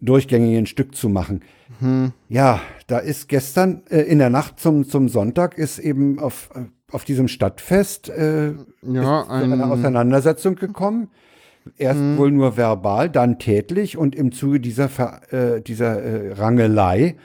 durchgängigen 0.02 0.66
Stück 0.66 0.96
zu 0.96 1.08
machen. 1.10 1.42
Hm. 1.80 2.12
Ja, 2.30 2.62
da 2.88 2.98
ist 2.98 3.30
gestern 3.30 3.84
äh, 3.90 4.02
in 4.02 4.20
der 4.20 4.30
Nacht 4.30 4.60
zum 4.60 4.88
zum 4.88 5.08
Sonntag 5.10 5.58
ist 5.58 5.80
eben 5.80 6.20
auf 6.20 6.50
auf 6.92 7.04
diesem 7.04 7.28
Stadtfest 7.28 8.10
äh, 8.10 8.54
Ja, 8.82 9.28
ein, 9.30 9.62
Auseinandersetzung 9.62 10.56
gekommen. 10.56 11.10
Erst 11.78 12.00
Mhm. 12.00 12.18
wohl 12.18 12.32
nur 12.32 12.56
verbal, 12.58 13.10
dann 13.10 13.40
tätlich 13.40 13.98
und 13.98 14.16
im 14.16 14.32
Zuge 14.32 14.60
dieser, 14.60 14.90
Ver, 14.90 15.22
äh, 15.32 15.62
dieser 15.62 16.02
äh, 16.02 16.34
Rangelei 16.34 17.16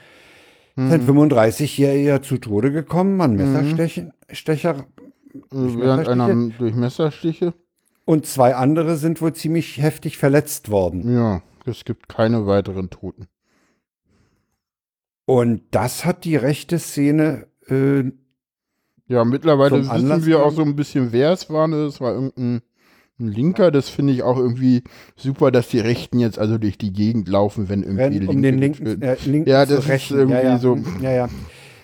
Mhm. 0.75 0.89
sind 0.89 1.03
35-Jähriger 1.03 2.21
zu 2.23 2.37
Tode 2.39 2.71
gekommen 2.71 3.21
an 3.21 3.35
Messerstechen, 3.35 4.11
Stecher 4.31 4.85
während 5.51 6.07
einer 6.07 6.49
durch 6.57 6.73
Messerstiche. 6.75 7.53
und 8.05 8.25
zwei 8.25 8.55
andere 8.55 8.95
sind 8.97 9.21
wohl 9.21 9.33
ziemlich 9.33 9.81
heftig 9.81 10.17
verletzt 10.17 10.69
worden. 10.71 11.13
Ja, 11.15 11.41
es 11.65 11.85
gibt 11.85 12.09
keine 12.09 12.47
weiteren 12.47 12.89
Toten. 12.89 13.27
Und 15.25 15.61
das 15.71 16.05
hat 16.05 16.25
die 16.25 16.35
rechte 16.35 16.79
Szene 16.79 17.47
äh, 17.69 18.03
Ja, 19.07 19.23
mittlerweile 19.25 19.79
wissen 19.79 19.89
Anlass 19.89 20.25
wir 20.25 20.43
auch 20.45 20.51
so 20.51 20.63
ein 20.63 20.75
bisschen, 20.75 21.11
wer 21.11 21.31
es 21.31 21.49
war. 21.49 21.67
Ne? 21.67 21.77
Es 21.85 22.01
war 22.01 22.13
irgendein 22.13 22.61
ein 23.23 23.27
Linker. 23.31 23.71
Das 23.71 23.89
finde 23.89 24.13
ich 24.13 24.21
auch 24.23 24.37
irgendwie 24.37 24.83
super, 25.15 25.51
dass 25.51 25.67
die 25.69 25.79
Rechten 25.79 26.19
jetzt 26.19 26.37
also 26.39 26.57
durch 26.57 26.77
die 26.77 26.93
Gegend 26.93 27.27
laufen, 27.27 27.69
wenn 27.69 27.83
irgendwie 27.83 28.03
rennen 28.03 28.27
um 28.27 28.35
Linke 28.41 28.51
den 28.51 28.59
linken, 28.59 29.01
äh, 29.01 29.17
linken 29.25 29.49
Ja, 29.49 29.65
das 29.65 29.87
ist 29.87 30.11
irgendwie 30.11 30.33
ja, 30.35 30.41
ja, 30.43 30.57
so- 30.59 30.77
Ja, 31.01 31.11
ja. 31.11 31.29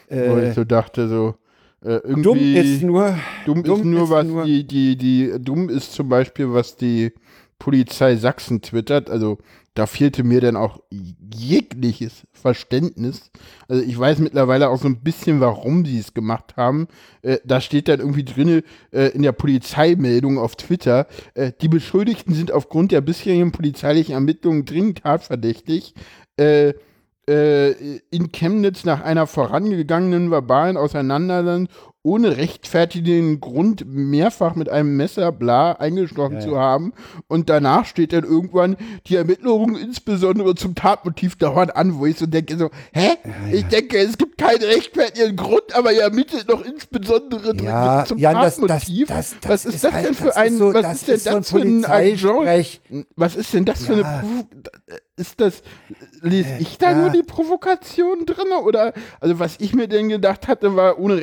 Wo 0.10 0.16
Äh, 0.16 0.50
ich 0.50 0.56
so 0.56 0.64
dachte, 0.64 1.08
so 1.08 1.36
äh, 1.84 2.00
irgendwie 2.04 2.24
dumm 2.24 2.38
ist 2.56 2.84
nur, 2.84 3.16
dumm, 3.46 3.64
dumm 3.64 3.80
ist 3.80 3.86
nur 3.86 4.04
ist 4.04 4.10
was 4.10 4.26
nur- 4.28 4.44
die 4.46 4.66
die 4.66 4.96
die 4.98 5.32
dumm 5.40 5.70
ist 5.70 5.94
zum 5.94 6.10
Beispiel 6.10 6.52
was 6.54 6.76
die 6.76 7.14
Polizei 7.60 8.16
Sachsen 8.16 8.62
twittert. 8.62 9.10
Also 9.10 9.38
da 9.80 9.86
fehlte 9.86 10.26
mir 10.26 10.42
dann 10.42 10.58
auch 10.58 10.82
jegliches 11.34 12.28
Verständnis. 12.34 13.32
Also 13.70 13.82
ich 13.82 13.98
weiß 13.98 14.20
mittlerweile 14.20 14.68
auch 14.68 14.78
so 14.78 14.90
ein 14.90 15.00
bisschen, 15.00 15.40
warum 15.40 15.86
sie 15.86 16.00
es 16.00 16.14
gemacht 16.14 16.58
haben. 16.58 16.90
Äh, 17.22 17.38
da 17.46 17.62
steht 17.62 17.88
dann 17.88 18.02
irgendwie 18.02 18.26
drin 18.26 18.62
äh, 18.92 19.08
in 19.12 19.22
der 19.22 19.32
Polizeimeldung 19.32 20.38
auf 20.38 20.58
Twitter, 20.58 21.08
äh, 21.34 21.54
die 21.62 21.70
Beschuldigten 21.70 22.36
sind 22.36 22.52
aufgrund 22.52 22.92
der 22.92 23.00
bisherigen 23.00 23.54
polizeilichen 23.54 24.14
Ermittlungen 24.16 24.66
dringend 24.66 25.04
tatverdächtig. 25.04 25.94
Äh, 26.36 26.74
äh, 27.30 28.00
in 28.12 28.34
Chemnitz 28.34 28.84
nach 28.84 29.02
einer 29.02 29.28
vorangegangenen 29.28 30.30
verbalen 30.30 30.76
Auseinandersetzung 30.76 31.70
ohne 32.02 32.38
rechtfertigen 32.38 33.42
Grund 33.42 33.84
mehrfach 33.86 34.56
mit 34.56 34.70
einem 34.70 34.96
Messer 34.96 35.34
bla 35.34 35.74
eingestochen 35.74 36.36
Ja, 36.36 36.40
zu 36.40 36.52
ja. 36.52 36.60
haben. 36.60 36.94
Und 37.28 37.50
danach 37.50 37.86
steht 37.86 38.14
dann 38.14 38.24
irgendwann, 38.24 38.78
die 39.08 39.16
Ermittlungen 39.18 39.76
insbesondere 39.76 40.56
zum 40.56 40.76
Tatmotiv 40.76 41.36
dauern 41.36 41.70
an, 41.72 42.00
wo 42.00 42.06
ich 42.06 42.18
so 42.18 42.26
denke, 42.26 42.58
so, 42.58 42.70
hä? 42.94 43.10
Ich 43.52 43.66
denke, 43.66 43.98
es 43.98 44.18
gibt 44.18 44.38
keinen 44.38 44.64
rechtfertigen 44.64 45.36
Grund, 45.36 45.76
aber 45.76 45.92
ihr 45.92 46.04
ermittelt 46.04 46.48
noch 46.48 46.64
insbesondere 46.64 47.54
Ja, 47.58 48.06
zum 48.08 48.18
Jan, 48.18 48.36
das, 48.36 48.56
das, 48.56 48.68
Tatmotiv. 48.68 49.08
das, 49.10 49.36
das 49.42 49.50
was 49.52 49.66
ist, 49.66 49.84
das 49.84 49.92
halt- 49.94 50.06
denn 50.08 50.14
für 50.16 50.26
das 50.28 50.36
ein, 50.38 50.54
ist 50.54 50.58
so, 50.60 50.74
was 50.74 50.82
das 50.82 50.94
ist 50.96 51.08
denn 51.10 51.16
ist 51.16 51.24
so 51.26 51.30
ein 51.30 51.36
das 51.42 51.50
für 51.50 51.58
ein? 51.58 51.82
Polizeisprech. 51.82 52.82
Was 53.18 53.36
ist 53.36 53.54
denn 53.54 53.66
das 53.66 53.86
für 53.86 53.94
eine 53.94 54.02
Ja. 54.04 54.24
Ist 55.18 55.42
das 55.42 55.64
lese 56.22 56.48
Äh, 56.54 56.62
ich 56.62 56.78
da 56.78 56.92
ja. 56.92 56.98
nur 56.98 57.10
die 57.10 57.24
Provokation 57.24 58.26
drin 58.26 58.48
oder 58.64 58.94
also 59.20 59.38
was 59.38 59.58
ich 59.60 59.76
mir 59.76 59.90
denn 59.90 60.08
gedacht 60.08 60.48
hatte 60.48 60.78
war 60.78 60.98
ohne 60.98 61.22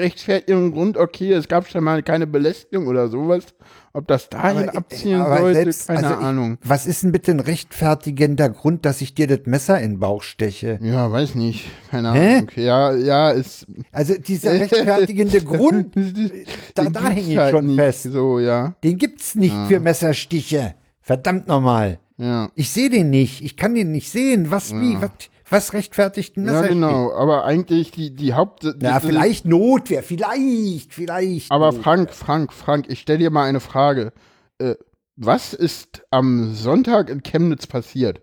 rechtfertigen 0.67 0.73
Grund 0.73 0.97
okay 0.97 1.33
es 1.33 1.49
gab 1.49 1.69
schon 1.69 1.85
mal 1.85 2.03
keine 2.03 2.27
Belästigung 2.27 2.87
oder 2.87 3.09
sowas 3.09 3.45
ob 3.93 4.07
das 4.09 4.29
dahin 4.29 4.69
Aber, 4.69 4.77
abzielen 4.79 5.21
aber 5.23 5.39
sollte 5.39 5.55
selbst- 5.63 5.87
keine 5.89 6.07
also 6.07 6.21
ich- 6.21 6.27
Ahnung 6.27 6.59
Was 6.63 6.87
ist 6.87 7.03
denn 7.03 7.13
bitte 7.13 7.31
ein 7.31 7.41
rechtfertigender 7.41 8.51
Grund, 8.51 8.85
dass 8.85 9.01
ich 9.01 9.15
dir 9.15 9.27
das 9.27 9.41
Messer 9.47 9.81
in 9.81 9.93
den 9.93 9.99
Bauch 10.01 10.23
steche? 10.23 10.79
ja 10.83 11.11
weiß 11.11 11.35
nicht 11.35 11.67
keine 11.91 12.13
Hä? 12.13 12.35
Ahnung 12.37 12.51
ja 12.57 12.95
ja 12.95 13.31
ist 13.31 13.67
Also 13.93 14.15
dieser 14.19 14.53
rechtfertigende 14.61 15.41
Grund, 15.41 15.95
da, 16.75 16.85
da 16.91 17.09
hänge 17.09 17.33
ich 17.33 17.37
halt 17.39 17.53
schon 17.53 17.67
nicht 17.67 17.77
fest. 17.77 18.03
so 18.05 18.39
ja 18.39 18.75
Den 18.85 18.99
gibt's 18.99 19.35
nicht 19.35 19.55
für 19.69 19.81
Messerstiche. 19.81 20.75
Verdammt 21.01 21.47
nochmal. 21.49 21.99
ja 22.19 22.51
Ich 22.55 22.71
sehe 22.71 22.91
den 22.91 23.11
nicht. 23.11 23.43
Ich 23.43 23.57
kann 23.57 23.75
den 23.75 23.93
nicht 23.93 24.11
sehen. 24.11 24.51
Was, 24.51 24.73
wie, 24.75 25.01
was, 25.01 25.11
was 25.49 25.73
rechtfertigt 25.73 26.37
ein 26.37 26.45
ja 26.45 26.53
Messerstich? 26.53 26.75
genau 26.75 27.13
aber 27.15 27.45
eigentlich 27.45 27.91
die 27.93 28.15
die 28.15 28.35
Haupt 28.35 28.65
Na, 28.81 28.99
die- 29.01 29.07
vielleicht 29.07 29.45
Notwehr, 29.45 30.03
vielleicht, 30.03 30.93
vielleicht. 30.95 31.51
Aber 31.53 31.67
Notwehr. 31.67 31.83
Frank, 31.83 32.11
Frank, 32.13 32.53
Frank, 32.53 32.87
ich 32.89 33.01
stelle 33.01 33.19
dir 33.21 33.31
mal 33.31 33.45
eine 33.49 33.61
Frage. 33.61 34.13
Äh, 34.59 34.75
was 35.17 35.55
ist 35.55 36.03
am 36.11 36.53
Sonntag 36.55 37.09
in 37.11 37.23
Chemnitz 37.23 37.67
passiert? 37.67 38.21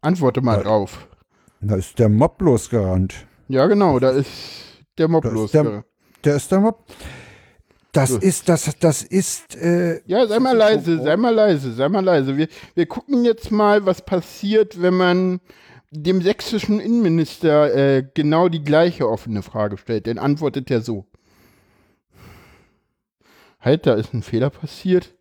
Antworte 0.00 0.40
mal 0.42 0.60
Äh, 0.60 0.64
drauf. 0.64 1.08
Da 1.60 1.76
ist 1.76 1.98
der 1.98 2.08
Mob 2.08 2.40
losgerannt. 2.42 3.26
Ja, 3.48 3.66
genau, 3.66 3.98
da 3.98 4.10
ist 4.10 4.30
der 4.98 5.08
Mob 5.08 5.22
Da 5.22 5.30
ist 5.30 5.34
los. 5.34 5.50
der- 5.52 5.84
Der 6.24 6.36
ist 6.36 6.50
der 6.52 6.60
Mob. 6.60 6.84
Das 7.94 8.10
So. 8.10 8.18
ist, 8.18 8.48
das, 8.48 8.70
das 8.80 9.02
ist, 9.02 9.56
äh, 9.56 10.00
Ja, 10.06 10.26
sei 10.26 10.38
mal 10.40 10.56
leise, 10.56 11.00
sei 11.02 11.16
mal 11.16 11.32
leise, 11.34 11.72
sei 11.72 11.88
mal 11.88 12.04
leise. 12.04 12.36
Wir, 12.36 12.48
wir 12.74 12.86
gucken 12.86 13.24
jetzt 13.24 13.50
mal, 13.50 13.86
was 13.86 14.02
passiert, 14.02 14.82
wenn 14.82 14.94
man 14.94 15.40
dem 15.90 16.20
sächsischen 16.20 16.80
Innenminister 16.80 17.72
äh, 17.72 18.04
genau 18.14 18.48
die 18.48 18.64
gleiche 18.64 19.08
offene 19.08 19.42
Frage 19.42 19.78
stellt. 19.78 20.06
Denn 20.06 20.18
antwortet 20.18 20.70
er 20.70 20.80
so. 20.80 21.06
Halt, 23.60 23.86
da 23.86 23.94
ist 23.94 24.12
ein 24.12 24.22
Fehler 24.24 24.50
passiert. 24.50 25.14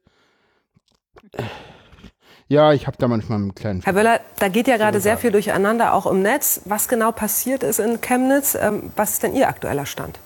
Ja, 2.47 2.73
ich 2.73 2.87
habe 2.87 2.97
da 2.97 3.07
manchmal 3.07 3.37
einen 3.37 3.55
kleinen 3.55 3.81
Herr 3.83 3.93
Böller, 3.93 4.19
da 4.39 4.47
geht 4.47 4.67
ja 4.67 4.77
gerade 4.77 4.99
sehr 4.99 5.17
viel 5.17 5.31
durcheinander, 5.31 5.93
auch 5.93 6.07
im 6.07 6.21
Netz. 6.21 6.61
Was 6.65 6.87
genau 6.87 7.11
passiert 7.11 7.63
ist 7.63 7.79
in 7.79 8.01
Chemnitz? 8.01 8.55
Ähm, 8.55 8.91
was 8.95 9.13
ist 9.13 9.23
denn 9.23 9.35
Ihr 9.35 9.47
aktueller 9.47 9.85
Stand? 9.85 10.19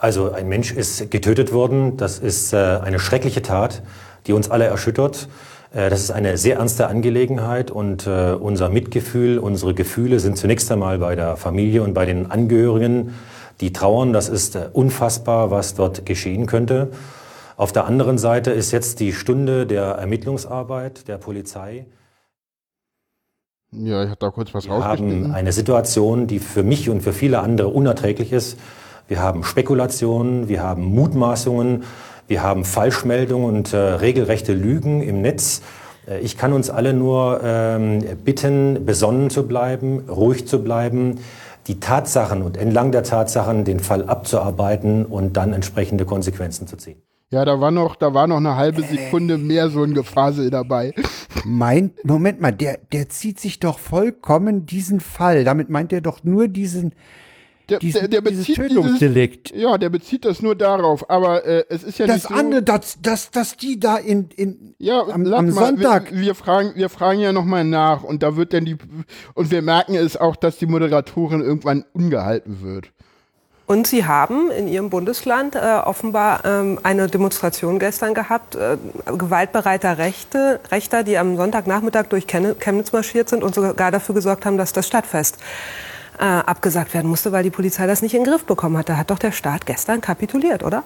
Also 0.00 0.32
ein 0.32 0.48
Mensch 0.48 0.72
ist 0.72 1.10
getötet 1.10 1.52
worden. 1.52 1.98
Das 1.98 2.18
ist 2.18 2.54
äh, 2.54 2.56
eine 2.56 2.98
schreckliche 2.98 3.42
Tat, 3.42 3.82
die 4.26 4.32
uns 4.32 4.50
alle 4.50 4.64
erschüttert. 4.64 5.28
Äh, 5.74 5.90
das 5.90 6.00
ist 6.00 6.10
eine 6.10 6.38
sehr 6.38 6.56
ernste 6.56 6.86
Angelegenheit 6.88 7.70
und 7.70 8.06
äh, 8.06 8.32
unser 8.32 8.70
Mitgefühl, 8.70 9.38
unsere 9.38 9.74
Gefühle 9.74 10.18
sind 10.18 10.38
zunächst 10.38 10.72
einmal 10.72 10.98
bei 10.98 11.16
der 11.16 11.36
Familie 11.36 11.82
und 11.82 11.92
bei 11.92 12.06
den 12.06 12.30
Angehörigen, 12.30 13.14
die 13.60 13.74
trauern. 13.74 14.14
Das 14.14 14.30
ist 14.30 14.56
äh, 14.56 14.70
unfassbar, 14.72 15.50
was 15.50 15.74
dort 15.74 16.06
geschehen 16.06 16.46
könnte. 16.46 16.88
Auf 17.58 17.72
der 17.72 17.84
anderen 17.84 18.16
Seite 18.16 18.52
ist 18.52 18.70
jetzt 18.70 19.00
die 19.00 19.12
Stunde 19.12 19.66
der 19.66 19.82
Ermittlungsarbeit 19.82 21.08
der 21.08 21.18
Polizei. 21.18 21.84
Ja, 23.70 24.02
ich 24.02 24.08
habe 24.08 24.18
da 24.18 24.30
kurz 24.30 24.54
was 24.54 24.64
Wir 24.64 24.82
haben 24.82 25.32
eine 25.34 25.52
Situation, 25.52 26.26
die 26.26 26.38
für 26.38 26.62
mich 26.62 26.88
und 26.88 27.02
für 27.02 27.12
viele 27.12 27.40
andere 27.40 27.68
unerträglich 27.68 28.32
ist. 28.32 28.58
Wir 29.10 29.20
haben 29.20 29.42
Spekulationen, 29.42 30.48
wir 30.48 30.62
haben 30.62 30.84
Mutmaßungen, 30.84 31.82
Wir 32.28 32.44
haben 32.44 32.64
Falschmeldungen 32.64 33.56
und 33.56 33.72
äh, 33.72 33.76
regelrechte 33.76 34.52
Lügen 34.52 35.02
im 35.02 35.20
Netz. 35.20 35.62
Äh, 36.06 36.20
ich 36.20 36.38
kann 36.38 36.52
uns 36.52 36.70
alle 36.70 36.94
nur 36.94 37.40
ähm, 37.42 38.04
bitten, 38.24 38.86
besonnen 38.86 39.28
zu 39.28 39.48
bleiben, 39.48 40.04
ruhig 40.08 40.46
zu 40.46 40.62
bleiben, 40.62 41.18
die 41.66 41.80
Tatsachen 41.80 42.42
und 42.42 42.56
entlang 42.56 42.92
der 42.92 43.02
Tatsachen 43.02 43.64
den 43.64 43.80
Fall 43.80 44.04
abzuarbeiten 44.04 45.06
und 45.06 45.36
dann 45.36 45.54
entsprechende 45.54 46.04
Konsequenzen 46.04 46.68
zu 46.68 46.76
ziehen. 46.76 47.02
Ja, 47.32 47.44
da 47.44 47.60
war 47.60 47.72
noch, 47.72 47.96
da 47.96 48.14
war 48.14 48.28
noch 48.28 48.36
eine 48.36 48.54
halbe 48.54 48.82
Sekunde 48.82 49.38
mehr 49.38 49.70
so 49.70 49.82
ein 49.82 49.92
Gefasel 49.92 50.50
dabei. 50.50 50.94
Mein, 51.44 51.90
Moment 52.04 52.40
mal, 52.40 52.52
der, 52.52 52.78
der 52.92 53.08
zieht 53.08 53.40
sich 53.40 53.58
doch 53.58 53.80
vollkommen 53.80 54.66
diesen 54.66 55.00
Fall. 55.00 55.42
Damit 55.42 55.68
meint 55.68 55.92
er 55.92 56.00
doch 56.00 56.22
nur 56.22 56.46
diesen, 56.46 56.92
Der, 57.70 57.78
diesen 57.78 58.00
der, 58.00 58.08
der 58.08 58.20
dieses 58.22 58.46
bezieht 58.46 58.56
Tötungsdelikt. 58.56 59.50
Dieses, 59.50 59.62
ja, 59.62 59.78
der 59.78 59.88
bezieht 59.88 60.24
das 60.24 60.42
nur 60.42 60.54
darauf. 60.54 61.08
Aber 61.08 61.44
äh, 61.44 61.64
es 61.68 61.82
ist 61.82 61.98
ja 61.98 62.06
das 62.06 62.16
nicht 62.16 62.28
so. 62.28 62.34
andere, 62.34 62.62
dass, 62.62 63.00
dass, 63.00 63.30
dass 63.30 63.56
die 63.56 63.78
da 63.78 63.96
in, 63.96 64.28
in 64.36 64.74
Ja, 64.78 65.02
am, 65.02 65.26
am 65.32 65.50
mal, 65.50 65.52
Sonntag. 65.52 66.12
Wir, 66.12 66.20
wir 66.20 66.34
fragen, 66.34 66.72
wir 66.74 66.88
fragen 66.88 67.20
ja 67.20 67.32
nochmal 67.32 67.64
nach 67.64 68.02
und 68.02 68.22
da 68.22 68.36
wird 68.36 68.52
dann 68.52 68.64
die 68.64 68.76
und 69.34 69.50
wir 69.50 69.62
merken 69.62 69.94
es 69.94 70.16
auch, 70.16 70.36
dass 70.36 70.58
die 70.58 70.66
Moderatorin 70.66 71.40
irgendwann 71.40 71.84
ungehalten 71.92 72.62
wird. 72.62 72.90
Und 73.70 73.86
Sie 73.86 74.04
haben 74.04 74.50
in 74.50 74.66
Ihrem 74.66 74.90
Bundesland 74.90 75.54
äh, 75.54 75.60
offenbar 75.60 76.44
ähm, 76.44 76.80
eine 76.82 77.06
Demonstration 77.06 77.78
gestern 77.78 78.14
gehabt, 78.14 78.56
äh, 78.56 78.76
gewaltbereiter 79.16 79.96
Rechte, 79.96 80.58
Rechter, 80.72 81.04
die 81.04 81.16
am 81.16 81.36
Sonntagnachmittag 81.36 82.06
durch 82.08 82.26
Chemnitz 82.26 82.92
marschiert 82.92 83.28
sind 83.28 83.44
und 83.44 83.54
sogar 83.54 83.92
dafür 83.92 84.16
gesorgt 84.16 84.44
haben, 84.44 84.58
dass 84.58 84.72
das 84.72 84.88
Stadtfest 84.88 85.38
äh, 86.18 86.24
abgesagt 86.24 86.94
werden 86.94 87.08
musste, 87.08 87.32
weil 87.32 87.42
die 87.42 87.50
Polizei 87.50 87.86
das 87.86 88.02
nicht 88.02 88.14
in 88.14 88.24
den 88.24 88.32
Griff 88.32 88.44
bekommen 88.44 88.76
hat. 88.76 88.88
Da 88.88 88.96
hat 88.96 89.10
doch 89.10 89.18
der 89.18 89.32
Staat 89.32 89.66
gestern 89.66 90.00
kapituliert, 90.00 90.62
oder? 90.62 90.82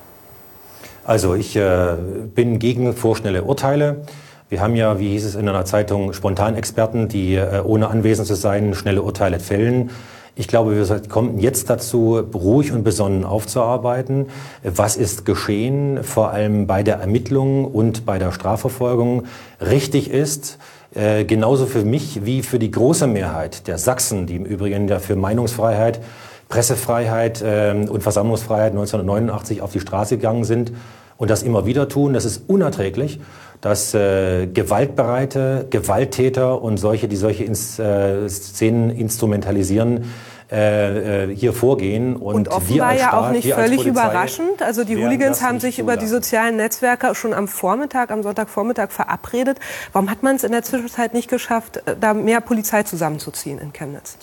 Also 1.04 1.34
ich 1.34 1.54
äh, 1.56 1.96
bin 2.34 2.58
gegen 2.58 2.94
vorschnelle 2.94 3.44
Urteile. 3.44 4.04
Wir 4.48 4.60
haben 4.60 4.76
ja, 4.76 4.98
wie 4.98 5.10
hieß 5.10 5.24
es 5.24 5.34
in 5.34 5.48
einer 5.48 5.64
Zeitung, 5.64 6.12
Spontanexperten, 6.12 7.08
die 7.08 7.34
äh, 7.34 7.60
ohne 7.62 7.88
anwesend 7.88 8.26
zu 8.26 8.34
sein 8.34 8.74
schnelle 8.74 9.02
Urteile 9.02 9.40
fällen. 9.40 9.90
Ich 10.36 10.48
glaube, 10.48 10.76
wir 10.76 11.02
kommen 11.08 11.38
jetzt 11.38 11.70
dazu, 11.70 12.20
ruhig 12.34 12.72
und 12.72 12.82
besonnen 12.82 13.24
aufzuarbeiten. 13.24 14.26
Was 14.64 14.96
ist 14.96 15.24
geschehen, 15.24 16.02
vor 16.02 16.30
allem 16.30 16.66
bei 16.66 16.82
der 16.82 16.96
Ermittlung 16.96 17.64
und 17.64 18.04
bei 18.04 18.18
der 18.18 18.32
Strafverfolgung, 18.32 19.24
richtig 19.60 20.10
ist. 20.10 20.58
Äh, 20.94 21.24
genauso 21.24 21.66
für 21.66 21.84
mich 21.84 22.24
wie 22.24 22.42
für 22.42 22.58
die 22.58 22.70
große 22.70 23.06
Mehrheit 23.06 23.66
der 23.66 23.78
Sachsen, 23.78 24.26
die 24.26 24.36
im 24.36 24.44
Übrigen 24.44 24.86
ja 24.86 25.00
für 25.00 25.16
Meinungsfreiheit, 25.16 26.00
Pressefreiheit 26.48 27.42
ähm, 27.44 27.88
und 27.88 28.02
Versammlungsfreiheit 28.02 28.72
1989 28.72 29.60
auf 29.60 29.72
die 29.72 29.80
Straße 29.80 30.16
gegangen 30.16 30.44
sind 30.44 30.72
und 31.16 31.30
das 31.30 31.42
immer 31.42 31.66
wieder 31.66 31.88
tun. 31.88 32.12
Das 32.12 32.24
ist 32.24 32.48
unerträglich, 32.48 33.18
dass 33.60 33.92
äh, 33.94 34.46
gewaltbereite 34.46 35.66
Gewalttäter 35.70 36.62
und 36.62 36.76
solche, 36.76 37.08
die 37.08 37.16
solche 37.16 37.42
ins, 37.42 37.78
äh, 37.80 38.28
Szenen 38.28 38.90
instrumentalisieren, 38.90 40.04
äh, 40.50 41.24
äh, 41.24 41.34
hier 41.34 41.52
vorgehen. 41.52 42.16
Und, 42.16 42.34
Und 42.34 42.46
wir 42.46 42.52
offenbar 42.52 42.88
als 42.88 43.00
ja 43.00 43.12
auch 43.12 43.22
Staat, 43.22 43.32
nicht 43.32 43.44
wir 43.46 43.56
als 43.56 43.64
völlig 43.64 43.78
Polizei 43.78 44.02
überraschend. 44.02 44.62
Also 44.62 44.84
die 44.84 44.96
Hooligans 44.96 45.42
haben 45.42 45.54
nicht 45.54 45.62
sich 45.62 45.78
über 45.78 45.96
die 45.96 46.06
sozialen 46.06 46.56
Netzwerke 46.56 47.14
schon 47.14 47.32
am 47.32 47.48
Vormittag, 47.48 48.10
am 48.10 48.22
Sonntagvormittag 48.22 48.90
verabredet. 48.90 49.58
Warum 49.92 50.10
hat 50.10 50.22
man 50.22 50.36
es 50.36 50.44
in 50.44 50.52
der 50.52 50.62
Zwischenzeit 50.62 51.14
nicht 51.14 51.30
geschafft, 51.30 51.78
äh, 51.86 51.96
da 51.98 52.14
mehr 52.14 52.40
Polizei 52.40 52.82
zusammenzuziehen 52.82 53.58
in 53.58 53.72
Chemnitz? 53.72 54.18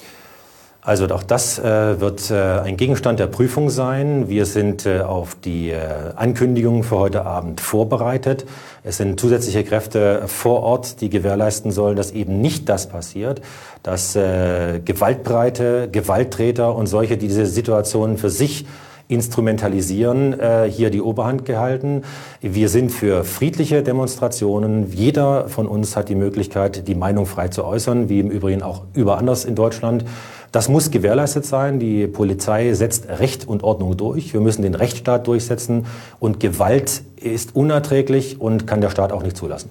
Also 0.83 1.05
auch 1.09 1.21
das 1.21 1.59
äh, 1.59 1.99
wird 1.99 2.31
äh, 2.31 2.59
ein 2.61 2.75
Gegenstand 2.75 3.19
der 3.19 3.27
Prüfung 3.27 3.69
sein. 3.69 4.29
Wir 4.29 4.47
sind 4.47 4.87
äh, 4.87 5.01
auf 5.01 5.35
die 5.35 5.69
äh, 5.69 5.77
Ankündigungen 6.15 6.81
für 6.83 6.97
heute 6.97 7.23
Abend 7.23 7.61
vorbereitet. 7.61 8.47
Es 8.83 8.97
sind 8.97 9.19
zusätzliche 9.19 9.63
Kräfte 9.63 10.23
vor 10.25 10.63
Ort, 10.63 11.01
die 11.01 11.11
gewährleisten 11.11 11.69
sollen, 11.69 11.95
dass 11.95 12.11
eben 12.11 12.41
nicht 12.41 12.67
das 12.67 12.89
passiert, 12.89 13.41
dass 13.83 14.15
äh, 14.15 14.79
gewaltbreite 14.83 15.87
Gewalttäter 15.91 16.75
und 16.75 16.87
solche, 16.87 17.15
die 17.15 17.27
diese 17.27 17.45
Situation 17.45 18.17
für 18.17 18.31
sich 18.31 18.65
instrumentalisieren, 19.07 20.39
äh, 20.39 20.67
hier 20.71 20.89
die 20.89 21.01
Oberhand 21.01 21.45
gehalten. 21.45 22.03
Wir 22.41 22.69
sind 22.69 22.91
für 22.91 23.23
friedliche 23.23 23.83
Demonstrationen. 23.83 24.91
Jeder 24.91 25.49
von 25.49 25.67
uns 25.67 25.95
hat 25.95 26.09
die 26.09 26.15
Möglichkeit, 26.15 26.87
die 26.87 26.95
Meinung 26.95 27.25
frei 27.25 27.49
zu 27.49 27.65
äußern, 27.65 28.09
wie 28.09 28.21
im 28.21 28.31
Übrigen 28.31 28.63
auch 28.63 28.83
überall 28.93 29.19
anders 29.19 29.45
in 29.45 29.53
Deutschland. 29.53 30.05
Das 30.51 30.67
muss 30.67 30.91
gewährleistet 30.91 31.45
sein. 31.45 31.79
Die 31.79 32.07
Polizei 32.07 32.73
setzt 32.73 33.07
Recht 33.07 33.47
und 33.47 33.63
Ordnung 33.63 33.95
durch. 33.95 34.33
Wir 34.33 34.41
müssen 34.41 34.63
den 34.63 34.75
Rechtsstaat 34.75 35.27
durchsetzen. 35.27 35.85
Und 36.19 36.39
Gewalt 36.39 37.03
ist 37.15 37.55
unerträglich 37.55 38.41
und 38.41 38.67
kann 38.67 38.81
der 38.81 38.89
Staat 38.89 39.11
auch 39.13 39.23
nicht 39.23 39.37
zulassen. 39.37 39.69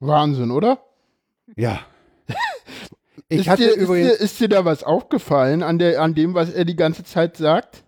Wahnsinn, 0.00 0.50
oder? 0.50 0.78
Ja. 1.56 1.80
Ich 3.32 3.42
ist, 3.42 3.48
hatte 3.48 3.62
dir, 3.62 3.74
übrigens. 3.76 4.10
ist, 4.10 4.18
dir, 4.18 4.24
ist 4.24 4.40
dir 4.40 4.48
da 4.48 4.64
was 4.64 4.82
aufgefallen 4.82 5.62
an, 5.62 5.78
der, 5.78 6.02
an 6.02 6.16
dem, 6.16 6.34
was 6.34 6.50
er 6.50 6.64
die 6.64 6.74
ganze 6.74 7.04
Zeit 7.04 7.36
sagt? 7.36 7.84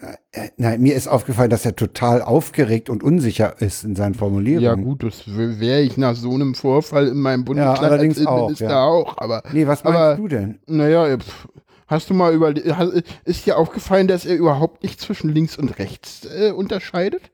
Hm, 0.00 0.08
äh, 0.32 0.48
Nein, 0.56 0.80
mir 0.80 0.94
ist 0.94 1.08
aufgefallen, 1.08 1.50
dass 1.50 1.64
er 1.64 1.76
total 1.76 2.22
aufgeregt 2.22 2.88
und 2.90 3.02
unsicher 3.02 3.60
ist 3.60 3.84
in 3.84 3.96
seinen 3.96 4.14
Formulierungen. 4.14 4.62
Ja 4.64 4.74
gut, 4.74 5.02
das 5.02 5.22
wäre 5.26 5.80
ich 5.80 5.96
nach 5.96 6.16
so 6.16 6.32
einem 6.34 6.54
Vorfall 6.54 7.08
in 7.08 7.18
meinem 7.20 7.44
Bundesland 7.44 7.80
allerdings 7.80 8.18
als 8.18 8.26
auch, 8.26 8.50
ja. 8.58 8.84
auch. 8.84 9.18
Aber, 9.18 9.42
Nee, 9.52 9.66
was 9.66 9.84
meinst 9.84 9.98
aber 9.98 10.16
du 10.16 10.28
denn? 10.28 10.58
naja, 10.66 11.16
hast 11.86 12.08
du 12.10 12.14
mal 12.14 12.32
über 12.32 12.54
ist 13.24 13.46
dir 13.46 13.58
aufgefallen, 13.58 14.08
dass 14.08 14.24
er 14.24 14.36
überhaupt 14.36 14.82
nicht 14.82 15.00
zwischen 15.00 15.30
links 15.34 15.56
und 15.58 15.78
rechts 15.78 16.26
äh, 16.26 16.52
unterscheidet? 16.52 17.30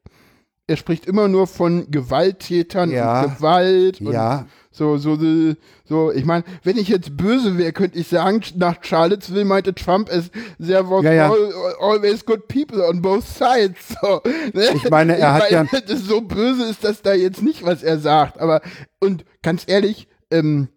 Er 0.68 0.76
spricht 0.76 1.06
immer 1.06 1.28
nur 1.28 1.46
von 1.46 1.88
Gewalttätern 1.92 2.90
Ja. 2.90 3.22
und 3.22 3.36
Gewalt 3.36 4.00
und 4.00 4.12
Ja, 4.12 4.46
so, 4.76 4.98
so, 4.98 5.16
so, 5.16 5.54
so. 5.84 6.12
Ich 6.12 6.26
meine, 6.26 6.44
wenn 6.62 6.76
ich 6.76 6.88
jetzt 6.88 7.16
böse 7.16 7.56
wäre, 7.56 7.72
könnte 7.72 7.98
ich 7.98 8.08
sagen, 8.08 8.42
nach 8.56 8.76
Charlottesville 8.82 9.46
meinte 9.46 9.74
Trump 9.74 10.10
es, 10.10 10.30
there 10.58 10.88
was 10.90 11.02
Ja, 11.02 11.12
ja. 11.12 11.30
All, 11.30 11.74
always 11.80 12.24
good 12.24 12.46
people 12.46 12.86
on 12.86 13.00
both 13.00 13.24
sides. 13.26 13.96
So, 14.00 14.20
ne? 14.52 14.68
Ich 14.74 14.90
meine, 14.90 15.16
er 15.16 15.32
hat 15.34 15.50
ja- 15.50 15.64
das 15.86 16.00
so 16.00 16.20
böse 16.20 16.64
ist 16.64 16.84
das 16.84 17.00
da 17.00 17.14
jetzt 17.14 17.42
nicht, 17.42 17.64
was 17.64 17.82
er 17.82 17.98
sagt. 17.98 18.38
Aber, 18.38 18.60
und 19.00 19.24
ganz 19.42 19.64
ehrlich, 19.66 20.08
ähm, 20.30 20.68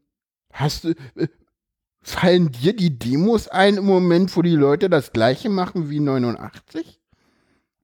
hast 0.53 0.85
du, 0.85 0.89
äh, 1.15 1.27
fallen 2.01 2.51
dir 2.51 2.73
die 2.73 2.97
Demos 2.97 3.49
ein 3.49 3.75
im 3.77 3.85
Moment, 3.85 4.35
wo 4.37 4.41
die 4.41 4.55
Leute 4.55 4.89
das 4.89 5.11
Gleiche 5.11 5.49
machen 5.49 5.89
wie 5.89 5.99
89? 5.99 6.98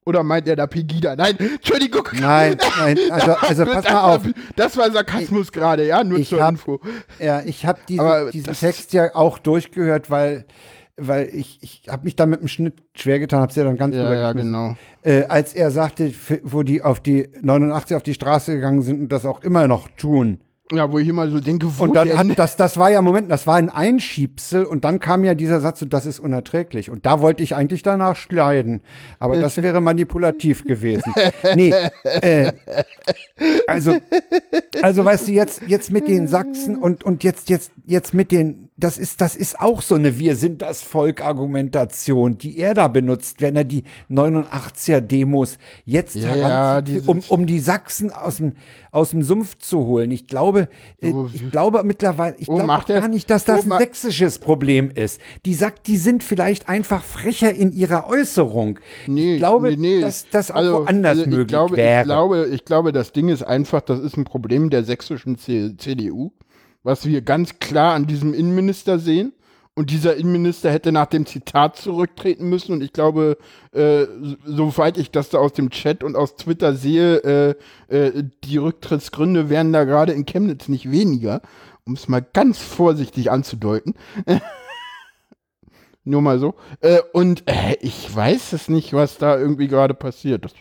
Oder 0.06 0.22
meint 0.24 0.48
er 0.48 0.56
da 0.56 0.68
Pegida? 0.68 1.16
Nein, 1.16 1.36
Entschuldigung. 1.40 2.08
nein, 2.20 2.58
nein, 2.80 2.98
also, 3.10 3.32
also 3.34 3.66
pass 3.66 3.86
mal 3.86 4.16
auf. 4.16 4.22
Das 4.56 4.78
war 4.78 4.92
Sarkasmus 4.92 5.52
gerade, 5.52 5.86
ja, 5.88 6.04
nur 6.04 6.20
Ich 6.20 6.30
zur 6.30 6.42
hab- 6.44 6.52
Info. 6.52 6.80
Ja, 7.20 7.42
ich 7.44 7.66
habe 7.66 7.80
diesen 7.90 8.44
das- 8.44 8.60
Text 8.60 8.94
ja 8.94 9.16
auch 9.16 9.40
durchgehört, 9.40 10.12
weil, 10.12 10.46
weil 10.96 11.30
ich, 11.34 11.58
ich 11.62 11.82
habe 11.90 12.04
mich 12.04 12.16
da 12.16 12.28
mit 12.28 12.40
dem 12.42 12.48
Schnitt 12.48 12.76
schwer 12.96 13.18
getan, 13.20 13.40
habe 13.42 13.50
es 13.50 13.56
ja 13.56 13.64
dann 13.64 13.78
ganz 13.78 13.96
Ja, 13.96 14.14
ja, 14.14 14.32
genau. 14.34 14.76
äh, 15.02 15.24
als 15.24 15.56
er 15.56 15.72
sagte, 15.72 16.14
wo 16.44 16.62
die 16.62 16.84
auf 16.84 17.00
die 17.00 17.28
89 17.42 17.98
auf 17.98 18.04
die 18.04 18.14
Straße 18.14 18.54
gegangen 18.54 18.84
sind 18.84 19.00
und 19.02 19.10
das 19.12 19.26
auch 19.26 19.42
immer 19.42 19.68
noch 19.68 19.88
tun. 19.98 20.40
Ja, 20.72 20.92
wo 20.92 20.98
ich 20.98 21.08
immer 21.08 21.30
so 21.30 21.40
denke, 21.40 21.68
wo 21.78 21.84
Und 21.84 21.96
dann 21.96 22.18
hat, 22.18 22.40
das, 22.40 22.58
das 22.58 22.78
war 22.78 22.90
ja, 22.90 23.00
Moment, 23.04 23.30
das 23.30 23.46
war 23.46 23.56
ein 23.56 23.70
Einschiebsel 23.70 24.66
und 24.66 24.84
dann 24.84 25.00
kam 25.00 25.24
ja 25.24 25.36
dieser 25.36 25.60
Satz, 25.60 25.84
und 25.84 25.94
das 25.94 26.08
ist 26.08 26.20
unerträglich. 26.20 26.90
Und 26.90 27.06
da 27.06 27.22
wollte 27.22 27.44
ich 27.44 27.56
eigentlich 27.56 27.84
danach 27.84 28.16
schneiden. 28.16 28.82
Aber 29.20 29.40
das 29.40 29.58
wäre 29.62 29.80
manipulativ 29.80 30.64
gewesen. 30.64 31.14
Nee, 31.56 31.72
äh, 32.04 32.52
also, 33.68 33.96
also 34.82 35.06
weißt 35.06 35.28
du, 35.28 35.32
jetzt, 35.32 35.62
jetzt 35.68 35.92
mit 35.92 36.08
den 36.08 36.28
Sachsen 36.28 36.76
und, 36.82 37.04
und 37.04 37.24
jetzt, 37.24 37.50
jetzt, 37.50 37.72
jetzt 37.86 38.14
mit 38.14 38.32
den, 38.32 38.70
das 38.78 38.98
ist, 38.98 39.22
das 39.22 39.36
ist 39.36 39.60
auch 39.62 39.82
so 39.82 39.96
eine 39.96 40.20
Wir 40.20 40.36
sind 40.36 40.62
das 40.62 40.82
Volk 40.82 41.22
Argumentation, 41.22 42.38
die 42.38 42.58
er 42.60 42.74
da 42.74 42.88
benutzt, 42.90 43.40
wenn 43.42 43.56
er 43.56 43.64
die 43.64 43.84
89er 44.12 45.00
Demos 45.02 45.58
jetzt 45.86 46.16
Ja, 46.16 46.36
ja, 46.36 46.84
um, 47.06 47.22
um 47.30 47.46
die 47.46 47.60
Sachsen 47.60 48.12
aus 48.12 48.38
dem, 48.38 48.54
aus 48.92 49.12
dem 49.12 49.24
Sumpf 49.24 49.58
zu 49.58 49.86
holen. 49.86 50.12
Ich 50.12 50.28
glaube, 50.28 50.68
So, 51.02 51.30
ich 51.34 51.52
glaube 51.52 51.84
mittlerweile, 51.84 52.36
ich 52.38 52.48
wo 52.48 52.58
glaube 52.58 52.94
er- 52.94 53.02
gar 53.02 53.08
nicht, 53.08 53.30
dass 53.30 53.46
das 53.46 53.70
wo 53.70 53.74
ein 53.74 53.80
sächsisches 53.80 54.40
Problem 54.40 54.92
ist. 54.94 55.22
Die 55.46 55.54
sagt, 55.54 55.88
die 55.88 55.98
sind 55.98 56.24
vielleicht 56.24 56.68
einfach 56.70 57.04
frecher 57.04 57.54
in 57.54 57.72
ihrer 57.72 58.08
Äußerung. 58.08 58.80
Nee, 59.08 59.34
ich 59.36 59.40
glaube, 59.40 59.70
nee, 59.72 59.76
nee. 59.78 60.02
dass 60.02 60.28
das 60.30 60.52
auch 60.52 60.56
Also, 60.56 60.74
woanders 60.86 61.10
also 61.12 61.22
ich 61.24 61.28
möglich 61.30 61.48
glaube, 61.48 61.78
wäre. 61.78 62.02
Ich 62.02 62.06
glaube, 62.08 62.48
ich 62.52 62.66
glaube, 62.66 62.92
das 62.92 63.12
Ding 63.12 63.30
ist 63.30 63.44
einfach, 63.44 63.82
das 63.82 64.00
ist 64.00 64.18
ein 64.18 64.24
Problem 64.26 64.65
der 64.70 64.84
sächsischen 64.84 65.38
CDU, 65.38 66.32
was 66.84 67.06
wir 67.06 67.22
ganz 67.22 67.60
klar 67.60 67.94
an 67.94 68.08
diesem 68.08 68.34
Innenminister 68.34 69.00
sehen. 69.00 69.34
Und 69.78 69.90
dieser 69.90 70.16
Innenminister 70.16 70.72
hätte 70.72 70.94
nach 70.94 71.08
dem 71.08 71.26
Zitat 71.26 71.76
zurücktreten 71.76 72.48
müssen. 72.48 72.72
Und 72.72 72.82
ich 72.82 72.94
glaube, 72.94 73.38
äh, 73.74 74.06
so- 74.22 74.38
soweit 74.46 74.98
ich 74.98 75.12
das 75.12 75.28
da 75.30 75.40
aus 75.40 75.52
dem 75.52 75.70
Chat 75.70 76.02
und 76.02 76.16
aus 76.16 76.38
Twitter 76.38 76.76
sehe, 76.76 77.18
äh, 77.90 77.94
äh, 77.94 78.24
die 78.46 78.56
Rücktrittsgründe 78.56 79.50
wären 79.50 79.74
da 79.74 79.84
gerade 79.84 80.14
in 80.14 80.26
Chemnitz 80.26 80.70
nicht 80.70 80.90
weniger, 80.92 81.42
um 81.86 81.94
es 81.94 82.08
mal 82.08 82.22
ganz 82.22 82.58
vorsichtig 82.60 83.32
anzudeuten. 83.32 83.96
Nur 86.04 86.22
mal 86.22 86.40
so. 86.40 86.56
Äh, 86.82 87.00
und 87.14 87.44
äh, 87.50 87.76
ich 87.82 88.16
weiß 88.16 88.54
es 88.54 88.70
nicht, 88.70 88.94
was 88.94 89.18
da 89.18 89.38
irgendwie 89.38 89.68
gerade 89.68 89.94
passiert. 89.94 90.46
Das, 90.46 90.54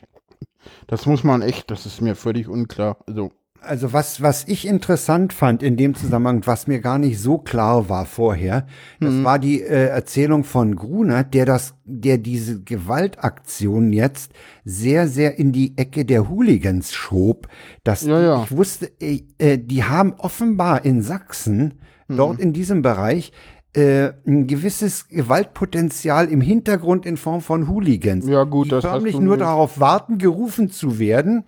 das 0.86 1.06
muss 1.06 1.22
man 1.22 1.42
echt, 1.42 1.70
das 1.70 1.86
ist 1.86 2.00
mir 2.00 2.16
völlig 2.16 2.48
unklar. 2.48 2.96
Also, 3.06 3.30
Also 3.66 3.92
was, 3.92 4.22
was 4.22 4.46
ich 4.46 4.66
interessant 4.66 5.32
fand 5.32 5.62
in 5.62 5.76
dem 5.76 5.94
Zusammenhang, 5.94 6.42
was 6.46 6.66
mir 6.66 6.80
gar 6.80 6.98
nicht 6.98 7.20
so 7.20 7.38
klar 7.38 7.88
war 7.88 8.06
vorher, 8.06 8.66
das 9.00 9.24
war 9.24 9.38
die 9.38 9.62
äh, 9.62 9.88
Erzählung 9.88 10.44
von 10.44 10.76
Gruner, 10.76 11.24
der 11.24 11.46
das, 11.46 11.74
der 11.84 12.18
diese 12.18 12.62
Gewaltaktion 12.62 13.92
jetzt 13.92 14.32
sehr, 14.64 15.08
sehr 15.08 15.38
in 15.38 15.52
die 15.52 15.76
Ecke 15.76 16.04
der 16.04 16.28
Hooligans 16.28 16.92
schob. 16.92 17.48
Das, 17.82 18.02
Ja, 18.02 18.20
ja. 18.20 18.42
Ich 18.44 18.56
wusste, 18.56 18.90
äh, 19.00 19.22
äh, 19.38 19.58
die 19.58 19.84
haben 19.84 20.14
offenbar 20.18 20.84
in 20.84 21.02
Sachsen, 21.02 21.80
dort 22.08 22.38
in 22.38 22.52
diesem 22.52 22.82
Bereich, 22.82 23.32
äh, 23.74 24.12
ein 24.26 24.46
gewisses 24.46 25.08
Gewaltpotenzial 25.08 26.28
im 26.28 26.40
Hintergrund 26.40 27.06
in 27.06 27.16
Form 27.16 27.40
von 27.40 27.68
Hooligans. 27.68 28.26
Ja, 28.26 28.44
gut, 28.44 28.66
die 28.66 28.70
das 28.70 28.84
förmlich 28.84 29.18
nur 29.18 29.36
nicht. 29.36 29.40
darauf 29.40 29.80
warten, 29.80 30.18
gerufen 30.18 30.70
zu 30.70 30.98
werden, 30.98 31.44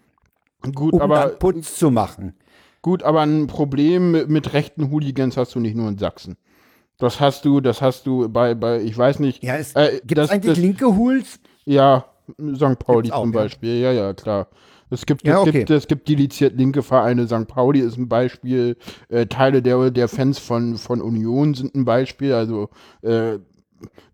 gut, 0.74 0.92
um 0.94 1.00
aber 1.00 1.28
Putz 1.30 1.76
zu 1.76 1.90
machen. 1.90 2.34
Gut, 2.82 3.02
aber 3.02 3.22
ein 3.22 3.46
Problem 3.46 4.12
mit, 4.12 4.28
mit 4.28 4.52
rechten 4.52 4.90
Hooligans 4.90 5.36
hast 5.36 5.54
du 5.54 5.60
nicht 5.60 5.76
nur 5.76 5.88
in 5.88 5.98
Sachsen. 5.98 6.36
Das 6.98 7.20
hast 7.20 7.44
du, 7.44 7.60
das 7.60 7.82
hast 7.82 8.06
du 8.06 8.28
bei, 8.28 8.54
bei 8.54 8.80
ich 8.80 8.96
weiß 8.96 9.18
nicht. 9.18 9.42
Ja, 9.42 9.56
es 9.56 9.74
äh, 9.74 10.00
gibt 10.04 10.18
das- 10.18 10.30
eigentlich 10.30 10.54
das- 10.54 10.58
linke 10.58 10.96
Hools. 10.96 11.40
Ja, 11.64 12.06
St. 12.54 12.78
Pauli 12.78 13.10
auch, 13.10 13.22
zum 13.22 13.32
ja. 13.32 13.40
Beispiel. 13.40 13.80
Ja, 13.80 13.92
ja, 13.92 14.14
klar. 14.14 14.48
Es 14.88 15.04
gibt, 15.04 15.26
Ja, 15.26 15.34
es, 15.34 15.40
okay. 15.40 15.52
gibt, 15.52 15.70
es 15.70 15.88
gibt 15.88 16.08
dediziert 16.08 16.56
linke 16.56 16.82
Vereine. 16.82 17.26
St. 17.26 17.48
Pauli 17.48 17.80
ist 17.80 17.96
ein 17.98 18.08
Beispiel. 18.08 18.76
Äh, 19.08 19.26
Teile 19.26 19.60
der, 19.62 19.90
der 19.90 20.06
Fans 20.08 20.38
von, 20.38 20.76
von 20.76 21.02
Union 21.02 21.54
sind 21.54 21.74
ein 21.74 21.84
Beispiel. 21.84 22.32
Also 22.32 22.68
äh, 23.02 23.38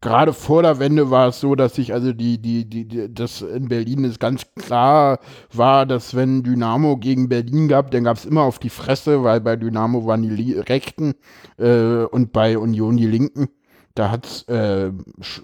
gerade 0.01 0.33
vor 0.33 0.63
der 0.63 0.79
Wende 0.79 1.11
war 1.11 1.29
es 1.29 1.41
so, 1.41 1.55
dass 1.55 1.75
sich 1.75 1.93
also 1.93 2.13
die, 2.13 2.39
die, 2.39 2.65
die, 2.65 2.87
die, 2.87 3.13
das 3.13 3.43
in 3.43 3.69
Berlin 3.69 4.05
ist 4.05 4.21
ganz 4.21 4.47
klar 4.55 5.19
war, 5.53 5.87
dass 5.87 6.15
wenn 6.15 6.43
Dynamo 6.43 6.97
gegen 6.97 7.29
Berlin 7.29 7.69
gab, 7.69 7.91
dann 7.91 8.05
gab 8.05 8.17
es 8.17 8.25
immer 8.25 8.43
auf 8.43 8.59
die 8.59 8.71
Fresse, 8.71 9.25
weil 9.25 9.41
bei 9.41 9.57
Dynamo 9.57 10.07
waren 10.07 10.23
die 10.23 10.55
Rechten 10.55 11.15
äh, 11.59 12.05
und 12.05 12.33
bei 12.33 12.59
Union 12.59 12.97
die 12.97 13.07
Linken. 13.07 13.49
Da 13.95 14.11
hat 14.11 14.25
es 14.25 14.43
äh, 14.45 14.91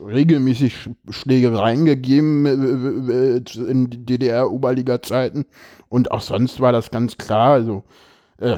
regelmäßig 0.00 0.74
Sch 0.74 0.88
Schlägereien 1.10 1.84
gegeben 1.84 2.46
äh, 2.46 3.36
äh, 3.36 3.70
in 3.70 3.90
DDR-Oberliga-Zeiten. 4.06 5.44
Und 5.90 6.10
auch 6.10 6.22
sonst 6.22 6.60
war 6.60 6.72
das 6.72 6.90
ganz 6.90 7.18
klar. 7.18 7.52
Also, 7.52 7.84
äh, 8.40 8.56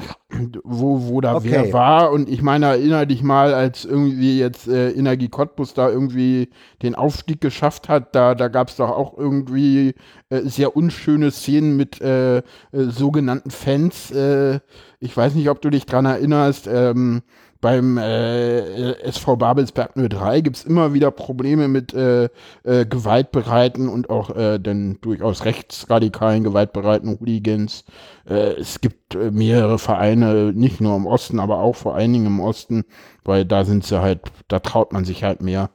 wo, 0.63 1.07
wo 1.07 1.21
da 1.21 1.35
Okay. 1.35 1.51
wer 1.51 1.73
war. 1.73 2.11
Und 2.11 2.29
ich 2.29 2.41
meine, 2.41 2.67
erinnere 2.67 3.07
dich 3.07 3.23
mal, 3.23 3.53
als 3.53 3.85
irgendwie 3.85 4.39
jetzt 4.39 4.67
äh, 4.67 4.91
Energie 4.91 5.29
Cottbus 5.29 5.73
da 5.73 5.89
irgendwie 5.89 6.49
den 6.81 6.95
Aufstieg 6.95 7.41
geschafft 7.41 7.89
hat, 7.89 8.15
da, 8.15 8.35
da 8.35 8.47
gab 8.47 8.69
es 8.69 8.75
doch 8.75 8.89
auch 8.89 9.17
irgendwie 9.17 9.95
äh, 10.29 10.41
sehr 10.41 10.75
unschöne 10.75 11.31
Szenen 11.31 11.77
mit 11.77 11.99
äh, 12.01 12.37
äh, 12.37 12.43
sogenannten 12.71 13.51
Fans. 13.51 14.11
Äh, 14.11 14.59
ich 14.99 15.15
weiß 15.15 15.33
nicht, 15.35 15.49
ob 15.49 15.61
du 15.61 15.69
dich 15.69 15.85
dran 15.85 16.05
erinnerst. 16.05 16.67
Ähm, 16.67 17.23
beim 17.61 17.97
äh, 17.97 18.93
SV 19.03 19.37
Babelsberg 19.37 19.91
03 19.95 20.41
gibt 20.41 20.57
es 20.57 20.63
immer 20.65 20.93
wieder 20.93 21.11
Probleme 21.11 21.67
mit 21.67 21.93
äh, 21.93 22.25
äh, 22.63 22.85
gewaltbereiten 22.85 23.87
und 23.87 24.09
auch 24.09 24.35
äh, 24.35 24.59
dann 24.59 24.97
durchaus 25.01 25.45
rechtsradikalen 25.45 26.43
gewaltbereiten 26.43 27.19
Hooligans. 27.19 27.85
Äh, 28.27 28.53
es 28.59 28.81
gibt 28.81 29.13
äh, 29.13 29.29
mehrere 29.29 29.77
Vereine, 29.77 30.51
nicht 30.53 30.81
nur 30.81 30.97
im 30.97 31.05
Osten, 31.05 31.39
aber 31.39 31.59
auch 31.59 31.75
vor 31.75 31.95
allen 31.95 32.11
Dingen 32.11 32.25
im 32.25 32.39
Osten, 32.39 32.83
weil 33.23 33.45
da 33.45 33.63
sind 33.63 33.85
sie 33.85 34.01
halt, 34.01 34.21
da 34.47 34.59
traut 34.59 34.91
man 34.91 35.05
sich 35.05 35.23
halt 35.23 35.41
mehr. 35.41 35.69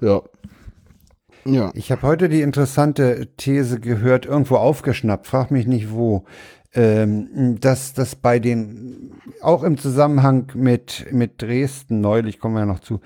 Ja. 0.00 0.22
Ja. 1.44 1.70
Ich 1.74 1.92
habe 1.92 2.02
heute 2.02 2.28
die 2.28 2.40
interessante 2.40 3.28
These 3.36 3.78
gehört, 3.78 4.26
irgendwo 4.26 4.56
aufgeschnappt, 4.56 5.28
frag 5.28 5.52
mich 5.52 5.66
nicht 5.66 5.92
wo, 5.92 6.24
dass 6.76 7.94
das 7.94 8.16
bei 8.16 8.38
den, 8.38 9.12
auch 9.40 9.62
im 9.62 9.78
Zusammenhang 9.78 10.52
mit, 10.54 11.06
mit 11.10 11.40
Dresden 11.40 12.02
neulich, 12.02 12.38
kommen 12.38 12.54
wir 12.54 12.60
ja 12.60 12.66
noch 12.66 12.80
zu, 12.80 13.00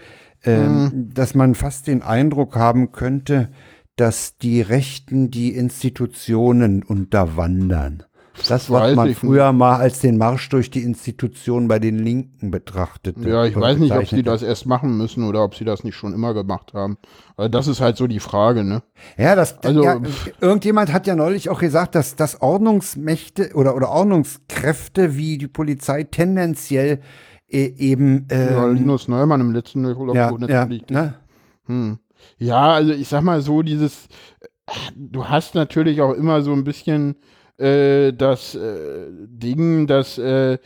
ähm, 0.44 1.10
dass 1.14 1.34
man 1.34 1.54
fast 1.54 1.86
den 1.86 2.02
Eindruck 2.02 2.56
haben 2.56 2.90
könnte, 2.92 3.50
dass 3.96 4.38
die 4.38 4.60
Rechten 4.60 5.30
die 5.30 5.54
Institutionen 5.54 6.82
unterwandern. 6.82 8.04
Das, 8.48 8.70
was 8.70 8.82
Weiß 8.82 8.96
man 8.96 9.14
früher 9.14 9.52
mal 9.52 9.76
als 9.76 10.00
den 10.00 10.18
Marsch 10.18 10.48
durch 10.48 10.70
die 10.70 10.82
Institutionen 10.82 11.68
bei 11.68 11.78
den 11.78 11.98
Linken 11.98 12.50
betrachtete. 12.50 13.28
Ja, 13.28 13.44
ich 13.44 13.56
weiß 13.56 13.78
nicht, 13.78 13.92
ob 13.92 14.06
sie 14.06 14.22
das 14.22 14.42
erst 14.42 14.66
machen 14.66 14.96
müssen 14.96 15.24
oder 15.24 15.44
ob 15.44 15.54
sie 15.54 15.64
das 15.64 15.84
nicht 15.84 15.96
schon 15.96 16.12
immer 16.12 16.34
gemacht 16.34 16.72
haben. 16.74 16.98
Also 17.36 17.48
das 17.48 17.66
ist 17.66 17.80
halt 17.80 17.96
so 17.96 18.06
die 18.06 18.20
Frage, 18.20 18.64
ne? 18.64 18.82
Ja, 19.16 19.34
das, 19.34 19.58
Also, 19.64 19.82
ja, 19.82 20.00
irgendjemand 20.40 20.92
hat 20.92 21.06
ja 21.06 21.14
neulich 21.14 21.48
auch 21.48 21.60
gesagt, 21.60 21.94
dass, 21.94 22.16
dass 22.16 22.40
Ordnungsmächte 22.40 23.52
oder, 23.54 23.74
oder 23.76 23.90
Ordnungskräfte 23.90 25.16
wie 25.16 25.38
die 25.38 25.48
Polizei 25.48 26.04
tendenziell 26.04 27.00
äh, 27.48 27.72
eben 27.76 28.26
ja, 28.30 28.66
ähm, 28.66 28.74
Linus 28.74 29.08
Neumann 29.08 29.40
im 29.40 29.52
letzten 29.52 29.84
Urlaub 29.84 30.14
ja, 30.14 30.32
ja, 30.48 30.66
ne? 30.66 31.14
Hm. 31.66 31.98
Ja, 32.38 32.74
also 32.74 32.92
ich 32.92 33.08
sag 33.08 33.22
mal 33.22 33.40
so, 33.40 33.62
dieses, 33.62 34.08
du 34.94 35.26
hast 35.26 35.54
natürlich 35.54 36.00
auch 36.00 36.12
immer 36.12 36.42
so 36.42 36.52
ein 36.52 36.64
bisschen 36.64 37.12
äh, 37.12 37.39
das 38.12 38.54
äh, 38.54 39.06
Ding, 39.10 39.86
dass 39.86 40.16
äh, 40.18 40.58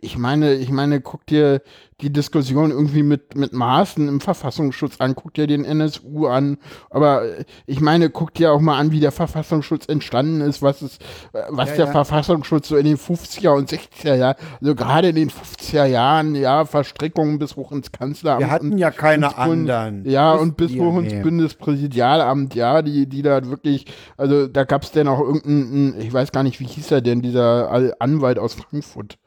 ich 0.00 0.16
meine, 0.18 0.54
ich 0.54 0.70
meine, 0.70 1.00
guck 1.00 1.26
dir 1.26 1.62
die 2.00 2.10
Diskussion 2.12 2.70
irgendwie 2.70 3.02
mit, 3.02 3.36
mit 3.36 3.52
Maßen 3.52 4.08
im 4.08 4.20
Verfassungsschutz 4.22 4.96
an, 5.00 5.14
guck 5.14 5.34
dir 5.34 5.46
den 5.46 5.64
NSU 5.66 6.26
an, 6.28 6.56
aber 6.88 7.24
äh, 7.40 7.44
ich 7.66 7.80
meine, 7.80 8.08
guck 8.08 8.32
dir 8.32 8.52
auch 8.52 8.60
mal 8.60 8.78
an, 8.78 8.90
wie 8.90 9.00
der 9.00 9.12
Verfassungsschutz 9.12 9.86
entstanden 9.86 10.40
ist, 10.40 10.62
was 10.62 10.80
ist, 10.80 11.02
äh, 11.34 11.42
was 11.50 11.70
Ja, 11.70 11.76
der 11.76 11.84
ja. 11.86 11.92
Verfassungsschutz 11.92 12.68
so 12.68 12.76
in 12.78 12.86
den 12.86 12.96
50er 12.96 13.50
und 13.50 13.68
60er 13.70 14.14
Jahren, 14.14 14.36
also 14.62 14.74
gerade 14.74 15.08
in 15.10 15.16
den 15.16 15.30
50er 15.30 15.84
Jahren, 15.84 16.34
ja, 16.34 16.64
Verstrickungen 16.64 17.38
bis 17.38 17.56
hoch 17.56 17.70
ins 17.70 17.92
Kanzleramt. 17.92 18.40
Wir 18.40 18.50
hatten 18.50 18.72
und- 18.72 18.78
ja 18.78 18.90
keine 18.90 19.26
Bund- 19.28 19.38
anderen. 19.38 20.08
Ja, 20.08 20.32
Wisst 20.34 20.42
und 20.42 20.56
bis 20.56 20.72
hoch 20.76 20.98
ins 21.00 21.12
nee. 21.12 21.22
Bundespräsidialamt, 21.22 22.54
ja, 22.54 22.82
die, 22.82 23.06
die 23.06 23.22
da 23.22 23.44
wirklich, 23.48 23.86
also 24.16 24.46
da 24.46 24.64
gab 24.64 24.84
es 24.84 24.92
denn 24.92 25.06
auch 25.08 25.20
irgendeinen, 25.20 26.00
ich 26.00 26.12
weiß 26.12 26.32
gar 26.32 26.42
nicht, 26.42 26.60
wie 26.60 26.66
hieß 26.66 26.90
er 26.92 27.00
denn, 27.02 27.20
dieser 27.22 27.70
Al- 27.70 27.94
Anwalt 27.98 28.38
aus 28.38 28.54
Frankfurt. 28.54 29.18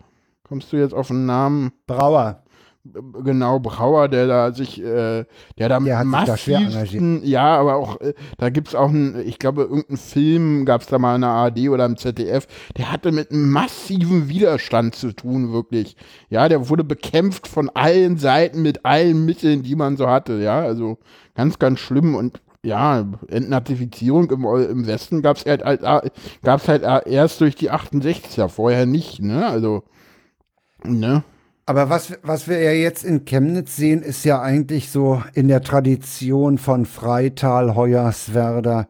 Kommst 0.48 0.74
du 0.74 0.78
jetzt 0.78 0.94
auf 0.94 1.08
den 1.08 1.26
Namen? 1.26 1.72
Brauer. 1.88 2.44
Genau, 2.86 3.62
Brauer, 3.62 4.10
der 4.10 4.28
da 4.28 4.52
sich, 4.52 4.82
äh, 4.82 5.24
der 5.58 5.70
da 5.70 5.80
Der 5.80 6.00
sich 6.00 6.04
da 6.04 6.04
massivsten, 6.04 7.24
ja, 7.24 7.58
aber 7.58 7.76
auch, 7.76 8.02
äh, 8.02 8.14
da 8.38 8.50
gibt's 8.50 8.76
auch 8.76 8.90
einen, 8.90 9.26
ich 9.26 9.40
glaube, 9.40 9.62
irgendeinen 9.62 9.98
Film 9.98 10.66
gab's 10.66 10.88
da 10.88 11.00
mal 11.00 11.16
in 11.16 11.22
der 11.22 11.30
ARD 11.30 11.70
oder 11.70 11.86
im 11.86 11.96
ZDF, 11.96 12.46
der 12.76 12.92
hatte 12.92 13.14
mit 13.14 13.32
einem 13.32 13.50
massiven 13.52 14.28
Widerstand 14.28 14.96
zu 14.96 15.14
tun, 15.14 15.54
wirklich. 15.54 15.96
Ja, 16.30 16.50
der 16.50 16.68
wurde 16.68 16.84
bekämpft 16.84 17.48
von 17.48 17.70
allen 17.70 18.18
Seiten 18.18 18.62
mit 18.62 18.84
allen 18.84 19.24
Mitteln, 19.24 19.64
die 19.64 19.78
man 19.78 19.96
so 19.96 20.10
hatte, 20.10 20.42
ja, 20.42 20.60
also 20.60 20.98
ganz, 21.36 21.60
ganz 21.60 21.80
schlimm 21.80 22.16
und 22.16 22.42
ja, 22.66 23.06
Entnazifizierung 23.30 24.30
im, 24.30 24.44
im 24.44 24.88
Westen 24.88 25.22
gab's 25.22 25.46
halt, 25.46 25.64
halt, 25.64 26.12
gab's 26.44 26.68
halt 26.68 26.84
erst 27.06 27.40
durch 27.40 27.56
die 27.56 27.72
68er, 27.72 28.50
vorher 28.50 28.86
nicht, 28.86 29.22
ne, 29.22 29.46
also, 29.48 29.84
ne. 30.86 31.24
Aber 31.66 31.90
was, 31.90 32.14
was 32.24 32.50
wir 32.50 32.62
ja 32.62 32.72
jetzt 32.72 33.06
in 33.06 33.24
Chemnitz 33.24 33.78
sehen, 33.78 34.02
ist 34.02 34.26
ja 34.26 34.42
eigentlich 34.42 34.90
so 34.92 35.24
in 35.34 35.48
der 35.48 35.62
Tradition 35.62 36.58
von 36.58 36.86
Freital, 36.86 37.74
Hoyerswerda, 37.76 38.88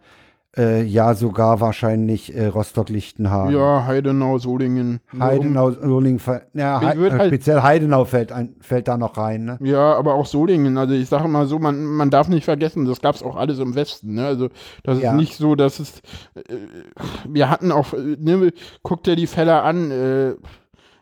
äh, 0.57 0.84
ja 0.84 1.14
sogar 1.15 1.61
wahrscheinlich 1.61 2.36
äh, 2.36 2.48
Rostock-Lichtenhagen. 2.48 3.56
Ja, 3.56 3.86
Heidenau, 3.86 4.38
Solingen. 4.40 5.02
Heidenau, 5.20 5.72
Solingen, 5.72 6.20
ja, 6.53 6.80
äh, 6.82 7.11
halt- 7.11 7.28
speziell 7.28 7.61
Heidenau 7.61 8.06
fällt, 8.06 8.32
ein, 8.32 8.56
fällt 8.61 8.88
da 8.88 8.98
noch 8.98 9.18
rein, 9.18 9.45
ne? 9.45 9.57
Ja, 9.61 9.94
aber 9.95 10.14
auch 10.15 10.26
Solingen. 10.28 10.78
Also 10.78 10.94
ich 10.94 11.10
sage 11.10 11.28
mal 11.28 11.45
so, 11.48 11.57
man, 11.60 11.84
man 11.86 12.10
darf 12.10 12.28
nicht 12.28 12.45
vergessen, 12.45 12.86
das 12.86 13.02
gab 13.02 13.15
es 13.15 13.24
auch 13.24 13.36
alles 13.36 13.60
im 13.60 13.74
Westen. 13.76 14.14
Ne? 14.15 14.26
Also 14.26 14.49
das 14.84 14.99
Ja. 14.99 15.11
ist 15.11 15.18
nicht 15.18 15.36
so, 15.38 15.56
dass 15.56 15.80
es. 15.80 15.99
Äh, 16.36 16.41
wir 17.28 17.49
hatten 17.52 17.72
auch, 17.72 17.94
äh, 17.94 18.15
ne, 18.20 18.52
guck 18.84 19.03
dir 19.03 19.15
die 19.15 19.28
Fälle 19.28 19.61
an. 19.61 19.91
Äh, 19.91 20.34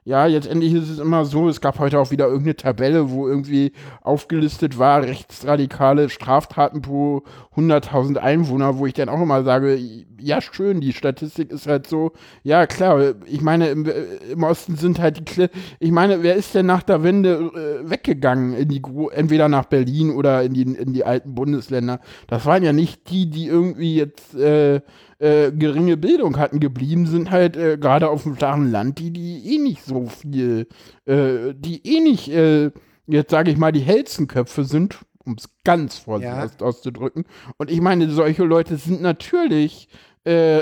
ja, 0.04 0.26
jetzt 0.26 0.48
endlich 0.48 0.74
ist 0.74 0.90
es 0.90 0.98
immer 0.98 1.26
so, 1.26 1.48
es 1.48 1.62
gab 1.62 1.78
heute 1.78 2.00
auch 2.00 2.10
wieder 2.10 2.26
irgendeine 2.26 2.56
Tabelle, 2.56 3.12
wo 3.12 3.28
irgendwie 3.28 3.72
aufgelistet 4.02 4.80
war, 4.80 5.04
rechtsradikale 5.04 6.10
Straftaten 6.10 6.82
pro 6.82 7.22
100.000 7.56 8.18
Einwohner, 8.18 8.80
wo 8.80 8.88
ich 8.88 8.96
dann 8.96 9.10
auch 9.10 9.22
immer 9.22 9.44
sage, 9.44 9.78
ja 10.20 10.42
schön, 10.42 10.82
die 10.82 10.94
Statistik 10.94 11.52
ist 11.52 11.68
halt 11.68 11.86
so, 11.86 12.14
ja 12.42 12.66
klar, 12.66 13.14
ich 13.28 13.42
meine, 13.42 13.70
im, 13.70 13.86
im 14.32 14.44
Osten 14.44 14.76
sind 14.76 15.00
halt 15.00 15.20
die, 15.20 15.26
Kle 15.26 15.50
ich 15.80 15.92
meine, 15.92 16.24
wer 16.24 16.36
ist 16.36 16.56
denn 16.56 16.66
nach 16.66 16.82
der 16.82 17.04
Wende 17.04 17.52
äh, 17.84 17.88
weggegangen, 17.88 18.56
in 18.56 18.70
die, 18.70 18.82
entweder 19.12 19.50
nach 19.50 19.66
Berlin 19.66 20.10
oder 20.10 20.42
in 20.42 20.54
die, 20.54 20.64
in 20.64 20.94
die 20.94 21.06
alten 21.06 21.36
Bundesländer? 21.36 22.00
Das 22.28 22.48
waren 22.48 22.64
ja 22.64 22.74
nicht 22.74 23.12
die, 23.12 23.30
die 23.30 23.46
irgendwie 23.46 23.98
jetzt 23.98 24.34
äh, 24.34 24.82
äh, 25.22 25.52
geringe 25.52 25.98
Bildung 25.98 26.38
hatten, 26.38 26.60
geblieben 26.60 27.06
sind 27.06 27.32
halt 27.32 27.56
äh, 27.56 27.78
gerade 27.78 28.10
auf 28.10 28.24
dem 28.24 28.36
flachen 28.36 28.72
Land, 28.72 29.00
die, 29.00 29.12
die 29.12 29.56
eh 29.56 29.60
nicht 29.60 29.84
so 29.84 30.08
viel, 30.08 30.68
äh, 31.06 31.54
die 31.56 31.82
eh 31.86 32.00
nicht, 32.02 32.28
äh, 32.30 32.72
jetzt 33.08 33.32
sage 33.32 33.52
ich 33.52 33.58
mal, 33.58 33.72
die 33.72 33.80
hellsten 33.82 34.28
Köpfe 34.28 34.64
sind 34.66 35.00
um 35.24 35.36
es 35.38 35.48
ganz 35.64 36.00
vorsichtig 36.00 36.36
Ja. 36.36 36.44
aus- 36.46 36.62
auszudrücken. 36.62 37.26
Und 37.58 37.70
ich 37.70 37.80
meine, 37.80 38.10
solche 38.10 38.44
Leute 38.44 38.78
sind 38.78 39.04
natürlich 39.04 39.88
äh, 40.26 40.62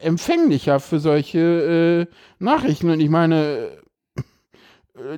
empfänglicher 0.00 0.78
für 0.78 1.00
solche 1.00 2.06
äh, 2.08 2.14
Nachrichten. 2.38 2.88
Und 2.90 3.00
ich 3.00 3.08
meine, 3.10 3.70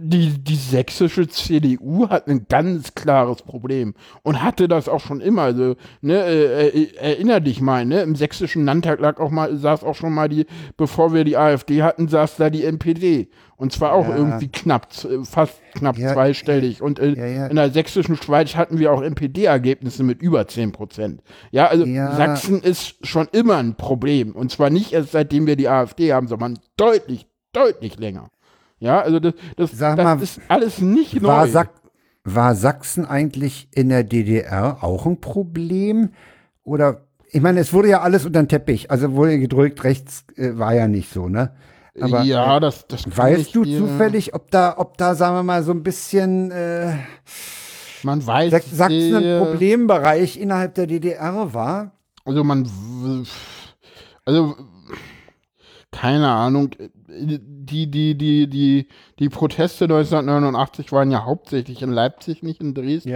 die, 0.01 0.31
die 0.43 0.57
sächsische 0.57 1.29
CDU 1.29 2.09
hat 2.09 2.27
ein 2.27 2.47
ganz 2.49 2.95
klares 2.95 3.43
Problem 3.43 3.95
und 4.23 4.43
hatte 4.43 4.67
das 4.69 4.89
auch 4.89 5.01
schon 5.01 5.21
immer. 5.21 5.43
Also, 5.43 5.77
ne, 6.01 6.15
äh, 6.25 6.69
äh, 6.69 6.95
erinner 6.97 7.41
dich 7.41 7.61
mal, 7.61 7.85
ne, 7.85 8.01
im 8.03 8.17
sächsischen 8.17 8.65
Landtag 8.65 9.01
lag 9.01 9.19
auch 9.21 9.31
mal, 9.31 9.57
saß 9.57 9.85
auch 9.85 9.95
schon 9.95 10.13
mal 10.13 10.29
die, 10.29 10.47
bevor 10.77 11.13
wir 11.13 11.25
die 11.25 11.37
AfD 11.37 11.83
hatten, 11.83 12.09
saß 12.09 12.37
da 12.37 12.51
die 12.51 12.65
NPD. 12.65 13.29
Und 13.57 13.73
zwar 13.73 13.93
auch 13.93 14.09
Ja. 14.09 14.17
irgendwie 14.17 14.49
knapp, 14.49 14.89
fast 15.25 15.61
knapp 15.75 15.97
Ja, 15.99 16.13
zweistellig. 16.13 16.81
Und 16.81 16.99
äh, 17.01 17.15
ja, 17.37 17.47
in 17.47 17.57
der 17.57 17.71
sächsischen 17.71 18.17
Schweiz 18.17 18.55
hatten 18.55 18.79
wir 18.79 18.93
auch 18.93 19.03
NPD-Ergebnisse 19.03 20.03
mit 20.05 20.23
über 20.23 20.47
10 20.47 20.73
Prozent. 20.73 21.23
Ja, 21.51 21.67
also. 21.67 21.85
Sachsen 21.85 22.63
ist 22.63 23.05
schon 23.07 23.27
immer 23.33 23.57
ein 23.57 23.75
Problem. 23.75 24.33
Und 24.33 24.51
zwar 24.53 24.71
nicht 24.71 24.93
erst 24.93 25.13
seitdem 25.13 25.47
wir 25.47 25.57
die 25.57 25.69
AfD 25.69 26.13
haben, 26.13 26.29
sondern 26.29 26.59
deutlich, 26.77 27.27
deutlich 27.53 27.99
länger. 27.99 28.29
Ja, 28.81 29.01
also 29.01 29.19
das, 29.21 29.35
das, 29.57 29.73
Sag 29.73 29.97
das 29.97 30.05
mal, 30.05 30.23
ist 30.23 30.41
alles 30.49 30.81
nicht 30.81 31.23
War, 31.23 31.47
neu. 31.47 31.51
Sach 31.53 31.67
war 32.25 32.55
Sachsen 32.55 33.07
eigentlich 33.07 33.69
in 33.73 33.89
der 33.89 34.05
DDR 34.05 34.79
auch 34.85 35.07
ein 35.07 35.21
Problem? 35.21 36.11
Oder, 36.63 37.07
ich 37.31 37.41
meine, 37.41 37.61
es 37.61 37.73
wurde 37.73 37.89
ja 37.89 38.03
alles 38.03 38.27
unter 38.27 38.43
den 38.43 38.49
Teppich. 38.49 38.91
Also 38.91 39.13
wurde 39.15 39.39
gedrückt, 39.39 39.83
rechts 39.85 40.25
äh, 40.37 40.57
war 40.59 40.75
ja 40.75 40.87
nicht 40.89 41.11
so, 41.13 41.29
ne? 41.29 41.53
Aber 42.01 42.23
ja, 42.23 42.59
äh, 42.59 42.61
das, 42.61 42.87
das 42.87 43.03
kann 43.05 43.13
ich 43.13 43.19
weißt 43.19 43.55
du 43.55 43.65
dir- 43.65 43.79
zufällig, 43.79 44.35
ob 44.35 44.51
da, 44.51 44.75
ob 44.77 44.97
da, 44.99 45.15
sagen 45.15 45.35
wir 45.37 45.43
mal, 45.43 45.63
so 45.63 45.73
ein 45.73 45.83
bisschen 45.83 46.51
äh, 46.53 46.93
Man 48.05 48.25
weiß 48.25 48.53
Sach- 48.53 48.63
Sachsen 48.63 49.15
ein 49.17 49.23
sehr- 49.23 49.41
Problembereich 49.41 50.39
innerhalb 50.39 50.75
der 50.75 50.87
DDR 50.87 51.53
war? 51.55 51.93
Also 52.25 52.45
man, 52.45 52.69
also 54.25 54.55
keine 55.91 56.29
Ahnung. 56.29 56.71
Die, 57.09 57.87
die, 57.87 58.17
die, 58.19 58.49
die, 58.49 58.89
die 59.19 59.29
Proteste 59.29 59.85
1989 59.85 60.93
waren 60.93 61.11
ja 61.11 61.25
hauptsächlich 61.25 61.83
in 61.83 61.91
Leipzig, 61.91 62.43
nicht 62.43 62.61
in 62.61 62.75
Dresden. 62.75 63.09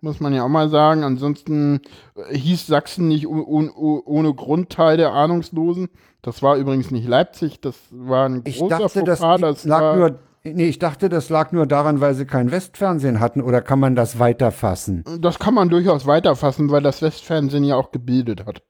Muss 0.00 0.20
man 0.20 0.32
ja 0.34 0.44
auch 0.44 0.48
mal 0.48 0.68
sagen. 0.68 1.04
Ansonsten 1.04 1.80
äh, 2.14 2.36
hieß 2.36 2.66
Sachsen 2.66 3.08
nicht 3.08 3.26
oh- 3.26 3.70
oh- 3.74 4.02
ohne 4.04 4.34
Grund 4.34 4.70
Teil 4.70 4.96
der 4.96 5.12
Ahnungslosen. 5.12 5.88
Das 6.22 6.42
war 6.42 6.56
übrigens 6.56 6.90
nicht 6.90 7.06
Leipzig, 7.06 7.60
das 7.60 7.76
war 7.90 8.28
ein 8.28 8.42
Ich 8.44 8.58
großer 8.58 8.78
dachte, 8.78 9.04
das, 9.04 9.20
Fauxpas. 9.20 9.40
Das 9.40 9.64
lag 9.64 9.96
nur, 9.96 10.18
nee, 10.44 10.66
ich 10.66 10.78
dachte, 10.78 11.08
das 11.08 11.28
lag 11.28 11.52
nur 11.52 11.66
daran, 11.66 12.00
weil 12.00 12.14
sie 12.14 12.26
kein 12.26 12.50
Westfernsehen 12.50 13.20
hatten. 13.20 13.40
Oder 13.40 13.62
kann 13.62 13.78
man 13.78 13.94
das 13.94 14.18
weiterfassen? 14.18 15.04
das 15.20 15.38
kann 15.38 15.54
man 15.54 15.68
durchaus 15.68 16.06
weiterfassen, 16.06 16.70
weil 16.70 16.82
das 16.82 17.00
Westfernsehen 17.00 17.64
ja 17.64 17.76
auch 17.76 17.92
gebildet 17.92 18.44
hat. 18.44 18.62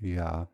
Ja. 0.00 0.48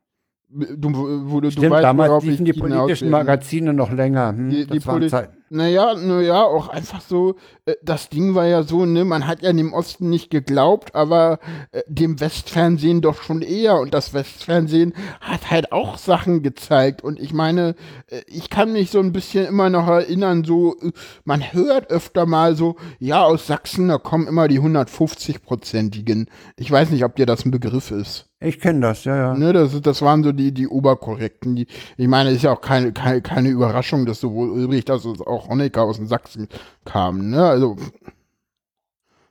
Du, 0.54 0.92
wo, 0.92 1.40
du, 1.40 1.46
du 1.46 1.50
Stimmt, 1.50 1.70
weißt, 1.70 1.82
damals 1.84 2.24
liefen 2.24 2.44
die 2.44 2.52
politischen 2.52 3.06
will. 3.06 3.10
Magazine 3.10 3.72
noch 3.72 3.90
länger. 3.90 4.28
Hm, 4.36 4.50
Die- 4.50 4.66
die 4.66 4.76
das 4.78 4.86
waren 4.86 4.96
Poli- 5.00 5.08
Zeiten. 5.08 5.36
Naja, 5.48 5.94
naja, 5.94 6.44
auch 6.44 6.68
einfach 6.68 7.00
so, 7.02 7.36
äh, 7.66 7.74
das 7.82 8.08
Ding 8.08 8.34
war 8.34 8.46
ja 8.46 8.62
so, 8.62 8.84
ne, 8.86 9.04
man 9.04 9.26
hat 9.26 9.42
ja 9.42 9.52
dem 9.52 9.72
Osten 9.74 10.08
nicht 10.10 10.30
geglaubt, 10.30 10.94
aber 10.94 11.38
äh, 11.72 11.82
dem 11.88 12.20
Westfernsehen 12.20 13.00
doch 13.02 13.22
schon 13.22 13.40
eher 13.42 13.78
und 13.78 13.92
das 13.94 14.12
Westfernsehen 14.14 14.94
hat 15.20 15.50
halt 15.50 15.72
auch 15.72 15.96
Sachen 15.98 16.42
gezeigt 16.42 17.02
und 17.02 17.18
ich 17.20 17.32
meine, 17.34 17.74
äh, 18.08 18.20
ich 18.26 18.48
kann 18.50 18.72
mich 18.72 18.90
so 18.90 18.98
ein 19.00 19.12
bisschen 19.12 19.44
immer 19.46 19.68
noch 19.70 19.86
erinnern, 19.88 20.44
so, 20.44 20.74
äh, 20.80 20.90
man 21.24 21.42
hört 21.52 21.90
öfter 21.90 22.24
mal 22.26 22.56
so, 22.56 22.76
ja, 22.98 23.22
aus 23.24 23.46
Sachsen, 23.46 23.88
da 23.88 23.98
kommen 23.98 24.26
immer 24.26 24.48
die 24.48 24.60
150-prozentigen. 24.60 26.26
Ich 26.56 26.70
weiß 26.70 26.90
nicht, 26.90 27.04
ob 27.04 27.16
dir 27.16 27.26
das 27.26 27.44
ein 27.44 27.50
Begriff 27.50 27.90
ist. 27.90 28.28
Ich 28.44 28.60
kenne 28.60 28.80
das, 28.80 29.04
ja, 29.04 29.16
ja. 29.16 29.34
Ne, 29.34 29.52
das, 29.52 29.80
das 29.80 30.02
waren 30.02 30.22
so 30.22 30.32
die, 30.32 30.52
die 30.52 30.68
Oberkorrekten. 30.68 31.56
Die, 31.56 31.66
ich 31.96 32.08
meine, 32.08 32.30
ist 32.30 32.42
ja 32.42 32.52
auch 32.52 32.60
keine, 32.60 32.92
keine, 32.92 33.22
keine 33.22 33.48
Überraschung, 33.48 34.06
dass 34.06 34.20
sowohl 34.20 34.50
Ulbricht 34.50 34.90
als 34.90 35.06
auch 35.06 35.48
Honecker 35.48 35.82
aus 35.82 35.96
den 35.96 36.06
Sachsen 36.06 36.48
kamen. 36.84 37.30
Ne? 37.30 37.44
Also, 37.44 37.76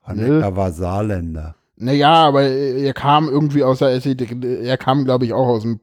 Honecker 0.08 0.56
war 0.56 0.72
Saarländer. 0.72 1.56
naja, 1.76 2.14
aber 2.14 2.44
er 2.44 2.94
kam 2.94 3.28
irgendwie 3.28 3.64
aus 3.64 3.80
der 3.80 3.90
SED, 3.90 4.44
er 4.64 4.78
kam, 4.78 5.04
glaube 5.06 5.26
ich, 5.26 5.34
auch 5.34 5.48
aus 5.48 5.64
dem, 5.64 5.80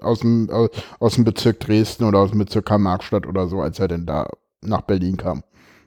aus 0.00 0.20
dem, 0.20 0.48
aus, 0.50 0.70
aus 0.98 1.14
dem 1.14 1.24
Bezirk 1.24 1.60
Dresden 1.60 2.04
oder 2.04 2.20
aus 2.20 2.30
dem 2.30 2.38
Bezirk 2.38 2.66
Karl-Marx-Stadt 2.66 3.26
oder 3.26 3.46
so, 3.48 3.60
als 3.60 3.78
er 3.78 3.88
denn 3.88 4.06
da 4.06 4.28
nach 4.62 4.82
Berlin 4.82 5.16
kam. 5.16 5.42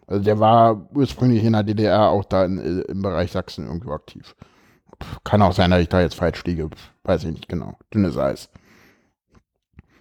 Also 0.07 0.23
der 0.23 0.39
war 0.39 0.89
ursprünglich 0.93 1.43
in 1.43 1.53
der 1.53 1.63
DDR 1.63 2.09
auch 2.09 2.25
da 2.25 2.43
in, 2.45 2.57
im 2.81 3.01
Bereich 3.01 3.31
Sachsen 3.31 3.67
irgendwo 3.67 3.91
aktiv. 3.91 4.35
Kann 5.23 5.41
auch 5.41 5.53
sein, 5.53 5.71
dass 5.71 5.81
ich 5.81 5.89
da 5.89 6.01
jetzt 6.01 6.15
falsch 6.15 6.43
liege. 6.45 6.69
Weiß 7.03 7.23
ich 7.23 7.31
nicht 7.31 7.49
genau. 7.49 7.77
Dünnes 7.93 8.17
Eis. 8.17 8.49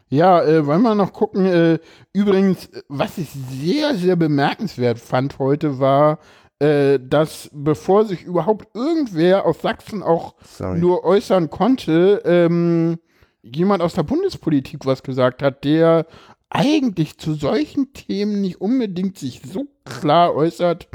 Ja, 0.08 0.42
äh, 0.42 0.64
wollen 0.66 0.82
wir 0.82 0.94
noch 0.94 1.12
gucken. 1.12 1.44
Äh, 1.44 1.78
übrigens, 2.12 2.66
äh, 2.66 2.82
was 2.88 3.18
ich 3.18 3.28
sehr, 3.30 3.94
sehr 3.94 4.16
bemerkenswert 4.16 4.98
fand 4.98 5.38
heute 5.38 5.78
war, 5.78 6.18
äh, 6.60 6.98
dass 6.98 7.50
bevor 7.52 8.04
sich 8.04 8.24
überhaupt 8.24 8.74
irgendwer 8.74 9.44
aus 9.44 9.60
Sachsen 9.60 10.02
auch 10.02 10.34
Sorry. 10.42 10.78
nur 10.78 11.04
äußern 11.04 11.50
konnte, 11.50 12.22
ähm, 12.24 12.98
jemand 13.42 13.82
aus 13.82 13.94
der 13.94 14.02
Bundespolitik 14.02 14.84
was 14.86 15.02
gesagt 15.02 15.42
hat, 15.42 15.64
der 15.64 16.06
eigentlich 16.50 17.18
zu 17.18 17.34
solchen 17.34 17.92
Themen 17.92 18.40
nicht 18.40 18.60
unbedingt 18.60 19.18
sich 19.18 19.42
so 19.44 19.66
klar 19.84 20.34
äußert, 20.34 20.88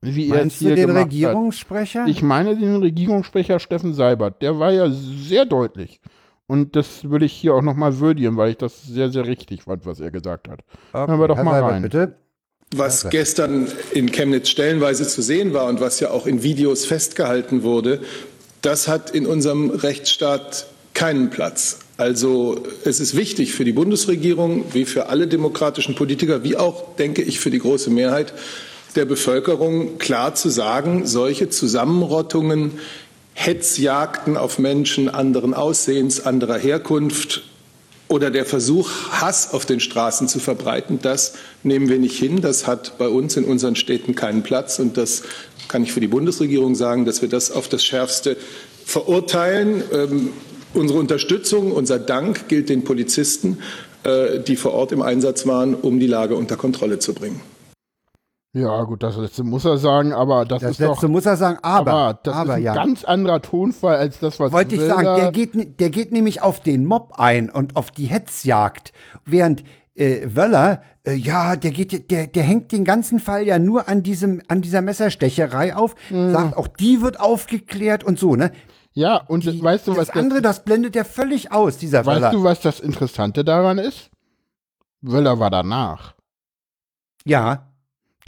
wie 0.00 0.28
er 0.28 0.34
es 0.36 0.40
Meinst 0.40 0.60
du 0.60 0.66
hier 0.66 0.76
den 0.76 0.86
gemacht 0.88 1.06
Regierungssprecher? 1.06 2.02
hat. 2.02 2.08
Ich 2.08 2.22
meine 2.22 2.56
den 2.56 2.76
Regierungssprecher 2.76 3.58
Steffen 3.58 3.94
Seibert. 3.94 4.42
Der 4.42 4.58
war 4.58 4.72
ja 4.72 4.90
sehr 4.90 5.44
deutlich. 5.44 6.00
Und 6.46 6.76
das 6.76 7.04
würde 7.04 7.26
ich 7.26 7.32
hier 7.32 7.54
auch 7.54 7.62
nochmal 7.62 7.98
würdigen, 7.98 8.36
weil 8.36 8.50
ich 8.50 8.56
das 8.56 8.82
sehr, 8.82 9.10
sehr 9.10 9.26
richtig 9.26 9.64
fand, 9.64 9.84
was 9.84 10.00
er 10.00 10.10
gesagt 10.10 10.48
hat. 10.48 10.60
Okay, 10.92 11.06
Hören 11.10 11.20
wir 11.20 11.28
doch 11.28 11.36
Herr 11.36 11.44
mal 11.44 11.60
Seibert, 11.60 11.72
rein. 11.72 11.82
Bitte. 11.82 12.14
Was 12.74 13.08
gestern 13.08 13.66
in 13.92 14.12
Chemnitz 14.12 14.48
stellenweise 14.50 15.06
zu 15.06 15.22
sehen 15.22 15.54
war 15.54 15.66
und 15.66 15.80
was 15.80 16.00
ja 16.00 16.10
auch 16.10 16.26
in 16.26 16.42
Videos 16.42 16.84
festgehalten 16.84 17.62
wurde, 17.62 18.00
das 18.62 18.88
hat 18.88 19.10
in 19.10 19.26
unserem 19.26 19.70
Rechtsstaat 19.70 20.66
keinen 20.94 21.30
Platz. 21.30 21.80
Also 21.96 22.62
es 22.84 23.00
ist 23.00 23.16
wichtig 23.16 23.52
für 23.54 23.64
die 23.64 23.72
Bundesregierung, 23.72 24.64
wie 24.72 24.84
für 24.84 25.08
alle 25.08 25.26
demokratischen 25.26 25.94
Politiker, 25.94 26.44
wie 26.44 26.56
auch, 26.56 26.94
denke 26.96 27.22
ich, 27.22 27.40
für 27.40 27.50
die 27.50 27.58
große 27.58 27.90
Mehrheit 27.90 28.32
der 28.96 29.04
Bevölkerung 29.04 29.98
klar 29.98 30.34
zu 30.34 30.48
sagen, 30.48 31.06
solche 31.06 31.48
Zusammenrottungen, 31.48 32.78
Hetzjagden 33.34 34.36
auf 34.36 34.58
Menschen 34.58 35.08
anderen 35.08 35.54
Aussehens, 35.54 36.26
anderer 36.26 36.58
Herkunft 36.58 37.42
oder 38.08 38.30
der 38.30 38.44
Versuch, 38.44 38.90
Hass 39.12 39.52
auf 39.52 39.66
den 39.66 39.80
Straßen 39.80 40.28
zu 40.28 40.40
verbreiten, 40.40 40.98
das 41.02 41.34
nehmen 41.62 41.88
wir 41.88 41.98
nicht 41.98 42.18
hin. 42.18 42.40
Das 42.40 42.66
hat 42.66 42.98
bei 42.98 43.08
uns 43.08 43.36
in 43.36 43.44
unseren 43.44 43.76
Städten 43.76 44.14
keinen 44.14 44.42
Platz. 44.42 44.78
Und 44.78 44.96
das 44.96 45.22
kann 45.68 45.82
ich 45.82 45.92
für 45.92 46.00
die 46.00 46.08
Bundesregierung 46.08 46.74
sagen, 46.74 47.04
dass 47.04 47.22
wir 47.22 47.28
das 47.28 47.50
auf 47.50 47.68
das 47.68 47.84
Schärfste 47.84 48.36
verurteilen. 48.84 49.82
Ähm, 49.92 50.32
unsere 50.74 50.98
Unterstützung, 50.98 51.72
unser 51.72 51.98
Dank 51.98 52.48
gilt 52.48 52.70
den 52.70 52.82
Polizisten, 52.82 53.58
äh, 54.04 54.40
die 54.40 54.56
vor 54.56 54.72
Ort 54.72 54.92
im 54.92 55.02
Einsatz 55.02 55.46
waren, 55.46 55.74
um 55.74 56.00
die 56.00 56.06
Lage 56.06 56.34
unter 56.34 56.56
Kontrolle 56.56 56.98
zu 56.98 57.12
bringen. 57.12 57.40
Ja, 58.54 58.82
gut, 58.84 59.02
das 59.02 59.16
letzte 59.16 59.44
muss 59.44 59.64
er 59.66 59.76
sagen, 59.76 60.12
aber 60.12 60.44
das, 60.46 60.62
Das 60.62 60.70
ist 60.72 60.80
doch. 60.80 60.90
letzte 60.92 61.08
muss 61.08 61.26
er 61.26 61.36
sagen, 61.36 61.58
aber, 61.62 61.92
aber 61.92 62.20
das 62.22 62.34
aber 62.34 62.52
ist 62.52 62.56
ein 62.56 62.62
ja. 62.62 62.74
ganz 62.74 63.04
anderer 63.04 63.42
Tonfall 63.42 63.96
als 63.96 64.18
das, 64.20 64.40
was 64.40 64.52
Wollte 64.52 64.74
ich 64.74 64.80
Wilder- 64.80 64.94
sagen, 64.94 65.20
der 65.20 65.32
geht, 65.32 65.80
der 65.80 65.90
geht 65.90 66.12
nämlich 66.12 66.40
auf 66.42 66.60
den 66.60 66.86
Mob 66.86 67.12
ein 67.18 67.50
und 67.50 67.76
auf 67.76 67.90
die 67.90 68.06
Hetzjagd. 68.06 68.92
Während 69.26 69.64
äh, 69.94 70.28
Wöller, 70.34 70.82
äh, 71.04 71.12
ja, 71.12 71.56
der 71.56 71.72
geht, 71.72 72.10
der, 72.10 72.26
der 72.26 72.42
hängt 72.42 72.72
den 72.72 72.84
ganzen 72.84 73.20
Fall 73.20 73.42
ja 73.46 73.58
nur 73.58 73.86
an 73.88 74.02
diesem, 74.02 74.40
an 74.48 74.62
dieser 74.62 74.80
Messerstecherei 74.80 75.76
auf, 75.76 75.94
Mhm. 76.08 76.32
sagt 76.32 76.56
auch, 76.56 76.68
die 76.68 77.02
wird 77.02 77.20
aufgeklärt 77.20 78.02
und 78.02 78.18
so, 78.18 78.34
ne? 78.34 78.50
Ja, 78.94 79.18
und 79.28 79.44
Die, 79.44 79.62
weißt 79.62 79.86
du, 79.88 79.92
was 79.96 80.06
das 80.08 80.16
andere, 80.16 80.40
das 80.40 80.64
blendet 80.64 80.96
er 80.96 81.04
völlig 81.04 81.52
aus, 81.52 81.76
dieser 81.76 82.06
Weißt 82.06 82.20
Wöller. 82.22 82.30
du, 82.32 82.42
was 82.44 82.60
das 82.62 82.80
Interessante 82.80 83.44
daran 83.44 83.78
ist? 83.78 84.10
Wöller 85.02 85.38
war 85.38 85.50
danach. 85.50 86.14
ja, 87.24 87.67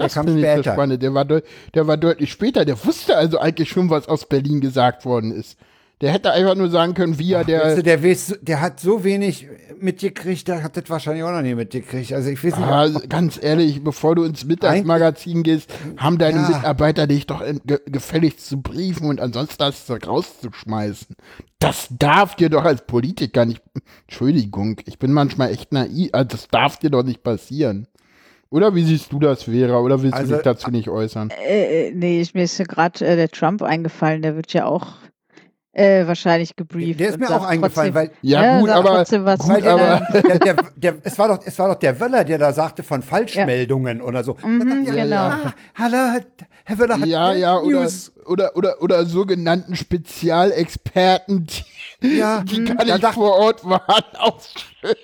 der 0.01 0.07
Das 0.07 0.15
kam 0.15 0.27
ich 0.27 0.33
so 0.35 0.39
später. 0.41 0.73
spannend. 0.73 1.03
Der 1.03 1.15
war, 1.15 1.25
der 1.25 1.87
war 1.87 1.97
deutlich 1.97 2.31
später. 2.33 2.65
Der 2.65 2.85
wusste 2.85 3.17
also 3.17 3.39
eigentlich 3.39 3.69
schon, 3.69 3.91
was 3.91 4.09
aus 4.09 4.27
Berlin 4.27 4.61
gesagt 4.61 5.05
worden 5.05 5.33
ist. 5.33 5.57
Der 6.01 6.13
hätte 6.13 6.33
einfach 6.33 6.55
nur 6.55 6.71
sagen 6.71 6.95
können, 6.95 7.19
wie 7.19 7.35
er 7.35 7.45
der. 7.45 7.61
Weißt 7.63 7.79
du, 7.79 7.83
der, 7.83 8.03
weiß, 8.03 8.39
der 8.41 8.63
hat 8.63 8.81
so 8.81 9.05
wenig 9.05 9.47
mitgekriegt, 9.79 10.49
der 10.49 10.63
hat 10.63 10.75
das 10.79 10.85
wahrscheinlich 10.89 11.23
auch 11.25 11.31
noch 11.31 11.43
nie 11.43 11.55
mitgekriegt. 11.55 12.15
Also 12.15 12.31
ich 12.31 12.43
weiß 12.43 12.57
nicht, 12.57 12.67
Ah, 12.67 12.89
ganz 13.07 13.39
ehrlich, 13.43 13.85
bevor 13.85 14.15
du 14.15 14.25
ins 14.25 14.47
Mittagsmagazin 14.47 15.43
gehst, 15.43 15.71
haben 15.99 16.17
deine 16.17 16.39
Ja. 16.41 16.49
Mitarbeiter 16.49 17.07
dich 17.07 17.27
doch 17.27 17.43
ge 17.67 17.81
gefälligst 17.85 18.47
zu 18.47 18.63
briefen 18.63 19.09
und 19.11 19.21
ansonsten 19.21 19.57
das 19.59 19.85
Zeug 19.85 20.07
rauszuschmeißen. 20.07 21.17
Das 21.59 21.89
darf 21.99 22.35
dir 22.35 22.49
doch 22.49 22.65
als 22.65 22.87
Politiker 22.87 23.45
nicht. 23.45 23.61
Entschuldigung, 24.09 24.81
ich 24.87 24.99
bin 24.99 25.13
manchmal 25.13 25.51
echt 25.53 25.71
naiv. 25.73 26.09
Also 26.13 26.29
das 26.29 26.49
darf 26.49 26.79
dir 26.79 26.89
doch 26.89 27.03
nicht 27.03 27.23
passieren. 27.23 27.87
Oder 28.51 28.75
wie 28.75 28.83
siehst 28.83 29.13
du 29.13 29.21
das, 29.21 29.45
Vera? 29.45 29.79
Oder 29.79 30.03
willst 30.03 30.15
Also, 30.15 30.31
du 30.31 30.35
dich 30.37 30.43
dazu 30.43 30.71
nicht 30.71 30.89
äußern? 30.89 31.31
Äh, 31.31 31.89
äh, 31.89 31.93
nee, 31.95 32.21
ich, 32.21 32.35
mir 32.35 32.43
ist 32.43 32.59
ja 32.59 32.65
gerade 32.65 33.07
äh, 33.07 33.15
der 33.15 33.29
Trump 33.29 33.63
eingefallen, 33.63 34.23
der 34.23 34.35
wird 34.35 34.53
ja 34.53 34.65
auch 34.67 34.89
äh, 35.73 36.05
wahrscheinlich 36.07 36.57
gebrieft. 36.57 36.99
Der 36.99 37.11
ist 37.11 37.21
mir 37.21 37.31
auch 37.31 37.45
eingefallen, 37.45 37.95
trotzdem, 37.95 38.11
weil 38.11 38.11
Ja, 38.23 38.59
gut, 38.59 38.69
sagt 38.69 39.15
aber, 39.15 39.37
gut, 39.37 39.67
aber 39.67 40.07
der, 40.13 40.39
der, 40.41 40.57
der, 40.75 40.95
es, 41.05 41.17
war 41.17 41.29
doch, 41.29 41.39
es 41.45 41.57
war 41.61 41.69
doch 41.69 41.77
der 41.77 42.01
Wöller, 42.01 42.25
der 42.25 42.39
da 42.39 42.53
sagte 42.53 42.83
von 42.83 43.03
Falschmeldungen 43.03 44.03
oder 44.03 44.25
so. 44.25 44.37
Mhm, 44.43 44.83
ich, 44.83 44.91
genau. 44.91 45.17
ah, 45.17 45.55
hallo, 45.77 46.21
Herr 46.65 46.79
Wöller 46.79 47.01
hat 47.01 47.07
ja, 47.07 47.33
ja, 47.35 47.57
oder, 47.57 47.83
News. 47.83 48.13
oder, 48.27 48.57
oder, 48.57 48.83
oder 48.83 49.05
sogenannten 49.07 49.77
Spezialexperten, 49.77 51.47
die, 51.47 51.63
Ja, 52.03 52.43
die 52.43 52.61
mhm. 52.61 52.65
gar 52.77 52.85
Da 52.85 52.99
dacht- 52.99 53.15
vor 53.15 53.37
Ort 53.37 53.65
waren. 53.65 54.05
Auch 54.19 54.39
schön. 54.41 54.95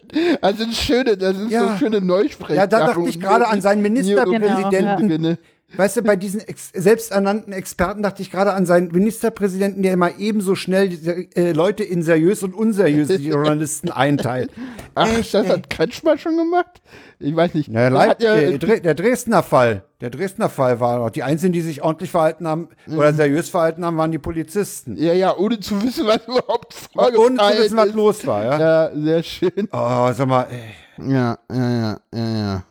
Also 0.40 0.64
das 0.64 0.72
ist 0.72 0.80
schöne, 0.82 1.16
das 1.16 1.36
ist 1.36 1.50
Ja. 1.50 1.68
so 1.72 1.76
schöne 1.78 2.00
Neusprechung. 2.00 2.56
Ja, 2.56 2.66
da 2.66 2.86
dachte 2.86 3.08
ich 3.08 3.20
gerade 3.20 3.46
an 3.48 3.60
seinen 3.60 3.82
Ministerpräsidenten. 3.82 4.54
Ministerpräsidenten. 4.56 5.22
ne? 5.22 5.38
Weißt 5.76 5.96
du, 5.96 6.02
bei 6.02 6.16
diesen 6.16 6.40
ex 6.40 6.70
selbsternannten 6.74 7.52
Experten 7.52 8.02
dachte 8.02 8.22
ich 8.22 8.30
gerade 8.30 8.52
an 8.52 8.66
seinen 8.66 8.88
Ministerpräsidenten, 8.92 9.82
der 9.82 9.92
immer 9.92 10.16
ebenso 10.18 10.54
schnell 10.54 10.88
diese, 10.88 11.12
äh, 11.36 11.52
Leute 11.52 11.84
in 11.84 12.02
seriös 12.02 12.42
und 12.42 12.54
unseriöse 12.54 13.14
Journalisten 13.16 13.90
einteilt. 13.90 14.50
Ach, 14.94 15.08
Echt, 15.08 15.34
das 15.34 15.48
hat 15.48 15.70
Kretschmer 15.70 16.16
schon 16.18 16.36
gemacht? 16.36 16.80
Ich 17.18 17.34
weiß 17.34 17.54
nicht. 17.54 17.68
Na, 17.70 17.88
Leip 17.88 18.20
ja, 18.22 18.34
der, 18.36 18.58
Dre- 18.58 18.80
der 18.80 18.94
Dresdner 18.94 19.42
Fall. 19.42 19.82
Der 20.02 20.10
Dresdner 20.10 20.50
Fall 20.50 20.80
war 20.80 20.98
doch. 20.98 21.10
Die 21.10 21.22
einzigen, 21.22 21.52
die 21.54 21.62
sich 21.62 21.82
ordentlich 21.82 22.10
verhalten 22.10 22.46
haben 22.46 22.68
oder 22.94 23.12
Mhm. 23.12 23.16
seriös 23.16 23.48
verhalten 23.48 23.84
haben, 23.84 23.96
waren 23.96 24.12
die 24.12 24.18
Polizisten. 24.18 24.96
ja, 24.96 25.14
ja, 25.14 25.34
ohne 25.36 25.58
zu 25.60 25.82
wissen, 25.82 26.06
was 26.06 26.20
überhaupt 26.26 26.74
vorgefallen 26.74 27.38
zu 27.56 27.62
wissen, 27.62 27.76
was 27.78 27.86
ist. 27.88 27.94
los 27.94 28.26
war, 28.26 28.44
ja. 28.44 28.60
Ja, 28.60 28.90
sehr 28.94 29.22
schön. 29.22 29.68
Oh, 29.72 30.10
sag 30.12 30.26
mal, 30.26 30.46
ey. 30.50 31.10
Ja, 31.10 31.38
ja, 31.50 31.70
ja, 31.70 31.98
ja, 32.14 32.38
ja. 32.38 32.62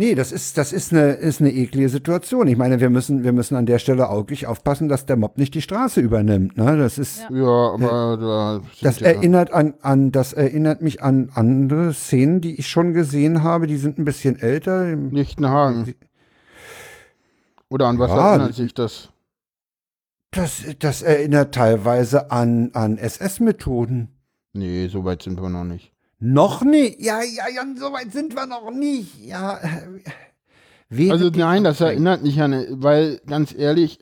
Nee, 0.00 0.14
das 0.14 0.32
ist, 0.32 0.56
das 0.56 0.72
ist 0.72 0.94
eine, 0.94 1.10
ist 1.10 1.42
eine 1.42 1.52
eklige 1.52 1.90
Situation. 1.90 2.48
Ich 2.48 2.56
meine, 2.56 2.80
wir 2.80 2.88
müssen, 2.88 3.22
wir 3.22 3.34
müssen 3.34 3.54
an 3.54 3.66
der 3.66 3.78
Stelle 3.78 4.08
auglich 4.08 4.46
aufpassen, 4.46 4.88
dass 4.88 5.04
der 5.04 5.16
Mob 5.16 5.36
nicht 5.36 5.52
die 5.52 5.60
Straße 5.60 6.00
übernimmt. 6.00 6.56
Ne? 6.56 6.78
Das 6.78 6.96
ist, 6.96 7.26
Ja. 7.28 7.74
Aber 7.74 8.16
da 8.16 8.60
sind 8.60 8.82
das 8.82 9.00
ja, 9.00 9.08
erinnert 9.08 9.52
an, 9.52 9.74
an, 9.82 10.10
das 10.10 10.32
erinnert 10.32 10.80
mich 10.80 11.02
an 11.02 11.28
andere 11.34 11.92
Szenen, 11.92 12.40
die 12.40 12.58
ich 12.58 12.66
schon 12.66 12.94
gesehen 12.94 13.42
habe. 13.42 13.66
Die 13.66 13.76
sind 13.76 13.98
ein 13.98 14.06
bisschen 14.06 14.38
älter. 14.38 14.96
Lichtenhagen. 14.96 15.94
Oder 17.68 17.88
an 17.88 17.98
was 17.98 18.10
Ja, 18.10 18.30
erinnert 18.30 18.54
sich 18.54 18.72
das? 18.72 19.10
Das, 20.30 20.64
das 20.78 21.02
erinnert 21.02 21.54
teilweise 21.54 22.30
an, 22.30 22.70
an 22.72 22.96
SS-Methoden. 22.96 24.08
Nee, 24.54 24.88
so 24.88 25.04
weit 25.04 25.20
sind 25.20 25.42
wir 25.42 25.50
noch 25.50 25.64
nicht. 25.64 25.89
Noch 26.20 26.62
nicht? 26.62 27.00
Ja, 27.00 27.22
ja, 27.22 27.48
ja, 27.48 27.62
so 27.76 27.92
weit 27.92 28.12
sind 28.12 28.34
wir 28.34 28.46
noch 28.46 28.70
nicht. 28.70 29.18
Ja. 29.24 29.58
äh, 30.90 31.10
Also 31.10 31.30
nein, 31.30 31.64
das 31.64 31.80
erinnert 31.80 32.22
nicht 32.22 32.40
an, 32.42 32.66
weil 32.82 33.20
ganz 33.26 33.54
ehrlich, 33.54 33.98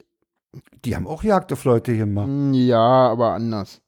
Die 0.84 0.96
haben 0.96 1.06
auch 1.06 1.22
Jagd 1.22 1.52
auf 1.52 1.64
Leute 1.64 1.96
gemacht. 1.96 2.28
mh, 2.28 2.56
ja, 2.56 2.78
aber 3.10 3.34
anders. 3.34 3.80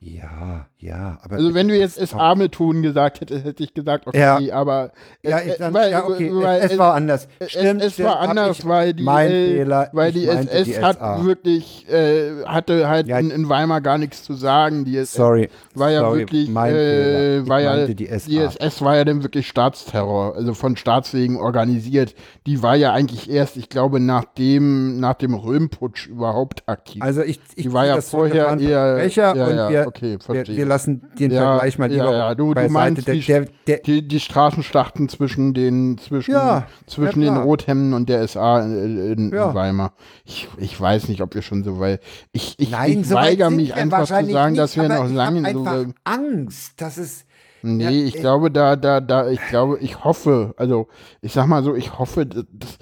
Ja, 0.00 0.66
ja, 0.82 1.18
aber. 1.22 1.36
Also 1.36 1.54
wenn 1.54 1.68
du 1.68 1.76
jetzt 1.78 1.96
es 1.96 2.10
SA-Methoden 2.10 2.82
gesagt 2.82 3.20
hättest, 3.20 3.44
hätte 3.44 3.62
ich 3.62 3.72
gesagt, 3.72 4.06
okay, 4.06 4.18
Ja. 4.18 4.38
aber 4.52 4.90
Ja, 5.22 5.38
äh, 5.38 5.50
ich 5.50 5.56
dann, 5.58 5.72
weil- 5.72 5.90
ja, 5.92 6.04
okay, 6.04 6.30
weil 6.34 6.60
es, 6.62 6.72
es 6.72 6.78
war 6.78 6.94
anders. 6.94 7.28
es, 7.38 7.52
Stimmt, 7.52 7.82
es 7.82 7.92
stimmt, 7.94 8.08
war 8.08 8.18
anders, 8.20 8.66
weil 8.66 8.92
die, 8.92 9.02
mein 9.04 9.30
äh, 9.30 9.46
Fehler, 9.46 9.88
weil 9.92 10.10
die 10.12 10.26
SS 10.26 10.64
die 10.64 10.78
hat 10.82 11.24
wirklich, 11.24 11.86
äh, 11.88 12.44
hatte 12.44 12.88
halt 12.88 13.06
Ja. 13.06 13.18
in, 13.18 13.30
in 13.30 13.48
Weimar 13.48 13.80
gar 13.80 13.96
nichts 13.96 14.24
zu 14.24 14.34
sagen. 14.34 14.84
Die 14.84 14.96
SS 14.98 15.14
Sorry. 15.14 15.48
war 15.74 15.90
ja 15.90 16.00
sorry, 16.00 16.18
wirklich, 16.18 16.48
mein 16.48 16.74
äh, 16.74 17.42
war 17.46 17.60
ja, 17.60 17.86
die 17.86 18.06
SA. 18.06 18.28
die 18.28 18.38
SS 18.38 18.82
war 18.82 18.96
ja 18.96 19.04
dann 19.04 19.22
wirklich 19.22 19.46
Staatsterror, 19.46 20.34
also 20.34 20.52
von 20.54 20.76
Staatswegen 20.76 21.36
organisiert. 21.36 22.14
Die 22.46 22.62
war 22.62 22.74
ja 22.74 22.92
eigentlich 22.92 23.30
erst, 23.30 23.56
ich 23.56 23.68
glaube, 23.68 24.00
nach 24.00 24.24
dem, 24.24 24.98
nach 24.98 25.14
dem 25.14 25.34
Röhmputsch 25.34 26.08
überhaupt 26.08 26.68
aktiv. 26.68 27.02
Also 27.02 27.22
ich, 27.22 27.38
ich 27.54 27.64
die 27.64 27.72
war 27.72 27.86
ja 27.86 28.00
vorher 28.00 28.58
eher, 28.58 28.96
Verbrecher 28.96 29.36
ja, 29.36 29.46
und 29.46 29.56
ja, 29.56 29.70
wir, 29.70 29.86
okay, 29.86 30.12
wir, 30.12 30.20
verstehe. 30.20 30.56
wir 30.56 30.66
lassen 30.72 31.02
den 31.18 31.30
Ja, 31.30 31.52
Vergleich 31.52 31.78
mal 31.78 31.90
ja, 31.92 32.02
lieber 32.04 32.16
ja, 32.16 32.34
du- 32.34 32.48
du 32.48 32.54
beiseite. 32.54 32.72
meinst 32.72 33.06
der, 33.06 33.14
die- 33.14 33.20
der, 33.20 33.46
der, 33.66 33.78
die, 33.78 34.08
die 34.08 34.20
Straßenschlachten 34.20 35.08
zwischen 35.08 35.54
den 35.54 35.98
zwischen, 35.98 36.32
Ja, 36.32 36.66
zwischen 36.86 37.22
ja, 37.22 37.34
den. 37.34 37.42
Rothemden 37.42 37.92
und 37.94 38.08
der 38.08 38.26
SA 38.26 38.60
in, 38.62 39.12
in, 39.12 39.32
Ja. 39.32 39.54
Weimar. 39.54 39.92
Ich, 40.24 40.48
ich 40.58 40.80
weiß 40.80 41.08
nicht, 41.08 41.20
ob 41.22 41.34
wir 41.34 41.42
schon 41.42 41.62
so 41.64 41.78
weit. 41.80 42.00
Ich, 42.32 42.54
ich, 42.58 42.70
Nein, 42.70 43.00
ich 43.00 43.08
so 43.08 43.14
weit 43.14 43.32
weigere 43.32 43.50
mich 43.50 43.74
einfach 43.74 44.00
zu 44.02 44.06
sagen, 44.06 44.52
nicht, 44.52 44.58
dass 44.58 44.76
wir 44.76 44.88
noch 44.88 45.08
lange 45.10 45.40
so. 45.40 45.46
einfach 45.64 45.84
Angst, 46.04 46.80
dass 46.80 46.96
es 46.96 47.24
Nee, 47.64 47.84
Ja, 47.84 47.90
ich 47.90 48.16
äh, 48.16 48.20
glaube, 48.20 48.50
da, 48.50 48.74
da, 48.74 49.00
da, 49.00 49.30
ich 49.30 49.40
glaube, 49.48 49.78
ich 49.78 50.02
hoffe, 50.02 50.52
also 50.56 50.88
ich 51.20 51.32
sag 51.32 51.46
mal 51.46 51.62
so, 51.62 51.76
ich 51.76 51.96
hoffe, 51.96 52.26
das, 52.26 52.44
das, 52.50 52.78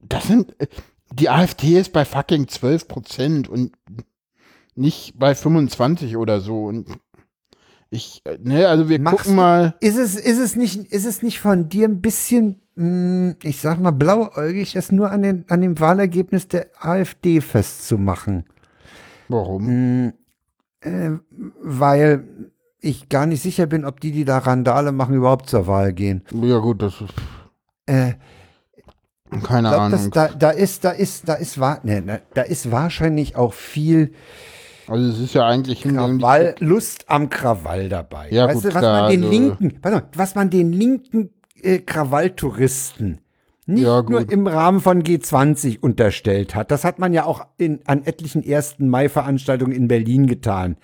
das 0.00 0.24
sind, 0.26 0.56
die 1.14 1.28
AfD 1.30 1.78
ist 1.78 1.92
bei 1.92 2.04
fucking 2.04 2.48
12 2.48 2.88
Prozent 2.88 3.48
und 3.48 3.70
nicht 4.74 5.18
bei 5.18 5.34
25 5.34 6.16
oder 6.16 6.40
so. 6.40 6.64
Und 6.66 6.86
ich, 7.90 8.22
äh, 8.24 8.38
ne, 8.42 8.68
also 8.68 8.88
wir 8.88 9.00
Machst 9.00 9.18
gucken 9.18 9.36
mal. 9.36 9.74
Ist 9.80 9.96
es, 9.98 10.16
ist 10.16 10.38
es 10.38 10.56
nicht, 10.56 10.92
ist 10.92 11.04
es 11.06 11.22
nicht 11.22 11.40
von 11.40 11.68
dir 11.68 11.86
ein 11.88 12.00
bisschen, 12.00 12.60
mh, 12.76 13.34
ich 13.42 13.60
sag 13.60 13.80
mal, 13.80 13.90
blauäugig, 13.90 14.72
das 14.72 14.92
nur 14.92 15.10
an, 15.10 15.22
den, 15.22 15.44
an 15.48 15.60
dem 15.60 15.78
Wahlergebnis 15.78 16.48
der 16.48 16.68
AfD 16.80 17.40
festzumachen? 17.40 18.44
Warum? 19.28 19.66
Mh, 20.06 20.12
äh, 20.80 21.10
weil 21.60 22.24
ich 22.80 23.08
gar 23.08 23.26
nicht 23.26 23.42
sicher 23.42 23.66
bin, 23.66 23.84
ob 23.84 24.00
die, 24.00 24.10
die 24.10 24.24
da 24.24 24.38
Randale 24.38 24.90
machen, 24.90 25.14
überhaupt 25.14 25.48
zur 25.48 25.66
Wahl 25.68 25.92
gehen. 25.92 26.22
Ja, 26.32 26.58
gut, 26.58 26.82
das 26.82 27.00
ist 27.00 27.14
Äh, 27.86 28.14
keine 29.44 29.68
glaub, 29.68 29.90
das, 29.90 30.00
Ahnung. 30.00 30.10
da, 30.12 30.28
da 30.28 30.50
ist, 30.50 30.84
da 30.84 30.90
ist, 30.90 31.28
da 31.28 31.34
ist, 31.34 31.60
wa- 31.60 31.80
ne, 31.84 32.02
ne, 32.02 32.22
da 32.34 32.42
ist 32.42 32.70
wahrscheinlich 32.70 33.36
auch 33.36 33.52
viel 33.54 34.12
also 34.88 35.10
es 35.10 35.18
ist 35.18 35.34
ja 35.34 35.46
eigentlich 35.46 35.82
Krawall, 35.82 36.54
Lust 36.58 37.04
am 37.08 37.28
Krawall 37.30 37.88
dabei. 37.88 38.28
Ja, 38.30 38.46
weißt 38.46 38.54
gut, 38.54 38.64
du, 38.64 38.74
was 38.74 38.80
klar, 38.80 39.02
man 39.02 39.10
den 39.10 39.20
also- 39.24 39.30
linken, 39.32 39.80
pardon, 39.80 40.02
was 40.14 40.34
man 40.34 40.50
den 40.50 40.72
linken 40.72 41.30
äh, 41.62 41.78
Krawalltouristen 41.78 43.20
nicht 43.66 43.84
Ja, 43.84 44.02
nur 44.02 44.28
im 44.30 44.46
Rahmen 44.46 44.80
von 44.80 45.02
G20 45.04 45.78
unterstellt 45.80 46.54
hat. 46.54 46.70
Das 46.70 46.84
hat 46.84 46.98
man 46.98 47.12
ja 47.12 47.24
auch 47.24 47.46
in, 47.58 47.80
an 47.86 48.04
etlichen 48.04 48.42
1. 48.44 48.80
Mai-Veranstaltungen 48.80 49.72
in 49.72 49.86
Berlin 49.88 50.26
getan. 50.26 50.76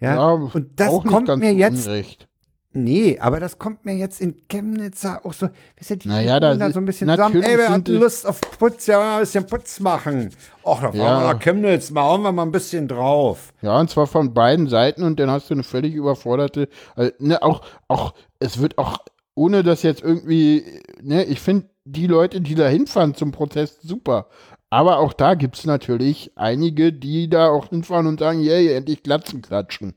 Ja, 0.00 0.14
Ja, 0.16 0.30
und 0.32 0.68
das 0.76 0.88
kommt 1.04 1.28
mir 1.38 1.52
jetzt, 1.54 1.86
Unrecht. 1.86 2.28
Nee, 2.74 3.18
aber 3.18 3.40
das 3.40 3.58
kommt 3.58 3.84
mir 3.84 3.94
jetzt 3.94 4.20
in 4.20 4.34
Chemnitzer 4.48 5.24
auch 5.24 5.32
so, 5.32 5.48
weißt 5.78 5.90
du, 5.90 5.96
die 5.96 6.08
Naja, 6.08 6.38
da 6.40 6.54
da 6.54 6.70
so 6.70 6.78
ein 6.80 6.84
bisschen 6.84 7.08
zusammen, 7.08 7.42
ey, 7.42 7.56
wir 7.56 7.68
hatten 7.70 7.94
Lust 7.94 8.26
auf 8.26 8.40
Putz, 8.58 8.86
ja, 8.86 8.98
wollen 8.98 9.08
wir 9.08 9.14
ein 9.14 9.20
bisschen 9.20 9.46
Putz 9.46 9.80
machen. 9.80 10.30
Och, 10.64 10.80
da 10.80 10.92
fahren 10.92 10.96
Ja. 10.96 11.20
wir 11.20 11.32
nach 11.34 11.40
Chemnitz, 11.40 11.90
mal 11.90 12.02
hauen 12.02 12.22
wir 12.22 12.32
mal 12.32 12.42
ein 12.42 12.52
bisschen 12.52 12.86
drauf. 12.88 13.52
Ja, 13.62 13.80
und 13.80 13.88
zwar 13.90 14.06
von 14.06 14.34
beiden 14.34 14.68
Seiten 14.68 15.02
und 15.02 15.18
dann 15.18 15.30
hast 15.30 15.48
du 15.50 15.54
eine 15.54 15.62
völlig 15.62 15.94
überforderte, 15.94 16.68
also, 16.96 17.12
ne, 17.18 17.42
auch, 17.42 17.62
auch, 17.88 18.14
es 18.40 18.60
wird 18.60 18.76
auch, 18.78 18.98
ohne 19.34 19.62
dass 19.62 19.82
jetzt 19.82 20.02
irgendwie, 20.02 20.64
ne, 21.02 21.24
ich 21.24 21.40
finde 21.40 21.68
die 21.84 22.06
Leute, 22.06 22.40
die 22.40 22.54
da 22.54 22.66
hinfahren 22.66 23.14
zum 23.14 23.30
Protest, 23.32 23.82
super. 23.82 24.26
Aber 24.70 24.98
auch 24.98 25.12
da 25.12 25.34
gibt 25.34 25.56
es 25.56 25.66
natürlich 25.66 26.32
einige, 26.34 26.92
die 26.92 27.28
da 27.28 27.48
auch 27.48 27.68
hinfahren 27.68 28.06
und 28.08 28.18
sagen, 28.20 28.40
yay, 28.40 28.72
endlich 28.74 29.02
Glatzen 29.04 29.40
klatschen. 29.42 29.94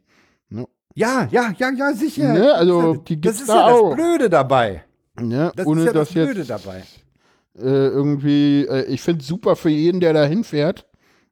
Ja, 0.97 1.27
ja, 1.31 1.53
ja, 1.57 1.69
ja, 1.71 1.93
sicher. 1.93 2.33
Ne, 2.33 2.53
also, 2.53 2.93
das, 2.95 3.03
die 3.03 3.21
das 3.21 3.31
gibt's 3.37 3.41
ist 3.41 3.49
da 3.49 3.55
ja 3.69 3.73
auch. 3.75 3.89
das 3.89 3.95
Blöde 3.97 4.29
dabei. 4.29 4.83
Ne, 5.21 5.51
Das 5.55 5.65
ohne 5.67 5.81
ist 5.81 5.85
ja 5.87 5.93
das 5.93 6.07
dass 6.07 6.13
Blöde 6.13 6.39
jetzt 6.39 6.49
dabei. 6.49 6.83
äh, 7.57 7.87
irgendwie, 7.87 8.65
äh, 8.65 8.85
ich 8.85 9.01
finde 9.01 9.21
es 9.21 9.27
super 9.27 9.55
für 9.55 9.69
jeden, 9.69 9.99
der 9.99 10.13
da 10.13 10.23
hinfährt. 10.25 10.85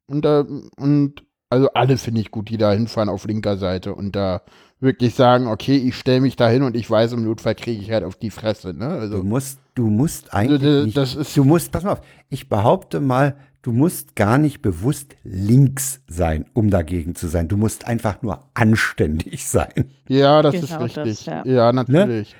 Und 0.07 0.23
da, 0.23 0.45
und 0.77 1.23
also 1.49 1.69
alle 1.73 1.97
finde 1.97 2.21
ich 2.21 2.29
gut, 2.31 2.49
die 2.49 2.57
da 2.57 2.71
hinfahren 2.71 3.09
auf 3.09 3.25
linker 3.25 3.57
Seite 3.57 3.95
und 3.95 4.15
da 4.15 4.41
wirklich 4.79 5.15
sagen, 5.15 5.47
okay, 5.47 5.77
ich 5.77 5.95
stelle 5.95 6.21
mich 6.21 6.35
da 6.35 6.47
hin 6.49 6.61
und 6.63 6.75
ich 6.75 6.89
weiß, 6.89 7.13
im 7.13 7.23
Notfall 7.23 7.55
kriege 7.55 7.81
ich 7.81 7.89
halt 7.91 8.03
auf 8.03 8.15
die 8.17 8.29
Fresse. 8.29 8.73
Ne? 8.73 8.85
Du 8.87 8.99
Also, 8.99 9.23
musst, 9.23 9.59
du 9.73 9.87
musst 9.87 10.31
eigentlich 10.33 10.61
Also, 10.63 10.85
nicht, 10.85 10.97
das 10.97 11.15
ist- 11.15 11.35
du 11.37 11.43
musst, 11.43 11.71
pass 11.71 11.83
mal 11.83 11.93
auf, 11.93 12.01
ich 12.29 12.49
behaupte 12.49 12.99
mal, 12.99 13.35
du 13.65 13.71
musst 13.71 14.15
gar 14.15 14.37
nicht 14.37 14.61
bewusst 14.61 15.15
links 15.23 15.99
sein, 16.07 16.45
um 16.53 16.69
dagegen 16.69 17.15
zu 17.15 17.27
sein. 17.27 17.47
Du 17.47 17.57
musst 17.57 17.87
einfach 17.87 18.21
nur 18.21 18.41
anständig 18.53 19.47
sein. 19.47 19.91
ja, 20.07 20.43
das 20.43 20.53
Genau 20.53 20.63
ist 20.85 20.97
das, 20.97 21.05
richtig. 21.05 21.25
ja. 21.25 21.43
ja. 21.45 21.73
natürlich. 21.73 22.35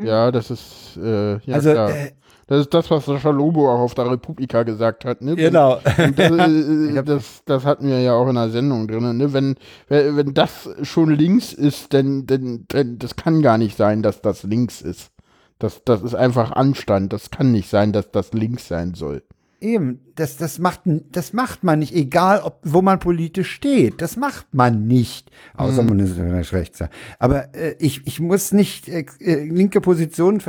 Ja, 0.00 0.30
das 0.30 0.52
ist, 0.52 0.96
äh, 1.02 1.38
ja, 1.38 1.54
also, 1.54 1.72
klar. 1.72 1.90
äh, 1.90 2.12
das 2.46 2.60
ist 2.60 2.72
das, 2.72 2.88
was 2.92 3.06
Sascha 3.06 3.30
Lobo 3.30 3.68
auch 3.68 3.80
auf 3.80 3.94
der 3.94 4.08
Republika 4.08 4.62
gesagt 4.62 5.04
hat. 5.04 5.20
Ne? 5.20 5.34
genau. 5.34 5.80
Das, 6.16 6.30
äh, 6.48 7.02
das, 7.02 7.42
das 7.44 7.64
hatten 7.64 7.88
wir 7.88 8.00
ja 8.00 8.12
auch 8.14 8.28
in 8.28 8.36
der 8.36 8.50
Sendung 8.50 8.86
drin. 8.86 9.16
Ne? 9.16 9.32
Wenn, 9.32 9.56
wenn 9.88 10.16
wenn 10.16 10.34
das 10.34 10.70
schon 10.82 11.10
links 11.10 11.52
ist, 11.52 11.92
dann, 11.92 12.26
dann, 12.26 12.66
dann 12.68 13.00
das 13.00 13.16
kann 13.16 13.42
gar 13.42 13.58
nicht 13.58 13.76
sein, 13.76 14.04
dass 14.04 14.22
das 14.22 14.44
links 14.44 14.80
ist. 14.80 15.10
Das, 15.58 15.82
das 15.84 16.02
ist 16.02 16.14
einfach 16.14 16.52
Anstand. 16.52 17.12
Das 17.12 17.30
kann 17.30 17.50
nicht 17.50 17.68
sein, 17.68 17.92
dass 17.92 18.12
das 18.12 18.32
links 18.32 18.68
sein 18.68 18.94
soll. 18.94 19.24
Eben, 19.60 20.00
das, 20.14 20.36
das, 20.36 20.58
macht, 20.60 20.82
das 20.84 21.32
macht 21.32 21.64
man 21.64 21.80
nicht, 21.80 21.92
egal 21.94 22.40
ob, 22.42 22.60
wo 22.62 22.80
man 22.80 23.00
politisch 23.00 23.50
steht. 23.50 24.00
Das 24.00 24.16
macht 24.16 24.46
man 24.54 24.86
nicht. 24.86 25.30
Außer 25.56 25.82
man 25.82 25.98
ist 25.98 26.14
vielleicht 26.14 26.52
rechts. 26.52 26.80
Aber 27.18 27.54
äh, 27.54 27.74
ich, 27.80 28.06
ich 28.06 28.20
muss 28.20 28.52
nicht 28.52 28.88
äh, 28.88 29.04
äh, 29.18 29.44
linke 29.48 29.80
Positionen. 29.80 30.40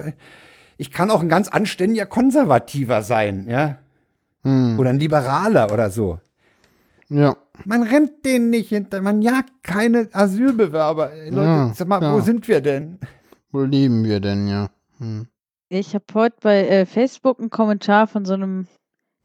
Ich 0.78 0.92
kann 0.92 1.10
auch 1.10 1.22
ein 1.22 1.30
ganz 1.30 1.48
anständiger 1.48 2.06
Konservativer 2.06 3.02
sein, 3.02 3.48
ja. 3.50 3.80
Oder 4.44 4.92
ein 4.92 5.00
Liberaler 5.00 5.72
oder 5.74 5.90
so. 5.90 6.20
Ja. 7.10 7.36
Man 7.66 7.84
rennt 7.84 8.24
denen 8.26 8.52
nicht 8.52 8.70
hinter, 8.70 9.02
man 9.02 9.22
jagt 9.22 9.52
keine 9.64 10.08
Asylbewerber. 10.14 11.12
Ey, 11.12 11.30
Leute, 11.32 11.42
Ja, 11.46 11.74
sag 11.76 11.88
mal, 11.88 11.98
wo 11.98 12.06
klar. 12.06 12.22
sind 12.22 12.48
wir 12.48 12.62
denn? 12.62 13.00
Wo 13.52 13.64
leben 13.64 14.06
wir 14.06 14.20
denn, 14.22 14.48
ja? 14.48 14.70
Hm. 15.00 15.28
Ich 15.68 15.94
habe 15.94 16.06
heute 16.14 16.38
bei 16.42 16.68
äh, 16.68 16.86
Facebook 16.86 17.40
einen 17.40 17.50
Kommentar 17.50 18.08
von 18.08 18.24
so 18.26 18.34
einem 18.34 18.68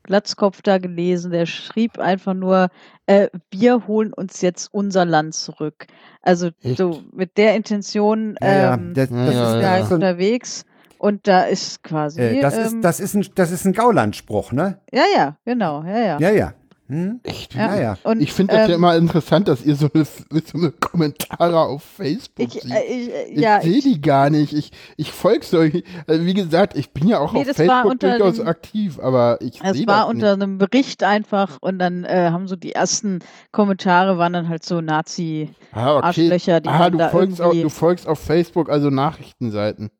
Glatzkopf 0.04 0.62
da 0.62 0.78
gelesen, 0.78 1.30
der 1.32 1.46
schrieb 1.46 1.98
einfach 1.98 2.34
nur, 2.34 2.68
äh, 3.06 3.28
wir 3.50 3.86
holen 3.86 4.12
uns 4.12 4.40
jetzt 4.42 4.68
unser 4.72 5.04
Land 5.04 5.34
zurück. 5.34 5.86
Also 6.22 6.50
Echt? 6.62 6.78
so 6.78 7.02
mit 7.12 7.36
der 7.36 7.56
Intention 7.56 8.36
Ja, 8.40 8.74
ähm, 8.74 8.94
das, 8.94 9.10
Ja, 9.10 9.26
das 9.26 9.34
ja, 9.34 9.56
ist 9.56 9.62
ja, 9.62 9.70
halt 9.70 9.90
unterwegs 9.90 10.64
und 10.98 11.26
da 11.26 11.42
ist 11.42 11.82
quasi. 11.82 12.20
äh, 12.20 12.40
das, 12.40 12.54
ähm, 12.56 12.62
ist, 12.64 12.80
das, 12.82 13.00
ist 13.00 13.14
ein, 13.14 13.26
das 13.34 13.50
ist 13.50 13.64
ein 13.66 13.72
Gaulandspruch, 13.72 14.52
ne? 14.52 14.78
ja, 14.92 15.04
ja, 15.16 15.36
genau, 15.44 15.82
ja, 15.82 15.98
ja. 15.98 16.18
Ja, 16.18 16.30
ja. 16.30 16.52
Hm? 16.86 17.20
Echt? 17.22 17.54
Ja, 17.54 17.80
ja. 17.80 17.98
Und, 18.02 18.20
Ich 18.20 18.34
finde 18.34 18.52
das 18.54 18.68
ja 18.68 18.74
ähm, 18.74 18.80
immer 18.80 18.94
interessant, 18.94 19.48
dass 19.48 19.64
ihr 19.64 19.74
so 19.74 19.88
eine, 19.94 20.04
so 20.44 20.58
eine 20.58 20.70
Kommentare 20.70 21.58
auf 21.60 21.82
Facebook 21.82 22.46
Ich, 22.54 22.60
seht. 22.60 22.70
äh, 22.70 22.82
ich, 22.84 23.08
äh, 23.10 23.24
Ich 23.30 23.40
ja, 23.40 23.60
sehe 23.62 23.78
ich, 23.78 23.84
die 23.84 24.00
gar 24.02 24.28
nicht. 24.28 24.52
Ich, 24.52 24.70
ich 24.98 25.10
folge 25.10 25.46
solchen. 25.46 25.82
Also 26.06 26.26
wie 26.26 26.34
gesagt, 26.34 26.76
ich 26.76 26.90
bin 26.90 27.08
ja 27.08 27.20
auch 27.20 27.32
Nee, 27.32 27.40
auf 27.40 27.46
war 27.46 27.54
Facebook 27.54 28.00
durchaus 28.00 28.36
dem- 28.36 28.46
aktiv, 28.48 28.98
aber 29.00 29.38
ich 29.40 29.62
es 29.62 29.76
sehe 29.78 29.86
war 29.86 30.02
das 30.04 30.10
unter 30.14 30.32
einem 30.34 30.58
Bericht 30.58 31.02
einfach 31.02 31.56
und 31.60 31.78
dann 31.78 32.04
äh, 32.04 32.28
haben 32.30 32.48
so 32.48 32.56
die 32.56 32.72
ersten 32.72 33.20
Kommentare 33.50 34.18
waren 34.18 34.34
dann 34.34 34.48
halt 34.50 34.62
so 34.64 34.82
Nazi. 34.82 35.48
nicht. 35.50 35.72
Ah, 35.72 35.96
okay. 35.96 36.60
Ah, 36.66 36.78
haben 36.78 36.92
du 36.92 36.98
da 36.98 37.08
folgst, 37.08 37.40
auch, 37.40 37.52
du 37.52 37.68
folgst 37.70 38.06
auf 38.06 38.18
Facebook, 38.18 38.68
also 38.68 38.90
Nachrichtenseiten. 38.90 39.90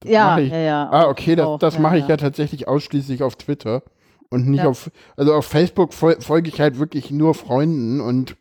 Das 0.00 0.10
Ja, 0.12 0.38
ich. 0.38 0.50
ja, 0.52 0.58
ja. 0.58 0.88
Ah, 0.92 1.08
okay, 1.08 1.34
das, 1.34 1.58
das 1.58 1.74
ja, 1.74 1.80
mache 1.80 1.96
ich 1.96 2.04
ja. 2.04 2.10
ja 2.10 2.16
tatsächlich 2.16 2.68
ausschließlich 2.68 3.22
auf 3.24 3.34
Twitter. 3.36 3.82
Und 4.30 4.46
nicht 4.48 4.62
Ja. 4.62 4.68
auf, 4.70 4.90
also 5.16 5.34
auf 5.34 5.46
Facebook 5.46 5.92
fol 5.92 6.16
folge 6.20 6.48
ich 6.48 6.60
halt 6.60 6.78
wirklich 6.78 7.10
nur 7.10 7.34
Freunden 7.34 8.00
und 8.00 8.36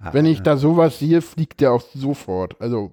Ah, 0.00 0.10
wenn 0.12 0.26
ich 0.26 0.42
da 0.42 0.56
sowas 0.56 1.00
sehe, 1.00 1.20
fliegt 1.20 1.60
der 1.60 1.72
auch 1.72 1.82
sofort. 1.92 2.54
Also, 2.60 2.92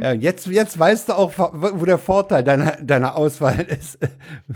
Ja, 0.00 0.12
jetzt, 0.12 0.46
jetzt 0.46 0.78
weißt 0.78 1.08
du 1.08 1.14
auch, 1.14 1.32
wo 1.36 1.84
der 1.84 1.98
Vorteil 1.98 2.44
deiner, 2.44 2.76
deiner 2.80 3.16
Auswahl 3.16 3.58
ist. 3.62 3.98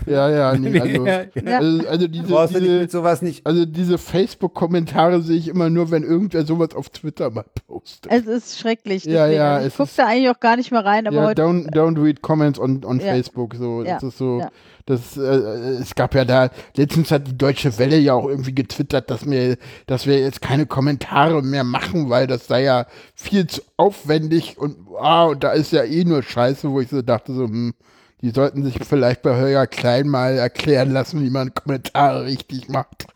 ja, 0.05 0.29
ja, 0.29 0.55
nee, 0.57 0.79
also, 0.79 1.05
Ja, 1.05 1.23
ja. 1.43 1.57
also, 1.57 1.89
also 1.89 2.07
Du 2.07 2.13
diese, 2.13 2.47
diese, 2.59 2.79
mit 2.79 2.89
sowas 2.91 3.21
nicht. 3.21 3.45
also 3.45 3.65
diese 3.65 3.97
Facebook-Kommentare 3.97 5.21
sehe 5.23 5.35
ich 5.37 5.49
immer 5.49 5.69
nur, 5.69 5.91
wenn 5.91 6.03
irgendwer 6.03 6.45
sowas 6.45 6.73
auf 6.73 6.87
Twitter 6.89 7.29
mal 7.31 7.43
postet. 7.67 8.09
Es 8.13 8.27
ist 8.27 8.59
schrecklich. 8.59 9.03
Ja, 9.03 9.23
deswegen. 9.25 9.35
ja, 9.41 9.65
ich 9.65 9.75
gucke 9.75 9.89
da 9.97 10.07
eigentlich 10.07 10.29
auch 10.29 10.39
gar 10.39 10.55
nicht 10.55 10.71
mehr 10.71 10.85
rein, 10.85 11.05
aber 11.05 11.17
ja, 11.17 11.25
heute. 11.25 11.41
don't, 11.41 11.69
don't 11.71 12.01
read 12.01 12.21
comments 12.21 12.59
on, 12.59 12.85
on 12.85 13.01
Ja. 13.01 13.07
Facebook. 13.07 13.55
So, 13.55 13.83
Ja, 13.83 13.95
das 13.95 14.03
ist 14.03 14.17
so, 14.17 14.39
ja. 14.39 14.49
Das, 14.85 15.17
äh, 15.17 15.21
es 15.21 15.95
gab 15.95 16.13
ja 16.15 16.25
da, 16.25 16.49
letztens 16.75 17.11
hat 17.11 17.27
die 17.27 17.37
Deutsche 17.37 17.77
Welle 17.77 17.97
ja 17.97 18.13
auch 18.13 18.27
irgendwie 18.27 18.53
getwittert, 18.53 19.09
dass 19.09 19.25
wir, 19.29 19.57
dass 19.87 20.05
wir 20.05 20.19
jetzt 20.19 20.41
keine 20.41 20.65
Kommentare 20.65 21.41
mehr 21.41 21.63
machen, 21.63 22.09
weil 22.09 22.27
das 22.27 22.47
sei 22.47 22.63
ja 22.63 22.85
viel 23.15 23.47
zu 23.47 23.61
aufwendig 23.77 24.57
und 24.57 24.77
wow, 24.85 25.35
da 25.37 25.51
ist 25.51 25.71
ja 25.71 25.83
eh 25.83 26.03
nur 26.03 26.23
Scheiße, 26.23 26.69
wo 26.69 26.81
ich 26.81 26.89
so 26.89 27.01
dachte, 27.01 27.33
so, 27.33 27.45
hm, 27.45 27.73
die 28.21 28.29
sollten 28.31 28.63
sich 28.63 28.79
vielleicht 28.87 29.21
bei 29.21 29.39
Holger 29.39 29.67
Klein 29.67 30.07
mal 30.07 30.37
erklären 30.37 30.91
lassen, 30.91 31.23
wie 31.23 31.29
man 31.29 31.53
Kommentare 31.53 32.25
richtig 32.25 32.69
macht. 32.69 33.07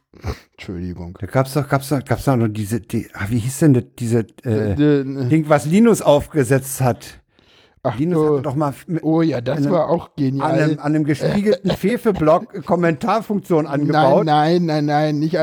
Entschuldigung. 0.54 1.18
Da 1.20 1.28
gab's 1.28 1.54
doch, 1.54 1.68
gab's 1.68 1.90
doch, 1.90 2.04
gab's 2.04 2.26
doch 2.26 2.36
noch 2.36 2.48
diese, 2.48 2.82
die, 2.82 3.08
ah, 3.14 3.28
wie 3.30 3.40
hieß 3.40 3.60
denn 3.60 3.74
das, 3.74 3.84
diese 4.00 4.26
äh, 4.44 4.72
Äh, 4.72 5.04
Ding, 5.30 5.46
was 5.48 5.66
Linus 5.66 6.02
aufgesetzt 6.02 6.82
hat? 6.82 7.20
Ach 7.94 8.00
Linus 8.00 8.18
so. 8.20 8.34
hatte 8.34 8.42
doch 8.44 8.56
mal 8.56 8.74
Oh 9.02 9.22
ja, 9.22 9.42
das 9.42 9.58
einem- 9.58 9.72
war 9.72 9.90
auch 9.90 10.06
an, 10.08 10.12
genial. 10.18 10.52
einem, 10.52 10.80
an 10.80 10.86
einem 10.86 11.04
gespiegelten 11.04 11.72
Fefe-Block 11.78 12.66
Kommentarfunktion 12.66 13.68
angebaut. 13.68 14.26
Nein, 14.26 14.66
nein, 14.66 14.86
nein, 14.86 15.16
nein, 15.16 15.20
nicht. 15.20 15.38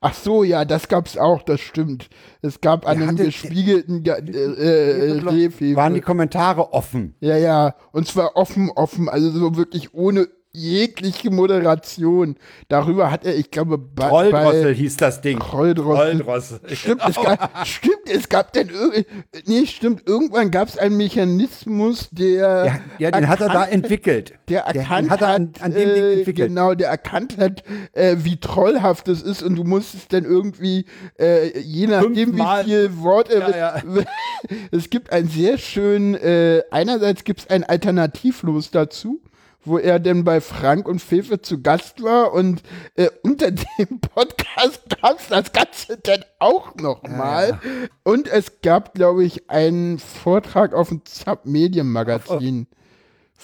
Ach 0.00 0.14
so, 0.14 0.44
ja, 0.44 0.64
das 0.64 0.88
gab's 0.88 1.16
auch, 1.16 1.42
das 1.42 1.60
stimmt. 1.60 2.08
Es 2.40 2.60
gab 2.60 2.86
an 2.86 3.02
einem 3.02 3.16
gespiegelten 3.16 4.04
äh, 4.04 4.10
äh, 4.10 5.12
Rehfefe. 5.20 5.76
waren 5.76 5.94
die 5.94 6.00
Kommentare 6.00 6.72
offen. 6.72 7.14
Ja, 7.20 7.36
ja, 7.36 7.74
und 7.92 8.06
zwar 8.06 8.36
offen, 8.36 8.70
offen, 8.70 9.08
also 9.08 9.30
so 9.30 9.56
wirklich 9.56 9.94
ohne 9.94 10.28
jegliche 10.54 11.30
Moderation. 11.30 12.36
Darüber 12.68 13.10
hat 13.10 13.24
er, 13.24 13.34
ich 13.36 13.50
glaube, 13.50 13.78
bei, 13.78 14.08
Trolldrossel 14.08 14.74
hieß 14.74 14.96
das 14.98 15.20
Ding. 15.20 15.38
Trolldrossel. 15.38 16.18
Trolldrossel. 16.20 16.60
Stimmt, 16.74 17.02
es 17.08 17.16
gab, 17.16 17.50
stimmt, 17.66 18.10
es 18.10 18.28
gab 18.28 18.54
irg- 18.54 19.06
nee, 19.46 19.66
stimmt, 19.66 20.02
irgendwann 20.06 20.50
gab 20.50 20.68
es 20.68 20.76
einen 20.76 20.96
Mechanismus, 20.96 22.08
der 22.10 22.64
Ja, 22.66 22.80
ja, 22.98 23.10
den 23.10 23.28
hat 23.28 23.40
er 23.40 23.48
da 23.48 23.54
erkannt- 23.64 23.72
entwickelt. 23.72 24.34
der 24.48 24.62
erkannt 24.64 25.10
hat 25.10 25.22
er 25.22 25.28
an, 25.28 25.52
an 25.60 25.72
dem 25.72 25.88
Ding 25.94 26.02
äh, 26.04 26.12
entwickelt. 26.18 26.48
genau, 26.48 26.74
der 26.74 26.88
erkannt 26.88 27.38
hat, 27.38 27.62
äh, 27.94 28.16
wie 28.18 28.38
trollhaft 28.38 29.08
es 29.08 29.22
ist 29.22 29.42
und 29.42 29.56
du 29.56 29.64
musstest 29.64 30.12
dann 30.12 30.24
irgendwie, 30.24 30.84
äh, 31.18 31.58
je 31.60 31.86
nachdem 31.86 32.14
Fünfmal. 32.14 32.66
wie 32.66 32.70
viel 32.70 32.98
Worte, 32.98 33.38
Ja, 33.38 33.56
ja. 33.78 33.82
es 34.70 34.90
gibt 34.90 35.12
ein 35.12 35.28
sehr 35.28 35.56
schön, 35.56 36.14
äh, 36.14 36.62
einerseits 36.70 37.24
gibt 37.24 37.40
es 37.40 37.50
ein 37.50 37.64
Alternativlos 37.64 38.70
dazu, 38.70 39.20
wo 39.64 39.78
er 39.78 39.98
denn 39.98 40.24
bei 40.24 40.40
Frank 40.40 40.88
und 40.88 41.00
Fefe 41.00 41.40
zu 41.40 41.62
Gast 41.62 42.02
war 42.02 42.32
und 42.32 42.62
äh, 42.94 43.08
unter 43.22 43.50
dem 43.78 44.00
Podcast 44.00 44.82
gab 45.00 45.18
es 45.18 45.28
das 45.28 45.52
Ganze 45.52 45.98
dann 46.02 46.24
auch 46.38 46.74
noch 46.76 47.02
mal 47.04 47.60
und 48.04 48.28
es 48.28 48.60
gab, 48.62 48.94
glaube 48.94 49.24
ich, 49.24 49.48
einen 49.50 49.98
Vortrag 49.98 50.74
auf 50.74 50.88
dem 50.88 51.04
Zap 51.04 51.46
Medienmagazin. 51.46 52.66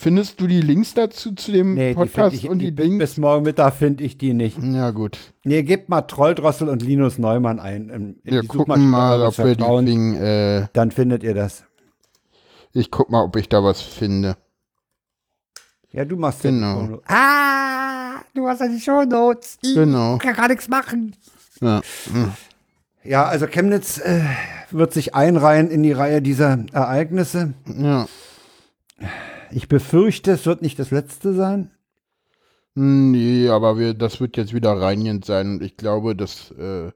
Findest 0.01 0.41
du 0.41 0.47
die 0.47 0.61
Links 0.61 0.95
dazu 0.95 1.35
zu 1.35 1.51
dem 1.51 1.75
Nee, 1.75 1.89
die 1.89 1.95
Podcast 1.97 2.31
find 2.31 2.45
ich, 2.45 2.49
und 2.49 2.61
die, 2.61 2.73
die, 2.73 2.83
Links? 2.85 2.99
bis 2.99 3.17
morgen 3.17 3.43
Mittag 3.43 3.75
finde 3.75 4.05
ich 4.05 4.17
die 4.17 4.33
nicht. 4.33 4.57
Ja 4.63 4.93
gut, 4.93 5.19
Nee, 5.43 5.65
gebt 5.65 5.89
mal 5.89 6.03
Trolldrossel 6.03 6.69
und 6.69 6.83
Linus 6.83 7.19
Neumann 7.19 7.59
ein. 7.59 7.89
In, 7.89 8.21
in 8.23 8.33
wir 8.35 8.43
die 8.43 8.47
gucken 8.47 8.91
mal, 8.91 9.21
ob 9.23 9.37
wir 9.39 9.57
die. 9.57 9.85
Ding, 9.85 10.15
äh, 10.15 10.69
Dann 10.73 10.93
findet 10.93 11.25
ihr 11.25 11.35
das. 11.35 11.65
ich 12.73 12.93
guck 12.93 13.11
mal, 13.11 13.25
ob 13.25 13.35
ich 13.35 13.49
da 13.49 13.65
was 13.65 13.81
finde. 13.83 14.37
Ja, 15.93 16.05
du 16.05 16.17
machst 16.17 16.43
Genau. 16.43 16.81
die 16.83 16.87
Shownotes. 16.89 17.05
Ah, 17.09 18.21
du 18.35 18.47
hast 18.49 18.61
ja 18.61 18.69
die 18.69 18.81
Shownotes. 18.81 19.59
Ich 19.63 19.75
Genau. 19.75 20.19
kann 20.19 20.35
gar 20.35 20.49
nichts 20.49 20.69
machen. 20.69 21.17
Ja. 21.61 21.81
Ja, 23.05 23.25
also 23.25 23.47
Chemnitz 23.47 23.99
äh, 23.99 24.21
wird 24.71 24.93
sich 24.93 25.15
einreihen 25.15 25.71
in 25.71 25.83
die 25.83 25.93
Reihe 25.93 26.21
dieser 26.23 26.59
Ereignisse. 26.73 27.55
ja. 27.67 28.07
Ich 29.51 29.67
befürchte, 29.69 30.33
es 30.33 30.45
wird 30.45 30.61
nicht 30.61 30.79
das 30.79 30.91
letzte 30.91 31.33
sein. 31.33 31.71
Nee, 32.75 33.49
aber 33.49 33.79
wir, 33.79 33.95
das 33.95 34.21
wird 34.21 34.37
jetzt 34.37 34.53
wieder 34.53 34.73
reinigend 34.79 35.25
sein 35.25 35.53
und 35.55 35.63
ich 35.63 35.77
glaube, 35.79 36.15
dass 36.15 36.51
äh, 36.53 36.91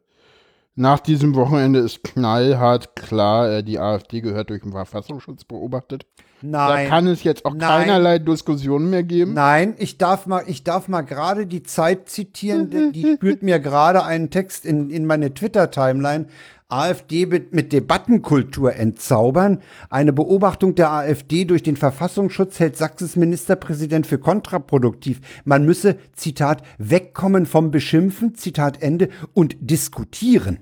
nach 0.74 1.00
diesem 1.00 1.34
Wochenende 1.34 1.78
ist 1.80 2.04
knallhart 2.04 2.94
klar, 2.94 3.50
äh, 3.50 3.62
die 3.64 3.78
AfD 3.78 4.20
gehört 4.20 4.50
durch 4.50 4.62
den 4.62 4.72
Verfassungsschutz 4.72 5.44
beobachtet. 5.44 6.06
Nein. 6.42 6.84
Da 6.84 6.90
kann 6.90 7.06
es 7.06 7.22
jetzt 7.22 7.44
auch 7.44 7.54
Nein. 7.54 7.68
keinerlei 7.68 8.18
Diskussionen 8.18 8.90
mehr 8.90 9.02
geben. 9.02 9.34
Nein, 9.34 9.74
ich 9.78 9.98
darf 9.98 10.26
mal, 10.26 10.44
ich 10.46 10.64
darf 10.64 10.88
mal 10.88 11.02
gerade 11.02 11.46
die 11.46 11.62
Zeit 11.62 12.08
zitieren, 12.08 12.70
denn 12.70 12.92
die 12.92 13.14
spült 13.14 13.42
mir 13.42 13.58
gerade 13.58 14.04
einen 14.04 14.30
Text 14.30 14.64
in, 14.66 14.90
in 14.90 15.06
meine 15.06 15.34
Twitter-Timeline. 15.34 16.26
AfD 16.72 17.26
mit, 17.26 17.52
mit 17.54 17.72
Debattenkultur 17.72 18.74
entzaubern. 18.74 19.60
Eine 19.90 20.12
Beobachtung 20.12 20.74
der 20.74 20.90
AfD 20.90 21.44
durch 21.44 21.62
den 21.62 21.76
Verfassungsschutz 21.76 22.58
hält 22.60 22.78
Sachsens 22.78 23.14
Ministerpräsident 23.14 24.06
für 24.06 24.18
kontraproduktiv. 24.18 25.20
Man 25.44 25.66
müsse, 25.66 25.98
Zitat, 26.14 26.62
wegkommen 26.78 27.44
vom 27.44 27.70
Beschimpfen, 27.70 28.34
Zitat 28.34 28.82
Ende, 28.82 29.10
und 29.34 29.56
diskutieren. 29.60 30.60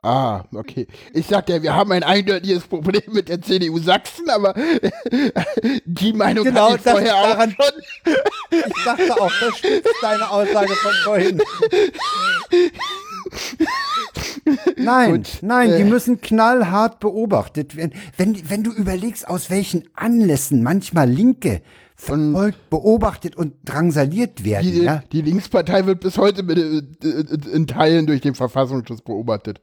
Ah, 0.00 0.44
okay. 0.54 0.86
Ich 1.12 1.26
sag 1.26 1.48
ja, 1.48 1.60
wir 1.60 1.74
haben 1.74 1.90
ein 1.90 2.04
eindeutiges 2.04 2.62
Problem 2.68 3.02
mit 3.12 3.28
der 3.28 3.42
CDU 3.42 3.78
Sachsen, 3.80 4.30
aber 4.30 4.54
die 5.84 6.12
Meinung 6.12 6.44
Genau, 6.44 6.70
hatte 6.70 6.76
ich 6.76 6.82
vorher 6.90 7.16
auch 7.16 7.28
daran- 7.30 7.50
schon. 7.60 8.12
Ich 8.52 8.84
dachte 8.84 9.20
auch, 9.20 9.32
das 9.40 9.58
stützt 9.58 9.88
deine 10.00 10.30
Aussage 10.30 10.72
von 10.76 10.92
vorhin. 11.02 11.42
Nein, 14.76 15.10
Gut, 15.16 15.28
nein, 15.42 15.70
die 15.76 15.82
äh. 15.82 15.84
müssen 15.84 16.20
knallhart 16.20 17.00
beobachtet 17.00 17.76
werden. 17.76 17.92
Wenn, 18.16 18.48
wenn 18.48 18.62
du 18.62 18.70
überlegst, 18.72 19.26
aus 19.28 19.50
welchen 19.50 19.88
Anlässen 19.94 20.62
manchmal 20.62 21.08
Linke 21.10 21.60
verfolgt, 22.00 22.70
beobachtet 22.70 23.36
und 23.36 23.54
drangsaliert 23.64 24.44
werden, 24.44 24.70
Die, 24.70 24.82
ja? 24.82 25.02
die 25.12 25.20
Linkspartei 25.22 25.84
wird 25.86 26.00
bis 26.00 26.16
heute 26.16 26.42
äh, 26.42 27.54
in 27.54 27.66
Teilen 27.66 28.06
durch 28.06 28.20
den 28.20 28.34
Verfassungsschutz 28.34 29.02
beobachtet. 29.02 29.60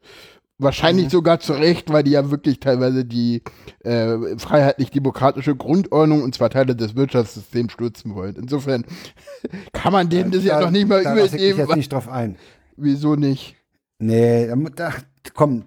Wahrscheinlich 0.57 1.09
sogar 1.09 1.41
zu 1.41 1.51
Recht, 1.53 1.91
weil 1.91 2.03
die 2.03 2.11
ja 2.11 2.31
wirklich 2.31 2.61
teilweise 2.61 3.03
die 3.03 3.41
äh, 3.83 4.37
freiheitlich-demokratische 4.37 5.55
Grundordnung 5.55 6.23
und 6.23 6.33
zwar 6.33 6.49
Teile 6.49 6.75
des 6.77 6.95
Wirtschaftssystems 6.95 7.73
stürzen 7.73 8.15
wollen. 8.15 8.35
Insofern 8.37 8.85
kann 9.73 9.91
man 9.91 10.09
denen 10.09 10.31
das 10.31 10.43
ja 10.45 10.59
Da- 10.59 10.65
noch 10.65 10.71
nicht 10.71 10.87
mal 10.87 11.03
da 11.03 11.13
lasse 11.13 11.35
ich 11.35 11.41
übernehmen. 11.43 11.59
jetzt 11.69 11.75
nicht 11.75 11.91
drauf 11.93 12.07
ein. 12.07 12.37
Wieso 12.77 13.15
nicht? 13.15 13.55
Nee, 13.99 14.47
da, 14.47 14.55
da, 14.75 14.93
komm, 15.33 15.63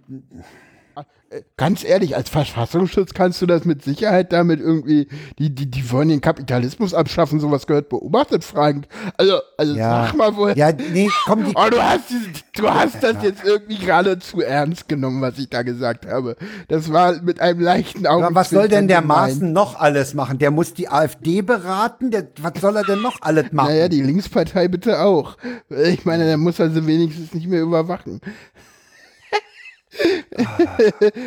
Ganz 1.58 1.84
ehrlich, 1.84 2.16
als 2.16 2.30
Verfassungsschutz 2.30 3.12
kannst 3.12 3.42
du 3.42 3.46
das 3.46 3.66
mit 3.66 3.84
Sicherheit 3.84 4.32
damit 4.32 4.60
irgendwie, 4.60 5.08
die, 5.38 5.54
die, 5.54 5.70
die 5.70 5.90
wollen 5.90 6.08
den 6.08 6.22
Kapitalismus 6.22 6.94
abschaffen, 6.94 7.38
sowas 7.38 7.66
gehört 7.66 7.90
beobachtet, 7.90 8.44
Frank. 8.44 8.86
Also, 9.18 9.38
also 9.58 9.74
ja. 9.74 10.06
sag 10.06 10.16
mal 10.16 10.34
woher. 10.36 10.56
Ja, 10.56 10.72
nee, 10.72 11.10
komm, 11.26 11.44
die, 11.44 11.52
Oh, 11.54 11.68
du 11.70 11.82
hast, 11.82 12.08
dieses- 12.08 12.28
du 12.54 12.70
hast 12.70 13.02
das 13.02 13.22
jetzt 13.22 13.44
irgendwie 13.44 13.76
gerade 13.76 14.18
zu 14.18 14.40
ernst 14.40 14.88
genommen, 14.88 15.20
was 15.20 15.38
ich 15.38 15.50
da 15.50 15.60
gesagt 15.62 16.06
habe. 16.06 16.34
Das 16.68 16.90
war 16.94 17.20
mit 17.20 17.40
einem 17.40 17.60
leichten 17.60 18.06
Auge. 18.06 18.24
Aber 18.24 18.34
was 18.34 18.48
soll 18.48 18.68
denn 18.68 18.88
der 18.88 19.02
Maaßen 19.02 19.52
noch 19.52 19.78
alles 19.78 20.14
machen? 20.14 20.38
Der 20.38 20.50
muss 20.50 20.72
die 20.72 20.88
AfD 20.88 21.42
beraten? 21.42 22.10
Der, 22.10 22.26
was 22.40 22.54
soll 22.58 22.74
er 22.74 22.84
denn 22.84 23.02
noch 23.02 23.20
alles 23.20 23.52
machen? 23.52 23.68
Naja, 23.68 23.88
die 23.88 24.00
Linkspartei 24.00 24.68
bitte 24.68 25.00
auch. 25.00 25.36
Ich 25.68 26.06
meine, 26.06 26.24
der 26.24 26.38
muss 26.38 26.58
also 26.58 26.86
wenigstens 26.86 27.34
nicht 27.34 27.48
mehr 27.48 27.60
überwachen. 27.60 28.22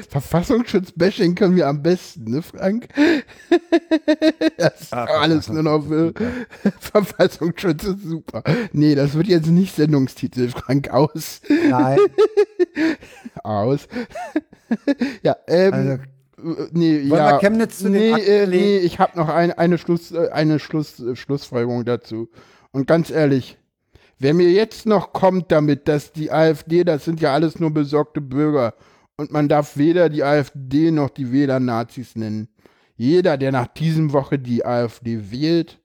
Verfassungsschutz-Bashing 0.10 1.36
können 1.36 1.56
wir 1.56 1.68
am 1.68 1.82
besten, 1.82 2.32
ne, 2.32 2.42
Frank? 2.42 2.88
das 4.58 4.82
ist 4.82 4.94
Ah, 4.94 5.06
alles 5.06 5.50
nur 5.50 5.64
noch 5.64 5.86
für 5.86 6.14
Verfassungsschutz 6.80 7.84
ist 7.84 8.04
super. 8.04 8.44
Nee, 8.72 8.96
das 8.96 9.14
wird 9.14 9.28
jetzt 9.28 9.48
nicht 9.48 9.76
Sendungstitel, 9.76 10.50
Frank, 10.50 10.90
aus. 10.90 11.42
Nein, 11.70 11.98
Aus. 13.44 13.88
ja, 15.24 15.36
ähm. 15.48 15.74
also, 15.74 15.98
nee, 16.72 17.10
Wollen 17.10 17.12
ja. 17.12 17.32
wir 17.34 17.40
Chemnitz 17.40 17.80
zu 17.80 17.90
den 17.90 17.94
nee, 17.94 18.12
äh, 18.12 18.48
nee, 18.48 18.78
ich 18.78 19.00
habe 19.00 19.18
noch 19.18 19.30
ein, 19.30 19.52
eine, 19.52 19.78
Schluss, 19.78 20.12
äh, 20.12 20.30
eine 20.32 20.60
Schluss, 20.60 21.00
äh, 21.00 21.16
Schlussfolgerung 21.16 21.86
dazu. 21.86 22.30
Und 22.72 22.88
ganz 22.88 23.10
ehrlich, 23.10 23.58
wer 24.22 24.34
mir 24.36 24.52
jetzt 24.52 24.86
noch 24.86 25.14
kommt 25.14 25.52
damit, 25.52 25.88
dass 25.88 26.14
die 26.14 26.32
AfD, 26.32 26.84
das 26.84 27.06
sind 27.06 27.20
ja 27.22 27.34
alles 27.34 27.60
nur 27.60 27.72
besorgte 27.72 28.22
Bürger 28.22 28.76
und 29.18 29.32
man 29.32 29.50
darf 29.50 29.78
weder 29.78 30.10
die 30.10 30.24
AfD 30.24 30.92
noch 30.92 31.10
die 31.10 31.32
Wähler 31.32 31.60
Nazis 31.60 32.16
nennen. 32.16 32.48
Jeder, 32.96 33.38
der 33.38 33.52
nach 33.52 33.68
diesem 33.68 34.14
Woche 34.14 34.38
die 34.38 34.64
AfD 34.64 35.32
wählt 35.32 35.80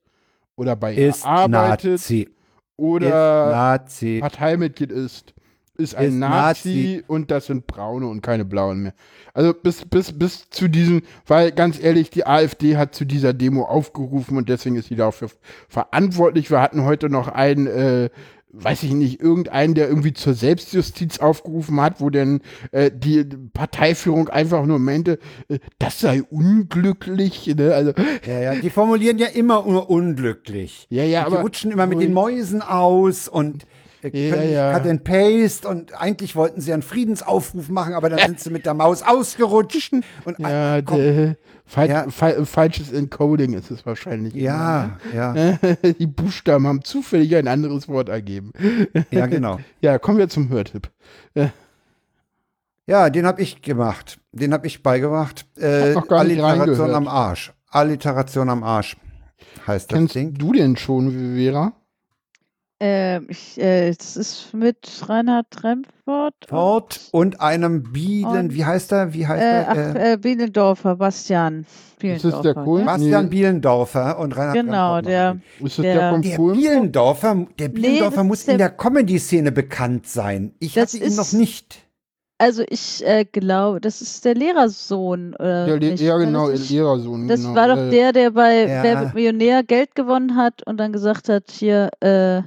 oder 0.54 0.76
bei 0.76 0.92
ihr 0.94 1.08
ist 1.08 1.24
arbeitet 1.24 1.92
Nazi. 1.92 2.28
Oder 2.76 3.50
Nazi. 3.50 4.18
Parteimitglied 4.20 4.92
ist, 4.92 5.32
ist 5.78 5.94
ein 5.94 6.08
Ist 6.08 6.14
Nazi, 6.14 6.68
Nazi. 6.68 7.04
und 7.06 7.30
das 7.30 7.46
sind 7.46 7.66
Braune 7.66 8.06
und 8.06 8.22
keine 8.22 8.44
Blauen 8.44 8.82
mehr. 8.82 8.94
Also 9.34 9.52
bis, 9.52 9.84
bis, 9.84 10.12
bis 10.18 10.48
zu 10.50 10.68
diesem, 10.68 11.02
weil 11.26 11.52
ganz 11.52 11.78
ehrlich, 11.82 12.10
die 12.10 12.26
AfD 12.26 12.76
hat 12.76 12.94
zu 12.94 13.04
dieser 13.04 13.32
Demo 13.34 13.64
aufgerufen 13.64 14.36
und 14.36 14.48
deswegen 14.48 14.76
ist 14.76 14.88
sie 14.88 14.96
dafür 14.96 15.28
verantwortlich. 15.68 16.50
Wir 16.50 16.60
hatten 16.62 16.84
heute 16.84 17.10
noch 17.10 17.28
einen, 17.28 17.66
äh, 17.66 18.08
weiß 18.58 18.84
ich 18.84 18.92
nicht, 18.92 19.20
irgendeinen, 19.20 19.74
der 19.74 19.88
irgendwie 19.88 20.14
zur 20.14 20.32
Selbstjustiz 20.32 21.18
aufgerufen 21.18 21.78
hat, 21.82 22.00
wo 22.00 22.08
denn 22.08 22.40
äh, 22.72 22.90
die 22.90 23.24
Parteiführung 23.52 24.30
einfach 24.30 24.64
nur 24.64 24.78
meinte, 24.78 25.18
äh, 25.48 25.58
das 25.78 26.00
sei 26.00 26.22
unglücklich. 26.22 27.54
Ne? 27.54 27.74
Also, 27.74 27.92
Ja, 28.26 28.38
ja, 28.40 28.54
die 28.54 28.70
formulieren 28.70 29.18
ja 29.18 29.26
immer 29.26 29.62
nur 29.66 29.90
unglücklich. 29.90 30.86
Ja, 30.88 31.04
ja, 31.04 31.20
die 31.20 31.26
aber- 31.34 31.42
rutschen 31.42 31.70
immer 31.70 31.86
mit 31.86 32.00
den 32.00 32.14
Mäusen 32.14 32.62
aus 32.62 33.28
und 33.28 33.66
Ja, 34.14 34.42
ja. 34.42 34.72
Cut 34.78 34.86
and 34.88 35.04
Paste 35.04 35.66
und 35.68 35.94
eigentlich 36.00 36.36
wollten 36.36 36.60
sie 36.60 36.72
einen 36.72 36.82
Friedensaufruf 36.82 37.68
machen, 37.68 37.94
aber 37.94 38.08
dann 38.10 38.18
sind 38.20 38.40
sie 38.40 38.50
mit 38.50 38.66
der 38.66 38.74
Maus 38.74 39.02
ausgerutscht. 39.02 39.92
Und 40.24 40.38
ja, 40.38 40.80
fal 41.64 41.88
Ja. 41.88 42.08
fal 42.10 42.44
falsches 42.46 42.92
Encoding 42.92 43.52
ist 43.54 43.70
es 43.70 43.84
wahrscheinlich. 43.86 44.34
ja, 44.34 44.98
ja, 45.14 45.32
Die 45.98 46.06
Buchstaben 46.06 46.66
haben 46.66 46.82
zufällig 46.82 47.34
ein 47.36 47.48
anderes 47.48 47.88
Wort 47.88 48.08
ergeben. 48.08 48.52
ja, 49.10 49.26
genau. 49.26 49.58
Ja, 49.80 49.98
kommen 49.98 50.18
wir 50.18 50.28
zum 50.28 50.48
Hörtipp. 50.48 50.90
Ja, 52.86 53.10
den 53.10 53.26
habe 53.26 53.42
ich 53.42 53.62
gemacht. 53.62 54.18
Den 54.32 54.52
habe 54.52 54.66
ich 54.66 54.82
beigebracht. 54.82 55.44
Äh, 55.58 55.88
nicht 55.94 56.10
Alliteration 56.12 56.94
am 56.94 57.08
Arsch. 57.08 57.52
Alliteration 57.68 58.48
am 58.48 58.62
Arsch 58.62 58.96
heißt 59.66 59.90
das 59.90 59.98
Kennst 59.98 60.14
Ding. 60.14 60.34
du 60.34 60.52
den 60.52 60.76
schon, 60.76 61.34
Vera? 61.36 61.72
Ähm, 62.78 63.26
ich, 63.30 63.58
äh, 63.58 63.88
es 63.88 64.16
ist 64.18 64.52
mit 64.52 64.76
Reinhard 65.08 65.46
Remford. 65.64 66.34
Fort 66.46 67.00
und 67.10 67.40
einem 67.40 67.82
Bielen, 67.84 68.26
Und- 68.26 68.54
wie 68.54 68.66
heißt 68.66 68.92
er? 68.92 69.14
Wie 69.14 69.26
heißt 69.26 69.42
Äh, 69.42 69.46
er? 69.62 69.68
ach, 69.70 69.76
Äh, 69.76 70.12
äh, 70.12 70.16
Bielendorfer, 70.18 70.96
Bastian. 70.96 71.64
Ist 72.02 72.22
das 72.26 72.42
der 72.42 72.52
Bielendorfer, 72.52 72.64
Kohl? 72.64 72.78
ne? 72.80 72.84
Bastian 72.84 73.24
Nee. 73.24 73.30
Bielendorfer 73.30 74.18
und 74.18 74.36
Reinhard 74.36 74.54
Genau, 74.56 74.94
Remford 74.96 75.06
der. 75.06 75.36
Ist 75.60 75.78
das 75.78 75.82
Der- 75.84 75.94
der, 75.94 76.10
vom 76.10 76.22
Der? 76.22 76.36
Bielendorfer, 76.60 77.46
der 77.58 77.68
Bielendorfer 77.70 78.16
das 78.16 78.24
muss 78.26 78.40
ist 78.40 78.48
in 78.50 78.58
der- 78.58 78.68
der 78.68 78.76
Comedy-Szene 78.76 79.52
bekannt 79.52 80.06
sein. 80.06 80.54
Ich 80.58 80.74
Das 80.74 80.92
hatte 80.92 81.02
ihn 81.04 81.16
noch 81.16 81.22
ist- 81.22 81.32
nicht. 81.32 81.78
Also 82.38 82.62
ich 82.68 83.02
äh, 83.06 83.24
glaube, 83.24 83.80
das 83.80 84.02
ist 84.02 84.26
der 84.26 84.34
Lehrersohn. 84.34 85.32
Äh, 85.38 85.38
Der, 85.38 85.66
Le- 85.80 85.90
nicht? 85.92 86.02
ja, 86.02 86.18
das 86.18 86.26
genau, 86.26 86.48
nicht- 86.50 86.68
Lehrersohn. 86.70 87.26
Das 87.28 87.40
genau. 87.40 87.54
war 87.54 87.68
doch 87.68 87.78
äh, 87.78 87.88
der, 87.90 88.12
der 88.12 88.30
bei 88.32 88.66
Ja. 88.68 88.82
Wer 88.82 89.00
wird 89.00 89.14
Millionär 89.14 89.62
Geld 89.62 89.94
gewonnen 89.94 90.36
hat 90.36 90.62
und 90.66 90.76
dann 90.76 90.92
gesagt 90.92 91.30
hat, 91.30 91.44
hier, 91.50 91.88
äh, 92.00 92.42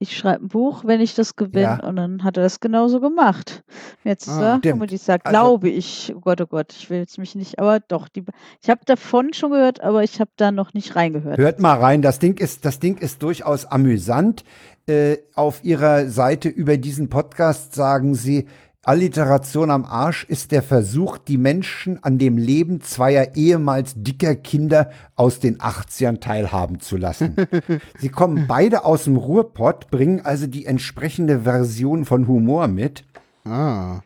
ich 0.00 0.16
schreibe 0.16 0.44
ein 0.44 0.48
Buch, 0.48 0.84
wenn 0.84 1.00
ich 1.00 1.14
das 1.14 1.34
gewinne. 1.36 1.62
Ja. 1.82 1.84
Und 1.86 1.96
dann 1.96 2.22
hat 2.22 2.36
er 2.36 2.44
das 2.44 2.60
genauso 2.60 3.00
gemacht. 3.00 3.64
Jetzt 4.04 4.28
Ah, 4.28 4.58
stimmt. 4.58 4.74
Comedy 4.74 4.96
sagt, 4.96 5.26
Also- 5.26 5.36
glaube 5.38 5.68
ich. 5.68 6.12
Oh 6.16 6.20
Gott, 6.20 6.40
oh 6.40 6.46
Gott, 6.46 6.72
ich 6.72 6.88
will 6.88 6.98
jetzt 6.98 7.18
mich 7.18 7.34
nicht, 7.34 7.58
aber 7.58 7.80
doch, 7.80 8.08
die, 8.08 8.24
ich 8.62 8.70
habe 8.70 8.80
davon 8.86 9.32
schon 9.32 9.50
gehört, 9.50 9.80
aber 9.82 10.04
ich 10.04 10.20
habe 10.20 10.30
da 10.36 10.52
noch 10.52 10.72
nicht 10.74 10.94
reingehört. 10.94 11.38
Hört 11.38 11.60
mal 11.60 11.74
rein, 11.78 12.00
das 12.02 12.18
Ding 12.20 12.38
ist, 12.38 12.64
das 12.64 12.78
Ding 12.78 12.98
ist 12.98 13.22
durchaus 13.22 13.66
amüsant. 13.66 14.44
Äh, 14.86 15.18
auf 15.34 15.64
ihrer 15.64 16.08
Seite 16.08 16.48
über 16.48 16.78
diesen 16.78 17.10
Podcast 17.10 17.74
sagen 17.74 18.14
sie, 18.14 18.46
Alliteration 18.84 19.70
am 19.70 19.84
Arsch 19.84 20.24
ist 20.24 20.52
der 20.52 20.62
Versuch, 20.62 21.18
die 21.18 21.36
Menschen 21.36 22.02
an 22.02 22.18
dem 22.18 22.38
Leben 22.38 22.80
zweier 22.80 23.34
ehemals 23.34 23.94
dicker 23.96 24.34
Kinder 24.36 24.90
aus 25.16 25.40
den 25.40 25.58
80ern 25.58 26.20
teilhaben 26.20 26.80
zu 26.80 26.96
lassen. 26.96 27.36
sie 27.98 28.08
kommen 28.08 28.46
beide 28.46 28.84
aus 28.84 29.04
dem 29.04 29.16
Ruhrpott, 29.16 29.90
bringen 29.90 30.24
also 30.24 30.46
die 30.46 30.64
entsprechende 30.64 31.40
Version 31.40 32.04
von 32.04 32.28
Humor 32.28 32.68
mit. 32.68 33.04
Ah. 33.44 34.00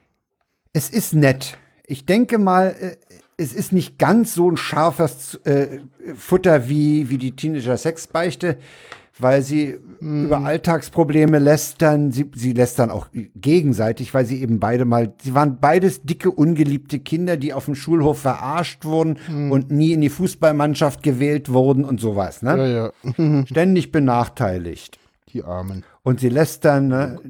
Es 0.72 0.88
ist 0.88 1.14
nett. 1.14 1.58
Ich 1.86 2.06
denke 2.06 2.38
mal, 2.38 2.74
äh, 2.80 2.96
es 3.36 3.52
ist 3.52 3.72
nicht 3.72 3.98
ganz 3.98 4.34
so 4.34 4.50
ein 4.50 4.56
scharfes 4.56 5.34
äh, 5.44 5.80
Futter 6.16 6.68
wie, 6.68 7.10
wie 7.10 7.18
die 7.18 7.36
Teenager 7.36 7.76
Sexbeichte, 7.76 8.58
weil 9.18 9.42
sie 9.42 9.78
über 10.00 10.44
Alltagsprobleme 10.44 11.38
lästern. 11.38 12.10
Sie, 12.10 12.30
sie 12.34 12.52
lästern 12.52 12.90
auch 12.90 13.06
gegenseitig, 13.36 14.12
weil 14.14 14.24
sie 14.24 14.42
eben 14.42 14.58
beide 14.58 14.84
mal, 14.84 15.12
sie 15.22 15.34
waren 15.34 15.60
beides 15.60 16.02
dicke, 16.02 16.30
ungeliebte 16.30 16.98
Kinder, 16.98 17.36
die 17.36 17.52
auf 17.52 17.66
dem 17.66 17.74
Schulhof 17.74 18.20
verarscht 18.20 18.84
wurden 18.84 19.18
und 19.50 19.70
nie 19.70 19.92
in 19.92 20.00
die 20.00 20.08
Fußballmannschaft 20.08 21.02
gewählt 21.02 21.52
wurden 21.52 21.84
und 21.84 22.00
sowas. 22.00 22.40
Ja, 22.42 22.56
Ne? 22.56 22.92
ja. 23.16 23.44
Ständig 23.46 23.92
benachteiligt. 23.92 24.98
Die 25.32 25.44
Armen. 25.44 25.84
Und 26.02 26.20
sie 26.20 26.28
lästern, 26.28 26.88
ne? 26.88 27.20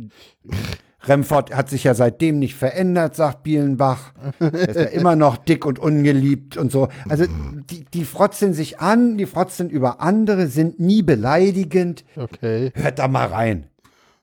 Remford 1.05 1.55
hat 1.55 1.69
sich 1.69 1.85
ja 1.85 1.95
seitdem 1.95 2.39
nicht 2.39 2.55
verändert, 2.55 3.17
sagt 3.17 3.43
Bielenbach. 3.43 4.13
Er 4.39 4.69
ist 4.69 4.77
ja 4.77 4.83
immer 4.93 5.17
noch 5.17 5.37
dick 5.37 5.67
und 5.67 5.79
ungeliebt 5.79 6.57
und 6.57 6.71
so. 6.71 6.89
Also 7.09 7.25
die, 7.71 7.85
die 7.93 8.05
frotzeln 8.05 8.55
sich 8.55 8.79
an, 8.81 9.19
die 9.19 9.27
frotzeln 9.27 9.71
über 9.71 10.01
andere, 10.01 10.47
sind 10.47 10.79
nie 10.81 11.03
beleidigend. 11.03 12.05
Okay. 12.17 12.73
Hört 12.75 12.99
da 12.99 13.09
mal 13.09 13.27
rein. 13.27 13.67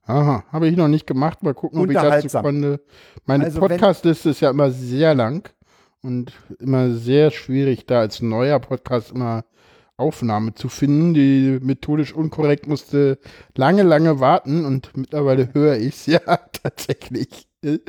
Aha, 0.06 0.44
habe 0.52 0.68
ich 0.68 0.76
noch 0.76 0.88
nicht 0.88 1.06
gemacht. 1.06 1.44
Mal 1.44 1.54
gucken, 1.54 1.82
ob 1.82 1.90
ich 1.90 1.96
dazu 1.96 2.30
konnte. 2.40 2.82
Meine 3.26 3.44
Also 3.46 3.60
Podcast-Liste 3.60 4.32
ist 4.32 4.40
ja 4.40 4.50
immer 4.50 4.72
sehr 4.72 5.14
lang 5.14 5.48
und 6.02 6.34
immer 6.60 6.92
sehr 6.92 7.30
schwierig, 7.30 7.86
da 7.86 8.00
als 8.00 8.22
neuer 8.22 8.60
Podcast 8.60 9.12
immer 9.12 9.44
Aufnahme 10.00 10.54
zu 10.56 10.70
finden. 10.70 11.14
Die 11.14 11.60
methodisch 11.62 12.14
unkorrekt 12.14 12.68
musste 12.68 13.20
lange, 13.56 13.84
lange 13.84 14.20
warten 14.20 14.66
und 14.66 14.92
mittlerweile 14.96 15.54
höre 15.54 15.78
ich 15.78 15.96
es 15.96 16.06
ja 16.08 16.20
tatsächlich. 16.64 17.48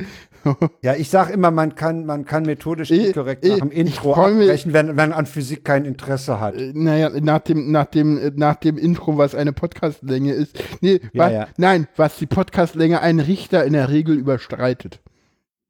Ja, 0.81 0.95
ich 0.95 1.09
sag 1.11 1.29
immer, 1.29 1.51
man 1.51 1.75
kann, 1.75 2.05
man 2.07 2.25
kann 2.25 2.43
methodisch 2.43 2.89
inkorrekt 2.89 3.45
nach 3.45 3.59
dem 3.59 3.69
Intro 3.69 4.15
abbrechen, 4.15 4.73
wenn, 4.73 4.87
wenn 4.87 4.95
man 4.95 5.13
an 5.13 5.27
Physik 5.27 5.63
kein 5.63 5.85
Interesse 5.85 6.39
hat. 6.39 6.55
Äh, 6.55 6.71
Naja, 6.73 7.11
nach 7.21 7.39
dem, 7.39 7.71
nach 7.71 7.85
dem, 7.85 8.19
nach 8.35 8.55
dem 8.55 8.79
Intro, 8.79 9.17
was 9.19 9.35
eine 9.35 9.53
Podcastlänge 9.53 10.33
ist. 10.33 10.57
Nee, 10.81 10.99
Ja, 11.13 11.23
was, 11.25 11.31
ja. 11.31 11.47
nein, 11.57 11.87
was 11.95 12.17
die 12.17 12.25
Podcastlänge 12.25 13.01
ein 13.01 13.19
Richter 13.19 13.63
in 13.63 13.73
der 13.73 13.89
Regel 13.89 14.17
überstreitet. 14.17 14.99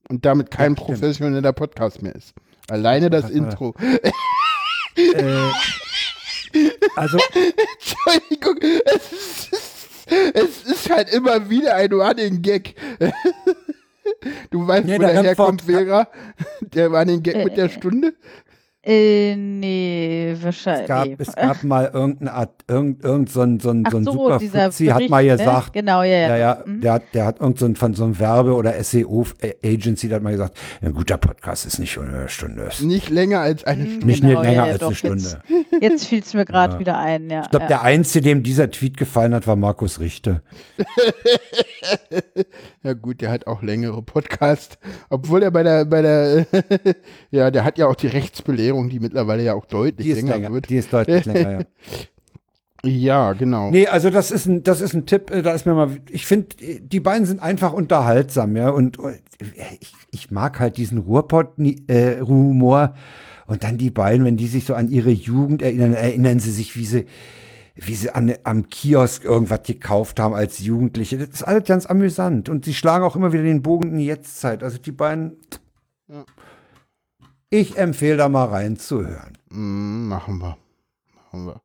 Und 0.08 0.26
damit 0.26 0.52
kein 0.52 0.76
Ja, 0.76 0.84
professioneller 0.84 1.52
Podcast 1.52 2.02
mehr 2.02 2.16
ist. 2.16 2.34
Alleine 2.70 3.10
das 3.10 3.30
Intro. 3.30 3.76
Äh, 4.98 5.34
also, 6.96 7.18
Entschuldigung, 7.80 8.58
es 8.86 9.12
ist, 9.12 9.50
es 10.34 10.64
ist 10.64 10.90
halt 10.90 11.10
immer 11.14 11.50
wieder 11.50 11.76
ein 11.76 11.92
Running 11.92 12.42
Gag. 12.42 12.76
Du 14.50 14.68
weißt, 14.68 14.86
Nee, 14.86 14.98
wo 14.98 15.00
der 15.04 15.24
herkommt, 15.24 15.64
Vera? 15.64 16.08
Der 16.62 16.90
den 16.90 17.24
Gag 17.24 17.44
mit 17.44 17.58
der 17.58 17.66
Äh, 17.66 17.70
Stunde? 17.70 18.14
Äh, 18.84 19.36
nee, 19.36 20.36
wahrscheinlich. 20.42 20.82
Es 20.84 20.88
gab, 20.88 21.06
nee. 21.08 21.16
es 21.20 21.36
gab 21.36 21.64
mal 21.64 21.92
irgendeine 21.94 22.34
Art, 22.34 22.50
irgend, 22.68 23.04
irgend 23.04 23.30
so 23.30 23.42
ein, 23.42 23.60
so 23.60 23.70
ein, 23.70 23.84
Ach 23.86 23.92
so 23.92 23.98
ein 23.98 24.04
so, 24.06 24.12
super 24.14 24.40
dieser 24.40 24.66
Fuzzi 24.72 24.88
hat 24.88 25.08
mal 25.08 25.24
ne? 25.24 25.38
gesagt, 25.38 25.74
Genau, 25.74 26.02
ja, 26.02 26.10
ja. 26.18 26.28
ja, 26.30 26.38
ja, 26.38 26.64
Mhm. 26.66 26.82
der 26.82 26.94
hat, 26.94 27.04
der 27.14 27.26
hat 27.26 27.40
irgend 27.40 27.60
so 27.60 27.66
ein, 27.68 27.76
von 27.76 27.94
so 27.94 28.04
einem 28.06 28.18
Werbe- 28.18 28.56
oder 28.56 28.74
SEO-Agency, 28.84 30.08
der 30.08 30.16
hat 30.16 30.24
mal 30.24 30.32
gesagt, 30.32 30.58
ein 30.82 30.94
guter 30.94 31.18
Podcast 31.18 31.68
ist 31.68 31.78
nicht 31.78 31.96
unter 32.00 32.12
einer 32.12 32.28
Stunde. 32.28 32.70
Nicht 32.82 33.10
länger 33.12 33.42
als 33.42 33.64
eine 33.66 33.84
Mhm. 33.84 33.88
Stunde. 33.90 34.06
nicht 34.08 34.22
Genau, 34.22 34.42
länger 34.42 34.54
ja, 34.54 34.66
ja, 34.66 34.72
als 34.72 34.80
doch, 34.80 34.88
eine 34.88 34.96
Stunde. 34.96 35.42
Jetzt, 35.72 35.82
jetzt 35.82 36.06
fiel 36.08 36.20
es 36.22 36.34
mir 36.34 36.46
gerade 36.46 36.74
Ja. 36.74 36.80
wieder 36.80 36.98
ein, 36.98 37.30
ja. 37.30 37.42
Ich 37.44 37.50
glaube, 37.52 37.64
ja. 37.66 37.68
der 37.68 37.82
Einzige, 37.84 38.30
dem 38.30 38.42
dieser 38.42 38.72
Tweet 38.72 38.98
gefallen 38.98 39.36
hat, 39.36 39.46
war 39.46 39.56
Markus 39.58 40.00
Richter. 40.00 40.42
Ja 42.84 42.94
gut, 42.94 43.22
der 43.22 43.30
hat 43.32 43.46
auch 43.48 43.62
längere 43.62 44.02
Podcasts. 44.02 44.78
Obwohl 45.10 45.44
er 45.44 45.52
bei 45.52 45.62
der, 45.64 45.86
bei 45.86 46.02
der, 46.02 46.46
ja, 47.32 47.52
der 47.52 47.64
hat 47.64 47.78
ja 47.78 47.88
auch 47.88 47.96
die 47.96 48.08
Rechtsbelehrung, 48.08 48.71
die 48.90 49.00
mittlerweile 49.00 49.44
ja 49.44 49.54
auch 49.54 49.66
deutlich 49.66 50.16
länger 50.16 50.34
länger, 50.36 50.54
wird. 50.54 50.70
die 50.70 50.78
ist 50.78 50.92
deutlich 50.92 51.26
länger, 51.26 51.52
ja. 51.52 51.60
Ja, 52.84 53.34
genau. 53.34 53.70
Nee, 53.70 53.86
also 53.86 54.10
das 54.10 54.32
ist 54.32 54.48
ein, 54.48 54.64
das 54.64 54.82
ist 54.82 54.96
ein 54.96 55.06
Tipp, 55.06 55.30
äh, 55.30 55.44
da 55.44 55.52
ist 55.52 55.68
mir 55.68 55.76
mal, 55.76 55.98
ich 56.10 56.26
finde, 56.26 56.48
die 56.80 57.00
beiden 57.00 57.28
sind 57.28 57.40
einfach 57.40 57.74
unterhaltsam, 57.74 58.56
ja, 58.56 58.70
und 58.72 58.98
äh, 58.98 59.20
ich, 59.80 59.94
ich 60.10 60.32
mag 60.32 60.60
halt 60.60 60.78
diesen 60.78 60.98
Ruhrpott-Humor 60.98 62.96
und 63.46 63.64
dann 63.64 63.78
die 63.78 63.92
beiden, 63.92 64.26
wenn 64.26 64.38
die 64.38 64.48
sich 64.48 64.66
so 64.66 64.74
an 64.74 64.90
ihre 64.90 65.12
Jugend 65.12 65.62
erinnern, 65.62 65.94
erinnern 65.94 66.40
sie 66.40 66.52
sich, 66.52 66.76
wie 66.76 66.86
sie, 66.86 67.06
wie 67.76 67.94
sie 67.94 68.10
an, 68.10 68.34
am 68.44 68.68
Kiosk 68.70 69.26
irgendwas 69.26 69.62
gekauft 69.64 70.20
haben 70.20 70.34
als 70.34 70.58
Jugendliche. 70.60 71.20
Das 71.20 71.30
ist 71.30 71.44
alles 71.44 71.66
ganz 71.66 71.86
amüsant 71.86 72.50
und 72.50 72.66
sie 72.66 72.74
schlagen 72.74 73.04
auch 73.04 73.16
immer 73.16 73.32
wieder 73.32 73.44
den 73.44 73.62
Bogen 73.62 73.90
in 73.92 73.98
die 74.00 74.06
Jetztzeit. 74.06 74.64
Also 74.64 74.80
die 74.80 74.92
beiden, 74.92 75.38
Ja. 76.08 76.26
Ich 77.52 77.78
empfehle 77.78 78.18
da 78.18 78.30
mal 78.30 78.46
reinzuhören. 78.46 79.38
Mm, 79.50 80.08
machen 80.08 80.40
wir. 80.40 80.58
Machen 81.14 81.46
wir. 81.46 81.62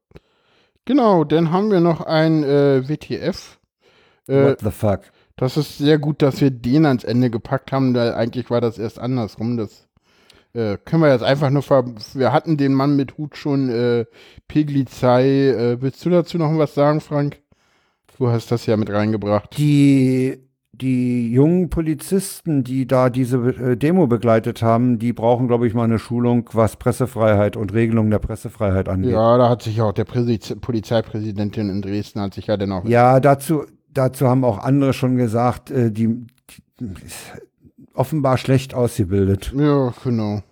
Genau, 0.84 1.24
dann 1.24 1.50
haben 1.50 1.70
wir 1.70 1.80
noch 1.80 2.02
ein 2.02 2.44
äh, 2.44 2.86
WTF. 2.86 3.58
Äh, 4.28 4.44
What 4.44 4.60
the 4.60 4.70
fuck? 4.70 5.00
das 5.36 5.56
ist 5.58 5.78
sehr 5.78 5.98
gut, 5.98 6.22
dass 6.22 6.40
wir 6.40 6.50
den 6.50 6.86
ans 6.86 7.04
Ende 7.04 7.30
gepackt 7.30 7.70
haben, 7.70 7.94
weil 7.94 8.14
eigentlich 8.14 8.50
war 8.50 8.60
das 8.60 8.78
erst 8.78 8.98
andersrum. 8.98 9.58
Das 9.58 9.86
äh, 10.54 10.78
können 10.84 11.02
wir 11.02 11.12
jetzt 11.12 11.22
einfach 11.22 11.50
nur 11.50 11.62
ver 11.62 11.84
Wir 12.14 12.32
hatten 12.32 12.56
den 12.56 12.72
Mann 12.72 12.96
mit 12.96 13.18
Hut 13.18 13.36
schon, 13.36 13.68
äh, 13.68 14.06
Peglizei. 14.48 15.48
Äh, 15.50 15.82
willst 15.82 16.04
du 16.04 16.10
dazu 16.10 16.38
noch 16.38 16.56
was 16.56 16.74
sagen, 16.74 17.00
Frank? 17.00 17.38
Du 18.16 18.28
hast 18.28 18.50
das 18.50 18.64
ja 18.64 18.78
mit 18.78 18.90
reingebracht. 18.90 19.56
Die, 19.58 20.45
die 20.80 21.30
jungen 21.32 21.70
Polizisten, 21.70 22.64
die 22.64 22.86
da 22.86 23.10
diese 23.10 23.38
äh, 23.38 23.76
Demo 23.76 24.06
begleitet 24.06 24.62
haben, 24.62 24.98
die 24.98 25.12
brauchen, 25.12 25.48
glaube 25.48 25.66
ich, 25.66 25.74
mal 25.74 25.84
eine 25.84 25.98
Schulung, 25.98 26.48
was 26.52 26.76
Pressefreiheit 26.76 27.56
und 27.56 27.72
Regelung 27.72 28.10
der 28.10 28.18
Pressefreiheit 28.18 28.88
angeht. 28.88 29.12
Ja, 29.12 29.38
da 29.38 29.48
hat 29.48 29.62
sich 29.62 29.80
auch 29.80 29.92
der 29.92 30.04
Präsi 30.04 30.38
Polizeipräsidentin 30.56 31.68
in 31.70 31.82
Dresden 31.82 32.20
hat 32.20 32.34
sich 32.34 32.46
ja 32.48 32.56
dann 32.56 32.72
auch. 32.72 32.84
Ja, 32.84 33.20
dazu, 33.20 33.64
dazu 33.92 34.26
haben 34.28 34.44
auch 34.44 34.58
andere 34.58 34.92
schon 34.92 35.16
gesagt, 35.16 35.70
äh, 35.70 35.90
die, 35.90 36.26
die 36.80 36.86
ist 37.04 37.32
offenbar 37.94 38.36
schlecht 38.38 38.74
ausgebildet. 38.74 39.52
Ja, 39.56 39.92
genau. 40.04 40.42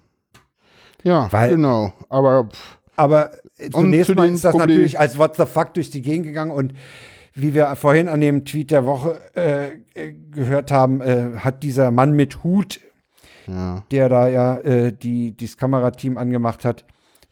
Ja, 1.02 1.30
Weil- 1.30 1.50
genau. 1.50 1.92
Aber 2.08 2.44
pff, 2.44 2.78
Aber 2.96 3.32
äh, 3.58 3.68
zunächst 3.70 4.06
zu 4.06 4.14
mal 4.14 4.28
ist 4.28 4.44
das 4.44 4.52
Problem- 4.52 4.68
natürlich 4.70 4.98
als 4.98 5.18
What 5.18 5.36
the 5.36 5.44
fuck 5.44 5.74
durch 5.74 5.90
die 5.90 6.00
Gegend 6.02 6.24
gegangen 6.26 6.50
und 6.50 6.72
wie 7.34 7.54
wir 7.54 7.74
vorhin 7.76 8.08
an 8.08 8.20
dem 8.20 8.44
Tweet 8.44 8.70
der 8.70 8.86
Woche 8.86 9.20
äh, 9.34 9.72
äh, 9.94 10.14
gehört 10.30 10.70
haben, 10.70 11.00
äh, 11.00 11.38
hat 11.38 11.62
dieser 11.62 11.90
Mann 11.90 12.12
mit 12.12 12.44
Hut, 12.44 12.80
ja. 13.46 13.84
der 13.90 14.08
da 14.08 14.28
ja 14.28 14.58
äh, 14.58 14.92
die, 14.92 15.32
dieses 15.32 15.56
Kamerateam 15.56 16.16
angemacht 16.16 16.64
hat, 16.64 16.84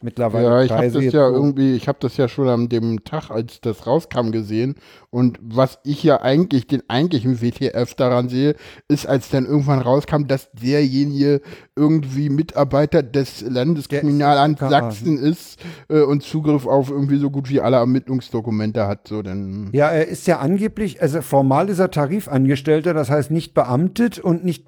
mittlerweile 0.03 0.47
Ja, 0.47 0.63
ich 0.63 0.71
habe 0.71 0.91
das 0.91 1.13
ja 1.13 1.29
irgendwie, 1.29 1.75
ich 1.75 1.89
habe 1.89 1.99
das 2.01 2.17
ja 2.17 2.29
schon 2.29 2.49
an 2.49 2.69
dem 2.69 3.05
Tag, 3.05 3.31
als 3.31 3.61
das 3.61 3.87
rauskam, 3.87 4.31
gesehen. 4.31 4.77
Und 5.11 5.39
was 5.43 5.79
ich 5.85 6.03
ja 6.03 6.23
eigentlich, 6.23 6.67
den 6.67 6.83
eigentlichen 6.89 7.43
WTF 7.43 7.95
daran 7.95 8.29
sehe, 8.29 8.55
ist, 8.89 9.07
als 9.07 9.29
dann 9.29 9.47
irgendwann 9.47 9.81
rauskam, 9.81 10.27
dass 10.27 10.51
derjenige 10.53 11.43
irgendwie 11.77 12.31
Mitarbeiter 12.31 13.03
des 13.03 13.43
Landeskriminalamts 13.43 14.61
Sachsen 14.61 15.19
ist 15.19 15.61
äh, 15.89 16.01
und 16.01 16.23
Zugriff 16.23 16.67
auf 16.67 16.91
irgendwie 16.91 17.19
so 17.19 17.31
gut 17.31 17.51
wie 17.51 17.61
alle 17.61 17.77
Ermittlungsdokumente 17.77 18.87
hat. 18.87 19.09
So, 19.09 19.23
dann, 19.23 19.71
Ja, 19.73 19.91
er 19.91 20.09
ist 20.09 20.27
ja 20.27 20.39
angeblich, 20.39 21.03
also 21.03 21.23
formal 21.23 21.69
ist 21.69 21.79
er 21.79 21.91
Tarifangestellter, 21.91 22.95
das 22.95 23.11
heißt 23.11 23.31
nicht 23.31 23.55
beamtet 23.55 24.19
und 24.19 24.45
nicht 24.45 24.67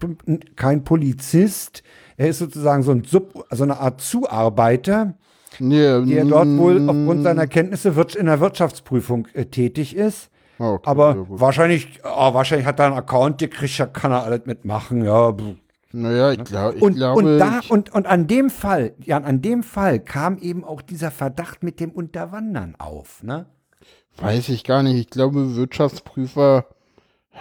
kein 0.56 0.84
Polizist. 0.84 1.82
Er 2.16 2.28
ist 2.28 2.38
sozusagen 2.38 2.82
so 2.82 2.92
ein 2.92 3.04
Sub, 3.04 3.44
so 3.50 3.62
eine 3.64 3.78
Art 3.78 4.00
Zuarbeiter, 4.00 5.14
nee, 5.58 6.04
der 6.04 6.24
dort 6.24 6.56
wohl 6.56 6.80
mm, 6.80 6.88
aufgrund 6.88 7.22
seiner 7.24 7.46
Kenntnisse 7.46 7.90
in 8.18 8.26
der 8.26 8.40
Wirtschaftsprüfung 8.40 9.28
äh, 9.34 9.46
tätig 9.46 9.96
ist. 9.96 10.30
okay, 10.58 10.88
Aber 10.88 11.26
wahrscheinlich, 11.28 12.00
oh, 12.04 12.34
wahrscheinlich 12.34 12.66
hat 12.66 12.78
er 12.78 12.86
einen 12.86 12.96
Account 12.96 13.38
gekriegt, 13.38 13.78
da 13.80 13.86
kann 13.86 14.12
er 14.12 14.22
alles 14.24 14.46
mitmachen, 14.46 15.04
ja. 15.04 15.34
Naja, 15.92 16.32
ich, 16.32 16.42
glaub, 16.44 16.74
ich 16.74 16.82
Und, 16.82 16.94
glaube. 16.94 17.18
und 17.22 17.38
da, 17.38 17.60
und, 17.68 17.94
und 17.94 18.06
an 18.06 18.26
dem 18.26 18.50
Fall, 18.50 18.94
Jan, 19.00 19.24
an 19.24 19.42
dem 19.42 19.62
Fall 19.62 20.00
kam 20.00 20.38
eben 20.38 20.64
auch 20.64 20.82
dieser 20.82 21.10
Verdacht 21.12 21.62
mit 21.62 21.78
dem 21.80 21.90
Unterwandern 21.92 22.74
auf, 22.78 23.22
ne? 23.22 23.46
weiß 24.16 24.48
ich 24.50 24.62
gar 24.64 24.82
nicht. 24.82 24.96
Ich 24.96 25.10
glaube, 25.10 25.56
Wirtschaftsprüfer, 25.56 26.66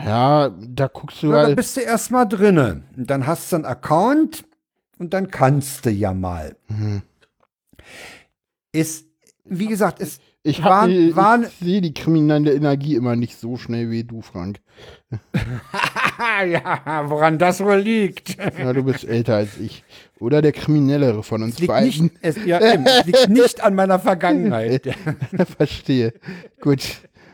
ja, 0.04 0.50
da 0.50 0.88
guckst 0.88 1.22
du 1.22 1.28
Ja, 1.28 1.34
da 1.34 1.44
halt. 1.48 1.56
bist 1.56 1.78
du 1.78 1.82
erstmal 1.82 2.28
drinne. 2.28 2.84
Dann 2.95 3.28
hast 3.28 3.52
du 3.52 3.58
einen 3.58 3.66
Account 3.66 4.44
und 5.03 5.13
dann 5.13 5.30
kannst 5.30 5.85
du 5.85 5.89
ja 5.91 6.13
mal. 6.13 6.55
Mhm. 6.69 7.01
Ist, 8.71 9.05
wie 9.45 9.67
gesagt, 9.67 9.99
ist, 9.99 10.21
Ich, 10.45 10.63
hab 10.63 10.88
die- 10.88 11.15
waren- 11.15 11.43
ich 11.43 11.65
sehe 11.65 11.81
die 11.81 11.93
kriminelle 11.93 12.53
Energie 12.53 12.95
immer 12.95 13.15
nicht 13.15 13.38
so 13.38 13.55
schnell 13.57 13.91
wie 13.91 14.03
du, 14.03 14.21
Frank. 14.21 14.59
ja, 16.47 17.03
woran 17.09 17.38
das 17.38 17.61
wohl 17.63 17.77
liegt. 17.77 18.38
Ja, 18.57 18.73
du 18.73 18.84
bist 18.84 19.03
älter 19.05 19.35
als 19.35 19.57
ich. 19.57 19.84
Oder 20.19 20.41
der 20.41 20.51
Kriminellere 20.53 21.21
von 21.23 21.43
uns 21.43 21.59
Es 21.59 21.67
beiden. 21.67 22.03
nicht, 22.05 22.15
es, 22.21 22.45
ja, 22.45 22.73
eben, 22.73 22.85
es 22.85 23.05
liegt 23.05 23.30
nicht 23.30 23.61
an 23.61 23.75
meiner 23.75 23.99
Vergangenheit. 24.09 24.89
Verstehe. 25.57 26.13
Gut. 26.61 26.81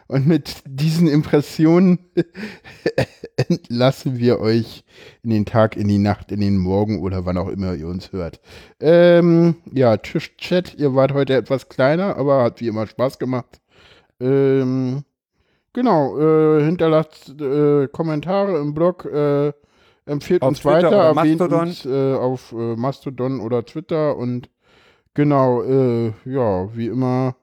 Und 0.10 0.26
mit 0.26 0.64
diesen 0.65 1.07
Impressionen 1.07 1.99
entlassen 3.36 4.18
wir 4.18 4.40
euch 4.40 4.84
in 5.22 5.30
den 5.30 5.45
Tag, 5.45 5.77
in 5.77 5.88
die 5.88 5.99
Nacht, 5.99 6.31
in 6.31 6.41
den 6.41 6.57
Morgen 6.57 6.99
oder 7.03 7.27
wann 7.27 7.38
auch 7.38 7.48
immer 7.48 7.76
ihr 7.76 7.88
uns 7.88 8.11
hört. 8.11 8.41
Ähm, 8.80 9.57
ja, 9.72 9.98
Tischchat, 9.98 10.73
ihr 10.80 10.95
wart 10.95 11.14
heute 11.14 11.36
etwas 11.36 11.69
kleiner, 11.69 12.18
aber 12.18 12.41
hat 12.41 12.60
wie 12.60 12.69
immer 12.69 12.88
Spaß 12.88 13.19
gemacht. 13.19 13.61
Ähm, 14.19 15.03
genau, 15.73 16.18
äh, 16.18 16.65
hinterlasst 16.65 17.40
äh, 17.40 17.88
Kommentare 17.90 18.57
im 18.57 18.73
Blog, 18.73 19.06
äh, 19.06 19.53
empfiehlt 20.07 20.41
Auf 20.41 20.49
uns 20.49 20.61
Twitter 20.61 20.90
weiter, 20.90 21.22
erwähnt 21.22 21.41
uns 21.41 21.86
äh, 21.86 22.15
auf 22.15 22.52
äh, 22.52 22.76
Mastodon 22.76 23.40
oder 23.40 23.64
Twitter 23.64 24.18
und 24.18 24.49
genau, 25.14 25.61
äh, 25.61 26.14
ja, 26.26 26.76
wie 26.76 26.88
immer, 26.88 27.36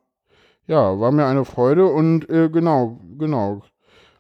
ja, 0.66 0.98
war 1.00 1.12
mir 1.12 1.26
eine 1.26 1.44
Freude 1.44 1.86
und 1.86 2.28
äh, 2.28 2.48
genau, 2.48 2.98
genau. 3.18 3.62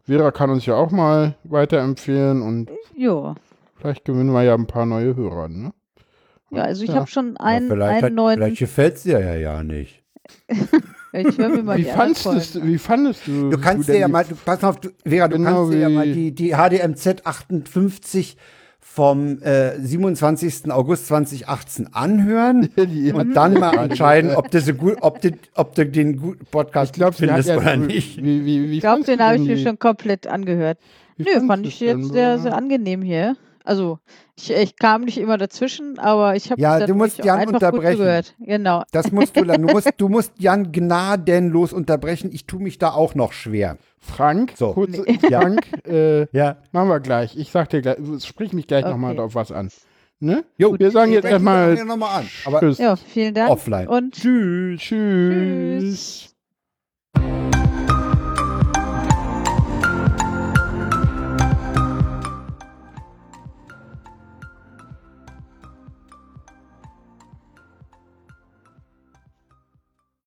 Vera 0.04 0.30
kann 0.30 0.50
uns 0.50 0.64
ja 0.66 0.74
auch 0.76 0.90
mal 0.90 1.34
weiterempfehlen 1.44 2.42
und 2.42 2.70
Jo. 2.96 3.34
vielleicht 3.76 4.04
gewinnen 4.04 4.32
wir 4.32 4.42
ja 4.42 4.54
ein 4.54 4.66
paar 4.66 4.86
neue 4.86 5.16
Hörer, 5.16 5.48
ne? 5.48 5.72
Ja, 6.50 6.62
also 6.62 6.84
ich 6.84 6.90
Ja. 6.90 6.96
habe 6.96 7.08
schon 7.08 7.36
einen, 7.38 7.68
vielleicht, 7.68 8.04
einen 8.04 8.14
neuen. 8.14 8.38
vielleicht 8.38 8.58
gefällt 8.58 8.94
es 8.96 9.02
dir 9.02 9.18
ja, 9.20 9.34
ja 9.34 9.62
nicht. 9.62 10.04
Ich 11.12 11.38
höre 11.38 11.48
mir 11.48 11.62
mal 11.62 11.78
Wie 11.78 11.84
die 11.84 11.90
du, 11.90 12.66
wie 12.66 12.76
fandest 12.78 13.26
du 13.26 13.50
Du 13.50 13.58
kannst 13.58 13.88
du 13.88 13.92
dir 13.92 14.00
ja 14.00 14.08
mal, 14.08 14.24
du, 14.24 14.34
pass 14.34 14.62
auf, 14.62 14.78
du, 14.80 14.90
Vera, 15.02 15.28
du 15.28 15.38
Genau 15.38 15.50
kannst 15.50 15.72
dir 15.72 15.78
ja 15.78 15.88
mal 15.88 16.12
die, 16.12 16.34
die 16.34 16.52
HDMZ 16.54 17.24
58 17.24 18.36
vom 18.96 19.42
äh, 19.42 19.78
27. 19.78 20.72
August 20.72 21.08
2018 21.08 21.92
anhören 21.92 22.70
Die- 22.76 23.12
und 23.12 23.34
dann 23.34 23.52
mal 23.52 23.76
entscheiden, 23.76 24.34
ob 24.34 24.50
du, 24.50 24.58
so 24.58 24.72
gut, 24.72 24.96
ob 25.02 25.20
du, 25.20 25.32
ob 25.54 25.74
du 25.74 25.84
den 25.84 26.16
guten 26.16 26.46
Podcast 26.46 26.92
Ich 26.92 26.98
glaube, 26.98 27.14
sie 27.14 27.30
hat 27.30 27.44
findest 27.44 27.48
ja, 27.50 27.56
oder 27.58 27.74
wie, 27.74 27.94
nicht. 27.94 28.16
Wie, 28.16 28.46
wie, 28.46 28.70
wie 28.70 28.76
Ich 28.76 28.80
glaube, 28.80 29.04
den 29.04 29.20
habe 29.20 29.36
ich 29.36 29.42
mir 29.42 29.58
schon 29.58 29.78
komplett 29.78 30.26
angehört. 30.26 30.78
wie 31.18 31.24
Nö, 31.24 31.46
fand 31.46 31.66
ich 31.66 31.78
jetzt 31.78 32.10
sehr, 32.10 32.38
sehr 32.38 32.56
angenehm 32.56 33.02
hier. 33.02 33.36
Also, 33.64 33.98
ich, 34.38 34.50
ich 34.52 34.76
kam 34.76 35.02
nicht 35.02 35.18
immer 35.18 35.38
dazwischen, 35.38 35.98
aber 35.98 36.36
ich 36.36 36.50
habe 36.50 36.60
Ja, 36.60 36.78
dann 36.78 36.88
du 36.88 36.94
musst 36.94 37.24
Jan 37.24 37.38
einfach 37.38 37.54
unterbrechen. 37.54 37.96
gut 37.96 37.98
gehört. 38.06 38.34
Genau. 38.38 38.82
Das 38.92 39.10
musst 39.12 39.36
du, 39.36 39.42
lernen. 39.44 39.66
du 39.66 39.72
musst, 39.74 39.90
du 39.96 40.08
musst 40.08 40.32
Jan 40.38 40.72
gnadenlos 40.72 41.72
unterbrechen. 41.72 42.30
Ich 42.32 42.46
tue 42.46 42.62
mich 42.62 42.78
da 42.78 42.90
auch 42.92 43.14
noch 43.14 43.32
schwer. 43.32 43.78
Frank, 43.98 44.52
So. 44.56 44.72
kurz, 44.74 44.96
Ja. 45.28 45.40
Frank, 45.40 45.62
äh, 45.86 46.26
Ja. 46.36 46.58
machen 46.72 46.88
wir 46.88 47.00
gleich. 47.00 47.36
Ich 47.36 47.50
sag 47.50 47.70
dir 47.70 47.80
gleich, 47.82 47.96
sprich 48.24 48.52
mich 48.52 48.66
gleich 48.66 48.84
Okay. 48.84 48.92
nochmal 48.92 49.18
auf 49.18 49.34
was 49.34 49.50
an. 49.52 49.70
Ne? 50.20 50.44
Jo, 50.56 50.78
wir 50.78 50.90
sagen 50.90 51.12
jetzt 51.12 51.24
erstmal 51.26 51.72
mich 51.74 51.84
noch 51.84 51.96
mal 51.96 52.18
an. 52.20 52.28
Aber 52.46 52.60
Tschüss. 52.60 52.78
Ja, 52.78 52.96
vielen 52.96 53.34
Dank. 53.34 53.50
offline. 53.50 53.86
Und 53.88 54.14
Tschüss. 54.14 54.80
Tschüss. 54.80 56.32
Tschüss. 57.14 57.95